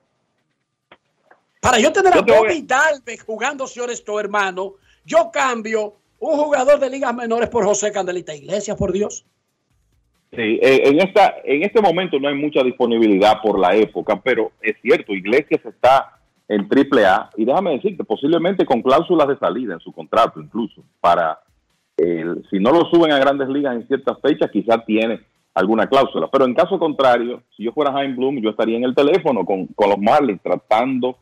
Para 1.60 1.78
yo 1.78 1.92
tener 1.92 2.12
a 2.14 2.22
Bobby 2.22 2.62
Dalbeck 2.62 3.24
jugando 3.24 3.66
esto, 3.66 4.18
hermano, 4.18 4.74
yo 5.04 5.30
cambio 5.30 5.94
un 6.18 6.36
jugador 6.38 6.80
de 6.80 6.88
ligas 6.88 7.14
menores 7.14 7.50
por 7.50 7.64
José 7.64 7.92
Candelita 7.92 8.34
Iglesias, 8.34 8.76
por 8.78 8.92
Dios. 8.92 9.26
Sí, 10.32 10.58
eh, 10.62 10.88
en, 10.88 11.00
esta, 11.00 11.34
en 11.44 11.62
este 11.62 11.80
momento 11.82 12.18
no 12.18 12.28
hay 12.28 12.34
mucha 12.34 12.62
disponibilidad 12.62 13.40
por 13.42 13.58
la 13.58 13.76
época, 13.76 14.20
pero 14.22 14.52
es 14.62 14.76
cierto, 14.80 15.12
Iglesias 15.12 15.60
está 15.64 16.18
en 16.48 16.66
triple 16.66 17.04
A 17.04 17.28
y 17.36 17.44
déjame 17.44 17.72
decirte, 17.72 18.04
posiblemente 18.04 18.64
con 18.64 18.80
cláusulas 18.82 19.28
de 19.28 19.38
salida 19.38 19.74
en 19.74 19.80
su 19.80 19.92
contrato 19.92 20.40
incluso, 20.40 20.82
para, 21.00 21.38
el- 21.98 22.42
si 22.50 22.58
no 22.58 22.70
lo 22.72 22.86
suben 22.90 23.12
a 23.12 23.18
grandes 23.18 23.48
ligas 23.48 23.74
en 23.76 23.86
ciertas 23.86 24.18
fechas, 24.22 24.50
quizás 24.50 24.84
tiene 24.86 25.20
alguna 25.54 25.86
cláusula, 25.86 26.28
pero 26.30 26.44
en 26.44 26.54
caso 26.54 26.78
contrario, 26.78 27.42
si 27.56 27.62
yo 27.62 27.72
fuera 27.72 27.92
Jaime 27.92 28.14
Bloom, 28.14 28.40
yo 28.40 28.50
estaría 28.50 28.76
en 28.76 28.84
el 28.84 28.94
teléfono 28.94 29.44
con, 29.44 29.66
con 29.68 29.88
los 29.88 29.98
Marlins 29.98 30.42
tratando 30.42 31.16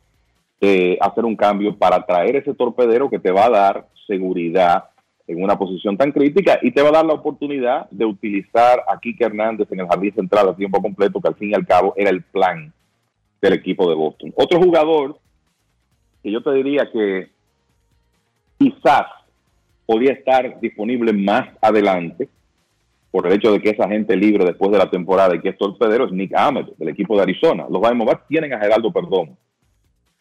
de 0.61 0.97
hacer 1.01 1.25
un 1.25 1.37
cambio 1.37 1.77
para 1.77 2.05
traer 2.07 2.37
ese 2.37 2.55
torpedero 2.55 3.11
que 3.11 3.19
te 3.19 3.31
va 3.31 3.47
a 3.47 3.51
dar 3.51 3.89
seguridad 4.07 4.85
en 5.27 5.43
una 5.43 5.59
posición 5.59 5.97
tan 5.97 6.13
crítica 6.13 6.59
y 6.63 6.71
te 6.71 6.83
va 6.83 6.89
a 6.89 6.93
dar 6.93 7.05
la 7.05 7.15
oportunidad 7.15 7.89
de 7.91 8.05
utilizar 8.05 8.83
a 8.89 8.99
Kike 8.99 9.25
Hernández 9.25 9.71
en 9.71 9.81
el 9.81 9.89
jardín 9.89 10.15
central 10.15 10.49
a 10.49 10.57
tiempo 10.57 10.81
completo, 10.81 11.21
que 11.21 11.29
al 11.29 11.35
fin 11.35 11.51
y 11.51 11.55
al 11.55 11.67
cabo 11.67 11.93
era 11.97 12.11
el 12.11 12.23
plan 12.23 12.73
del 13.41 13.53
equipo 13.53 13.89
de 13.89 13.95
Boston. 13.95 14.33
Otro 14.37 14.61
jugador 14.61 15.19
que 16.23 16.31
yo 16.31 16.43
te 16.43 16.53
diría 16.53 16.91
que 16.91 17.29
quizás 18.59 19.07
podría 19.85 20.13
estar 20.13 20.61
disponible 20.61 21.13
más 21.13 21.49
adelante 21.61 22.29
por 23.13 23.27
el 23.27 23.35
hecho 23.35 23.53
de 23.53 23.61
que 23.61 23.71
esa 23.71 23.89
gente 23.89 24.17
libre 24.17 24.45
después 24.45 24.73
de 24.73 24.79
la 24.79 24.91
temporada 24.91 25.37
y 25.37 25.41
que 25.41 25.51
es 25.51 25.59
torpedero 25.59 26.07
es 26.07 26.13
Nick 26.13 26.35
Ahmed 26.35 26.65
del 26.79 26.89
equipo 26.89 27.15
de 27.15 27.23
Arizona. 27.23 27.67
Los 27.71 27.81
Diamondbacks 27.81 28.27
tienen 28.27 28.53
a 28.53 28.59
Geraldo 28.59 28.91
Perdomo 28.91 29.37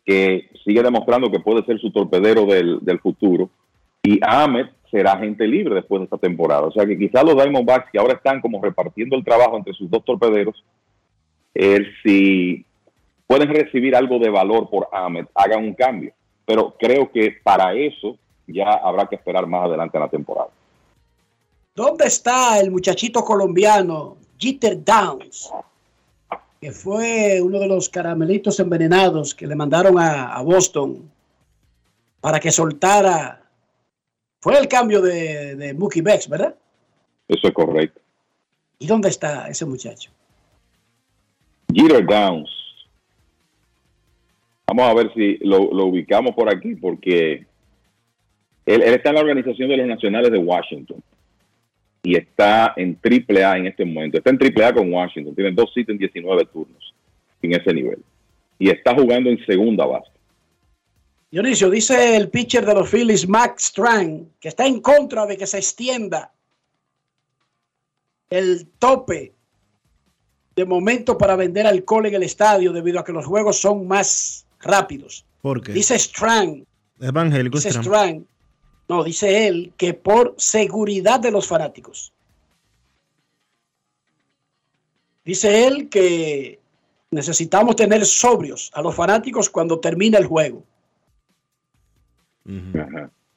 que 0.05 0.49
sigue 0.63 0.81
demostrando 0.81 1.31
que 1.31 1.39
puede 1.39 1.63
ser 1.65 1.79
su 1.79 1.91
torpedero 1.91 2.45
del, 2.45 2.79
del 2.81 2.99
futuro. 2.99 3.49
Y 4.03 4.19
Ahmed 4.23 4.67
será 4.89 5.13
agente 5.13 5.47
libre 5.47 5.75
después 5.75 6.01
de 6.01 6.05
esta 6.05 6.17
temporada. 6.17 6.63
O 6.63 6.71
sea 6.71 6.85
que 6.85 6.97
quizás 6.97 7.23
los 7.23 7.35
Diamondbacks, 7.35 7.91
que 7.91 7.99
ahora 7.99 8.13
están 8.13 8.41
como 8.41 8.61
repartiendo 8.61 9.15
el 9.15 9.23
trabajo 9.23 9.57
entre 9.57 9.73
sus 9.73 9.89
dos 9.89 10.03
torpederos, 10.03 10.63
eh, 11.53 11.85
si 12.03 12.65
pueden 13.27 13.49
recibir 13.49 13.95
algo 13.95 14.19
de 14.19 14.29
valor 14.29 14.69
por 14.69 14.87
Ahmed, 14.91 15.25
hagan 15.35 15.63
un 15.63 15.73
cambio. 15.73 16.13
Pero 16.45 16.75
creo 16.77 17.11
que 17.11 17.37
para 17.43 17.73
eso 17.73 18.17
ya 18.47 18.71
habrá 18.71 19.05
que 19.05 19.15
esperar 19.15 19.47
más 19.47 19.65
adelante 19.65 19.97
en 19.97 20.03
la 20.03 20.09
temporada. 20.09 20.49
¿Dónde 21.73 22.05
está 22.05 22.59
el 22.59 22.69
muchachito 22.69 23.23
colombiano 23.23 24.17
Jeter 24.37 24.83
Downs? 24.83 25.49
Que 26.59 26.71
fue 26.71 27.41
uno 27.41 27.59
de 27.59 27.67
los 27.67 27.87
caramelitos 27.87 28.59
envenenados 28.59 29.33
que 29.33 29.47
le 29.47 29.55
mandaron 29.55 29.97
a, 29.97 30.33
a 30.33 30.41
Boston 30.41 31.09
para 32.19 32.39
que 32.41 32.51
soltara. 32.51 33.41
Fue 34.41 34.57
el 34.59 34.67
cambio 34.67 35.01
de, 35.01 35.55
de 35.55 35.73
Mookie 35.73 36.01
¿verdad? 36.01 36.55
Eso 37.27 37.47
es 37.47 37.53
correcto. 37.53 38.01
¿Y 38.77 38.87
dónde 38.87 39.07
está 39.07 39.47
ese 39.47 39.65
muchacho? 39.65 40.11
Jeter 41.73 42.05
Downs. 42.05 42.49
Vamos 44.67 44.85
a 44.89 44.93
ver 44.93 45.13
si 45.13 45.37
lo, 45.37 45.73
lo 45.73 45.85
ubicamos 45.85 46.35
por 46.35 46.53
aquí, 46.53 46.75
porque 46.75 47.45
él, 48.65 48.81
él 48.81 48.93
está 48.93 49.09
en 49.09 49.15
la 49.15 49.21
organización 49.21 49.69
de 49.69 49.77
los 49.77 49.87
nacionales 49.87 50.31
de 50.31 50.37
Washington 50.37 51.01
y 52.03 52.15
está 52.15 52.73
en 52.75 52.95
triple 52.99 53.43
A 53.43 53.57
en 53.57 53.67
este 53.67 53.85
momento. 53.85 54.17
Está 54.17 54.31
en 54.31 54.37
triple 54.37 54.65
A 54.65 54.73
con 54.73 54.91
Washington. 54.91 55.35
Tiene 55.35 55.51
dos 55.51 55.71
sitios 55.73 55.89
en 55.89 55.99
19 55.99 56.45
turnos 56.45 56.93
en 57.41 57.53
ese 57.53 57.73
nivel. 57.73 57.99
Y 58.57 58.69
está 58.69 58.93
jugando 58.93 59.29
en 59.29 59.43
segunda 59.45 59.85
base. 59.85 60.11
Dionisio, 61.31 61.69
dice 61.69 62.17
el 62.17 62.29
pitcher 62.29 62.65
de 62.65 62.73
los 62.73 62.89
Phillies, 62.89 63.27
Max 63.27 63.65
Strang, 63.65 64.27
que 64.39 64.49
está 64.49 64.65
en 64.65 64.81
contra 64.81 65.25
de 65.25 65.37
que 65.37 65.47
se 65.47 65.57
extienda 65.57 66.31
el 68.29 68.67
tope 68.79 69.33
de 70.55 70.65
momento 70.65 71.17
para 71.17 71.35
vender 71.35 71.65
alcohol 71.65 72.05
en 72.05 72.15
el 72.15 72.23
estadio 72.23 72.73
debido 72.73 72.99
a 72.99 73.05
que 73.05 73.13
los 73.13 73.25
juegos 73.25 73.57
son 73.57 73.87
más 73.87 74.45
rápidos. 74.59 75.25
¿Por 75.41 75.61
qué? 75.61 75.71
Dice 75.71 75.97
Strang, 75.97 76.65
Evangélico 76.99 77.57
dice. 77.57 77.71
Strang, 77.71 78.25
no, 78.91 79.05
dice 79.05 79.47
él 79.47 79.71
que 79.77 79.93
por 79.93 80.35
seguridad 80.37 81.21
de 81.21 81.31
los 81.31 81.47
fanáticos. 81.47 82.11
Dice 85.23 85.65
él 85.65 85.87
que 85.87 86.59
necesitamos 87.09 87.77
tener 87.77 88.05
sobrios 88.05 88.69
a 88.73 88.81
los 88.81 88.93
fanáticos 88.93 89.49
cuando 89.49 89.79
termina 89.79 90.17
el 90.17 90.25
juego. 90.25 90.65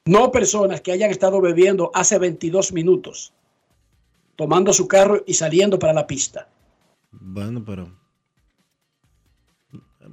No 0.07 0.33
personas 0.33 0.81
que 0.81 0.91
hayan 0.91 1.13
estado 1.13 1.41
bebiendo 1.41 1.93
hace 1.95 2.19
22 2.19 2.73
minutos, 2.73 3.33
tomando 4.35 4.73
su 4.73 4.89
carro 4.89 5.23
y 5.25 5.35
saliendo 5.35 5.79
para 5.79 5.93
la 5.93 6.09
pista. 6.09 6.49
Bueno, 7.13 7.63
pero 7.65 7.97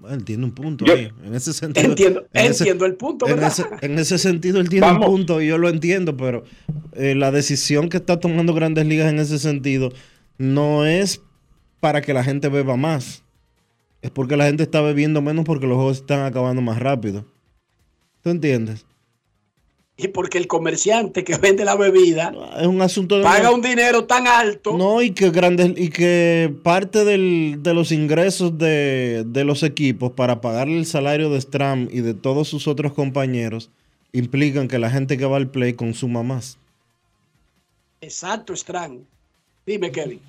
él 0.09 0.23
tiene 0.23 0.45
un 0.45 0.51
punto 0.51 0.85
Yo- 0.85 0.93
ahí. 0.93 1.11
En 1.23 1.35
ese 1.35 1.53
sentido. 1.53 1.89
Entiendo, 1.89 2.25
en 2.33 2.45
ese- 2.51 2.63
entiendo 2.63 2.85
el 2.85 2.95
punto, 2.95 3.27
en 3.27 3.35
¿verdad? 3.35 3.49
ese, 3.51 3.65
en 3.81 3.99
ese 3.99 4.17
sentido, 4.17 4.59
él 4.59 4.69
tiene 4.69 4.87
Vamos. 4.87 5.07
un 5.07 5.15
punto 5.15 5.41
y 5.41 5.47
yo 5.47 5.57
lo 5.57 5.69
entiendo, 5.69 6.17
pero 6.17 6.43
eh, 6.93 7.13
la 7.15 7.31
decisión 7.31 7.89
que 7.89 7.97
está 7.97 8.19
tomando 8.19 8.53
Grandes 8.53 8.85
Ligas 8.87 9.11
en 9.11 9.19
ese 9.19 9.37
sentido 9.39 9.91
no 10.37 10.85
es 10.85 11.21
para 11.79 12.01
que 12.01 12.13
la 12.13 12.23
gente 12.23 12.49
beba 12.49 12.75
más. 12.77 13.23
Es 14.01 14.09
porque 14.09 14.35
la 14.37 14.45
gente 14.45 14.63
está 14.63 14.81
bebiendo 14.81 15.21
menos 15.21 15.45
porque 15.45 15.67
los 15.67 15.75
juegos 15.75 15.97
están 15.97 16.25
acabando 16.25 16.61
más 16.61 16.79
rápido. 16.79 17.25
¿Tú 18.23 18.29
entiendes? 18.31 18.85
Y 20.03 20.07
porque 20.07 20.37
el 20.39 20.47
comerciante 20.47 21.23
que 21.23 21.37
vende 21.37 21.63
la 21.63 21.75
bebida 21.75 22.33
Es 22.59 22.65
un 22.65 22.81
asunto 22.81 23.17
de. 23.17 23.23
paga 23.23 23.51
un 23.51 23.61
dinero 23.61 24.05
tan 24.05 24.25
alto. 24.27 24.75
No, 24.77 25.01
y 25.01 25.11
que 25.11 25.29
grandes, 25.29 25.73
y 25.77 25.89
que 25.89 26.53
parte 26.63 27.05
del- 27.05 27.57
de 27.61 27.73
los 27.73 27.91
ingresos 27.91 28.57
de, 28.57 29.23
de 29.27 29.43
los 29.43 29.61
equipos 29.63 30.11
para 30.13 30.41
pagarle 30.41 30.77
el 30.79 30.85
salario 30.85 31.29
de 31.29 31.39
Stram 31.39 31.87
y 31.91 32.01
de 32.01 32.13
todos 32.15 32.47
sus 32.47 32.67
otros 32.67 32.93
compañeros 32.93 33.69
implican 34.13 34.67
que 34.67 34.79
la 34.79 34.89
gente 34.89 35.17
que 35.17 35.25
va 35.25 35.37
al 35.37 35.49
play 35.51 35.73
consuma 35.73 36.23
más. 36.23 36.57
Exacto, 38.01 38.55
Strang. 38.55 39.05
Dime, 39.65 39.91
Kevin. 39.91 40.19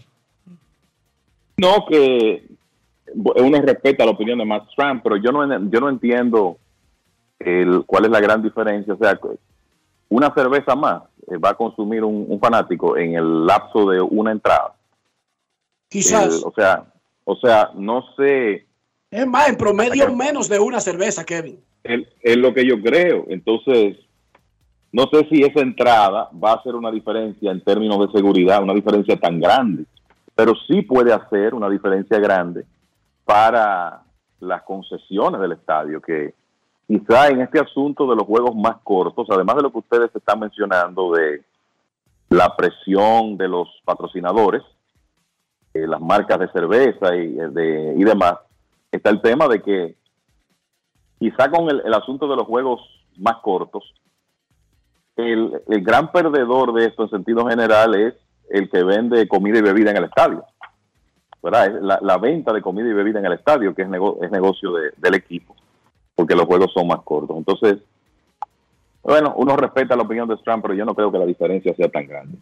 No, 1.57 1.87
que 1.89 2.45
uno 3.15 3.61
respeta 3.63 4.05
la 4.05 4.11
opinión 4.13 4.39
de 4.39 4.45
Matt 4.45 4.69
Trump, 4.77 5.01
pero 5.03 5.17
yo 5.17 5.33
no, 5.33 5.71
yo 5.71 5.81
no 5.81 5.89
entiendo 5.89 6.59
el, 7.39 7.83
cuál 7.87 8.05
es 8.07 8.11
la 8.11 8.21
gran 8.21 8.43
diferencia. 8.43 8.95
O 8.95 8.99
sea, 8.99 9.19
una 10.15 10.33
cerveza 10.35 10.75
más 10.77 11.03
eh, 11.29 11.37
va 11.39 11.51
a 11.51 11.55
consumir 11.55 12.05
un, 12.05 12.27
un 12.29 12.39
fanático 12.39 12.97
en 12.97 13.15
el 13.15 13.47
lapso 13.47 13.89
de 13.91 14.01
una 14.01 14.33
entrada. 14.33 14.75
Quizás. 15.89 16.37
El- 16.39 16.43
o 16.45 16.53
sea, 16.55 16.85
o 17.25 17.37
sea, 17.37 17.71
no 17.75 18.05
sé, 18.17 18.67
Es 19.11 19.27
más, 19.27 19.49
en 19.49 19.57
promedio 19.57 20.13
menos 20.15 20.49
de 20.49 20.59
una 20.59 20.81
cerveza, 20.81 21.25
Kevin. 21.25 21.59
es, 21.85 22.07
es 22.21 22.37
lo 22.37 22.53
que 22.53 22.67
yo 22.67 22.81
creo. 22.81 23.25
Entonces, 23.29 23.97
no 24.91 25.07
sé 25.13 25.27
si 25.31 25.43
esa 25.43 25.61
entrada 25.61 26.29
va 26.43 26.53
a 26.53 26.57
hacer 26.57 26.75
una 26.75 26.91
diferencia 26.91 27.51
en 27.51 27.63
términos 27.63 27.99
de 28.07 28.13
seguridad, 28.13 28.63
una 28.63 28.75
diferencia 28.75 29.17
tan 29.19 29.41
grande, 29.41 29.85
pero 30.35 30.55
sí 30.67 30.83
puede 30.83 31.13
hacer 31.13 31.55
una 31.55 31.69
diferencia 31.71 32.19
grande 32.19 32.65
para 33.25 34.03
las 34.41 34.63
concesiones 34.63 35.41
del 35.41 35.53
estadio, 35.53 36.01
que 36.01 36.35
quizá 36.87 37.29
en 37.29 37.41
este 37.41 37.61
asunto 37.61 38.07
de 38.09 38.17
los 38.17 38.27
juegos 38.27 38.55
más 38.55 38.77
cortos, 38.83 39.27
además 39.31 39.57
de 39.57 39.63
lo 39.63 39.73
que 39.73 39.79
ustedes 39.79 40.15
están 40.15 40.41
mencionando 40.41 41.13
de 41.13 41.43
la 42.29 42.55
presión 42.57 43.37
de 43.37 43.49
los 43.49 43.69
patrocinadores, 43.85 44.63
eh, 45.75 45.87
las 45.87 46.01
marcas 46.01 46.39
de 46.39 46.49
cerveza 46.49 47.15
y, 47.17 47.39
eh, 47.39 47.49
de- 47.49 47.95
y 47.97 48.05
demás, 48.05 48.35
está 48.91 49.11
el 49.11 49.21
tema 49.23 49.49
de 49.49 49.63
que 49.63 49.97
quizá 51.19 51.51
con 51.51 51.69
el, 51.71 51.95
asunto 51.95 52.27
de 52.29 52.37
los 52.37 52.47
juegos 52.47 52.81
más 53.17 53.37
cortos, 53.43 53.85
el, 55.17 55.61
gran 55.83 56.11
perdedor 56.11 56.73
de 56.73 56.87
esto 56.87 57.05
en 57.05 57.11
sentido 57.11 57.47
general 57.47 57.95
es 57.95 58.15
el 58.51 58.69
que 58.71 58.83
vende 58.83 59.29
comida 59.29 59.59
y 59.59 59.63
bebida 59.63 59.91
en 59.91 59.99
el 59.99 60.05
estadio. 60.05 60.45
¿verdad? 61.43 61.81
La, 61.81 61.99
la 62.03 62.19
venta 62.19 62.53
de 62.53 62.63
comida 62.63 62.89
y 62.89 62.93
bebida 62.93 63.19
en 63.19 63.27
el 63.27 63.33
estadio, 63.33 63.75
que 63.75 63.83
es, 63.83 63.89
es 63.89 64.31
negocio 64.31 64.73
de- 64.73 64.93
del 64.97 65.15
equipo, 65.15 65.57
porque 66.23 66.37
los 66.37 66.47
juegos 66.47 66.73
son 66.73 66.87
más 66.87 67.01
cortos. 67.03 67.37
Entonces, 67.37 67.79
bueno, 69.03 69.35
uno 69.37 69.57
respeta 69.57 69.97
la 69.97 70.05
opinión 70.05 70.29
de 70.29 70.37
Trump, 70.37 70.63
pero 70.63 70.73
yo 70.73 70.85
no 70.85 70.95
creo 70.95 71.11
que 71.11 71.19
la 71.19 71.27
diferencia 71.27 71.75
sea 71.75 71.89
tan 71.89 72.07
grande. 72.07 72.39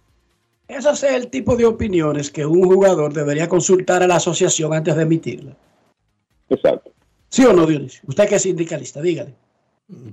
Ese 0.68 0.90
es 0.90 1.02
el 1.02 1.28
tipo 1.30 1.56
de 1.56 1.64
opiniones 1.64 2.30
que 2.30 2.44
un 2.44 2.62
jugador 2.62 3.14
debería 3.14 3.48
consultar 3.48 4.02
a 4.02 4.06
la 4.06 4.16
asociación 4.16 4.74
antes 4.74 4.94
de 4.94 5.02
emitirla. 5.02 5.56
Exacto. 6.50 6.90
¿Sí 7.30 7.42
o 7.46 7.54
no, 7.54 7.64
Dionisio? 7.64 8.02
Usted 8.06 8.28
que 8.28 8.34
es 8.34 8.42
sindicalista, 8.42 9.00
dígale. 9.00 9.34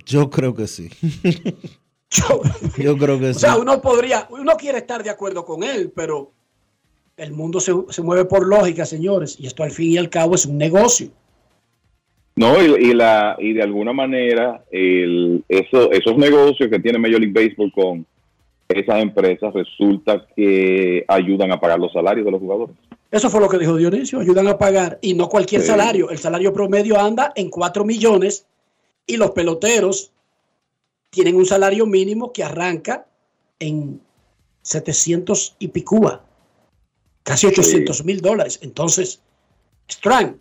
Yo 0.06 0.30
creo 0.30 0.56
que 0.56 0.68
sí. 0.68 0.90
Yo 2.78 2.98
creo 2.98 3.20
que 3.20 3.32
O 3.32 3.34
sí. 3.34 3.42
sea, 3.42 3.58
uno 3.58 3.82
podría, 3.82 4.30
uno 4.30 4.56
quiere 4.56 4.78
estar 4.78 5.04
de 5.04 5.10
acuerdo 5.10 5.44
con 5.44 5.62
él, 5.62 5.92
pero 5.94 6.32
el 7.18 7.34
mundo 7.34 7.60
se, 7.60 7.74
se 7.90 8.02
mueve 8.02 8.24
por 8.24 8.48
lógica, 8.48 8.86
señores, 8.86 9.38
y 9.38 9.46
esto 9.46 9.64
al 9.64 9.72
fin 9.72 9.92
y 9.92 9.98
al 9.98 10.10
cabo 10.10 10.36
es 10.36 10.46
un 10.46 10.58
negocio. 10.58 11.10
No, 12.38 12.62
y, 12.64 12.90
y 12.90 12.94
la, 12.94 13.36
y 13.40 13.54
de 13.54 13.64
alguna 13.64 13.92
manera, 13.94 14.64
el, 14.72 15.44
eso, 15.50 15.92
esos 15.92 16.16
negocios 16.18 16.70
que 16.70 16.80
tiene 16.80 17.00
Major 17.00 17.20
League 17.20 17.34
Baseball 17.34 17.72
con 17.74 18.06
esas 18.70 19.02
empresas 19.02 19.54
resulta 19.54 20.26
que 20.36 21.04
ayudan 21.08 21.52
a 21.52 21.60
pagar 21.60 21.80
los 21.80 21.92
salarios 21.92 22.26
de 22.26 22.32
los 22.32 22.40
jugadores. 22.40 22.76
Eso 23.10 23.30
fue 23.30 23.40
lo 23.42 23.50
que 23.50 23.58
dijo 23.58 23.76
Dionisio, 23.76 24.20
ayudan 24.20 24.48
a 24.48 24.58
pagar, 24.58 25.00
y 25.02 25.14
no 25.16 25.28
cualquier 25.30 25.62
Sí. 25.62 25.68
salario. 25.68 26.10
El 26.12 26.18
salario 26.20 26.54
promedio 26.54 27.00
anda 27.00 27.34
en 27.36 27.50
4 27.50 27.84
millones 27.84 28.46
y 29.08 29.18
los 29.18 29.32
peloteros 29.32 30.12
tienen 31.10 31.36
un 31.38 31.46
salario 31.46 31.86
mínimo 31.88 32.32
que 32.34 32.44
arranca 32.44 33.08
en 33.60 34.00
700 34.62 35.56
y 35.58 35.70
picúa, 35.70 36.24
casi 37.24 37.48
800 37.48 38.04
mil 38.06 38.22
dólares. 38.22 38.60
Entonces, 38.62 39.22
Strang, 39.90 40.38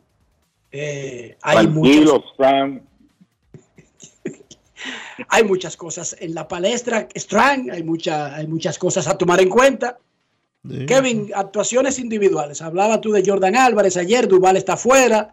eh, 0.78 1.36
hay 1.42 1.66
muchos, 1.66 2.22
Sam. 2.36 2.82
hay 5.28 5.44
muchas 5.44 5.76
cosas 5.76 6.16
en 6.20 6.34
la 6.34 6.46
palestra, 6.46 7.08
Strang, 7.14 7.70
hay, 7.70 7.82
mucha, 7.82 8.34
hay 8.34 8.46
muchas 8.46 8.78
cosas 8.78 9.08
a 9.08 9.16
tomar 9.16 9.40
en 9.40 9.48
cuenta. 9.48 9.98
Kevin, 10.88 11.30
actuaciones 11.32 11.98
individuales. 12.00 12.60
Hablaba 12.60 13.00
tú 13.00 13.12
de 13.12 13.22
Jordan 13.24 13.54
Álvarez 13.54 13.96
ayer, 13.96 14.26
Duval 14.26 14.56
está 14.56 14.76
fuera. 14.76 15.32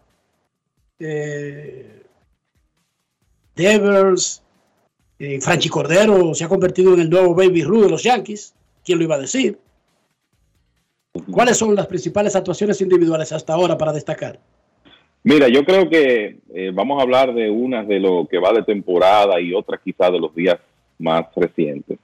Eh, 1.00 2.04
Devers, 3.56 4.44
eh, 5.18 5.42
Franchi 5.42 5.70
Cordero 5.70 6.36
se 6.36 6.44
ha 6.44 6.48
convertido 6.48 6.94
en 6.94 7.02
el 7.02 7.10
nuevo 7.10 7.34
Baby 7.34 7.64
Ruth 7.64 7.84
de 7.86 7.90
los 7.90 8.04
Yankees. 8.04 8.54
¿Quién 8.86 9.00
lo 9.00 9.06
iba 9.06 9.16
a 9.16 9.20
decir? 9.20 9.60
¿Cuáles 11.32 11.58
son 11.58 11.76
las 11.76 11.88
principales 11.88 12.36
actuaciones 12.36 12.80
individuales 12.82 13.32
hasta 13.32 13.54
ahora 13.54 13.78
para 13.78 13.94
destacar? 13.94 14.40
Mira, 15.24 15.48
yo 15.48 15.64
creo 15.64 15.90
que 15.90 16.40
eh, 16.54 16.72
vamos 16.74 17.00
a 17.00 17.04
hablar 17.04 17.34
de 17.34 17.50
unas 17.50 17.88
de 17.88 18.00
lo 18.00 18.28
que 18.30 18.40
va 18.40 18.52
de 18.52 18.64
temporada 18.64 19.40
y 19.40 19.54
otras 19.54 19.80
quizás 19.82 20.12
de 20.12 20.20
los 20.20 20.36
días 20.36 20.58
más 21.00 21.26
recientes. 21.36 21.98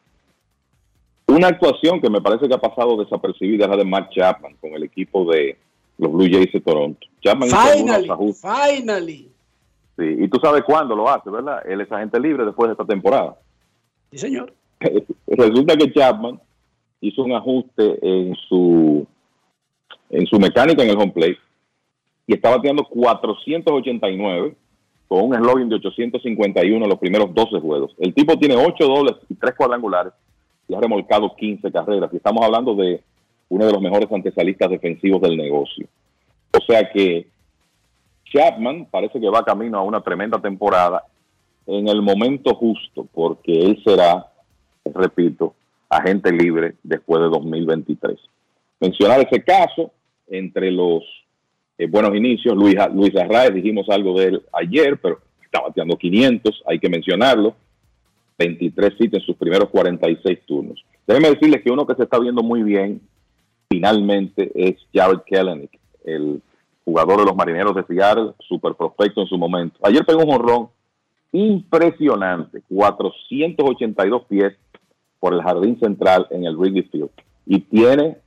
Una 1.27 1.47
actuación 1.47 2.01
que 2.01 2.09
me 2.09 2.21
parece 2.21 2.47
que 2.47 2.55
ha 2.55 2.61
pasado 2.61 2.97
desapercibida 2.97 3.65
es 3.65 3.69
la 3.69 3.77
de 3.77 3.85
Mark 3.85 4.09
Chapman 4.11 4.55
con 4.61 4.71
el 4.73 4.83
equipo 4.83 5.29
de 5.31 5.57
los 5.97 6.11
Blue 6.11 6.29
Jays 6.31 6.51
de 6.53 6.61
Toronto. 6.61 7.05
Chapman 7.21 7.49
hizo 7.49 7.57
Finally, 7.57 8.09
ajustes, 8.09 8.51
finally. 8.51 9.31
sí, 9.97 10.15
y 10.19 10.27
tú 10.29 10.39
sabes 10.41 10.63
cuándo 10.63 10.95
lo 10.95 11.09
hace, 11.09 11.29
¿verdad? 11.29 11.61
Él 11.67 11.81
es 11.81 11.91
agente 11.91 12.19
libre 12.19 12.45
después 12.45 12.69
de 12.69 12.71
esta 12.71 12.85
temporada. 12.85 13.37
Sí, 14.11 14.17
señor. 14.17 14.53
Resulta 15.27 15.75
que 15.75 15.91
Chapman 15.91 16.39
hizo 17.01 17.23
un 17.23 17.33
ajuste 17.33 17.99
en 18.01 18.33
su 18.47 19.05
en 20.09 20.25
su 20.25 20.39
mecánica 20.39 20.83
en 20.83 20.89
el 20.89 20.97
home 20.97 21.11
plate 21.11 21.37
y 22.29 22.35
está 22.35 22.51
bateando 22.51 22.83
489 22.83 24.55
con 25.07 25.23
un 25.23 25.35
slogan 25.35 25.67
de 25.67 25.77
851 25.77 26.85
en 26.85 26.89
los 26.89 26.99
primeros 26.99 27.33
12 27.33 27.59
juegos. 27.59 27.95
El 27.97 28.13
tipo 28.13 28.37
tiene 28.37 28.55
8 28.55 28.85
dobles 28.85 29.15
y 29.27 29.33
3 29.33 29.55
cuadrangulares 29.55 30.13
y 30.67 30.75
ha 30.75 30.79
remolcado 30.79 31.35
15 31.35 31.71
carreras. 31.71 32.13
Y 32.13 32.17
estamos 32.17 32.45
hablando 32.45 32.75
de 32.75 33.01
uno 33.49 33.65
de 33.65 33.73
los 33.73 33.81
mejores 33.81 34.11
antesalistas 34.11 34.69
defensivos 34.69 35.19
del 35.23 35.37
negocio. 35.37 35.87
O 36.55 36.63
sea 36.67 36.87
que 36.91 37.25
Chapman 38.25 38.85
parece 38.91 39.19
que 39.19 39.27
va 39.27 39.43
camino 39.43 39.79
a 39.79 39.81
una 39.81 40.01
tremenda 40.01 40.39
temporada 40.39 41.03
en 41.65 41.87
el 41.87 42.03
momento 42.03 42.53
justo, 42.53 43.07
porque 43.11 43.59
él 43.59 43.81
será, 43.83 44.27
repito, 44.85 45.55
agente 45.89 46.31
libre 46.31 46.75
después 46.83 47.23
de 47.23 47.29
2023. 47.29 48.19
Mencionar 48.81 49.19
ese 49.19 49.43
caso 49.43 49.89
entre 50.27 50.69
los 50.69 51.03
eh, 51.79 51.87
buenos 51.87 52.13
inicios, 52.13 52.55
Luis, 52.57 52.75
Luis 52.93 53.15
Arraez, 53.15 53.53
dijimos 53.53 53.89
algo 53.89 54.19
de 54.19 54.25
él 54.25 54.41
ayer, 54.51 54.99
pero 55.01 55.21
está 55.41 55.61
bateando 55.61 55.97
500, 55.97 56.63
hay 56.67 56.77
que 56.77 56.89
mencionarlo. 56.89 57.55
23 58.37 58.93
hits 58.99 59.13
en 59.13 59.21
sus 59.21 59.37
primeros 59.37 59.69
46 59.69 60.39
turnos. 60.45 60.83
Déjenme 61.07 61.29
decirles 61.31 61.61
que 61.61 61.71
uno 61.71 61.87
que 61.87 61.95
se 61.95 62.03
está 62.03 62.19
viendo 62.19 62.43
muy 62.43 62.63
bien 62.63 63.01
finalmente 63.69 64.51
es 64.55 64.75
Jared 64.93 65.19
Kelenic, 65.25 65.71
el 66.03 66.41
jugador 66.83 67.19
de 67.19 67.25
los 67.25 67.35
Marineros 67.35 67.75
de 67.75 67.85
Seattle, 67.85 68.33
super 68.39 68.73
prospecto 68.73 69.21
en 69.21 69.27
su 69.27 69.37
momento. 69.37 69.79
Ayer 69.83 70.05
pegó 70.05 70.23
un 70.23 70.33
honrón 70.33 70.69
impresionante, 71.31 72.61
482 72.69 74.25
pies 74.25 74.53
por 75.19 75.33
el 75.33 75.41
jardín 75.41 75.79
central 75.79 76.27
en 76.31 76.45
el 76.45 76.57
Wrigley 76.57 76.83
Field 76.83 77.11
y 77.45 77.59
tiene 77.59 78.17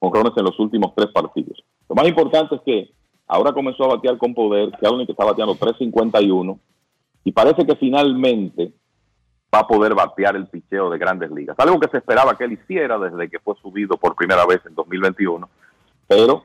honrones 0.00 0.32
en 0.36 0.44
los 0.44 0.58
últimos 0.58 0.94
tres 0.94 1.08
partidos. 1.12 1.62
Lo 1.90 1.96
más 1.96 2.06
importante 2.06 2.54
es 2.54 2.60
que 2.62 2.88
ahora 3.26 3.52
comenzó 3.52 3.82
a 3.82 3.96
batear 3.96 4.16
con 4.16 4.32
poder, 4.32 4.70
que 4.70 5.06
que 5.06 5.12
está 5.12 5.24
bateando 5.24 5.56
3.51 5.56 6.56
y 7.24 7.32
parece 7.32 7.66
que 7.66 7.74
finalmente 7.74 8.70
va 9.52 9.58
a 9.58 9.66
poder 9.66 9.92
batear 9.96 10.36
el 10.36 10.46
picheo 10.46 10.88
de 10.88 10.98
grandes 10.98 11.32
ligas. 11.32 11.58
Algo 11.58 11.80
que 11.80 11.90
se 11.90 11.96
esperaba 11.96 12.38
que 12.38 12.44
él 12.44 12.52
hiciera 12.52 12.96
desde 12.96 13.28
que 13.28 13.40
fue 13.40 13.56
subido 13.60 13.96
por 13.96 14.14
primera 14.14 14.46
vez 14.46 14.60
en 14.66 14.76
2021, 14.76 15.48
pero 16.06 16.44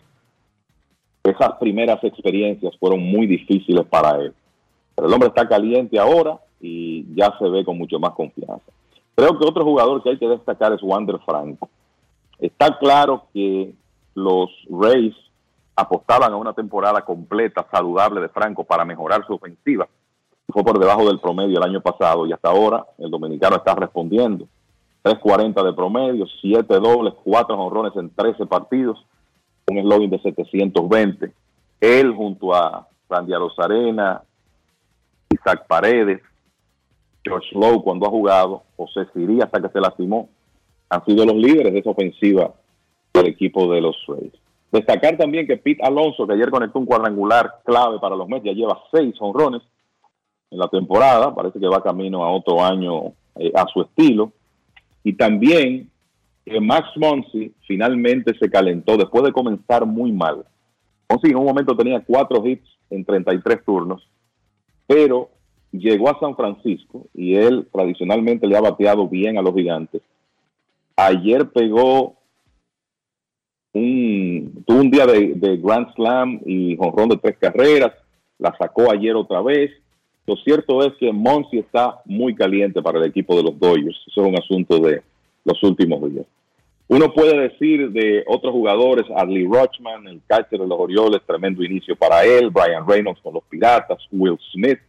esas 1.24 1.52
primeras 1.60 2.04
experiencias 2.04 2.76
fueron 2.80 3.04
muy 3.04 3.28
difíciles 3.28 3.86
para 3.86 4.20
él. 4.20 4.34
Pero 4.96 5.08
el 5.08 5.14
hombre 5.14 5.30
está 5.30 5.48
caliente 5.48 6.00
ahora 6.00 6.40
y 6.60 7.06
ya 7.14 7.38
se 7.38 7.48
ve 7.50 7.64
con 7.64 7.78
mucho 7.78 8.00
más 8.00 8.14
confianza. 8.14 8.66
Creo 9.14 9.38
que 9.38 9.46
otro 9.46 9.64
jugador 9.64 10.02
que 10.02 10.10
hay 10.10 10.18
que 10.18 10.28
destacar 10.28 10.74
es 10.74 10.82
Wander 10.82 11.20
Franco. 11.20 11.70
Está 12.40 12.80
claro 12.80 13.28
que 13.32 13.76
los 14.16 14.50
Rays 14.72 15.14
apostaban 15.76 16.32
a 16.32 16.38
una 16.38 16.54
temporada 16.54 17.02
completa, 17.02 17.68
saludable 17.72 18.22
de 18.22 18.30
Franco 18.30 18.64
para 18.64 18.86
mejorar 18.86 19.26
su 19.26 19.34
ofensiva. 19.34 19.88
Fue 20.48 20.64
por 20.64 20.80
debajo 20.80 21.06
del 21.06 21.20
promedio 21.20 21.58
el 21.58 21.64
año 21.64 21.82
pasado 21.82 22.26
y 22.26 22.32
hasta 22.32 22.50
ahora 22.50 22.86
el 22.98 23.12
dominicano 23.12 23.58
está 23.58 23.76
respondiendo. 23.76 24.48
3.40 25.04 25.64
de 25.64 25.74
promedio, 25.74 26.26
7 26.42 26.80
dobles, 26.80 27.14
4 27.24 27.56
honrones 27.56 27.96
en 27.96 28.10
13 28.10 28.46
partidos, 28.46 29.06
un 29.68 29.78
eslogan 29.78 30.10
de 30.10 30.20
720. 30.20 31.32
Él 31.82 32.14
junto 32.16 32.56
a 32.56 32.88
Randy 33.10 33.34
Rosarena, 33.34 34.22
Isaac 35.30 35.66
Paredes, 35.68 36.22
George 37.24 37.50
Lowe 37.54 37.84
cuando 37.84 38.08
ha 38.08 38.10
jugado, 38.10 38.64
José 38.78 39.08
Sirí 39.14 39.42
hasta 39.42 39.62
que 39.62 39.70
se 39.70 39.80
lastimó, 39.80 40.30
han 40.90 41.04
sido 41.06 41.26
los 41.26 41.36
líderes 41.36 41.74
de 41.74 41.80
esa 41.80 41.90
ofensiva 41.90 42.54
del 43.14 43.28
equipo 43.28 43.72
de 43.72 43.82
los 43.82 43.96
Rays. 44.08 44.34
Destacar 44.76 45.16
también 45.16 45.48
que 45.48 45.56
Pete 45.56 45.82
Alonso, 45.82 46.28
que 46.28 46.34
ayer 46.34 46.50
conectó 46.50 46.80
un 46.80 46.86
cuadrangular 46.86 47.62
clave 47.64 47.98
para 47.98 48.18
los 48.18 48.28
Mets, 48.28 48.44
ya 48.44 48.52
lleva 48.52 48.78
seis 48.92 49.16
honrones 49.20 49.62
en 50.52 50.60
la 50.60 50.68
temporada, 50.68 51.34
parece 51.34 51.62
que 51.62 51.68
va 51.68 51.82
camino 51.82 52.26
a 52.26 52.32
otro 52.32 52.62
año 52.62 53.14
eh, 53.36 53.54
a 53.56 53.66
su 53.68 53.84
estilo. 53.84 54.34
Y 55.02 55.14
también 55.14 55.90
que 56.44 56.60
Max 56.60 56.90
Monsi 56.98 57.54
finalmente 57.66 58.38
se 58.38 58.50
calentó 58.50 58.98
después 58.98 59.24
de 59.24 59.32
comenzar 59.32 59.86
muy 59.86 60.12
mal. 60.12 60.46
Monsi 61.10 61.30
en 61.30 61.38
un 61.38 61.46
momento 61.46 61.78
tenía 61.78 62.04
cuatro 62.04 62.46
hits 62.46 62.68
en 62.90 63.06
33 63.06 63.64
turnos, 63.64 64.06
pero 64.86 65.30
llegó 65.72 66.10
a 66.10 66.20
San 66.20 66.36
Francisco 66.36 67.08
y 67.14 67.36
él 67.36 67.66
tradicionalmente 67.72 68.46
le 68.46 68.58
ha 68.58 68.62
bateado 68.62 69.08
bien 69.08 69.38
a 69.38 69.42
los 69.42 69.56
gigantes. 69.56 70.02
Ayer 70.98 71.50
pegó 71.50 72.15
un, 73.76 74.64
tuvo 74.66 74.80
un 74.80 74.90
día 74.90 75.06
de, 75.06 75.60
Grand 75.62 75.94
Slam 75.96 76.40
y 76.46 76.78
jonrón 76.78 77.10
de 77.10 77.18
tres 77.18 77.38
carreras, 77.38 77.92
la 78.40 78.56
sacó 78.58 78.90
ayer 78.92 79.16
otra 79.16 79.42
vez. 79.42 79.72
Lo 80.26 80.36
cierto 80.38 80.82
es 80.84 80.94
que 80.98 81.12
Monsi 81.12 81.60
está 81.60 82.00
muy 82.06 82.34
caliente 82.34 82.82
para 82.82 83.00
el 83.00 83.06
equipo 83.06 83.36
de 83.36 83.44
los 83.44 83.60
Dodgers. 83.60 83.98
Eso 84.08 84.22
es 84.22 84.28
un 84.28 84.38
asunto 84.38 84.80
de 84.80 85.02
los 85.44 85.62
últimos 85.62 86.10
días. 86.10 86.26
Uno 86.88 87.12
puede 87.14 87.38
decir 87.50 87.92
de 87.92 88.24
otros 88.28 88.54
jugadores, 88.54 89.06
Adley 89.16 89.46
Rochman, 89.46 90.08
el 90.08 90.22
catcher 90.26 90.60
de 90.60 90.68
los 90.68 90.80
Orioles, 90.80 91.22
tremendo 91.26 91.64
inicio 91.64 91.96
para 91.96 92.24
él, 92.24 92.52
Brian 92.52 92.88
Reynolds 92.88 93.20
con 93.22 93.34
los 93.34 93.44
Piratas, 93.44 93.98
Will 94.12 94.38
Smith, 94.54 94.80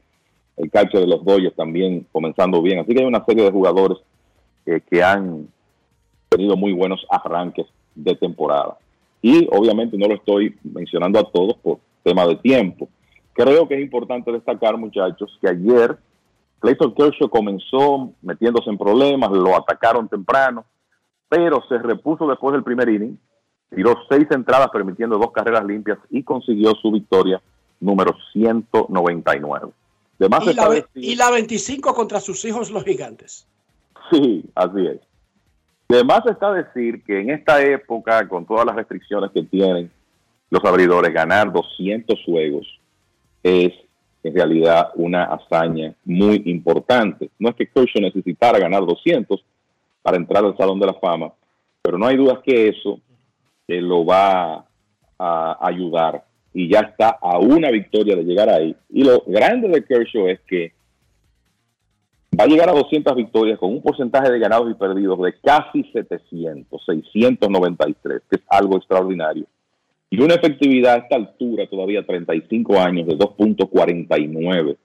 el 0.58 0.70
catcher 0.70 1.00
de 1.00 1.06
los 1.08 1.24
Dodgers 1.24 1.56
también 1.56 2.06
comenzando 2.12 2.62
bien. 2.62 2.78
Así 2.78 2.94
que 2.94 3.00
hay 3.00 3.06
una 3.06 3.24
serie 3.24 3.44
de 3.44 3.50
jugadores 3.50 3.98
que 4.64 5.02
han 5.02 5.48
tenido 6.28 6.56
muy 6.56 6.72
buenos 6.72 7.04
arranques 7.10 7.66
de 7.96 8.14
temporada. 8.14 8.76
Y 9.20 9.48
obviamente 9.50 9.98
no 9.98 10.06
lo 10.06 10.14
estoy 10.14 10.56
mencionando 10.62 11.18
a 11.18 11.24
todos 11.24 11.56
por 11.56 11.78
tema 12.04 12.24
de 12.26 12.36
tiempo. 12.36 12.88
Creo 13.32 13.66
que 13.66 13.74
es 13.74 13.82
importante 13.82 14.30
destacar, 14.30 14.76
muchachos, 14.76 15.36
que 15.40 15.48
ayer 15.48 15.96
Clayton 16.60 16.94
Kershaw 16.94 17.28
comenzó 17.28 18.12
metiéndose 18.22 18.70
en 18.70 18.78
problemas, 18.78 19.30
lo 19.32 19.56
atacaron 19.56 20.08
temprano, 20.08 20.64
pero 21.28 21.62
se 21.68 21.78
repuso 21.78 22.26
después 22.28 22.52
del 22.52 22.62
primer 22.62 22.88
inning, 22.88 23.18
tiró 23.74 23.94
seis 24.08 24.26
entradas 24.30 24.68
permitiendo 24.72 25.18
dos 25.18 25.32
carreras 25.32 25.64
limpias 25.64 25.98
y 26.10 26.22
consiguió 26.22 26.72
su 26.80 26.92
victoria 26.92 27.42
número 27.80 28.14
199. 28.32 29.68
Además 30.18 30.40
Y 30.46 30.50
está 30.50 30.68
la, 30.68 30.74
decir- 30.74 30.86
y 30.94 31.14
la 31.16 31.30
25 31.30 31.94
contra 31.94 32.20
sus 32.20 32.44
hijos 32.44 32.70
los 32.70 32.84
gigantes. 32.84 33.46
Sí, 34.10 34.44
así 34.54 34.86
es. 34.86 35.00
Además 35.88 36.22
está 36.26 36.52
decir 36.52 37.02
que 37.04 37.20
en 37.20 37.30
esta 37.30 37.62
época, 37.62 38.26
con 38.28 38.44
todas 38.44 38.66
las 38.66 38.74
restricciones 38.74 39.30
que 39.30 39.42
tienen 39.42 39.90
los 40.50 40.64
abridores, 40.64 41.12
ganar 41.12 41.52
200 41.52 42.22
juegos 42.24 42.66
es 43.42 43.72
en 44.22 44.34
realidad 44.34 44.90
una 44.96 45.24
hazaña 45.24 45.94
muy 46.04 46.42
importante. 46.46 47.30
No 47.38 47.50
es 47.50 47.54
que 47.54 47.68
Kershaw 47.68 48.02
necesitara 48.02 48.58
ganar 48.58 48.84
200 48.84 49.44
para 50.02 50.16
entrar 50.16 50.44
al 50.44 50.56
Salón 50.56 50.80
de 50.80 50.86
la 50.86 50.94
Fama, 50.94 51.32
pero 51.82 51.98
no 51.98 52.06
hay 52.06 52.16
dudas 52.16 52.40
que 52.44 52.68
eso 52.68 53.00
eh, 53.68 53.80
lo 53.80 54.04
va 54.04 54.64
a 55.18 55.58
ayudar 55.60 56.24
y 56.52 56.68
ya 56.68 56.80
está 56.80 57.18
a 57.20 57.38
una 57.38 57.70
victoria 57.70 58.16
de 58.16 58.24
llegar 58.24 58.48
ahí. 58.48 58.74
Y 58.88 59.04
lo 59.04 59.22
grande 59.26 59.68
de 59.68 59.84
Kershaw 59.84 60.28
es 60.28 60.40
que 60.40 60.72
va 62.38 62.44
a 62.44 62.48
llegar 62.48 62.68
a 62.68 62.72
200 62.72 63.14
victorias 63.16 63.58
con 63.58 63.72
un 63.72 63.82
porcentaje 63.82 64.30
de 64.30 64.38
ganados 64.38 64.70
y 64.70 64.74
perdidos 64.74 65.18
de 65.20 65.34
casi 65.42 65.84
700, 65.84 66.84
693, 66.84 68.22
que 68.28 68.36
es 68.36 68.42
algo 68.48 68.76
extraordinario. 68.76 69.46
Y 70.10 70.20
una 70.20 70.34
efectividad 70.34 70.94
a 70.94 70.98
esta 70.98 71.16
altura, 71.16 71.66
todavía 71.66 72.04
35 72.04 72.78
años, 72.78 73.06
de 73.06 73.16
2.49 73.16 74.76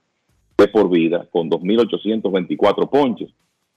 de 0.57 0.68
por 0.68 0.90
vida, 0.90 1.28
con 1.32 1.49
2.824 1.49 2.90
ponches. 2.90 3.30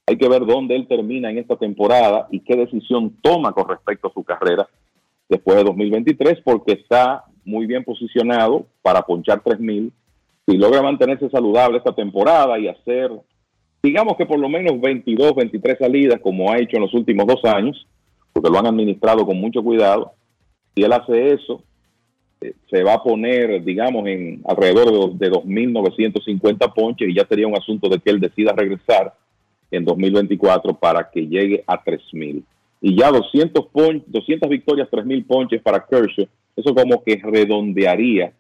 Hay 0.07 0.19
que 0.19 0.29
ver 0.29 0.45
dónde 0.47 0.77
él 0.77 0.87
termina 0.87 1.31
en 1.31 1.39
esta 1.39 1.57
temporada 1.57 2.29
y 2.31 2.41
qué 2.41 2.57
decisión 2.57 3.17
toma 3.23 3.53
con 3.53 3.69
respecto 3.69 4.09
a 4.09 4.13
su 4.13 4.23
carrera 4.23 4.69
después 5.29 5.57
de 5.57 5.65
2023, 5.65 6.41
porque 6.45 6.73
está 6.73 7.25
muy 7.45 7.67
bien 7.67 7.85
posicionado 7.85 8.67
para 8.83 9.03
ponchar 9.03 9.43
3.000. 9.43 9.91
Si 10.47 10.57
logra 10.59 10.83
mantenerse 10.83 11.29
saludable 11.31 11.79
esta 11.79 11.95
temporada 11.95 12.59
y 12.59 12.69
hacer 12.69 13.11
digamos 13.85 14.17
que 14.17 14.25
por 14.25 14.39
lo 14.39 14.49
menos 14.49 14.81
22, 14.81 15.35
23 15.37 15.79
salidas, 15.79 16.19
como 16.23 16.51
ha 16.51 16.59
hecho 16.59 16.77
en 16.77 16.85
los 16.85 16.95
últimos 16.95 17.27
dos 17.27 17.45
años, 17.45 17.87
porque 18.33 18.49
lo 18.49 18.59
han 18.59 18.67
administrado 18.67 19.27
con 19.27 19.39
mucho 19.39 19.63
cuidado. 19.63 20.13
Si 20.75 20.83
él 20.83 20.91
hace 20.91 21.35
eso, 21.35 21.63
eh, 22.41 22.55
se 22.71 22.83
va 22.83 22.95
a 22.95 23.03
poner, 23.03 23.63
digamos, 23.63 24.07
en 24.07 24.41
alrededor 24.47 25.13
de, 25.13 25.29
de 25.29 25.33
2.950 25.33 26.73
ponches 26.73 27.11
y 27.11 27.15
ya 27.15 27.27
sería 27.27 27.47
un 27.47 27.59
asunto 27.59 27.91
de 27.91 27.99
que 27.99 28.09
él 28.09 28.21
decida 28.21 28.55
regresar 28.57 29.13
en 29.71 29.85
2024 29.85 30.73
para 30.79 31.11
que 31.11 31.27
llegue 31.27 31.63
a 31.67 31.85
3.000. 31.85 32.43
Y 32.81 32.99
ya 32.99 33.11
200, 33.11 33.67
pon 33.67 34.03
200 34.07 34.49
victorias, 34.49 34.89
3.000 34.91 35.27
ponches 35.27 35.61
para 35.61 35.85
Kershaw, 35.85 36.27
eso 36.57 36.75
como 36.75 37.05
que 37.05 37.21
redondearía 37.23 38.33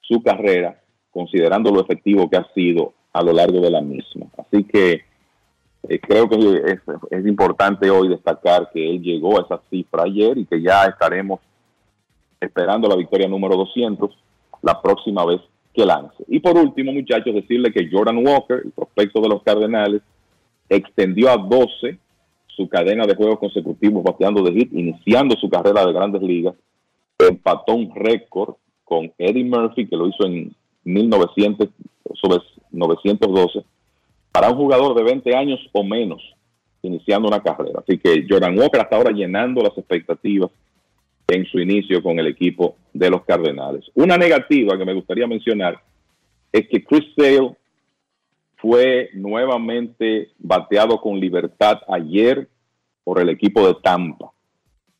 su 0.00 0.20
carrera, 0.24 0.82
considerando 1.12 1.70
lo 1.70 1.82
efectivo 1.82 2.28
que 2.28 2.36
ha 2.36 2.52
sido 2.52 2.94
a 3.12 3.22
lo 3.22 3.32
largo 3.32 3.60
de 3.60 3.70
la 3.70 3.80
misma. 3.80 4.26
Así 4.36 4.64
que 4.64 5.02
eh, 5.88 6.00
creo 6.00 6.28
que 6.28 6.36
es, 7.10 7.26
importante 7.26 7.90
hoy 7.90 8.08
destacar 8.08 8.70
que 8.72 8.90
él 8.90 9.00
llegó 9.00 9.38
a 9.38 9.42
esa 9.42 9.60
cifra 9.70 10.04
ayer 10.04 10.38
y 10.38 10.44
que 10.44 10.60
ya 10.60 10.84
estaremos 10.84 11.40
esperando 12.40 12.88
la 12.88 12.96
victoria 12.96 13.28
número 13.28 13.56
200 13.56 14.10
la 14.62 14.80
próxima 14.80 15.24
vez 15.24 15.40
que 15.72 15.86
lance. 15.86 16.24
Y 16.26 16.40
por 16.40 16.56
último, 16.56 16.92
muchachos, 16.92 17.34
decirle 17.34 17.72
que 17.72 17.88
Jordan 17.90 18.26
Walker, 18.26 18.60
el 18.64 18.72
prospecto 18.72 19.20
de 19.20 19.28
los 19.28 19.42
Cardenales, 19.42 20.02
extendió 20.68 21.30
a 21.30 21.36
12 21.36 21.98
su 22.48 22.68
cadena 22.68 23.06
de 23.06 23.14
juegos 23.14 23.38
consecutivos 23.38 24.02
bateando 24.02 24.42
de 24.42 24.52
hit, 24.52 24.72
iniciando 24.72 25.36
su 25.36 25.48
carrera 25.48 25.86
de 25.86 25.92
grandes 25.92 26.22
ligas. 26.22 26.54
Empató 27.18 27.74
un 27.74 27.94
récord 27.94 28.56
con 28.84 29.12
Eddie 29.16 29.44
Murphy, 29.44 29.86
que 29.86 29.96
lo 29.96 30.08
hizo 30.08 30.26
en 30.26 30.54
1900, 30.84 31.68
sobre 32.14 32.38
912, 32.70 33.64
para 34.32 34.50
un 34.50 34.56
jugador 34.56 34.94
de 34.94 35.04
20 35.04 35.36
años 35.36 35.60
o 35.72 35.82
menos, 35.82 36.22
iniciando 36.82 37.28
una 37.28 37.42
carrera. 37.42 37.80
Así 37.80 37.98
que 37.98 38.26
Jordan 38.28 38.58
Walker 38.58 38.80
hasta 38.80 38.96
ahora 38.96 39.10
llenando 39.10 39.62
las 39.62 39.76
expectativas 39.76 40.50
en 41.28 41.44
su 41.46 41.58
inicio 41.58 42.02
con 42.02 42.18
el 42.18 42.26
equipo 42.26 42.76
de 42.92 43.10
los 43.10 43.24
Cardenales. 43.24 43.84
Una 43.94 44.16
negativa 44.16 44.78
que 44.78 44.84
me 44.84 44.94
gustaría 44.94 45.26
mencionar 45.26 45.80
es 46.52 46.68
que 46.68 46.82
Chris 46.82 47.04
Sale 47.16 47.54
fue 48.56 49.10
nuevamente 49.14 50.30
bateado 50.38 51.00
con 51.00 51.20
libertad 51.20 51.80
ayer 51.88 52.48
por 53.04 53.20
el 53.20 53.28
equipo 53.28 53.66
de 53.66 53.74
Tampa. 53.82 54.32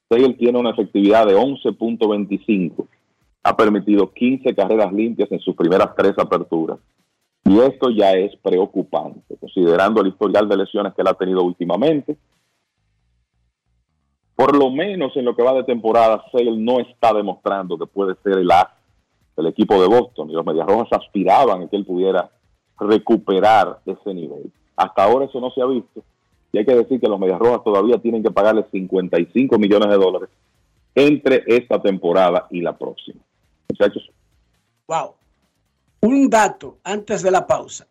Sale 0.09 0.35
tiene 0.35 0.59
una 0.59 0.71
efectividad 0.71 1.27
de 1.27 1.37
11.25. 1.37 2.87
Ha 3.43 3.57
permitido 3.57 4.13
15 4.13 4.55
carreras 4.55 4.93
limpias 4.93 5.31
en 5.33 5.41
sus 5.41 5.55
primeras 5.57 5.95
tres 5.97 6.13
aperturas. 6.19 6.79
Y 7.45 7.59
esto 7.61 7.91
ya 7.91 8.13
es 8.13 8.37
preocupante, 8.37 9.37
considerando 9.39 10.01
el 10.01 10.09
historial 10.09 10.49
de 10.49 10.57
lesiones 10.59 10.95
que 10.95 11.03
él 11.03 11.09
ha 11.09 11.15
tenido 11.15 11.43
últimamente. 11.43 12.17
por 14.37 14.55
lo 14.57 14.71
menos 14.71 15.17
en 15.17 15.25
lo 15.25 15.35
que 15.35 15.43
va 15.43 15.53
de 15.53 15.65
temporada, 15.65 16.25
Sale 16.31 16.57
no 16.57 16.79
está 16.79 17.13
demostrando 17.13 17.77
que 17.77 17.87
puede 17.87 18.15
ser 18.23 18.39
el 18.39 19.47
equipo 19.47 19.81
de 19.81 19.89
Boston. 19.89 20.31
Y 20.31 20.35
los 20.35 20.47
Medias 20.47 20.67
Rojas 20.67 20.89
aspiraban 20.93 21.63
a 21.63 21.69
que 21.69 21.75
él 21.75 21.85
pudiera 21.85 22.31
recuperar 22.79 23.81
ese 23.85 24.15
nivel. 24.15 24.53
Hasta 24.77 25.03
ahora 25.03 25.25
eso 25.25 25.41
no 25.41 25.51
se 25.51 25.61
ha 25.61 25.67
visto. 25.67 26.05
Y 26.53 26.59
hay 26.59 26.65
que 26.65 26.77
decir 26.77 27.01
que 27.01 27.09
los 27.09 27.19
Medias 27.19 27.41
Rojas 27.41 27.65
todavía 27.65 27.99
tienen 27.99 28.23
que 28.23 28.31
pagarle 28.31 28.65
55 28.71 29.59
millones 29.59 29.89
de 29.89 29.97
dólares 29.97 30.29
entre 30.95 31.43
esta 31.49 31.83
temporada 31.83 32.47
y 32.51 32.61
la 32.61 32.77
próxima. 32.79 33.21
Muchachos, 33.69 34.09
Wow. 34.87 35.15
Un 36.09 36.31
dato 36.31 36.79
antes 36.85 37.23
de 37.23 37.31
la 37.31 37.47
pausa. 37.47 37.87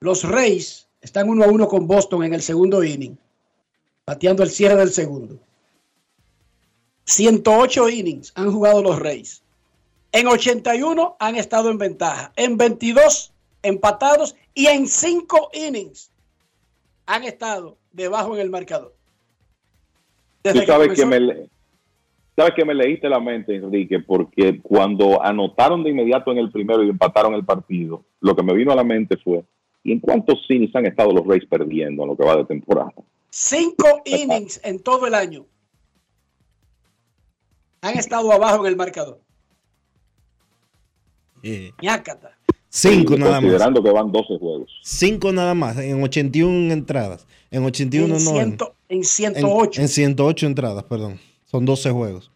Los 0.00 0.22
Reyes 0.24 0.86
están 1.00 1.28
uno 1.28 1.44
a 1.44 1.48
uno 1.48 1.66
con 1.66 1.86
Boston 1.88 2.22
en 2.24 2.34
el 2.34 2.42
segundo 2.42 2.84
inning, 2.84 3.16
bateando 4.06 4.42
el 4.44 4.50
cierre 4.50 4.76
del 4.76 4.92
segundo. 4.92 5.38
108 7.06 7.88
innings 7.88 8.32
han 8.36 8.52
jugado 8.52 8.82
los 8.82 8.98
Reyes. 8.98 9.42
En 10.12 10.26
81 10.28 11.16
han 11.18 11.36
estado 11.36 11.70
en 11.70 11.78
ventaja. 11.78 12.32
En 12.36 12.56
22 12.56 13.32
empatados 13.62 14.36
y 14.54 14.66
en 14.68 14.86
5 14.86 15.50
innings 15.52 16.10
han 17.06 17.24
estado 17.24 17.76
debajo 17.92 18.34
en 18.34 18.40
el 18.42 18.50
marcador. 18.50 18.94
Desde 20.44 20.60
tú 20.60 20.66
sabes 20.66 20.88
que, 20.94 21.02
comenzó- 21.02 21.06
me, 21.08 21.20
le- 21.20 21.50
sabes 22.36 22.52
que 22.56 22.64
me 22.64 22.74
leíste 22.74 23.08
la 23.08 23.20
mente, 23.20 23.54
Enrique, 23.56 23.98
porque 24.00 24.60
cuando 24.62 25.22
anotaron 25.22 25.82
de 25.84 25.90
inmediato 25.90 26.32
en 26.32 26.38
el 26.38 26.50
primero 26.50 26.82
y 26.82 26.88
empataron 26.90 27.34
el 27.34 27.44
partido, 27.44 28.04
lo 28.20 28.34
que 28.34 28.42
me 28.42 28.54
vino 28.54 28.72
a 28.72 28.76
la 28.76 28.84
mente 28.84 29.16
fue, 29.18 29.44
¿y 29.84 29.92
en 29.92 30.00
cuántos 30.00 30.38
innings 30.48 30.74
han 30.76 30.86
estado 30.86 31.12
los 31.12 31.26
Rays 31.26 31.44
perdiendo 31.46 32.02
en 32.02 32.08
lo 32.10 32.16
que 32.16 32.24
va 32.24 32.36
de 32.36 32.44
temporada? 32.44 32.92
Cinco 33.30 33.86
innings 34.04 34.60
en 34.64 34.80
todo 34.82 35.06
el 35.06 35.14
año. 35.14 35.44
Han 37.82 37.96
estado 37.96 38.30
abajo 38.32 38.64
en 38.66 38.70
el 38.72 38.76
marcador. 38.76 39.20
Ñácata. 41.80 42.36
Cinco 42.68 43.16
nada 43.16 43.32
más. 43.32 43.40
Considerando 43.40 43.82
que 43.82 43.90
van 43.90 44.12
12 44.12 44.38
juegos. 44.38 44.70
Cinco 44.82 45.32
nada 45.32 45.54
más, 45.54 45.78
en 45.78 46.02
81 46.02 46.72
entradas. 46.72 47.26
En 47.50 47.64
81 47.64 48.16
En, 48.16 48.24
no. 48.24 48.30
en- 48.30 48.36
ciento- 48.36 48.74
en 48.88 48.98
en, 48.98 49.04
108. 49.04 49.80
en 49.80 49.88
108 49.88 50.46
entradas, 50.46 50.84
perdón. 50.84 51.18
Son 51.50 51.64
12 51.64 51.90
juegos. 51.90 52.30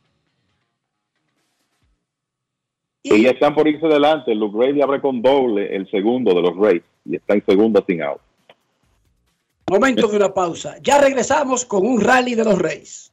Y 3.04 3.22
ya 3.22 3.30
están 3.30 3.54
por 3.54 3.68
irse 3.68 3.86
adelante. 3.86 4.34
Luke 4.34 4.58
Ray 4.58 4.72
le 4.72 4.82
abre 4.82 5.00
con 5.00 5.22
doble 5.22 5.76
el 5.76 5.88
segundo 5.88 6.34
de 6.34 6.42
los 6.42 6.56
Rays 6.56 6.82
y 7.04 7.14
está 7.16 7.34
en 7.34 7.44
segunda 7.46 7.84
sin 7.86 8.02
out. 8.02 8.20
Momento 9.70 10.08
de 10.08 10.16
una 10.16 10.34
pausa. 10.34 10.76
Ya 10.82 11.00
regresamos 11.00 11.64
con 11.64 11.86
un 11.86 12.00
rally 12.00 12.34
de 12.34 12.44
los 12.44 12.58
Reyes. 12.58 13.12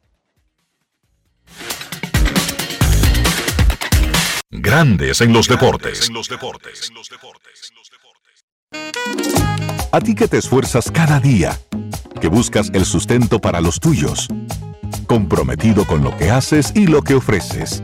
Grandes 4.50 5.22
en 5.22 5.34
los 5.34 5.48
deportes. 5.48 6.10
A 9.92 10.02
ti 10.02 10.16
que 10.16 10.28
te 10.28 10.38
esfuerzas 10.38 10.90
cada 10.90 11.20
día, 11.20 11.60
que 12.20 12.28
buscas 12.28 12.72
el 12.74 12.86
sustento 12.86 13.40
para 13.40 13.62
los 13.62 13.80
tuyos, 13.80 14.28
comprometido 15.08 15.86
con 15.86 16.04
lo 16.04 16.16
que 16.18 16.32
haces 16.32 16.72
y 16.76 16.88
lo 16.88 17.02
que 17.02 17.16
ofreces. 17.16 17.84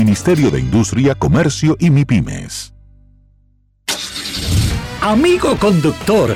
Ministerio 0.03 0.49
de 0.49 0.59
Industria, 0.59 1.13
Comercio 1.13 1.77
y 1.79 1.91
MIPIMES. 1.91 2.73
Amigo 4.99 5.55
conductor, 5.57 6.35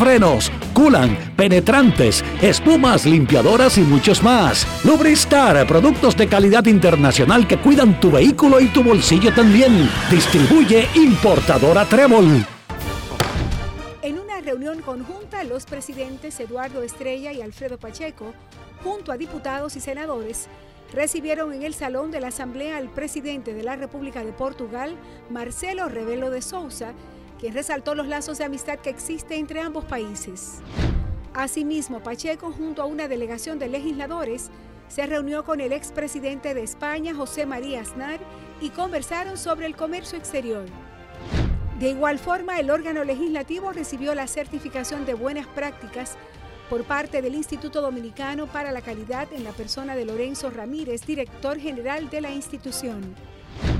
frenos, 0.01 0.51
culan, 0.73 1.15
penetrantes, 1.37 2.25
espumas, 2.41 3.05
limpiadoras 3.05 3.77
y 3.77 3.81
muchos 3.81 4.23
más. 4.23 4.65
Lubristar, 4.83 5.67
productos 5.67 6.17
de 6.17 6.27
calidad 6.27 6.65
internacional 6.65 7.47
que 7.47 7.59
cuidan 7.59 7.99
tu 7.99 8.09
vehículo 8.09 8.59
y 8.59 8.65
tu 8.69 8.83
bolsillo 8.83 9.31
también. 9.31 9.87
Distribuye 10.09 10.87
importadora 10.95 11.85
Trébol. 11.85 12.43
En 14.01 14.17
una 14.17 14.41
reunión 14.41 14.81
conjunta, 14.81 15.43
los 15.43 15.67
presidentes 15.67 16.39
Eduardo 16.39 16.81
Estrella 16.81 17.31
y 17.31 17.43
Alfredo 17.43 17.77
Pacheco, 17.77 18.33
junto 18.83 19.11
a 19.11 19.17
diputados 19.17 19.75
y 19.75 19.81
senadores, 19.81 20.47
recibieron 20.95 21.53
en 21.53 21.61
el 21.61 21.75
salón 21.75 22.09
de 22.09 22.21
la 22.21 22.29
Asamblea 22.29 22.77
al 22.77 22.89
presidente 22.89 23.53
de 23.53 23.61
la 23.61 23.75
República 23.75 24.23
de 24.23 24.33
Portugal, 24.33 24.95
Marcelo 25.29 25.89
Rebelo 25.89 26.31
de 26.31 26.41
Sousa, 26.41 26.95
quien 27.41 27.55
resaltó 27.55 27.95
los 27.95 28.07
lazos 28.07 28.37
de 28.37 28.43
amistad 28.43 28.77
que 28.77 28.91
existe 28.91 29.35
entre 29.35 29.61
ambos 29.61 29.83
países. 29.83 30.59
Asimismo, 31.33 32.03
Pacheco, 32.03 32.51
junto 32.51 32.83
a 32.83 32.85
una 32.85 33.07
delegación 33.07 33.57
de 33.57 33.67
legisladores, 33.67 34.51
se 34.89 35.07
reunió 35.07 35.43
con 35.43 35.59
el 35.59 35.73
expresidente 35.73 36.53
de 36.53 36.61
España, 36.61 37.15
José 37.15 37.47
María 37.47 37.81
Aznar, 37.81 38.19
y 38.61 38.69
conversaron 38.69 39.39
sobre 39.39 39.65
el 39.65 39.75
comercio 39.75 40.19
exterior. 40.19 40.65
De 41.79 41.89
igual 41.89 42.19
forma, 42.19 42.59
el 42.59 42.69
órgano 42.69 43.03
legislativo 43.03 43.71
recibió 43.71 44.13
la 44.13 44.27
certificación 44.27 45.07
de 45.07 45.15
buenas 45.15 45.47
prácticas 45.47 46.17
por 46.69 46.83
parte 46.83 47.23
del 47.23 47.33
Instituto 47.33 47.81
Dominicano 47.81 48.45
para 48.45 48.71
la 48.71 48.83
Calidad 48.83 49.27
en 49.33 49.43
la 49.43 49.51
persona 49.51 49.95
de 49.95 50.05
Lorenzo 50.05 50.51
Ramírez, 50.51 51.07
director 51.07 51.57
general 51.57 52.11
de 52.11 52.21
la 52.21 52.29
institución. 52.29 53.15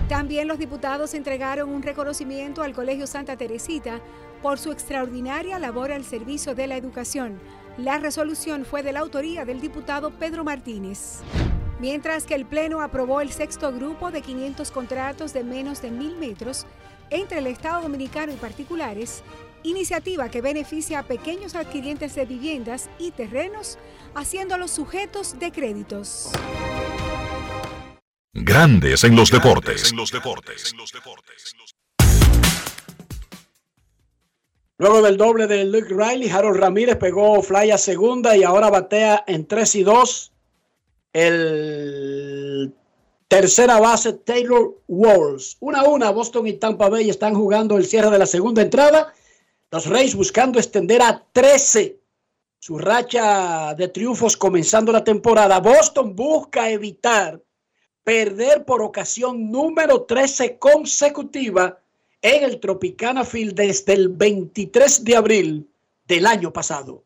También 0.07 0.48
los 0.48 0.60
diputados 0.60 1.14
entregaron 1.14 1.69
un 1.69 1.84
reconocimiento 1.84 2.64
al 2.64 2.73
Colegio 2.73 3.07
Santa 3.07 3.38
Teresita 3.38 4.02
por 4.41 4.60
su 4.60 4.72
extraordinaria 4.72 5.60
labor 5.60 5.91
al 5.91 6.03
servicio 6.03 6.56
de 6.56 6.68
la 6.68 6.77
educación. 6.77 7.39
La 7.77 7.98
resolución 7.98 8.65
fue 8.65 8.84
de 8.84 8.91
la 8.91 8.99
autoría 8.99 9.45
del 9.45 9.61
diputado 9.61 10.11
Pedro 10.11 10.43
Martínez. 10.43 11.19
Mientras 11.80 12.26
que 12.26 12.35
el 12.35 12.45
Pleno 12.45 12.81
aprobó 12.81 13.22
el 13.22 13.31
sexto 13.31 13.72
grupo 13.72 14.11
de 14.11 14.22
500 14.22 14.69
contratos 14.72 15.34
de 15.34 15.43
menos 15.43 15.81
de 15.81 15.91
mil 15.91 16.18
metros 16.18 16.68
entre 17.10 17.39
el 17.39 17.48
Estado 17.48 17.81
Dominicano 17.81 18.31
y 18.31 18.35
particulares, 18.35 19.23
iniciativa 19.64 20.30
que 20.30 20.41
beneficia 20.41 20.99
a 20.99 21.03
pequeños 21.03 21.56
adquirientes 21.56 22.15
de 22.15 22.26
viviendas 22.26 22.89
y 22.99 23.11
terrenos, 23.11 23.77
haciéndolos 24.14 24.72
sujetos 24.72 25.39
de 25.39 25.52
créditos. 25.52 26.31
Grandes 28.33 29.03
en 29.03 29.15
los 29.17 29.29
deportes. 29.29 29.93
Luego 34.77 35.01
del 35.01 35.17
doble 35.17 35.47
de 35.47 35.65
Luke 35.65 35.89
Riley, 35.89 36.29
Harold 36.29 36.57
Ramírez 36.57 36.95
pegó 36.95 37.43
fly 37.43 37.71
a 37.71 37.77
segunda 37.77 38.37
y 38.37 38.43
ahora 38.43 38.69
batea 38.69 39.25
en 39.27 39.45
3 39.45 39.75
y 39.75 39.83
2. 39.83 40.31
El 41.11 42.73
tercera 43.27 43.79
base 43.81 44.13
Taylor 44.13 44.77
Walls. 44.87 45.57
Una 45.59 45.81
a 45.81 45.89
una, 45.89 46.09
Boston 46.11 46.47
y 46.47 46.53
Tampa 46.53 46.87
Bay 46.87 47.09
están 47.09 47.35
jugando 47.35 47.77
el 47.77 47.85
cierre 47.85 48.11
de 48.11 48.19
la 48.19 48.25
segunda 48.25 48.61
entrada. 48.61 49.13
Los 49.71 49.87
Rays 49.87 50.15
buscando 50.15 50.57
extender 50.57 51.01
a 51.01 51.21
13 51.33 51.99
su 52.59 52.77
racha 52.77 53.73
de 53.73 53.89
triunfos 53.89 54.37
comenzando 54.37 54.93
la 54.93 55.03
temporada. 55.03 55.59
Boston 55.59 56.15
busca 56.15 56.69
evitar 56.69 57.41
perder 58.03 58.65
por 58.65 58.81
ocasión 58.81 59.51
número 59.51 60.03
13 60.03 60.57
consecutiva 60.57 61.79
en 62.21 62.43
el 62.43 62.59
Tropicana 62.59 63.23
Field 63.23 63.53
desde 63.53 63.93
el 63.93 64.09
23 64.09 65.03
de 65.03 65.15
abril 65.15 65.67
del 66.07 66.25
año 66.25 66.51
pasado. 66.51 67.03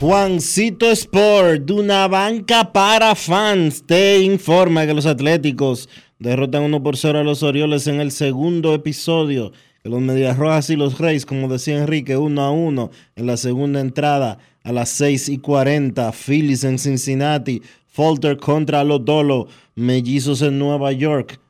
Juancito 0.00 0.90
Sport, 0.90 1.62
de 1.62 1.72
una 1.74 2.08
banca 2.08 2.72
para 2.72 3.14
fans, 3.14 3.86
te 3.86 4.18
informa 4.18 4.84
que 4.84 4.94
los 4.94 5.06
Atléticos 5.06 5.88
derrotan 6.18 6.64
1 6.64 6.82
por 6.82 6.96
0 6.96 7.20
a 7.20 7.22
los 7.22 7.44
Orioles 7.44 7.86
en 7.86 8.00
el 8.00 8.10
segundo 8.10 8.74
episodio 8.74 9.52
los 9.84 10.00
Medias 10.00 10.36
Rojas 10.36 10.70
y 10.70 10.76
los 10.76 10.98
Reyes, 10.98 11.26
como 11.26 11.48
decía 11.48 11.78
Enrique, 11.78 12.16
1 12.16 12.40
a 12.40 12.52
1 12.52 12.90
en 13.16 13.26
la 13.26 13.36
segunda 13.36 13.80
entrada 13.80 14.38
a 14.62 14.72
las 14.72 14.90
6 14.90 15.28
y 15.28 15.38
40. 15.38 16.12
Phillies 16.12 16.62
en 16.62 16.78
Cincinnati, 16.78 17.62
Falter 17.88 18.36
contra 18.36 18.84
los 18.84 19.04
Dolo, 19.04 19.48
Mellizos 19.74 20.40
en 20.42 20.58
Nueva 20.58 20.92
York. 20.92 21.40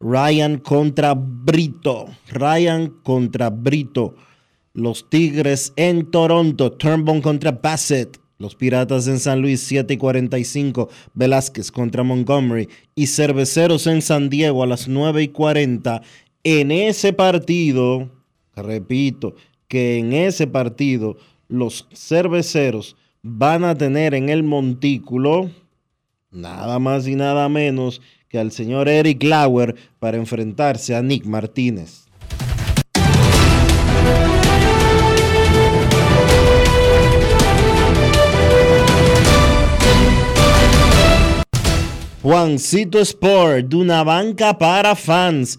Ryan 0.00 0.58
contra 0.58 1.14
Brito. 1.14 2.06
Ryan 2.30 2.88
contra 3.02 3.50
Brito. 3.50 4.14
Los 4.72 5.08
Tigres 5.08 5.72
en 5.76 6.10
Toronto. 6.10 6.72
Turnbull 6.72 7.22
contra 7.22 7.52
Bassett. 7.52 8.20
Los 8.38 8.56
Piratas 8.56 9.06
en 9.06 9.20
San 9.20 9.40
Luis 9.40 9.60
7 9.60 9.94
y 9.94 9.96
45. 9.96 10.88
Velázquez 11.14 11.70
contra 11.70 12.02
Montgomery. 12.02 12.68
Y 12.94 13.06
Cerveceros 13.06 13.86
en 13.86 14.02
San 14.02 14.28
Diego 14.28 14.62
a 14.62 14.66
las 14.66 14.88
9 14.88 15.22
y 15.22 15.28
40. 15.28 16.02
En 16.46 16.70
ese 16.70 17.14
partido, 17.14 18.10
repito, 18.54 19.34
que 19.66 19.96
en 19.96 20.12
ese 20.12 20.46
partido 20.46 21.16
los 21.48 21.88
cerveceros 21.94 22.96
van 23.22 23.64
a 23.64 23.74
tener 23.74 24.12
en 24.12 24.28
el 24.28 24.42
montículo 24.42 25.50
nada 26.30 26.78
más 26.78 27.06
y 27.08 27.14
nada 27.14 27.48
menos 27.48 28.02
que 28.28 28.38
al 28.38 28.52
señor 28.52 28.90
Eric 28.90 29.22
Lauer 29.22 29.74
para 29.98 30.18
enfrentarse 30.18 30.94
a 30.94 31.00
Nick 31.00 31.24
Martínez. 31.24 32.04
Juancito 42.20 42.98
Sport, 42.98 43.68
de 43.68 43.76
una 43.76 44.04
banca 44.04 44.58
para 44.58 44.94
fans, 44.94 45.58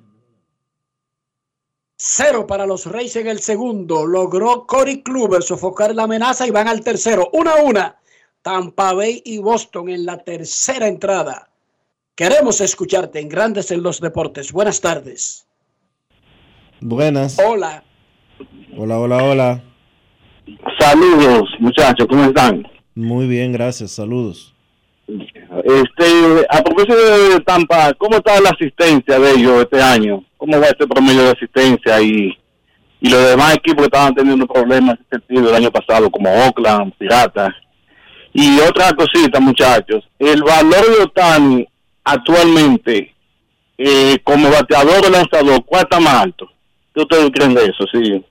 Cero 2.03 2.47
para 2.47 2.65
los 2.65 2.87
Reyes 2.87 3.15
en 3.17 3.27
el 3.27 3.41
segundo. 3.41 4.07
Logró 4.07 4.65
Cory 4.65 5.03
Kluber 5.03 5.43
sofocar 5.43 5.93
la 5.93 6.03
amenaza 6.05 6.47
y 6.47 6.49
van 6.49 6.67
al 6.67 6.81
tercero. 6.81 7.29
Una 7.31 7.51
a 7.51 7.63
una. 7.63 7.95
Tampa 8.41 8.93
Bay 8.93 9.21
y 9.23 9.37
Boston 9.37 9.87
en 9.87 10.07
la 10.07 10.17
tercera 10.17 10.87
entrada. 10.87 11.47
Queremos 12.15 12.59
escucharte 12.59 13.19
en 13.19 13.29
Grandes 13.29 13.69
en 13.69 13.83
los 13.83 14.01
Deportes. 14.01 14.51
Buenas 14.51 14.81
tardes. 14.81 15.45
Buenas. 16.79 17.37
Hola. 17.37 17.83
Hola, 18.75 18.99
hola, 18.99 19.23
hola. 19.23 19.63
Saludos, 20.79 21.49
muchachos, 21.59 22.07
¿cómo 22.09 22.23
están? 22.23 22.67
Muy 22.95 23.27
bien, 23.27 23.51
gracias. 23.51 23.91
Saludos. 23.91 24.55
Este, 25.07 26.47
a 26.49 26.63
propósito 26.63 26.95
de 26.95 27.39
Tampa, 27.41 27.93
¿cómo 27.93 28.17
está 28.17 28.41
la 28.41 28.49
asistencia 28.49 29.19
de 29.19 29.31
ellos 29.33 29.61
este 29.61 29.79
año? 29.79 30.25
¿Cómo 30.41 30.59
va 30.59 30.65
este 30.65 30.87
promedio 30.87 31.21
de 31.21 31.29
asistencia 31.29 32.01
y, 32.01 32.35
y 32.99 33.09
los 33.11 33.29
demás 33.29 33.53
equipos 33.53 33.83
que 33.83 33.95
estaban 33.95 34.15
teniendo 34.15 34.47
problemas 34.47 34.95
en 34.95 35.05
ese 35.05 35.19
sentido 35.19 35.49
el 35.49 35.55
año 35.55 35.71
pasado, 35.71 36.09
como 36.09 36.31
Oakland, 36.31 36.95
Piratas? 36.97 37.53
Y 38.33 38.59
otra 38.59 38.91
cosita, 38.93 39.39
muchachos, 39.39 40.03
el 40.17 40.41
valor 40.41 40.97
de 40.97 41.03
Otani 41.03 41.67
actualmente 42.03 43.13
eh, 43.77 44.17
como 44.23 44.49
bateador 44.49 45.05
o 45.05 45.09
lanzador, 45.11 45.63
¿cuál 45.63 45.83
está 45.83 45.99
más 45.99 46.23
alto? 46.23 46.49
¿Qué 46.95 47.01
ustedes 47.01 47.29
creen 47.35 47.53
de 47.53 47.65
eso? 47.65 47.85
Sí, 47.93 48.25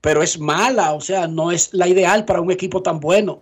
pero 0.00 0.20
es 0.20 0.40
mala, 0.40 0.94
o 0.94 1.00
sea, 1.00 1.28
no 1.28 1.52
es 1.52 1.72
la 1.74 1.86
ideal 1.86 2.24
para 2.24 2.40
un 2.40 2.50
equipo 2.50 2.82
tan 2.82 2.98
bueno. 2.98 3.40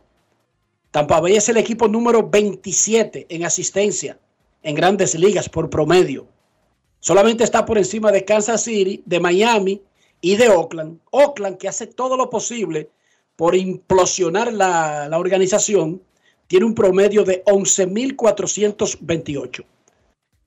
Tampa 0.90 1.20
Bay 1.20 1.36
es 1.36 1.48
el 1.48 1.56
equipo 1.56 1.88
número 1.88 2.28
27 2.28 3.28
en 3.30 3.46
asistencia 3.46 4.18
en 4.62 4.74
grandes 4.74 5.14
ligas 5.14 5.48
por 5.48 5.70
promedio. 5.70 6.26
Solamente 7.00 7.44
está 7.44 7.64
por 7.64 7.78
encima 7.78 8.12
de 8.12 8.26
Kansas 8.26 8.64
City, 8.64 9.02
de 9.06 9.20
Miami 9.20 9.80
y 10.20 10.36
de 10.36 10.50
Oakland. 10.50 10.98
Oakland 11.12 11.56
que 11.56 11.68
hace 11.68 11.86
todo 11.86 12.18
lo 12.18 12.28
posible 12.28 12.90
por 13.36 13.54
implosionar 13.54 14.52
la, 14.52 15.08
la 15.08 15.18
organización, 15.18 16.02
tiene 16.46 16.66
un 16.66 16.74
promedio 16.74 17.24
de 17.24 17.42
11.428. 17.44 19.64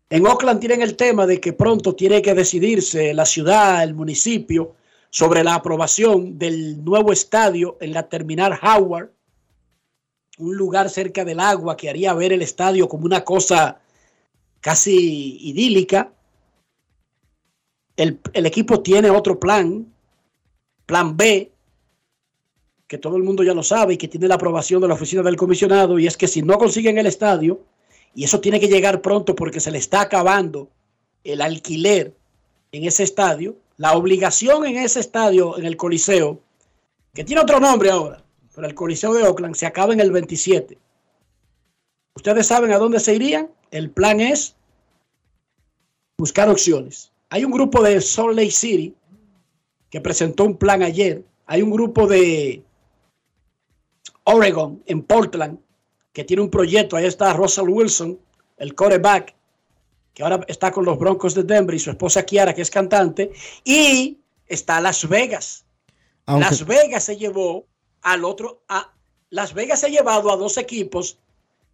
En 0.10 0.28
Oakland 0.28 0.60
tienen 0.60 0.82
el 0.82 0.96
tema 0.96 1.26
de 1.26 1.42
que 1.42 1.54
pronto 1.54 1.96
tiene 1.96 2.22
que 2.22 2.36
decidirse 2.36 3.14
la 3.14 3.26
ciudad, 3.26 3.84
el 3.84 3.96
municipio, 3.96 4.76
sobre 5.10 5.44
la 5.44 5.56
aprobación 5.56 6.38
del 6.38 6.84
nuevo 6.84 7.12
estadio 7.12 7.78
en 7.82 7.94
la 7.94 8.08
terminal 8.08 8.58
Howard, 8.62 9.12
un 10.38 10.56
lugar 10.56 10.90
cerca 10.90 11.26
del 11.26 11.40
agua 11.40 11.78
que 11.78 11.90
haría 11.90 12.14
ver 12.14 12.34
el 12.34 12.42
estadio 12.42 12.88
como 12.88 13.06
una 13.06 13.24
cosa 13.24 13.80
casi 14.60 15.38
idílica. 15.42 16.12
El, 17.96 18.20
el 18.34 18.46
equipo 18.46 18.82
tiene 18.82 19.10
otro 19.10 19.40
plan 19.40 19.96
plan 20.86 21.18
B, 21.18 21.52
que 22.88 22.98
todo 22.98 23.18
el 23.18 23.24
mundo 23.24 23.44
ya 23.44 23.54
lo 23.54 23.64
sabe 23.64 23.96
y 23.96 23.98
que 23.98 24.08
tiene 24.08 24.28
la 24.28 24.36
aprobación 24.36 24.82
de 24.82 24.88
la 24.88 24.94
oficina 24.94 25.24
del 25.24 25.36
comisionado, 25.36 25.98
y 26.00 26.08
es 26.08 26.18
que 26.18 26.28
si 26.28 26.42
no 26.42 26.58
consiguen 26.58 26.98
el 26.98 27.08
estadio, 27.08 27.62
y 28.14 28.24
eso 28.24 28.40
tiene 28.40 28.60
que 28.60 28.68
llegar 28.68 29.02
pronto 29.02 29.36
porque 29.36 29.60
se 29.60 29.72
le 29.72 29.78
está 29.78 30.02
acabando 30.02 30.70
el 31.24 31.42
alquiler 31.42 32.14
en 32.72 32.86
ese 32.86 33.04
estadio, 33.04 33.56
la 33.78 33.94
obligación 33.94 34.66
en 34.66 34.78
ese 34.78 35.00
estadio, 35.00 35.58
en 35.58 35.66
el 35.66 35.76
Coliseo, 35.76 36.40
que 37.14 37.24
tiene 37.24 37.42
otro 37.42 37.60
nombre 37.60 37.90
ahora, 37.90 38.24
pero 38.54 38.68
el 38.68 38.76
Coliseo 38.76 39.14
de 39.14 39.24
Oakland 39.24 39.56
se 39.56 39.66
acaba 39.66 39.94
en 39.94 40.00
el 40.00 40.12
27. 40.12 40.78
¿Ustedes 42.16 42.48
saben 42.48 42.72
a 42.72 42.78
dónde 42.78 43.00
se 43.00 43.16
irían? 43.16 43.50
El 43.72 43.90
plan 43.90 44.22
es 44.22 44.56
buscar 46.18 46.50
opciones. 46.50 47.12
Hay 47.30 47.44
un 47.44 47.52
grupo 47.52 47.84
de 47.84 48.00
Salt 48.00 48.36
Lake 48.36 48.52
City 48.52 48.96
que 49.90 50.00
presentó 50.00 50.46
un 50.46 50.56
plan 50.56 50.82
ayer. 50.82 51.26
Hay 51.46 51.62
un 51.62 51.72
grupo 51.72 52.08
de 52.08 52.64
Oregon, 54.26 54.84
en 54.86 55.02
Portland, 55.04 55.60
que 56.14 56.24
tiene 56.24 56.42
un 56.44 56.50
proyecto. 56.50 56.96
Ahí 56.98 57.06
está 57.06 57.34
Russell 57.34 57.70
Wilson, 57.70 58.20
el 58.58 58.76
quarterback, 58.76 59.34
que 60.14 60.24
ahora 60.24 60.42
está 60.48 60.72
con 60.72 60.86
los 60.86 60.98
Broncos 60.98 61.34
de 61.34 61.44
Denver 61.44 61.76
y 61.76 61.80
su 61.80 61.90
esposa 61.90 62.24
Kiara, 62.24 62.54
que 62.54 62.62
es 62.62 62.70
cantante. 62.72 63.32
Y 63.64 64.18
está 64.48 64.80
Las 64.82 65.08
Vegas. 65.08 65.66
Aunque- 66.26 66.46
Las 66.46 66.66
Vegas 66.66 67.04
se 67.04 67.18
llevó 67.18 67.66
al 68.02 68.24
otro. 68.26 68.62
A, 68.68 68.92
Las 69.30 69.54
Vegas 69.54 69.80
se 69.82 69.88
ha 69.88 69.90
llevado 69.90 70.32
a 70.32 70.38
dos 70.38 70.58
equipos 70.58 71.18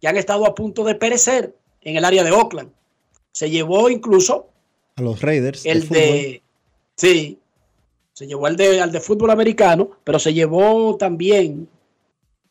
que 0.00 0.08
han 0.08 0.16
estado 0.16 0.44
a 0.46 0.54
punto 0.54 0.82
de 0.84 0.94
perecer 0.96 1.54
en 1.80 1.96
el 1.96 2.04
área 2.04 2.24
de 2.24 2.32
Oakland. 2.32 2.70
Se 3.30 3.48
llevó 3.48 3.88
incluso 3.88 4.48
A 4.96 5.02
los 5.02 5.20
Raiders. 5.22 5.64
el 5.64 5.88
de. 5.88 6.42
Sí. 6.96 7.38
Se 8.12 8.26
llevó 8.26 8.46
al 8.46 8.56
de, 8.56 8.80
al 8.80 8.92
de 8.92 9.00
fútbol 9.00 9.30
americano, 9.30 9.90
pero 10.04 10.18
se 10.18 10.34
llevó 10.34 10.96
también. 10.96 11.68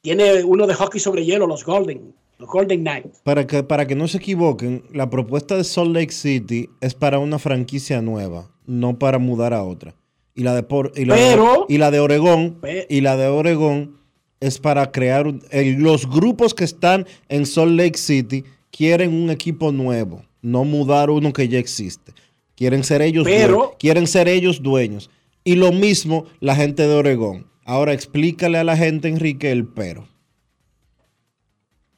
Tiene 0.01 0.43
uno 0.43 0.65
de 0.67 0.73
hockey 0.73 0.99
sobre 0.99 1.23
hielo, 1.25 1.45
los 1.47 1.63
Golden. 1.63 2.13
Los 2.39 2.49
Golden 2.49 2.81
Knights. 2.81 3.19
Para 3.23 3.45
que, 3.45 3.61
para 3.61 3.85
que 3.85 3.95
no 3.95 4.07
se 4.07 4.17
equivoquen, 4.17 4.83
la 4.91 5.09
propuesta 5.11 5.55
de 5.55 5.63
Salt 5.63 5.95
Lake 5.95 6.11
City 6.11 6.69
es 6.81 6.95
para 6.95 7.19
una 7.19 7.37
franquicia 7.37 8.01
nueva, 8.01 8.49
no 8.65 8.97
para 8.97 9.19
mudar 9.19 9.53
a 9.53 9.63
otra. 9.63 9.93
Y 10.33 10.41
la 10.41 10.55
de, 10.55 10.63
Por- 10.63 10.91
y 10.95 11.05
la 11.05 11.15
de- 11.15 11.37
y 11.69 11.77
la 11.77 11.91
de 11.91 11.99
Oregón, 11.99 12.59
y 12.89 13.01
la 13.01 13.15
de 13.15 13.27
Oregón 13.27 13.97
es 14.39 14.57
para 14.57 14.91
crear 14.91 15.27
un- 15.27 15.43
el- 15.51 15.75
los 15.75 16.09
grupos 16.09 16.55
que 16.55 16.63
están 16.63 17.05
en 17.29 17.45
Salt 17.45 17.73
Lake 17.77 17.99
City 17.99 18.43
quieren 18.71 19.13
un 19.13 19.29
equipo 19.29 19.71
nuevo, 19.71 20.23
no 20.41 20.63
mudar 20.63 21.11
uno 21.11 21.31
que 21.33 21.47
ya 21.47 21.59
existe. 21.59 22.13
Quieren 22.55 22.83
ser 22.83 23.03
ellos 23.03 23.25
Pero- 23.25 23.53
dueños, 23.55 23.75
quieren 23.77 24.07
ser 24.07 24.27
ellos 24.27 24.63
dueños. 24.63 25.11
Y 25.43 25.55
lo 25.55 25.71
mismo 25.71 26.25
la 26.39 26.55
gente 26.55 26.87
de 26.87 26.93
Oregón. 26.95 27.45
Ahora 27.71 27.93
explícale 27.93 28.57
a 28.57 28.65
la 28.65 28.75
gente, 28.75 29.07
Enrique, 29.07 29.49
el 29.49 29.65
pero. 29.65 30.05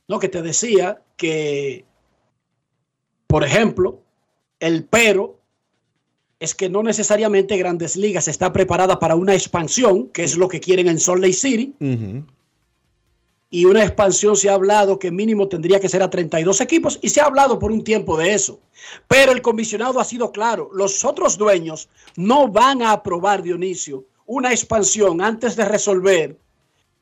No, 0.08 0.20
que 0.20 0.30
te 0.30 0.44
decía 0.44 1.02
que, 1.18 1.84
por 3.26 3.44
ejemplo, 3.44 4.04
el 4.60 4.86
pero 4.86 5.40
es 6.40 6.54
que 6.54 6.70
no 6.70 6.84
necesariamente 6.84 7.58
Grandes 7.58 7.95
Ligas 7.95 8.28
está 8.28 8.54
preparada 8.54 9.00
para 9.00 9.16
una 9.16 9.34
expansión, 9.34 10.10
que 10.10 10.24
es 10.24 10.38
lo 10.38 10.48
que 10.48 10.60
quieren 10.60 10.88
en 10.90 11.00
Salt 11.00 11.22
Lake 11.22 11.34
City. 11.34 11.74
Y 13.50 13.66
una 13.66 13.84
expansión 13.84 14.36
se 14.36 14.52
ha 14.52 14.54
hablado 14.54 15.00
que 15.00 15.10
mínimo 15.10 15.48
tendría 15.48 15.80
que 15.80 15.90
ser 15.90 16.04
a 16.04 16.10
32 16.12 16.62
equipos 16.62 17.00
y 17.02 17.10
se 17.10 17.20
ha 17.20 17.26
hablado 17.26 17.58
por 17.58 17.72
un 17.72 17.84
tiempo 17.84 18.16
de 18.16 18.36
eso. 18.36 18.60
Pero 19.08 19.32
el 19.32 19.41
comisionado 19.41 20.00
ha 20.00 20.06
sido 20.06 20.32
claro, 20.32 20.70
los 20.72 21.04
otros 21.04 21.36
dueños 21.36 21.90
no 22.16 22.48
van 22.48 22.84
a 22.84 22.91
aprobar, 22.91 23.41
Dionisio, 23.41 24.06
una 24.26 24.52
expansión 24.52 25.22
antes 25.22 25.56
de 25.56 25.66
resolver 25.66 26.38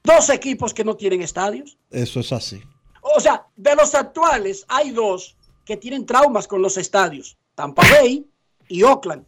dos 0.03 0.30
equipos 0.30 0.73
que 0.73 0.84
no 0.84 0.95
tienen 0.95 1.22
estadios. 1.22 1.77
Eso 1.89 2.19
es 2.19 2.31
así. 2.31 2.61
O 3.02 3.19
sea, 3.19 3.45
de 3.56 3.76
los 3.76 3.95
actuales 3.95 4.65
hay 4.68 4.91
dos 4.91 5.35
que 5.65 5.77
tienen 5.77 6.06
traumas 6.06 6.48
con 6.48 6.61
los 6.61 6.77
estadios, 6.77 7.38
Tampa 7.56 7.84
Bay 7.91 8.26
y 8.68 8.84
Oakland. 8.84 9.26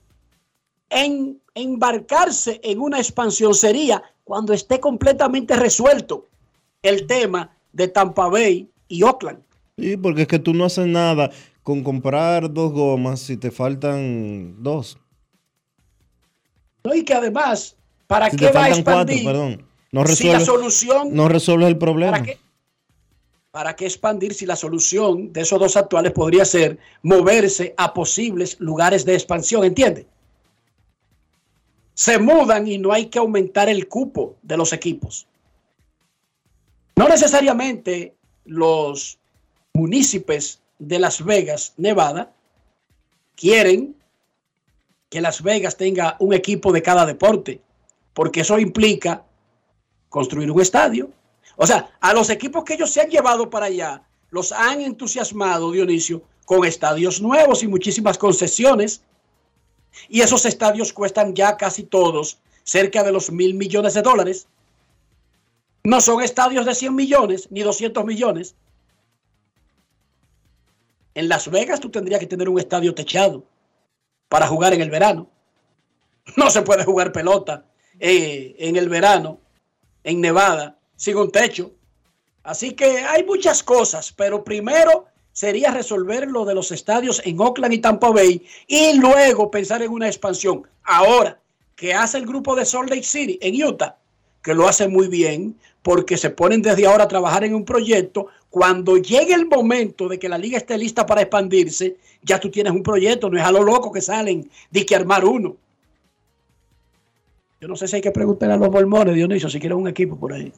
En 0.90 1.42
embarcarse 1.56 2.60
en 2.64 2.80
una 2.80 2.98
expansión 2.98 3.54
sería 3.54 4.04
cuando 4.24 4.54
esté 4.54 4.80
completamente 4.80 5.56
resuelto 5.56 6.28
el 6.82 7.08
tema 7.08 7.56
de 7.72 7.88
Tampa 7.88 8.28
Bay 8.28 8.70
y 8.88 9.04
Oakland. 9.04 9.44
Sí, 9.78 9.98
porque 9.98 10.24
es 10.24 10.28
que 10.28 10.40
tú 10.40 10.54
no 10.54 10.66
haces 10.66 10.86
nada 10.86 11.32
con 11.64 11.84
comprar 11.84 12.54
dos 12.54 12.72
gomas 12.72 13.22
si 13.22 13.38
te 13.38 13.52
faltan 13.52 14.62
dos. 14.62 14.98
¿no? 16.84 16.94
Y 16.94 17.04
que 17.04 17.14
además, 17.14 17.78
¿para 18.08 18.30
Si 18.30 18.38
qué 18.38 18.48
te 18.48 18.52
va 18.54 18.66
a 18.66 18.68
faltan 18.68 18.84
cuatro, 18.84 19.02
expandir? 19.14 19.26
perdón. 19.26 19.68
No 19.92 20.06
si 20.08 20.28
la 20.28 20.40
solución, 20.40 21.10
no 21.14 21.30
resuelves 21.30 21.68
el 21.68 21.78
problema. 21.78 22.14
¿para 22.14 22.24
qué? 22.24 22.40
¿Para 23.52 23.76
qué 23.76 23.86
expandir 23.86 24.34
si 24.34 24.48
la 24.48 24.56
solución 24.56 25.32
de 25.32 25.42
esos 25.42 25.60
dos 25.60 25.78
actuales 25.78 26.12
podría 26.12 26.44
ser 26.44 26.80
moverse 27.04 27.76
a 27.78 27.94
posibles 27.94 28.60
lugares 28.60 29.06
de 29.06 29.14
expansión? 29.14 29.64
¿Entiende? 29.64 30.08
Se 31.94 32.18
mudan 32.18 32.68
y 32.68 32.80
no 32.80 32.92
hay 32.92 33.06
que 33.06 33.20
aumentar 33.20 33.70
el 33.70 33.88
cupo 33.88 34.36
de 34.42 34.58
los 34.58 34.74
equipos. 34.74 35.28
No 36.96 37.08
necesariamente 37.08 38.16
los 38.46 39.20
municipios 39.74 40.60
de 40.80 40.98
Las 40.98 41.24
Vegas, 41.24 41.74
Nevada, 41.78 42.32
quieren 43.36 43.96
que 45.10 45.22
Las 45.22 45.44
Vegas 45.44 45.78
tenga 45.78 46.16
un 46.20 46.34
equipo 46.34 46.72
de 46.72 46.82
cada 46.82 47.06
deporte, 47.06 47.62
porque 48.14 48.42
eso 48.42 48.60
implica 48.60 49.26
construir 50.10 50.52
un 50.52 50.62
estadio. 50.62 51.10
O 51.56 51.68
sea, 51.68 51.92
a 52.00 52.14
los 52.14 52.30
equipos 52.30 52.64
que 52.64 52.76
ellos 52.76 52.92
se 52.92 53.02
han 53.02 53.10
llevado 53.10 53.50
para 53.50 53.68
allá, 53.68 54.04
los 54.30 54.52
han 54.52 54.82
entusiasmado, 54.82 55.72
Dionisio, 55.72 56.24
con 56.46 56.66
estadios 56.66 57.22
nuevos 57.22 57.64
y 57.64 57.68
muchísimas 57.68 58.18
concesiones. 58.18 59.04
Y 60.10 60.22
esos 60.22 60.46
estadios 60.46 60.94
cuestan 60.94 61.36
ya 61.36 61.58
casi 61.58 61.84
todos 61.84 62.40
cerca 62.64 63.04
de 63.04 63.12
los 63.12 63.32
mil 63.32 63.54
millones 63.54 63.94
de 63.94 64.02
dólares. 64.02 64.48
No 65.84 66.00
son 66.02 66.22
estadios 66.22 66.66
de 66.66 66.76
100 66.76 66.96
millones 66.96 67.48
ni 67.52 67.62
200 67.62 68.06
millones. 68.06 68.56
En 71.14 71.30
Las 71.30 71.50
Vegas 71.52 71.80
tú 71.80 71.90
tendrías 71.90 72.20
que 72.20 72.28
tener 72.28 72.50
un 72.50 72.58
estadio 72.58 72.96
techado 72.96 73.44
para 74.30 74.48
jugar 74.48 74.74
en 74.74 74.82
el 74.82 74.90
verano. 74.90 75.30
No 76.38 76.50
se 76.50 76.62
puede 76.62 76.86
jugar 76.86 77.12
pelota 77.12 77.66
eh, 78.00 78.56
en 78.60 78.76
el 78.76 78.90
verano 78.90 79.40
en 80.04 80.22
Nevada 80.22 80.78
sin 80.96 81.18
un 81.18 81.32
techo. 81.32 81.72
Así 82.44 82.74
que 82.74 83.00
hay 83.00 83.24
muchas 83.24 83.64
cosas, 83.64 84.14
pero 84.16 84.44
primero 84.44 85.06
sería 85.32 85.72
resolver 85.72 86.30
lo 86.30 86.46
de 86.46 86.54
los 86.54 86.72
estadios 86.72 87.22
en 87.26 87.40
Oakland 87.40 87.74
y 87.74 87.80
Tampa 87.80 88.10
Bay 88.12 88.46
y 88.68 88.94
luego 88.98 89.50
pensar 89.50 89.82
en 89.82 89.92
una 89.92 90.08
expansión. 90.08 90.68
Ahora, 90.84 91.40
¿qué 91.76 91.94
hace 91.94 92.18
el 92.18 92.26
grupo 92.26 92.56
de 92.56 92.66
Salt 92.66 92.90
Lake 92.90 93.04
City 93.04 93.40
en 93.42 93.64
Utah? 93.64 93.98
Que 94.42 94.54
lo 94.54 94.68
hace 94.68 94.88
muy 94.88 95.08
bien 95.08 95.58
porque 95.82 96.18
se 96.18 96.30
ponen 96.30 96.62
desde 96.62 96.86
ahora 96.86 97.06
a 97.06 97.08
trabajar 97.08 97.44
en 97.44 97.56
un 97.56 97.66
proyecto. 97.66 98.28
Cuando 98.50 98.98
llegue 98.98 99.34
el 99.34 99.48
momento 99.48 100.08
de 100.08 100.20
que 100.20 100.30
la 100.30 100.38
liga 100.38 100.58
esté 100.58 100.78
lista 100.78 101.06
para 101.06 101.22
expandirse, 101.22 101.98
ya 102.22 102.40
tú 102.40 102.50
tienes 102.50 102.74
un 102.74 102.84
proyecto, 102.84 103.30
no 103.30 103.38
es 103.38 103.44
a 103.44 103.52
lo 103.52 103.64
loco 103.64 103.92
que 103.92 104.02
salen 104.02 104.50
de 104.70 104.86
que 104.86 104.96
armar 104.96 105.26
uno. 105.26 105.58
Yo 107.64 107.70
no 107.70 107.78
sé 107.78 107.88
si 107.88 107.96
hay 107.96 108.02
que 108.02 108.12
preguntarle 108.12 108.56
a 108.56 108.58
los 108.58 108.70
mormones, 108.70 109.16
Dionisio, 109.16 109.50
si 109.50 109.58
quieren 109.58 109.78
un 109.78 109.88
equipo 109.88 110.18
por 110.18 110.34
ahí. 110.34 110.52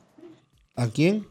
¿A 0.75 0.87
quién? 0.87 1.27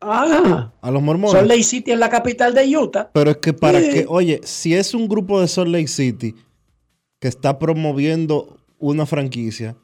Ah, 0.00 0.70
A 0.80 0.90
los 0.92 1.02
mormones. 1.02 1.32
Salt 1.32 1.48
Lake 1.48 1.64
City 1.64 1.90
es 1.90 1.98
la 1.98 2.08
capital 2.08 2.54
de 2.54 2.76
Utah. 2.78 3.10
Pero 3.12 3.32
es 3.32 3.38
que 3.38 3.52
para 3.52 3.80
Sí. 3.80 3.90
que, 3.90 4.04
oye, 4.08 4.40
si 4.44 4.72
es 4.76 4.94
un 4.94 5.08
grupo 5.08 5.40
de 5.40 5.48
Salt 5.48 5.70
Lake 5.70 5.88
City 5.88 6.36
que 7.18 7.26
está 7.26 7.58
promoviendo 7.58 8.56
una 8.78 9.06
franquicia, 9.06 9.74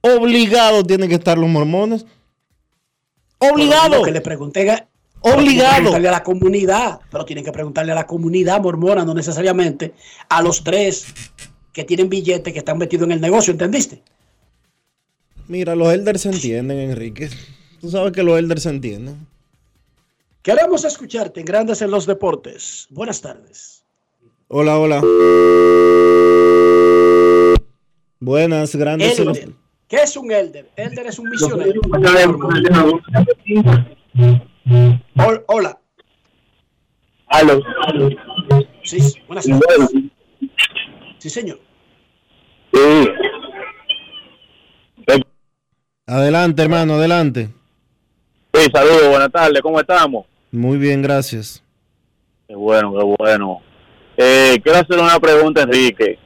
obligado 0.00 0.84
tienen 0.84 1.08
que 1.08 1.16
estar 1.16 1.36
los 1.36 1.48
mormones. 1.50 2.06
Obligado. 3.38 3.96
Lo 3.96 4.02
que 4.04 4.12
le 4.12 4.20
pregunté 4.20 4.60
Obligado. 5.22 5.74
preguntarle 5.74 6.08
a 6.08 6.12
la 6.12 6.22
comunidad, 6.22 7.00
pero 7.10 7.24
tienen 7.24 7.44
que 7.44 7.50
preguntarle 7.50 7.90
a 7.90 7.96
la 7.96 8.06
comunidad 8.06 8.60
mormona, 8.62 9.04
no 9.04 9.12
necesariamente 9.12 9.92
a 10.28 10.40
los 10.40 10.62
tres 10.62 11.06
que 11.74 11.84
tienen 11.84 12.08
billetes 12.08 12.52
que 12.52 12.60
están 12.60 12.78
metidos 12.78 13.04
en 13.04 13.12
el 13.12 13.20
negocio, 13.20 13.50
¿entendiste? 13.52 14.00
Mira, 15.48 15.74
los 15.74 15.92
elders 15.92 16.22
se 16.22 16.30
entienden, 16.30 16.78
Enrique. 16.78 17.28
Tú 17.80 17.90
sabes 17.90 18.12
que 18.12 18.22
los 18.22 18.38
elders 18.38 18.62
se 18.62 18.70
entienden. 18.70 19.26
Queremos 20.40 20.84
escucharte 20.84 21.40
en 21.40 21.46
Grandes 21.46 21.82
en 21.82 21.90
los 21.90 22.06
Deportes. 22.06 22.86
Buenas 22.90 23.20
tardes. 23.20 23.84
Hola, 24.48 24.78
hola. 24.78 25.00
Buenas, 28.20 28.74
grandes. 28.76 29.18
en 29.18 29.24
los-. 29.26 29.38
¿Qué 29.88 29.96
es 29.96 30.16
un 30.16 30.30
elder? 30.32 30.70
Elder 30.76 31.06
es 31.08 31.18
un 31.18 31.28
misionero. 31.28 31.80
Hol- 35.16 35.44
Hola. 35.48 35.78
Aló. 37.26 37.60
Sí, 38.84 38.98
buenas 39.26 39.46
tardes. 39.46 39.90
Sí, 41.18 41.30
señor. 41.30 41.58
Sí. 42.74 43.08
Adelante, 46.06 46.62
hermano, 46.62 46.94
adelante. 46.94 47.48
Sí, 48.52 48.66
saludos, 48.72 49.08
buenas 49.08 49.30
tardes, 49.32 49.62
¿cómo 49.62 49.80
estamos? 49.80 50.26
Muy 50.50 50.76
bien, 50.76 51.00
gracias. 51.00 51.62
Qué 52.46 52.54
bueno, 52.54 52.92
qué 52.92 53.14
bueno. 53.18 53.62
Eh, 54.16 54.60
quiero 54.62 54.80
hacer 54.80 54.98
una 54.98 55.18
pregunta, 55.18 55.62
Enrique. 55.62 56.18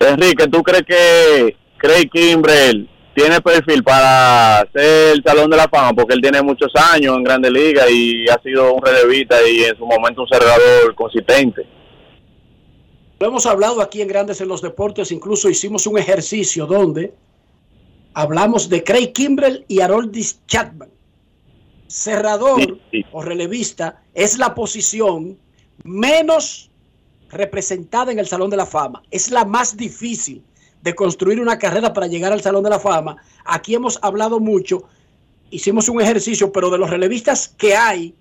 Enrique, 0.00 0.46
¿tú 0.48 0.62
crees 0.62 0.82
que 0.82 1.56
Craig 1.78 2.10
Kimbrell 2.10 2.88
tiene 3.14 3.40
perfil 3.40 3.82
para 3.82 4.68
ser 4.74 5.14
el 5.14 5.22
Salón 5.24 5.50
de 5.50 5.56
la 5.56 5.68
Fama? 5.68 5.94
Porque 5.94 6.14
él 6.14 6.20
tiene 6.20 6.42
muchos 6.42 6.72
años 6.92 7.16
en 7.16 7.24
Grandes 7.24 7.52
Ligas 7.52 7.90
y 7.90 8.28
ha 8.28 8.38
sido 8.42 8.74
un 8.74 8.82
relevista 8.84 9.36
y 9.48 9.64
en 9.64 9.76
su 9.76 9.86
momento 9.86 10.22
un 10.22 10.28
cerrador 10.28 10.94
consistente. 10.94 11.77
Lo 13.20 13.26
hemos 13.26 13.46
hablado 13.46 13.80
aquí 13.80 14.00
en 14.00 14.08
Grandes 14.08 14.40
en 14.40 14.48
los 14.48 14.62
Deportes, 14.62 15.10
incluso 15.10 15.48
hicimos 15.48 15.86
un 15.86 15.98
ejercicio 15.98 16.66
donde 16.66 17.14
hablamos 18.14 18.68
de 18.68 18.84
Craig 18.84 19.12
Kimbrell 19.12 19.64
y 19.66 19.80
Haroldis 19.80 20.40
Chapman. 20.46 20.90
Cerrador 21.88 22.78
o 23.12 23.22
relevista 23.22 24.02
es 24.14 24.38
la 24.38 24.54
posición 24.54 25.38
menos 25.84 26.70
representada 27.30 28.12
en 28.12 28.18
el 28.18 28.26
Salón 28.26 28.50
de 28.50 28.56
la 28.56 28.66
Fama. 28.66 29.02
Es 29.10 29.30
la 29.30 29.44
más 29.44 29.76
difícil 29.76 30.44
de 30.82 30.94
construir 30.94 31.40
una 31.40 31.58
carrera 31.58 31.92
para 31.92 32.06
llegar 32.06 32.32
al 32.32 32.42
Salón 32.42 32.62
de 32.62 32.70
la 32.70 32.78
Fama. 32.78 33.16
Aquí 33.44 33.74
hemos 33.74 33.98
hablado 34.02 34.38
mucho, 34.38 34.84
hicimos 35.50 35.88
un 35.88 36.00
ejercicio, 36.00 36.52
pero 36.52 36.70
de 36.70 36.78
los 36.78 36.90
relevistas 36.90 37.48
que 37.48 37.74
hay, 37.76 38.14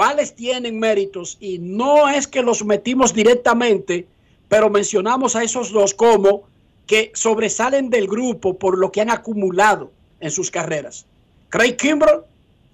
cuáles 0.00 0.34
tienen 0.34 0.78
méritos 0.78 1.36
y 1.40 1.58
no 1.58 2.08
es 2.08 2.26
que 2.26 2.40
los 2.40 2.64
metimos 2.64 3.12
directamente, 3.12 4.06
pero 4.48 4.70
mencionamos 4.70 5.36
a 5.36 5.42
esos 5.42 5.72
dos 5.72 5.92
como 5.92 6.44
que 6.86 7.12
sobresalen 7.12 7.90
del 7.90 8.06
grupo 8.08 8.56
por 8.56 8.78
lo 8.78 8.90
que 8.90 9.02
han 9.02 9.10
acumulado 9.10 9.92
en 10.20 10.30
sus 10.30 10.50
carreras. 10.50 11.04
Craig 11.50 11.76
Kimbrell 11.76 12.22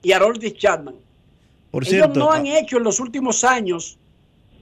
y 0.04 0.12
Haroldis 0.12 0.54
Chapman. 0.54 0.94
Por 1.72 1.82
Ellos 1.82 1.94
cierto, 1.94 2.20
no 2.20 2.30
han 2.30 2.46
hecho 2.46 2.76
en 2.76 2.84
los 2.84 3.00
últimos 3.00 3.42
años 3.42 3.98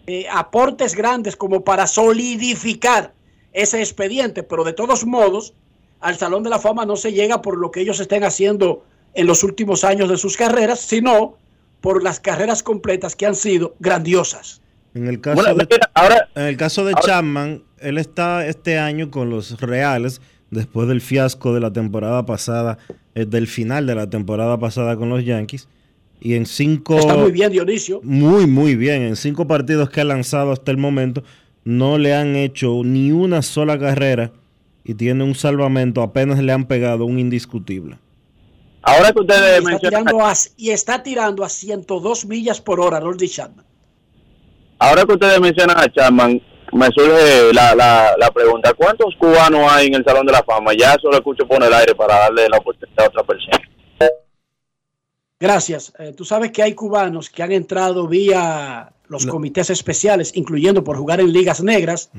eh, 0.07 0.25
aportes 0.33 0.95
grandes 0.95 1.37
como 1.37 1.65
para 1.65 1.87
solidificar 1.87 3.13
ese 3.53 3.81
expediente, 3.81 4.43
pero 4.43 4.65
de 4.65 4.73
todos 4.73 5.05
modos, 5.05 5.53
al 6.01 6.17
Salón 6.17 6.43
de 6.43 6.49
la 6.49 6.59
Fama 6.59 6.87
no 6.87 6.97
se 6.97 7.13
llega 7.13 7.43
por 7.43 7.59
lo 7.59 7.71
que 7.71 7.83
ellos 7.83 8.01
estén 8.01 8.25
haciendo 8.25 8.87
en 9.13 9.27
los 9.27 9.45
últimos 9.45 9.85
años 9.85 10.09
de 10.09 10.17
sus 10.17 10.39
carreras, 10.39 10.81
sino 10.81 11.37
por 11.85 12.03
las 12.03 12.19
carreras 12.19 12.63
completas 12.63 13.15
que 13.15 13.27
han 13.27 13.35
sido 13.35 13.75
grandiosas. 13.79 14.63
En 14.95 15.07
el 15.07 15.21
caso 15.21 15.35
Bueno, 15.43 15.55
de, 15.55 15.67
mira, 15.71 15.91
ahora- 15.93 16.29
en 16.35 16.45
el 16.45 16.57
caso 16.57 16.83
de 16.87 16.93
ahora- 16.95 17.03
Chapman, 17.07 17.63
él 17.79 17.99
está 17.99 18.47
este 18.47 18.79
año 18.79 19.11
con 19.11 19.29
los 19.29 19.61
Reales 19.61 20.23
después 20.51 20.89
del 20.89 21.03
fiasco 21.03 21.53
de 21.53 21.61
la 21.61 21.71
temporada 21.75 22.25
pasada, 22.25 22.79
eh, 23.15 23.27
del 23.27 23.47
final 23.49 23.87
de 23.87 23.97
la 23.97 24.09
temporada 24.09 24.59
pasada 24.59 24.97
con 24.97 25.11
los 25.11 25.27
Yankees. 25.27 25.69
Y 26.23 26.37
en 26.37 26.47
cinco. 26.47 26.97
Está 26.99 27.17
muy 27.19 27.33
bien, 27.33 27.53
Dionisio. 27.53 28.01
Muy, 28.03 28.47
muy 28.47 28.77
bien. 28.77 29.03
En 29.03 29.15
cinco 29.17 29.47
partidos 29.47 29.91
que 29.91 30.01
ha 30.01 30.05
lanzado 30.05 30.53
hasta 30.53 30.71
el 30.71 30.79
momento, 30.79 31.23
no 31.65 31.99
le 31.99 32.15
han 32.15 32.35
hecho 32.35 32.81
ni 32.83 33.13
una 33.13 33.43
sola 33.43 33.79
carrera 33.79 34.33
y 34.85 34.95
tiene 34.95 35.23
un 35.23 35.35
salvamento. 35.35 36.01
Apenas 36.01 36.39
le 36.43 36.51
han 36.51 36.65
pegado 36.65 37.05
un 37.05 37.19
indiscutible. 37.19 37.99
Ahora 38.87 39.13
que 39.13 39.19
Y 39.19 39.23
ustedes 39.23 39.59
está, 39.59 39.71
mencionan, 39.71 40.05
tirando 40.05 40.27
a, 40.27 40.33
y 40.57 40.71
está 40.71 41.03
tirando 41.03 41.45
a 41.45 41.49
102 41.49 42.27
millas 42.27 42.61
por 42.61 42.81
hora, 42.81 42.99
Haroldis 42.99 43.35
Chapman. 43.35 43.65
ahora 44.79 45.05
que 45.05 45.13
ustedes 45.13 45.41
mencionan 45.41 45.79
a 45.79 45.91
Chapman, 45.91 46.41
me 46.73 46.87
surge 46.89 47.53
la, 47.53 47.75
la, 47.75 48.15
la 48.19 48.31
pregunta, 48.31 48.75
¿cuántos 48.75 49.15
cubanos 49.17 49.71
hay 49.71 49.87
en 49.87 49.95
el 49.95 50.05
Salón 50.05 50.27
de 50.27 50.33
la 50.33 50.43
Fama? 50.43 50.73
Ya 50.75 50.95
eso 50.95 51.09
lo 51.09 51.17
escucho 51.17 51.47
por 51.47 51.63
el 51.63 51.73
aire 51.73 51.95
para 51.95 52.19
darle 52.19 52.49
la 52.49 52.59
oportunidad 52.59 53.05
a 53.05 53.09
otra 53.09 53.23
persona. 53.23 53.59
Gracias. 55.39 55.93
Eh, 55.99 56.13
tú 56.17 56.25
sabes 56.25 56.53
que 56.53 56.63
hay 56.63 56.75
cubanos 56.75 57.29
que 57.31 57.43
han 57.43 57.53
entrado 57.53 58.09
vía 58.09 58.91
los 59.09 59.27
comités 59.27 59.69
especiales, 59.71 60.33
incluyendo 60.35 60.83
por 60.83 60.97
jugar 60.97 61.21
en 61.21 61.33
ligas 61.33 61.63
negras, 61.63 62.11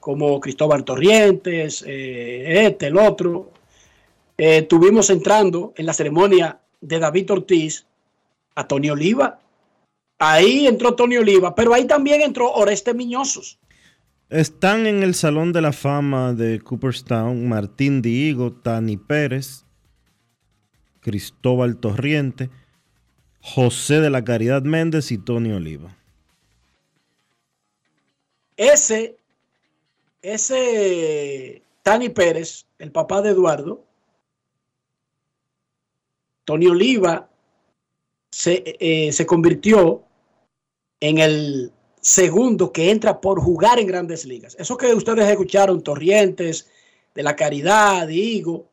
como 0.00 0.40
Cristóbal 0.40 0.84
Torrientes, 0.84 1.84
eh, 1.86 2.66
este, 2.66 2.86
el 2.86 2.96
otro. 2.96 3.50
Eh, 4.44 4.62
tuvimos 4.62 5.08
entrando 5.08 5.72
en 5.76 5.86
la 5.86 5.92
ceremonia 5.92 6.58
de 6.80 6.98
David 6.98 7.30
Ortiz 7.30 7.86
a 8.56 8.66
Tony 8.66 8.90
Oliva. 8.90 9.38
Ahí 10.18 10.66
entró 10.66 10.96
Tony 10.96 11.16
Oliva, 11.16 11.54
pero 11.54 11.72
ahí 11.72 11.86
también 11.86 12.22
entró 12.22 12.50
Oreste 12.50 12.92
Miñosos. 12.92 13.60
Están 14.30 14.88
en 14.88 15.04
el 15.04 15.14
Salón 15.14 15.52
de 15.52 15.60
la 15.60 15.72
Fama 15.72 16.32
de 16.32 16.58
Cooperstown 16.58 17.48
Martín 17.48 18.02
Diego, 18.02 18.50
Tani 18.50 18.96
Pérez, 18.96 19.64
Cristóbal 20.98 21.76
Torriente, 21.76 22.50
José 23.40 24.00
de 24.00 24.10
la 24.10 24.24
Caridad 24.24 24.62
Méndez 24.62 25.12
y 25.12 25.18
Tony 25.18 25.52
Oliva. 25.52 25.96
Ese, 28.56 29.14
ese 30.20 31.62
Tani 31.84 32.08
Pérez, 32.08 32.66
el 32.80 32.90
papá 32.90 33.22
de 33.22 33.30
Eduardo, 33.30 33.84
Tony 36.44 36.66
Oliva 36.66 37.28
se, 38.30 38.62
eh, 38.80 39.12
se 39.12 39.26
convirtió 39.26 40.04
en 41.00 41.18
el 41.18 41.72
segundo 42.00 42.72
que 42.72 42.90
entra 42.90 43.20
por 43.20 43.40
jugar 43.40 43.78
en 43.78 43.86
grandes 43.86 44.24
ligas. 44.26 44.56
Eso 44.58 44.76
que 44.76 44.94
ustedes 44.94 45.28
escucharon, 45.28 45.82
Torrientes, 45.82 46.70
de 47.14 47.22
la 47.22 47.36
Caridad, 47.36 48.08
Higo. 48.08 48.68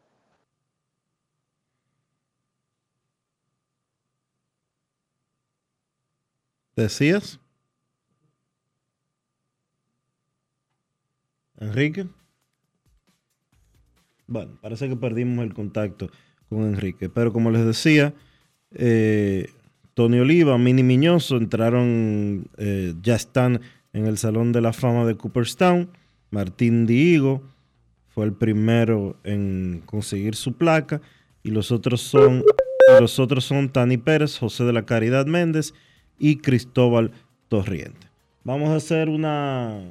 ¿Decías? 6.76 7.40
Enrique. 11.58 12.08
Bueno, 14.28 14.58
parece 14.62 14.88
que 14.88 14.96
perdimos 14.96 15.44
el 15.44 15.54
contacto 15.54 16.10
con 16.50 16.64
Enrique. 16.64 17.10
Pero 17.10 17.32
como 17.32 17.52
les 17.52 17.66
decía, 17.66 18.14
eh, 18.72 19.48
Tony 19.94 20.20
Oliva, 20.20 20.58
Mini 20.58 20.84
Miñoso 20.84 21.38
entraron, 21.38 22.48
eh, 22.58 22.94
ya 23.02 23.16
están 23.16 23.62
en 23.94 24.08
el 24.08 24.18
Salón 24.18 24.52
de 24.52 24.62
la 24.62 24.74
Fama 24.74 25.06
de 25.06 25.16
Cooperstown. 25.16 25.90
Martín 26.32 26.86
Diego 26.86 27.42
fue 28.10 28.26
el 28.26 28.34
primero 28.34 29.18
en 29.24 29.82
conseguir 29.86 30.36
su 30.36 30.54
placa. 30.54 31.02
Y 31.44 31.52
los 31.52 31.72
otros 31.72 32.02
son, 32.02 32.44
los 33.00 33.20
otros 33.20 33.46
son 33.46 33.70
Tani 33.70 33.98
Pérez, 33.98 34.38
José 34.38 34.66
de 34.66 34.74
la 34.74 34.86
Caridad 34.86 35.26
Méndez 35.26 35.74
y 36.18 36.38
Cristóbal 36.38 37.12
Torriente. 37.48 38.08
Vamos 38.44 38.70
a 38.70 38.76
hacer 38.76 39.10
una 39.10 39.82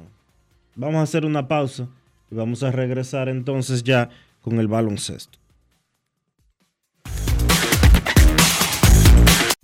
vamos 0.75 0.99
a 0.99 1.03
hacer 1.03 1.25
una 1.25 1.47
pausa 1.47 1.87
y 2.31 2.35
vamos 2.35 2.63
a 2.63 2.71
regresar 2.71 3.29
entonces 3.29 3.83
ya 3.83 4.09
con 4.41 4.59
el 4.59 4.67
baloncesto. 4.67 5.37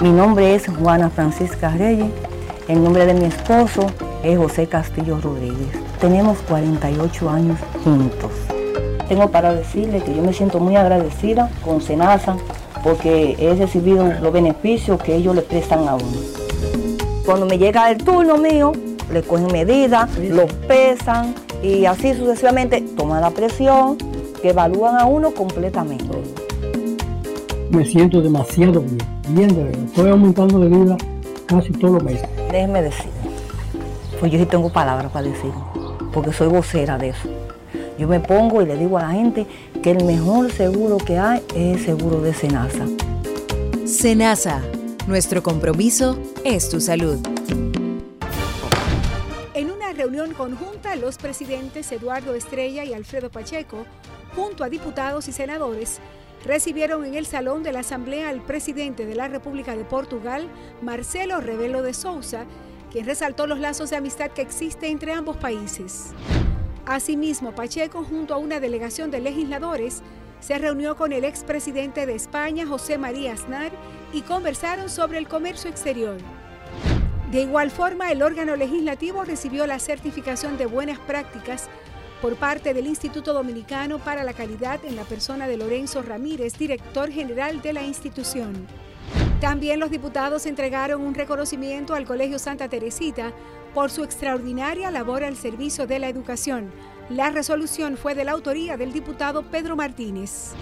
Mi 0.00 0.12
nombre 0.12 0.54
es 0.54 0.66
Juana 0.66 1.10
Francisca 1.10 1.68
Reyes. 1.76 2.08
El 2.68 2.82
nombre 2.82 3.04
de 3.04 3.12
mi 3.12 3.26
esposo 3.26 3.86
es 4.22 4.38
José 4.38 4.66
Castillo 4.66 5.20
Rodríguez. 5.20 5.68
Tenemos 6.00 6.38
48 6.48 7.28
años 7.28 7.58
juntos. 7.84 8.30
Tengo 9.10 9.30
para 9.30 9.52
decirle 9.52 10.02
que 10.02 10.14
yo 10.14 10.22
me 10.22 10.32
siento 10.32 10.58
muy 10.58 10.74
agradecida 10.76 11.50
con 11.62 11.82
Senasa 11.82 12.38
porque 12.82 13.36
he 13.38 13.54
recibido 13.54 14.10
los 14.22 14.32
beneficios 14.32 15.02
que 15.02 15.16
ellos 15.16 15.34
le 15.34 15.42
prestan 15.42 15.86
a 15.86 15.96
uno. 15.96 16.18
Cuando 17.26 17.44
me 17.44 17.58
llega 17.58 17.90
el 17.90 17.98
turno 17.98 18.38
mío, 18.38 18.72
le 19.12 19.20
cogen 19.20 19.52
medidas, 19.52 20.08
lo 20.16 20.46
pesan 20.66 21.34
y 21.62 21.84
así 21.84 22.14
sucesivamente 22.14 22.80
toman 22.96 23.20
la 23.20 23.32
presión, 23.32 23.98
que 24.40 24.48
evalúan 24.48 24.96
a 24.96 25.04
uno 25.04 25.32
completamente. 25.32 26.06
Me 27.68 27.84
siento 27.84 28.22
demasiado 28.22 28.80
bien, 28.80 29.19
Bien, 29.32 29.48
de 29.54 29.62
verdad. 29.62 29.84
Estoy 29.84 30.10
aumentando 30.10 30.58
de 30.58 30.68
vida 30.68 30.96
casi 31.46 31.70
todos 31.72 31.94
los 31.94 32.02
meses. 32.02 32.28
Déjeme 32.50 32.82
decir, 32.82 33.10
pues 34.18 34.32
yo 34.32 34.38
sí 34.38 34.46
tengo 34.46 34.72
palabras 34.72 35.12
para 35.12 35.28
decir, 35.28 35.52
porque 36.12 36.32
soy 36.32 36.48
vocera 36.48 36.98
de 36.98 37.10
eso. 37.10 37.28
Yo 37.96 38.08
me 38.08 38.18
pongo 38.18 38.60
y 38.60 38.66
le 38.66 38.76
digo 38.76 38.98
a 38.98 39.02
la 39.02 39.10
gente 39.10 39.46
que 39.82 39.92
el 39.92 40.04
mejor 40.04 40.50
seguro 40.50 40.96
que 40.98 41.18
hay 41.18 41.42
es 41.54 41.78
el 41.78 41.84
seguro 41.84 42.20
de 42.20 42.34
Senasa. 42.34 42.86
Senasa, 43.86 44.62
nuestro 45.06 45.44
compromiso 45.44 46.18
es 46.44 46.68
tu 46.68 46.80
salud. 46.80 47.18
En 49.54 49.70
una 49.70 49.92
reunión 49.92 50.34
conjunta, 50.34 50.96
los 50.96 51.18
presidentes 51.18 51.92
Eduardo 51.92 52.34
Estrella 52.34 52.84
y 52.84 52.94
Alfredo 52.94 53.30
Pacheco, 53.30 53.84
junto 54.34 54.64
a 54.64 54.68
diputados 54.68 55.28
y 55.28 55.32
senadores, 55.32 56.00
recibieron 56.44 57.04
en 57.04 57.14
el 57.14 57.26
salón 57.26 57.62
de 57.62 57.72
la 57.72 57.80
Asamblea 57.80 58.28
al 58.28 58.40
presidente 58.40 59.06
de 59.06 59.14
la 59.14 59.28
República 59.28 59.76
de 59.76 59.84
Portugal, 59.84 60.48
Marcelo 60.82 61.40
Rebelo 61.40 61.82
de 61.82 61.94
Sousa, 61.94 62.44
quien 62.90 63.06
resaltó 63.06 63.46
los 63.46 63.60
lazos 63.60 63.90
de 63.90 63.96
amistad 63.96 64.30
que 64.30 64.42
existen 64.42 64.92
entre 64.92 65.12
ambos 65.12 65.36
países. 65.36 66.12
Asimismo, 66.86 67.54
Pacheco, 67.54 68.04
junto 68.04 68.34
a 68.34 68.38
una 68.38 68.58
delegación 68.58 69.10
de 69.10 69.20
legisladores, 69.20 70.02
se 70.40 70.58
reunió 70.58 70.96
con 70.96 71.12
el 71.12 71.24
expresidente 71.24 72.06
de 72.06 72.14
España, 72.14 72.66
José 72.66 72.98
María 72.98 73.34
Aznar, 73.34 73.70
y 74.12 74.22
conversaron 74.22 74.88
sobre 74.88 75.18
el 75.18 75.28
comercio 75.28 75.70
exterior. 75.70 76.16
De 77.30 77.42
igual 77.42 77.70
forma, 77.70 78.10
el 78.10 78.22
órgano 78.22 78.56
legislativo 78.56 79.22
recibió 79.22 79.66
la 79.66 79.78
certificación 79.78 80.58
de 80.58 80.66
buenas 80.66 80.98
prácticas 80.98 81.68
por 82.20 82.36
parte 82.36 82.74
del 82.74 82.86
Instituto 82.86 83.32
Dominicano 83.32 83.98
para 83.98 84.24
la 84.24 84.34
Calidad 84.34 84.84
en 84.84 84.96
la 84.96 85.04
persona 85.04 85.48
de 85.48 85.56
Lorenzo 85.56 86.02
Ramírez, 86.02 86.58
director 86.58 87.10
general 87.10 87.62
de 87.62 87.72
la 87.72 87.82
institución. 87.82 88.66
También 89.40 89.80
los 89.80 89.90
diputados 89.90 90.44
entregaron 90.44 91.00
un 91.00 91.14
reconocimiento 91.14 91.94
al 91.94 92.04
Colegio 92.04 92.38
Santa 92.38 92.68
Teresita 92.68 93.32
por 93.74 93.90
su 93.90 94.04
extraordinaria 94.04 94.90
labor 94.90 95.24
al 95.24 95.36
servicio 95.36 95.86
de 95.86 95.98
la 95.98 96.08
educación. 96.08 96.70
La 97.08 97.30
resolución 97.30 97.96
fue 97.96 98.14
de 98.14 98.24
la 98.24 98.32
autoría 98.32 98.76
del 98.76 98.92
diputado 98.92 99.42
Pedro 99.42 99.76
Martínez. 99.76 100.52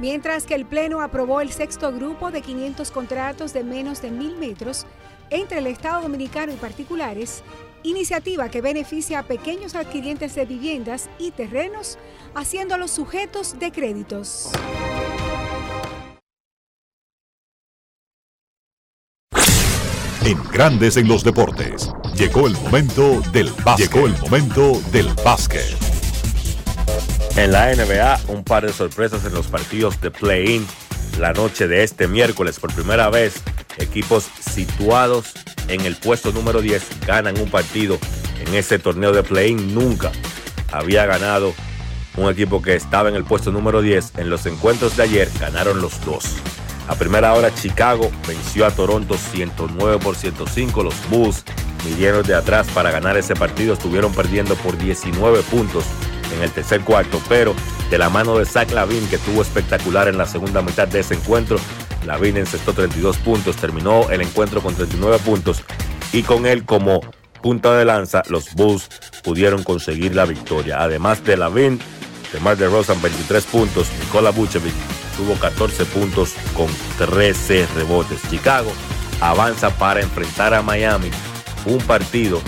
Mientras 0.00 0.44
que 0.44 0.54
el 0.54 0.66
Pleno 0.66 1.00
aprobó 1.00 1.40
el 1.40 1.50
sexto 1.50 1.90
grupo 1.92 2.30
de 2.30 2.42
500 2.42 2.90
contratos 2.90 3.52
de 3.52 3.64
menos 3.64 4.02
de 4.02 4.10
mil 4.10 4.36
metros 4.36 4.86
entre 5.30 5.58
el 5.58 5.66
Estado 5.66 6.02
Dominicano 6.02 6.52
y 6.52 6.56
particulares, 6.56 7.42
iniciativa 7.88 8.50
que 8.50 8.60
beneficia 8.60 9.20
a 9.20 9.22
pequeños 9.22 9.74
adquirientes 9.74 10.34
de 10.34 10.44
viviendas 10.46 11.08
y 11.18 11.30
terrenos, 11.30 11.98
haciéndolos 12.34 12.90
sujetos 12.90 13.58
de 13.58 13.72
créditos. 13.72 14.50
En 20.24 20.42
Grandes 20.52 20.98
en 20.98 21.08
los 21.08 21.24
Deportes. 21.24 21.90
Llegó 22.14 22.48
el 22.48 22.52
momento 22.54 23.22
del 23.32 23.50
básquet. 23.64 23.90
Llegó 23.90 24.06
el 24.06 24.18
momento 24.18 24.82
del 24.92 25.08
básquet. 25.24 25.64
En 27.36 27.52
la 27.52 27.72
NBA, 27.74 28.20
un 28.28 28.44
par 28.44 28.66
de 28.66 28.72
sorpresas 28.72 29.24
en 29.24 29.32
los 29.32 29.46
partidos 29.46 29.98
de 30.00 30.10
play-in. 30.10 30.66
La 31.18 31.32
noche 31.32 31.66
de 31.68 31.82
este 31.82 32.08
miércoles, 32.08 32.60
por 32.60 32.72
primera 32.74 33.10
vez, 33.10 33.42
equipos 33.78 34.28
situados 34.40 35.32
en 35.68 35.82
el 35.82 35.96
puesto 35.96 36.32
número 36.32 36.60
10 36.60 37.06
ganan 37.06 37.38
un 37.40 37.50
partido 37.50 37.98
en 38.46 38.54
ese 38.54 38.78
torneo 38.78 39.12
de 39.12 39.22
play-in. 39.22 39.74
Nunca 39.74 40.12
había 40.72 41.06
ganado 41.06 41.54
un 42.16 42.30
equipo 42.30 42.62
que 42.62 42.74
estaba 42.74 43.08
en 43.08 43.14
el 43.14 43.24
puesto 43.24 43.52
número 43.52 43.82
10. 43.82 44.12
En 44.18 44.30
los 44.30 44.46
encuentros 44.46 44.96
de 44.96 45.04
ayer 45.04 45.28
ganaron 45.40 45.80
los 45.80 46.04
dos. 46.04 46.36
A 46.88 46.94
primera 46.94 47.34
hora 47.34 47.54
Chicago 47.54 48.10
venció 48.26 48.66
a 48.66 48.70
Toronto 48.70 49.16
109 49.16 49.98
por 49.98 50.16
105. 50.16 50.82
Los 50.82 50.94
Bulls 51.10 51.44
midieron 51.84 52.22
de 52.22 52.34
atrás 52.34 52.66
para 52.74 52.90
ganar 52.90 53.16
ese 53.16 53.34
partido. 53.34 53.74
Estuvieron 53.74 54.12
perdiendo 54.12 54.54
por 54.56 54.78
19 54.78 55.42
puntos 55.42 55.84
en 56.32 56.42
el 56.42 56.50
tercer 56.50 56.80
cuarto, 56.82 57.20
pero 57.28 57.54
de 57.90 57.98
la 57.98 58.10
mano 58.10 58.38
de 58.38 58.44
Zach 58.44 58.70
Lavin, 58.72 59.08
que 59.08 59.18
tuvo 59.18 59.42
espectacular 59.42 60.08
en 60.08 60.18
la 60.18 60.26
segunda 60.26 60.62
mitad 60.62 60.88
de 60.88 61.00
ese 61.00 61.14
encuentro. 61.14 61.58
Lavin 62.06 62.36
encestó 62.36 62.72
32 62.72 63.16
puntos, 63.18 63.56
terminó 63.56 64.08
el 64.10 64.22
encuentro 64.22 64.62
con 64.62 64.74
39 64.74 65.18
puntos 65.24 65.62
y 66.12 66.22
con 66.22 66.46
él 66.46 66.64
como 66.64 67.00
punta 67.42 67.76
de 67.76 67.84
lanza, 67.84 68.22
los 68.28 68.54
Bulls 68.54 68.88
pudieron 69.22 69.62
conseguir 69.62 70.14
la 70.14 70.24
victoria. 70.24 70.82
Además 70.82 71.24
de 71.24 71.36
Lavin, 71.36 71.78
de 72.32 72.56
de 72.56 72.68
Rosan 72.68 73.00
23 73.00 73.44
puntos, 73.46 73.88
Nikola 74.00 74.30
Vucevic 74.30 74.74
tuvo 75.16 75.34
14 75.34 75.84
puntos 75.86 76.34
con 76.54 76.68
13 76.98 77.66
rebotes. 77.74 78.20
Chicago 78.30 78.72
avanza 79.20 79.70
para 79.70 80.00
enfrentar 80.00 80.54
a 80.54 80.62
Miami 80.62 81.10
un 81.64 81.78
partido 81.78 82.40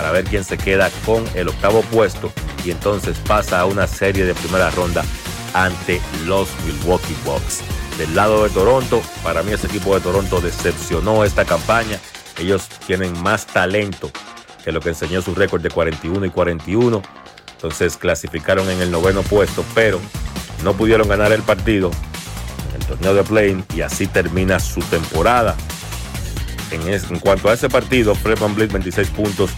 para 0.00 0.12
ver 0.12 0.24
quién 0.24 0.44
se 0.44 0.56
queda 0.56 0.88
con 1.04 1.22
el 1.34 1.48
octavo 1.48 1.82
puesto 1.82 2.32
y 2.64 2.70
entonces 2.70 3.18
pasa 3.18 3.60
a 3.60 3.66
una 3.66 3.86
serie 3.86 4.24
de 4.24 4.32
primera 4.32 4.70
ronda 4.70 5.04
ante 5.52 6.00
los 6.24 6.48
Milwaukee 6.64 7.14
Bucks. 7.22 7.60
Del 7.98 8.14
lado 8.14 8.44
de 8.44 8.48
Toronto, 8.48 9.02
para 9.22 9.42
mí 9.42 9.52
ese 9.52 9.66
equipo 9.66 9.94
de 9.94 10.00
Toronto 10.00 10.40
decepcionó 10.40 11.22
esta 11.22 11.44
campaña. 11.44 11.98
Ellos 12.38 12.66
tienen 12.86 13.12
más 13.22 13.46
talento 13.46 14.10
que 14.64 14.72
lo 14.72 14.80
que 14.80 14.88
enseñó 14.88 15.20
su 15.20 15.34
récord 15.34 15.60
de 15.60 15.68
41 15.68 16.24
y 16.24 16.30
41. 16.30 17.02
Entonces 17.56 17.98
clasificaron 17.98 18.70
en 18.70 18.80
el 18.80 18.90
noveno 18.90 19.20
puesto, 19.20 19.66
pero 19.74 20.00
no 20.64 20.72
pudieron 20.72 21.10
ganar 21.10 21.30
el 21.32 21.42
partido 21.42 21.90
en 22.70 22.80
el 22.80 22.86
torneo 22.86 23.12
de 23.12 23.22
play 23.22 23.64
y 23.74 23.82
así 23.82 24.06
termina 24.06 24.60
su 24.60 24.80
temporada. 24.80 25.54
En, 26.70 26.88
en 26.88 27.18
cuanto 27.18 27.50
a 27.50 27.52
ese 27.52 27.68
partido, 27.68 28.14
Fred 28.14 28.38
Van 28.38 28.54
26 28.54 29.08
puntos, 29.10 29.50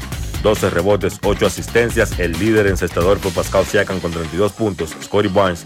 12 0.42 0.70
rebotes, 0.70 1.18
8 1.22 1.46
asistencias. 1.46 2.18
El 2.18 2.32
líder 2.32 2.66
encestador 2.66 3.18
fue 3.18 3.30
Pascal 3.30 3.64
Siakam 3.64 4.00
con 4.00 4.10
32 4.10 4.52
puntos. 4.52 4.94
Scotty 5.02 5.28
Barnes 5.28 5.64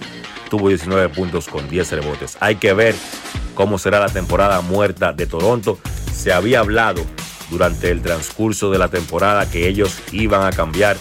tuvo 0.51 0.69
19 0.69 1.09
puntos 1.09 1.48
con 1.48 1.69
10 1.69 1.93
rebotes. 1.93 2.36
Hay 2.40 2.57
que 2.57 2.73
ver 2.73 2.94
cómo 3.55 3.78
será 3.78 4.01
la 4.01 4.09
temporada 4.09 4.61
muerta 4.61 5.12
de 5.12 5.27
Toronto. 5.27 5.78
Se 6.15 6.32
había 6.32 6.61
hablado 6.61 7.03
durante 7.51 7.90
el 7.90 8.03
transcurso 8.03 8.70
de 8.70 8.78
la 8.78 8.89
temporada 8.89 9.51
que 9.51 9.69
ellos 9.69 9.98
iban 10.12 10.44
a 10.44 10.53
cambiar 10.53 10.97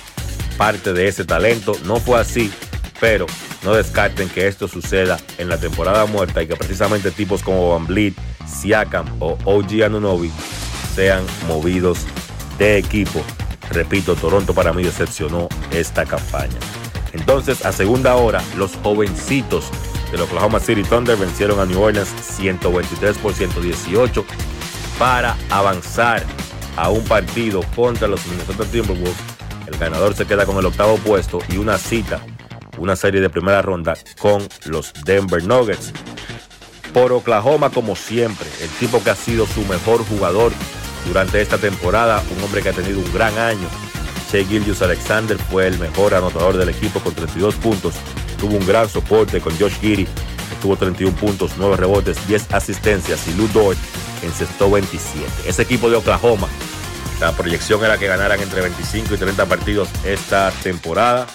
parte 0.58 0.94
de 0.94 1.08
ese 1.08 1.26
talento. 1.26 1.74
No 1.86 1.98
fue 1.98 2.20
así, 2.20 2.52
pero 3.00 3.26
no 3.64 3.74
descarten 3.74 4.30
que 4.30 4.48
esto 4.48 4.68
suceda 4.68 5.18
en 5.38 5.50
la 5.50 5.58
temporada 5.58 6.06
muerta 6.06 6.42
y 6.42 6.48
que 6.48 6.56
precisamente 6.56 7.12
tipos 7.12 7.44
como 7.44 7.72
Van 7.72 7.88
Vliet, 7.88 8.14
Siakam 8.46 9.06
o 9.20 9.38
OG 9.44 9.84
Anunobi 9.84 10.32
sean 10.96 11.24
movidos 11.48 12.06
de 12.58 12.78
equipo. 12.78 13.24
Repito, 13.72 14.16
Toronto 14.16 14.54
para 14.54 14.74
mí 14.74 14.84
decepcionó 14.84 15.50
esta 15.72 16.06
campaña. 16.06 16.58
Entonces, 17.14 17.66
a 17.66 17.72
segunda 17.72 18.16
hora, 18.16 18.44
los 18.58 18.76
jovencitos 18.84 19.66
del 20.12 20.22
Oklahoma 20.22 20.60
City 20.60 20.84
Thunder 20.84 21.18
vencieron 21.18 21.60
a 21.60 21.66
New 21.66 21.82
Orleans 21.82 22.10
123 22.10 23.18
por 23.18 23.34
118 23.34 24.26
para 25.00 25.36
avanzar 25.50 26.24
a 26.78 26.90
un 26.90 27.04
partido 27.06 27.62
contra 27.76 28.08
los 28.08 28.26
Minnesota 28.28 28.66
Timberwolves. 28.66 29.16
El 29.68 29.78
ganador 29.78 30.16
se 30.16 30.26
queda 30.26 30.46
con 30.46 30.58
el 30.58 30.66
octavo 30.66 30.98
puesto 30.98 31.40
y 31.50 31.58
una 31.58 31.78
cita, 31.78 32.20
una 32.78 32.96
serie 32.96 33.22
de 33.22 33.30
primera 33.30 33.62
ronda 33.62 33.96
con 34.20 34.48
los 34.66 34.94
Denver 35.06 35.44
Nuggets. 35.44 35.92
Por 36.94 37.12
Oklahoma, 37.12 37.70
como 37.70 37.96
siempre, 37.96 38.48
el 38.62 38.70
tipo 38.72 39.04
que 39.04 39.10
ha 39.10 39.16
sido 39.16 39.46
su 39.48 39.62
mejor 39.66 40.06
jugador 40.06 40.54
durante 41.08 41.42
esta 41.42 41.58
temporada, 41.58 42.24
un 42.36 42.44
hombre 42.44 42.62
que 42.62 42.70
ha 42.70 42.74
tenido 42.74 43.00
un 43.00 43.14
gran 43.14 43.38
año. 43.38 43.68
Shea 44.32 44.46
Gilgius 44.46 44.82
Alexander 44.82 45.38
fue 45.38 45.68
el 45.68 45.78
mejor 45.80 46.14
anotador 46.14 46.58
del 46.58 46.70
equipo 46.70 47.00
con 47.00 47.14
32 47.14 47.56
puntos. 47.56 47.96
Tuvo 48.40 48.58
un 48.58 48.66
gran 48.66 48.90
soporte 48.90 49.40
con 49.40 49.58
Josh 49.58 49.80
Giddy, 49.80 50.06
que 50.06 50.56
tuvo 50.62 50.76
31 50.76 51.16
puntos, 51.16 51.52
9 51.58 51.78
rebotes, 51.78 52.28
10 52.28 52.54
asistencias 52.54 53.28
y 53.28 53.34
Lou 53.36 53.48
Dort 53.50 53.78
encestó 54.24 54.70
27. 54.72 55.26
Ese 55.48 55.62
equipo 55.62 55.90
de 55.90 55.98
Oklahoma, 55.98 56.48
la 57.20 57.32
proyección 57.32 57.84
era 57.86 57.98
que 57.98 58.08
ganaran 58.08 58.42
entre 58.42 58.62
25 58.62 59.14
y 59.14 59.18
30 59.18 59.46
partidos 59.46 59.90
esta 60.04 60.52
temporada. 60.64 61.28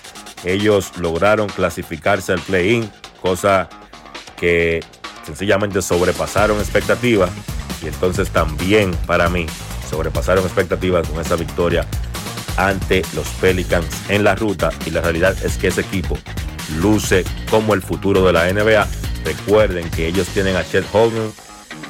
Ellos 0.44 0.92
lograron 0.98 1.48
clasificarse 1.48 2.32
al 2.32 2.40
play-in, 2.40 2.90
cosa 3.22 3.68
que 4.36 4.82
sencillamente 5.24 5.80
sobrepasaron 5.82 6.58
expectativas 6.58 7.30
y 7.82 7.88
entonces 7.88 8.30
también 8.30 8.92
para 9.06 9.28
mí 9.28 9.46
sobrepasaron 9.88 10.44
expectativas 10.44 11.08
con 11.08 11.20
esa 11.20 11.36
victoria 11.36 11.86
ante 12.56 13.02
los 13.14 13.28
Pelicans 13.40 13.86
en 14.08 14.24
la 14.24 14.34
ruta 14.34 14.70
y 14.86 14.90
la 14.90 15.00
realidad 15.00 15.36
es 15.44 15.56
que 15.56 15.68
ese 15.68 15.80
equipo 15.80 16.18
luce 16.78 17.24
como 17.50 17.74
el 17.74 17.82
futuro 17.82 18.24
de 18.24 18.32
la 18.32 18.52
NBA. 18.52 18.86
Recuerden 19.24 19.90
que 19.90 20.06
ellos 20.06 20.28
tienen 20.28 20.56
a 20.56 20.64
Chet 20.64 20.84
Holmgren 20.92 21.32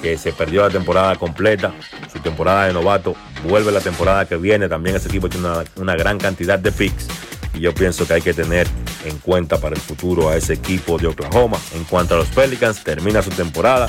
que 0.02 0.16
se 0.16 0.32
perdió 0.32 0.62
la 0.62 0.70
temporada 0.70 1.16
completa, 1.16 1.72
su 2.10 2.20
temporada 2.20 2.66
de 2.66 2.72
novato, 2.72 3.14
vuelve 3.46 3.70
la 3.70 3.80
temporada 3.80 4.26
que 4.26 4.36
viene, 4.36 4.66
también 4.68 4.96
ese 4.96 5.08
equipo 5.08 5.28
tiene 5.28 5.46
una, 5.46 5.64
una 5.76 5.94
gran 5.94 6.18
cantidad 6.18 6.58
de 6.58 6.72
picks 6.72 7.06
y 7.54 7.60
yo 7.60 7.74
pienso 7.74 8.06
que 8.06 8.14
hay 8.14 8.22
que 8.22 8.32
tener 8.32 8.66
en 9.04 9.18
cuenta 9.18 9.58
para 9.58 9.74
el 9.74 9.80
futuro 9.80 10.30
a 10.30 10.36
ese 10.36 10.54
equipo 10.54 10.98
de 10.98 11.08
Oklahoma. 11.08 11.58
En 11.74 11.84
cuanto 11.84 12.14
a 12.14 12.18
los 12.18 12.28
Pelicans, 12.28 12.82
termina 12.82 13.22
su 13.22 13.30
temporada, 13.30 13.88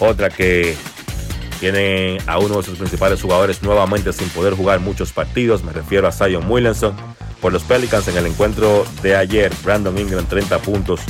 otra 0.00 0.30
que 0.30 0.76
tienen 1.64 2.18
a 2.26 2.38
uno 2.38 2.58
de 2.58 2.62
sus 2.62 2.76
principales 2.76 3.22
jugadores 3.22 3.62
nuevamente 3.62 4.12
sin 4.12 4.28
poder 4.28 4.52
jugar 4.52 4.80
muchos 4.80 5.12
partidos. 5.12 5.64
Me 5.64 5.72
refiero 5.72 6.06
a 6.06 6.12
Zion 6.12 6.44
Williamson. 6.46 6.94
Por 7.40 7.54
los 7.54 7.62
Pelicans 7.62 8.06
en 8.06 8.18
el 8.18 8.26
encuentro 8.26 8.84
de 9.02 9.16
ayer, 9.16 9.50
Brandon 9.64 9.96
Ingram 9.96 10.26
30 10.26 10.58
puntos 10.58 11.00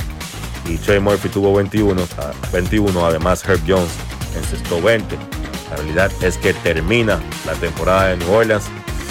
y 0.65 0.77
Trey 0.77 1.01
Murphy 1.01 1.27
tuvo 1.27 1.53
21, 1.55 2.01
ah, 2.19 2.31
21 2.53 3.05
además 3.05 3.43
Herb 3.43 3.59
Jones 3.67 3.89
encestó 4.37 4.81
20. 4.81 5.17
La 5.71 5.75
realidad 5.75 6.09
es 6.21 6.37
que 6.37 6.53
termina 6.53 7.19
la 7.45 7.51
temporada 7.55 8.07
de 8.07 8.15
New 8.15 8.31
Orleans. 8.31 8.63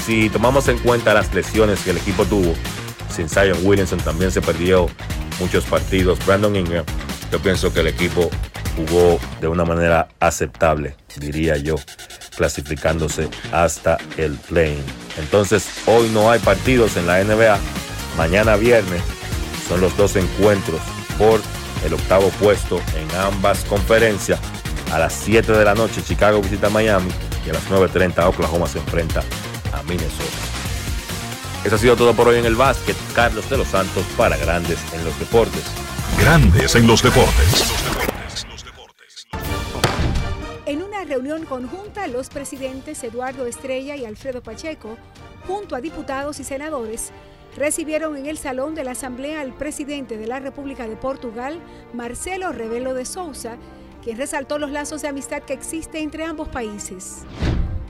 Si 0.07 0.31
tomamos 0.31 0.69
en 0.69 0.79
cuenta 0.79 1.12
las 1.12 1.35
lesiones 1.35 1.81
que 1.81 1.91
el 1.91 1.99
equipo 1.99 2.25
tuvo, 2.25 2.55
sin 3.15 3.29
Zion 3.29 3.59
Williamson 3.65 3.99
también 3.99 4.31
se 4.31 4.41
perdió 4.41 4.87
muchos 5.39 5.65
partidos. 5.65 6.25
Brandon 6.25 6.57
Ingram, 6.57 6.87
yo 7.31 7.39
pienso 7.39 7.71
que 7.71 7.81
el 7.81 7.89
equipo 7.89 8.31
jugó 8.77 9.19
de 9.41 9.49
una 9.49 9.65
manera 9.65 10.09
aceptable, 10.21 10.97
diría 11.17 11.57
yo, 11.57 11.77
clasificándose 12.37 13.29
hasta 13.53 13.99
el 14.17 14.33
play. 14.33 14.83
Entonces, 15.19 15.67
hoy 15.87 16.09
no 16.11 16.31
hay 16.31 16.41
partidos 16.41 16.97
en 16.97 17.07
la 17.07 17.23
NBA. 17.23 17.59
Mañana 18.17 18.57
viernes 18.57 19.03
son 19.69 19.81
los 19.81 19.97
dos 19.97 20.17
encuentros 20.17 20.81
por 21.19 21.41
el 21.85 21.95
octavo 21.95 22.29
puesto 22.41 22.81
en 22.97 23.17
ambas 23.19 23.65
conferencias. 23.65 24.41
A 24.93 24.99
las 24.99 25.13
7 25.13 25.53
de 25.53 25.65
la 25.65 25.75
noche 25.75 26.03
Chicago 26.03 26.41
visita 26.41 26.69
Miami 26.71 27.11
y 27.47 27.51
a 27.51 27.55
las 27.55 27.69
9.30 27.69 28.27
Oklahoma 28.29 28.67
se 28.69 28.79
enfrenta 28.79 29.23
a 29.73 29.83
Minnesota. 29.85 30.55
Eso 31.65 31.77
ha 31.77 31.79
sido 31.79 31.97
todo 31.97 32.15
por 32.15 32.29
hoy 32.29 32.39
en 32.39 32.45
el 32.45 32.57
básquet. 32.57 32.97
Carlos 33.15 33.49
de 33.49 33.57
los 33.57 33.69
Santos 33.69 34.05
para 34.17 34.37
Grandes 34.37 34.79
en 34.93 35.05
los 35.05 35.19
Deportes. 35.19 35.63
Grandes 36.19 36.75
en 36.75 36.87
los 36.87 37.03
deportes. 37.03 37.73
Reunión 41.05 41.44
conjunta, 41.44 42.06
los 42.06 42.28
presidentes 42.28 43.05
Eduardo 43.05 43.47
Estrella 43.47 43.97
y 43.97 44.05
Alfredo 44.05 44.43
Pacheco, 44.43 44.97
junto 45.47 45.76
a 45.76 45.81
diputados 45.81 46.40
y 46.40 46.44
senadores, 46.44 47.10
recibieron 47.56 48.16
en 48.16 48.26
el 48.26 48.39
Salón 48.39 48.74
de 48.74 48.85
la 48.85 48.93
Asamblea 48.93 49.40
al 49.40 49.52
presidente 49.52 50.16
de 50.16 50.26
la 50.26 50.40
República 50.40 50.89
de 50.89 50.97
Portugal, 50.97 51.60
Marcelo 51.93 52.52
Rebelo 52.52 52.94
de 52.94 53.05
Sousa, 53.05 53.56
quien 54.02 54.18
resaltó 54.18 54.59
los 54.59 54.70
lazos 54.70 55.02
de 55.02 55.09
amistad 55.09 55.43
que 55.43 55.52
existe 55.52 56.01
entre 56.01 56.24
ambos 56.24 56.48
países. 56.48 57.22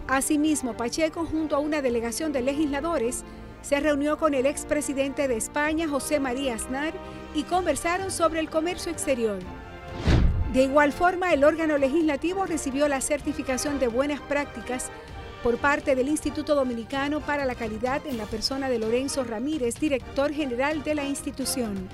Asimismo, 0.06 0.76
Pacheco, 0.76 1.24
junto 1.24 1.56
a 1.56 1.60
una 1.60 1.80
delegación 1.80 2.32
de 2.32 2.42
legisladores, 2.42 3.24
se 3.62 3.80
reunió 3.80 4.18
con 4.18 4.34
el 4.34 4.44
expresidente 4.44 5.26
de 5.26 5.36
España, 5.36 5.88
José 5.88 6.20
María 6.20 6.54
Aznar, 6.54 6.92
y 7.34 7.44
conversaron 7.44 8.10
sobre 8.10 8.40
el 8.40 8.50
comercio 8.50 8.92
exterior. 8.92 9.38
De 10.54 10.62
igual 10.62 10.92
forma, 10.92 11.32
el 11.32 11.42
órgano 11.42 11.78
legislativo 11.78 12.46
recibió 12.46 12.86
la 12.86 13.00
certificación 13.00 13.80
de 13.80 13.88
buenas 13.88 14.20
prácticas 14.20 14.88
por 15.42 15.58
parte 15.58 15.96
del 15.96 16.08
Instituto 16.08 16.54
Dominicano 16.54 17.18
para 17.18 17.44
la 17.44 17.56
Calidad 17.56 18.06
en 18.06 18.16
la 18.16 18.26
persona 18.26 18.68
de 18.68 18.78
Lorenzo 18.78 19.24
Ramírez, 19.24 19.80
director 19.80 20.32
general 20.32 20.84
de 20.84 20.94
la 20.94 21.02
institución. 21.06 21.88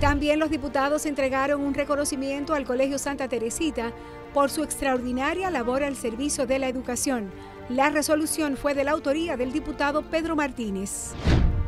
También 0.00 0.38
los 0.38 0.48
diputados 0.48 1.04
entregaron 1.04 1.60
un 1.60 1.74
reconocimiento 1.74 2.54
al 2.54 2.64
Colegio 2.64 2.98
Santa 2.98 3.28
Teresita 3.28 3.92
por 4.32 4.48
su 4.48 4.64
extraordinaria 4.64 5.50
labor 5.50 5.84
al 5.84 5.94
servicio 5.94 6.46
de 6.46 6.60
la 6.60 6.68
educación. 6.68 7.30
La 7.68 7.90
resolución 7.90 8.56
fue 8.56 8.72
de 8.72 8.84
la 8.84 8.92
autoría 8.92 9.36
del 9.36 9.52
diputado 9.52 10.00
Pedro 10.00 10.34
Martínez. 10.34 11.10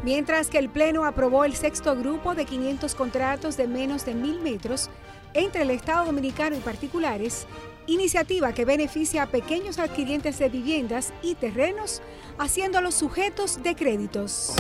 Mientras 0.02 0.48
que 0.48 0.58
el 0.58 0.70
Pleno 0.70 1.04
aprobó 1.04 1.44
el 1.44 1.54
sexto 1.54 1.94
grupo 1.94 2.34
de 2.34 2.46
500 2.46 2.94
contratos 2.94 3.58
de 3.58 3.68
menos 3.68 4.06
de 4.06 4.14
mil 4.14 4.40
metros 4.40 4.88
entre 5.34 5.62
el 5.62 5.70
Estado 5.70 6.06
Dominicano 6.06 6.56
y 6.56 6.60
particulares, 6.60 7.46
iniciativa 7.86 8.52
que 8.54 8.64
beneficia 8.64 9.24
a 9.24 9.26
pequeños 9.26 9.78
adquirientes 9.78 10.38
de 10.38 10.48
viviendas 10.48 11.12
y 11.22 11.34
terrenos, 11.34 12.00
haciéndolos 12.38 12.94
sujetos 12.94 13.62
de 13.62 13.74
créditos. 13.74 14.54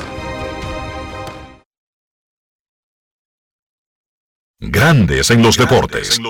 Grandes 4.60 5.30
en 5.30 5.42
los 5.42 5.56
deportes. 5.56 6.20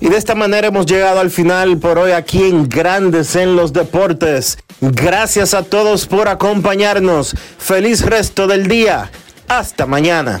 Y 0.00 0.08
de 0.08 0.16
esta 0.16 0.34
manera 0.34 0.68
hemos 0.68 0.86
llegado 0.86 1.20
al 1.20 1.30
final 1.30 1.78
por 1.78 1.98
hoy 1.98 2.12
aquí 2.12 2.44
en 2.44 2.68
Grandes 2.68 3.36
en 3.36 3.54
los 3.54 3.72
Deportes. 3.72 4.58
Gracias 4.80 5.52
a 5.52 5.62
todos 5.62 6.06
por 6.06 6.28
acompañarnos. 6.28 7.34
Feliz 7.58 8.00
resto 8.02 8.46
del 8.46 8.66
día. 8.66 9.10
Hasta 9.46 9.84
mañana. 9.86 10.40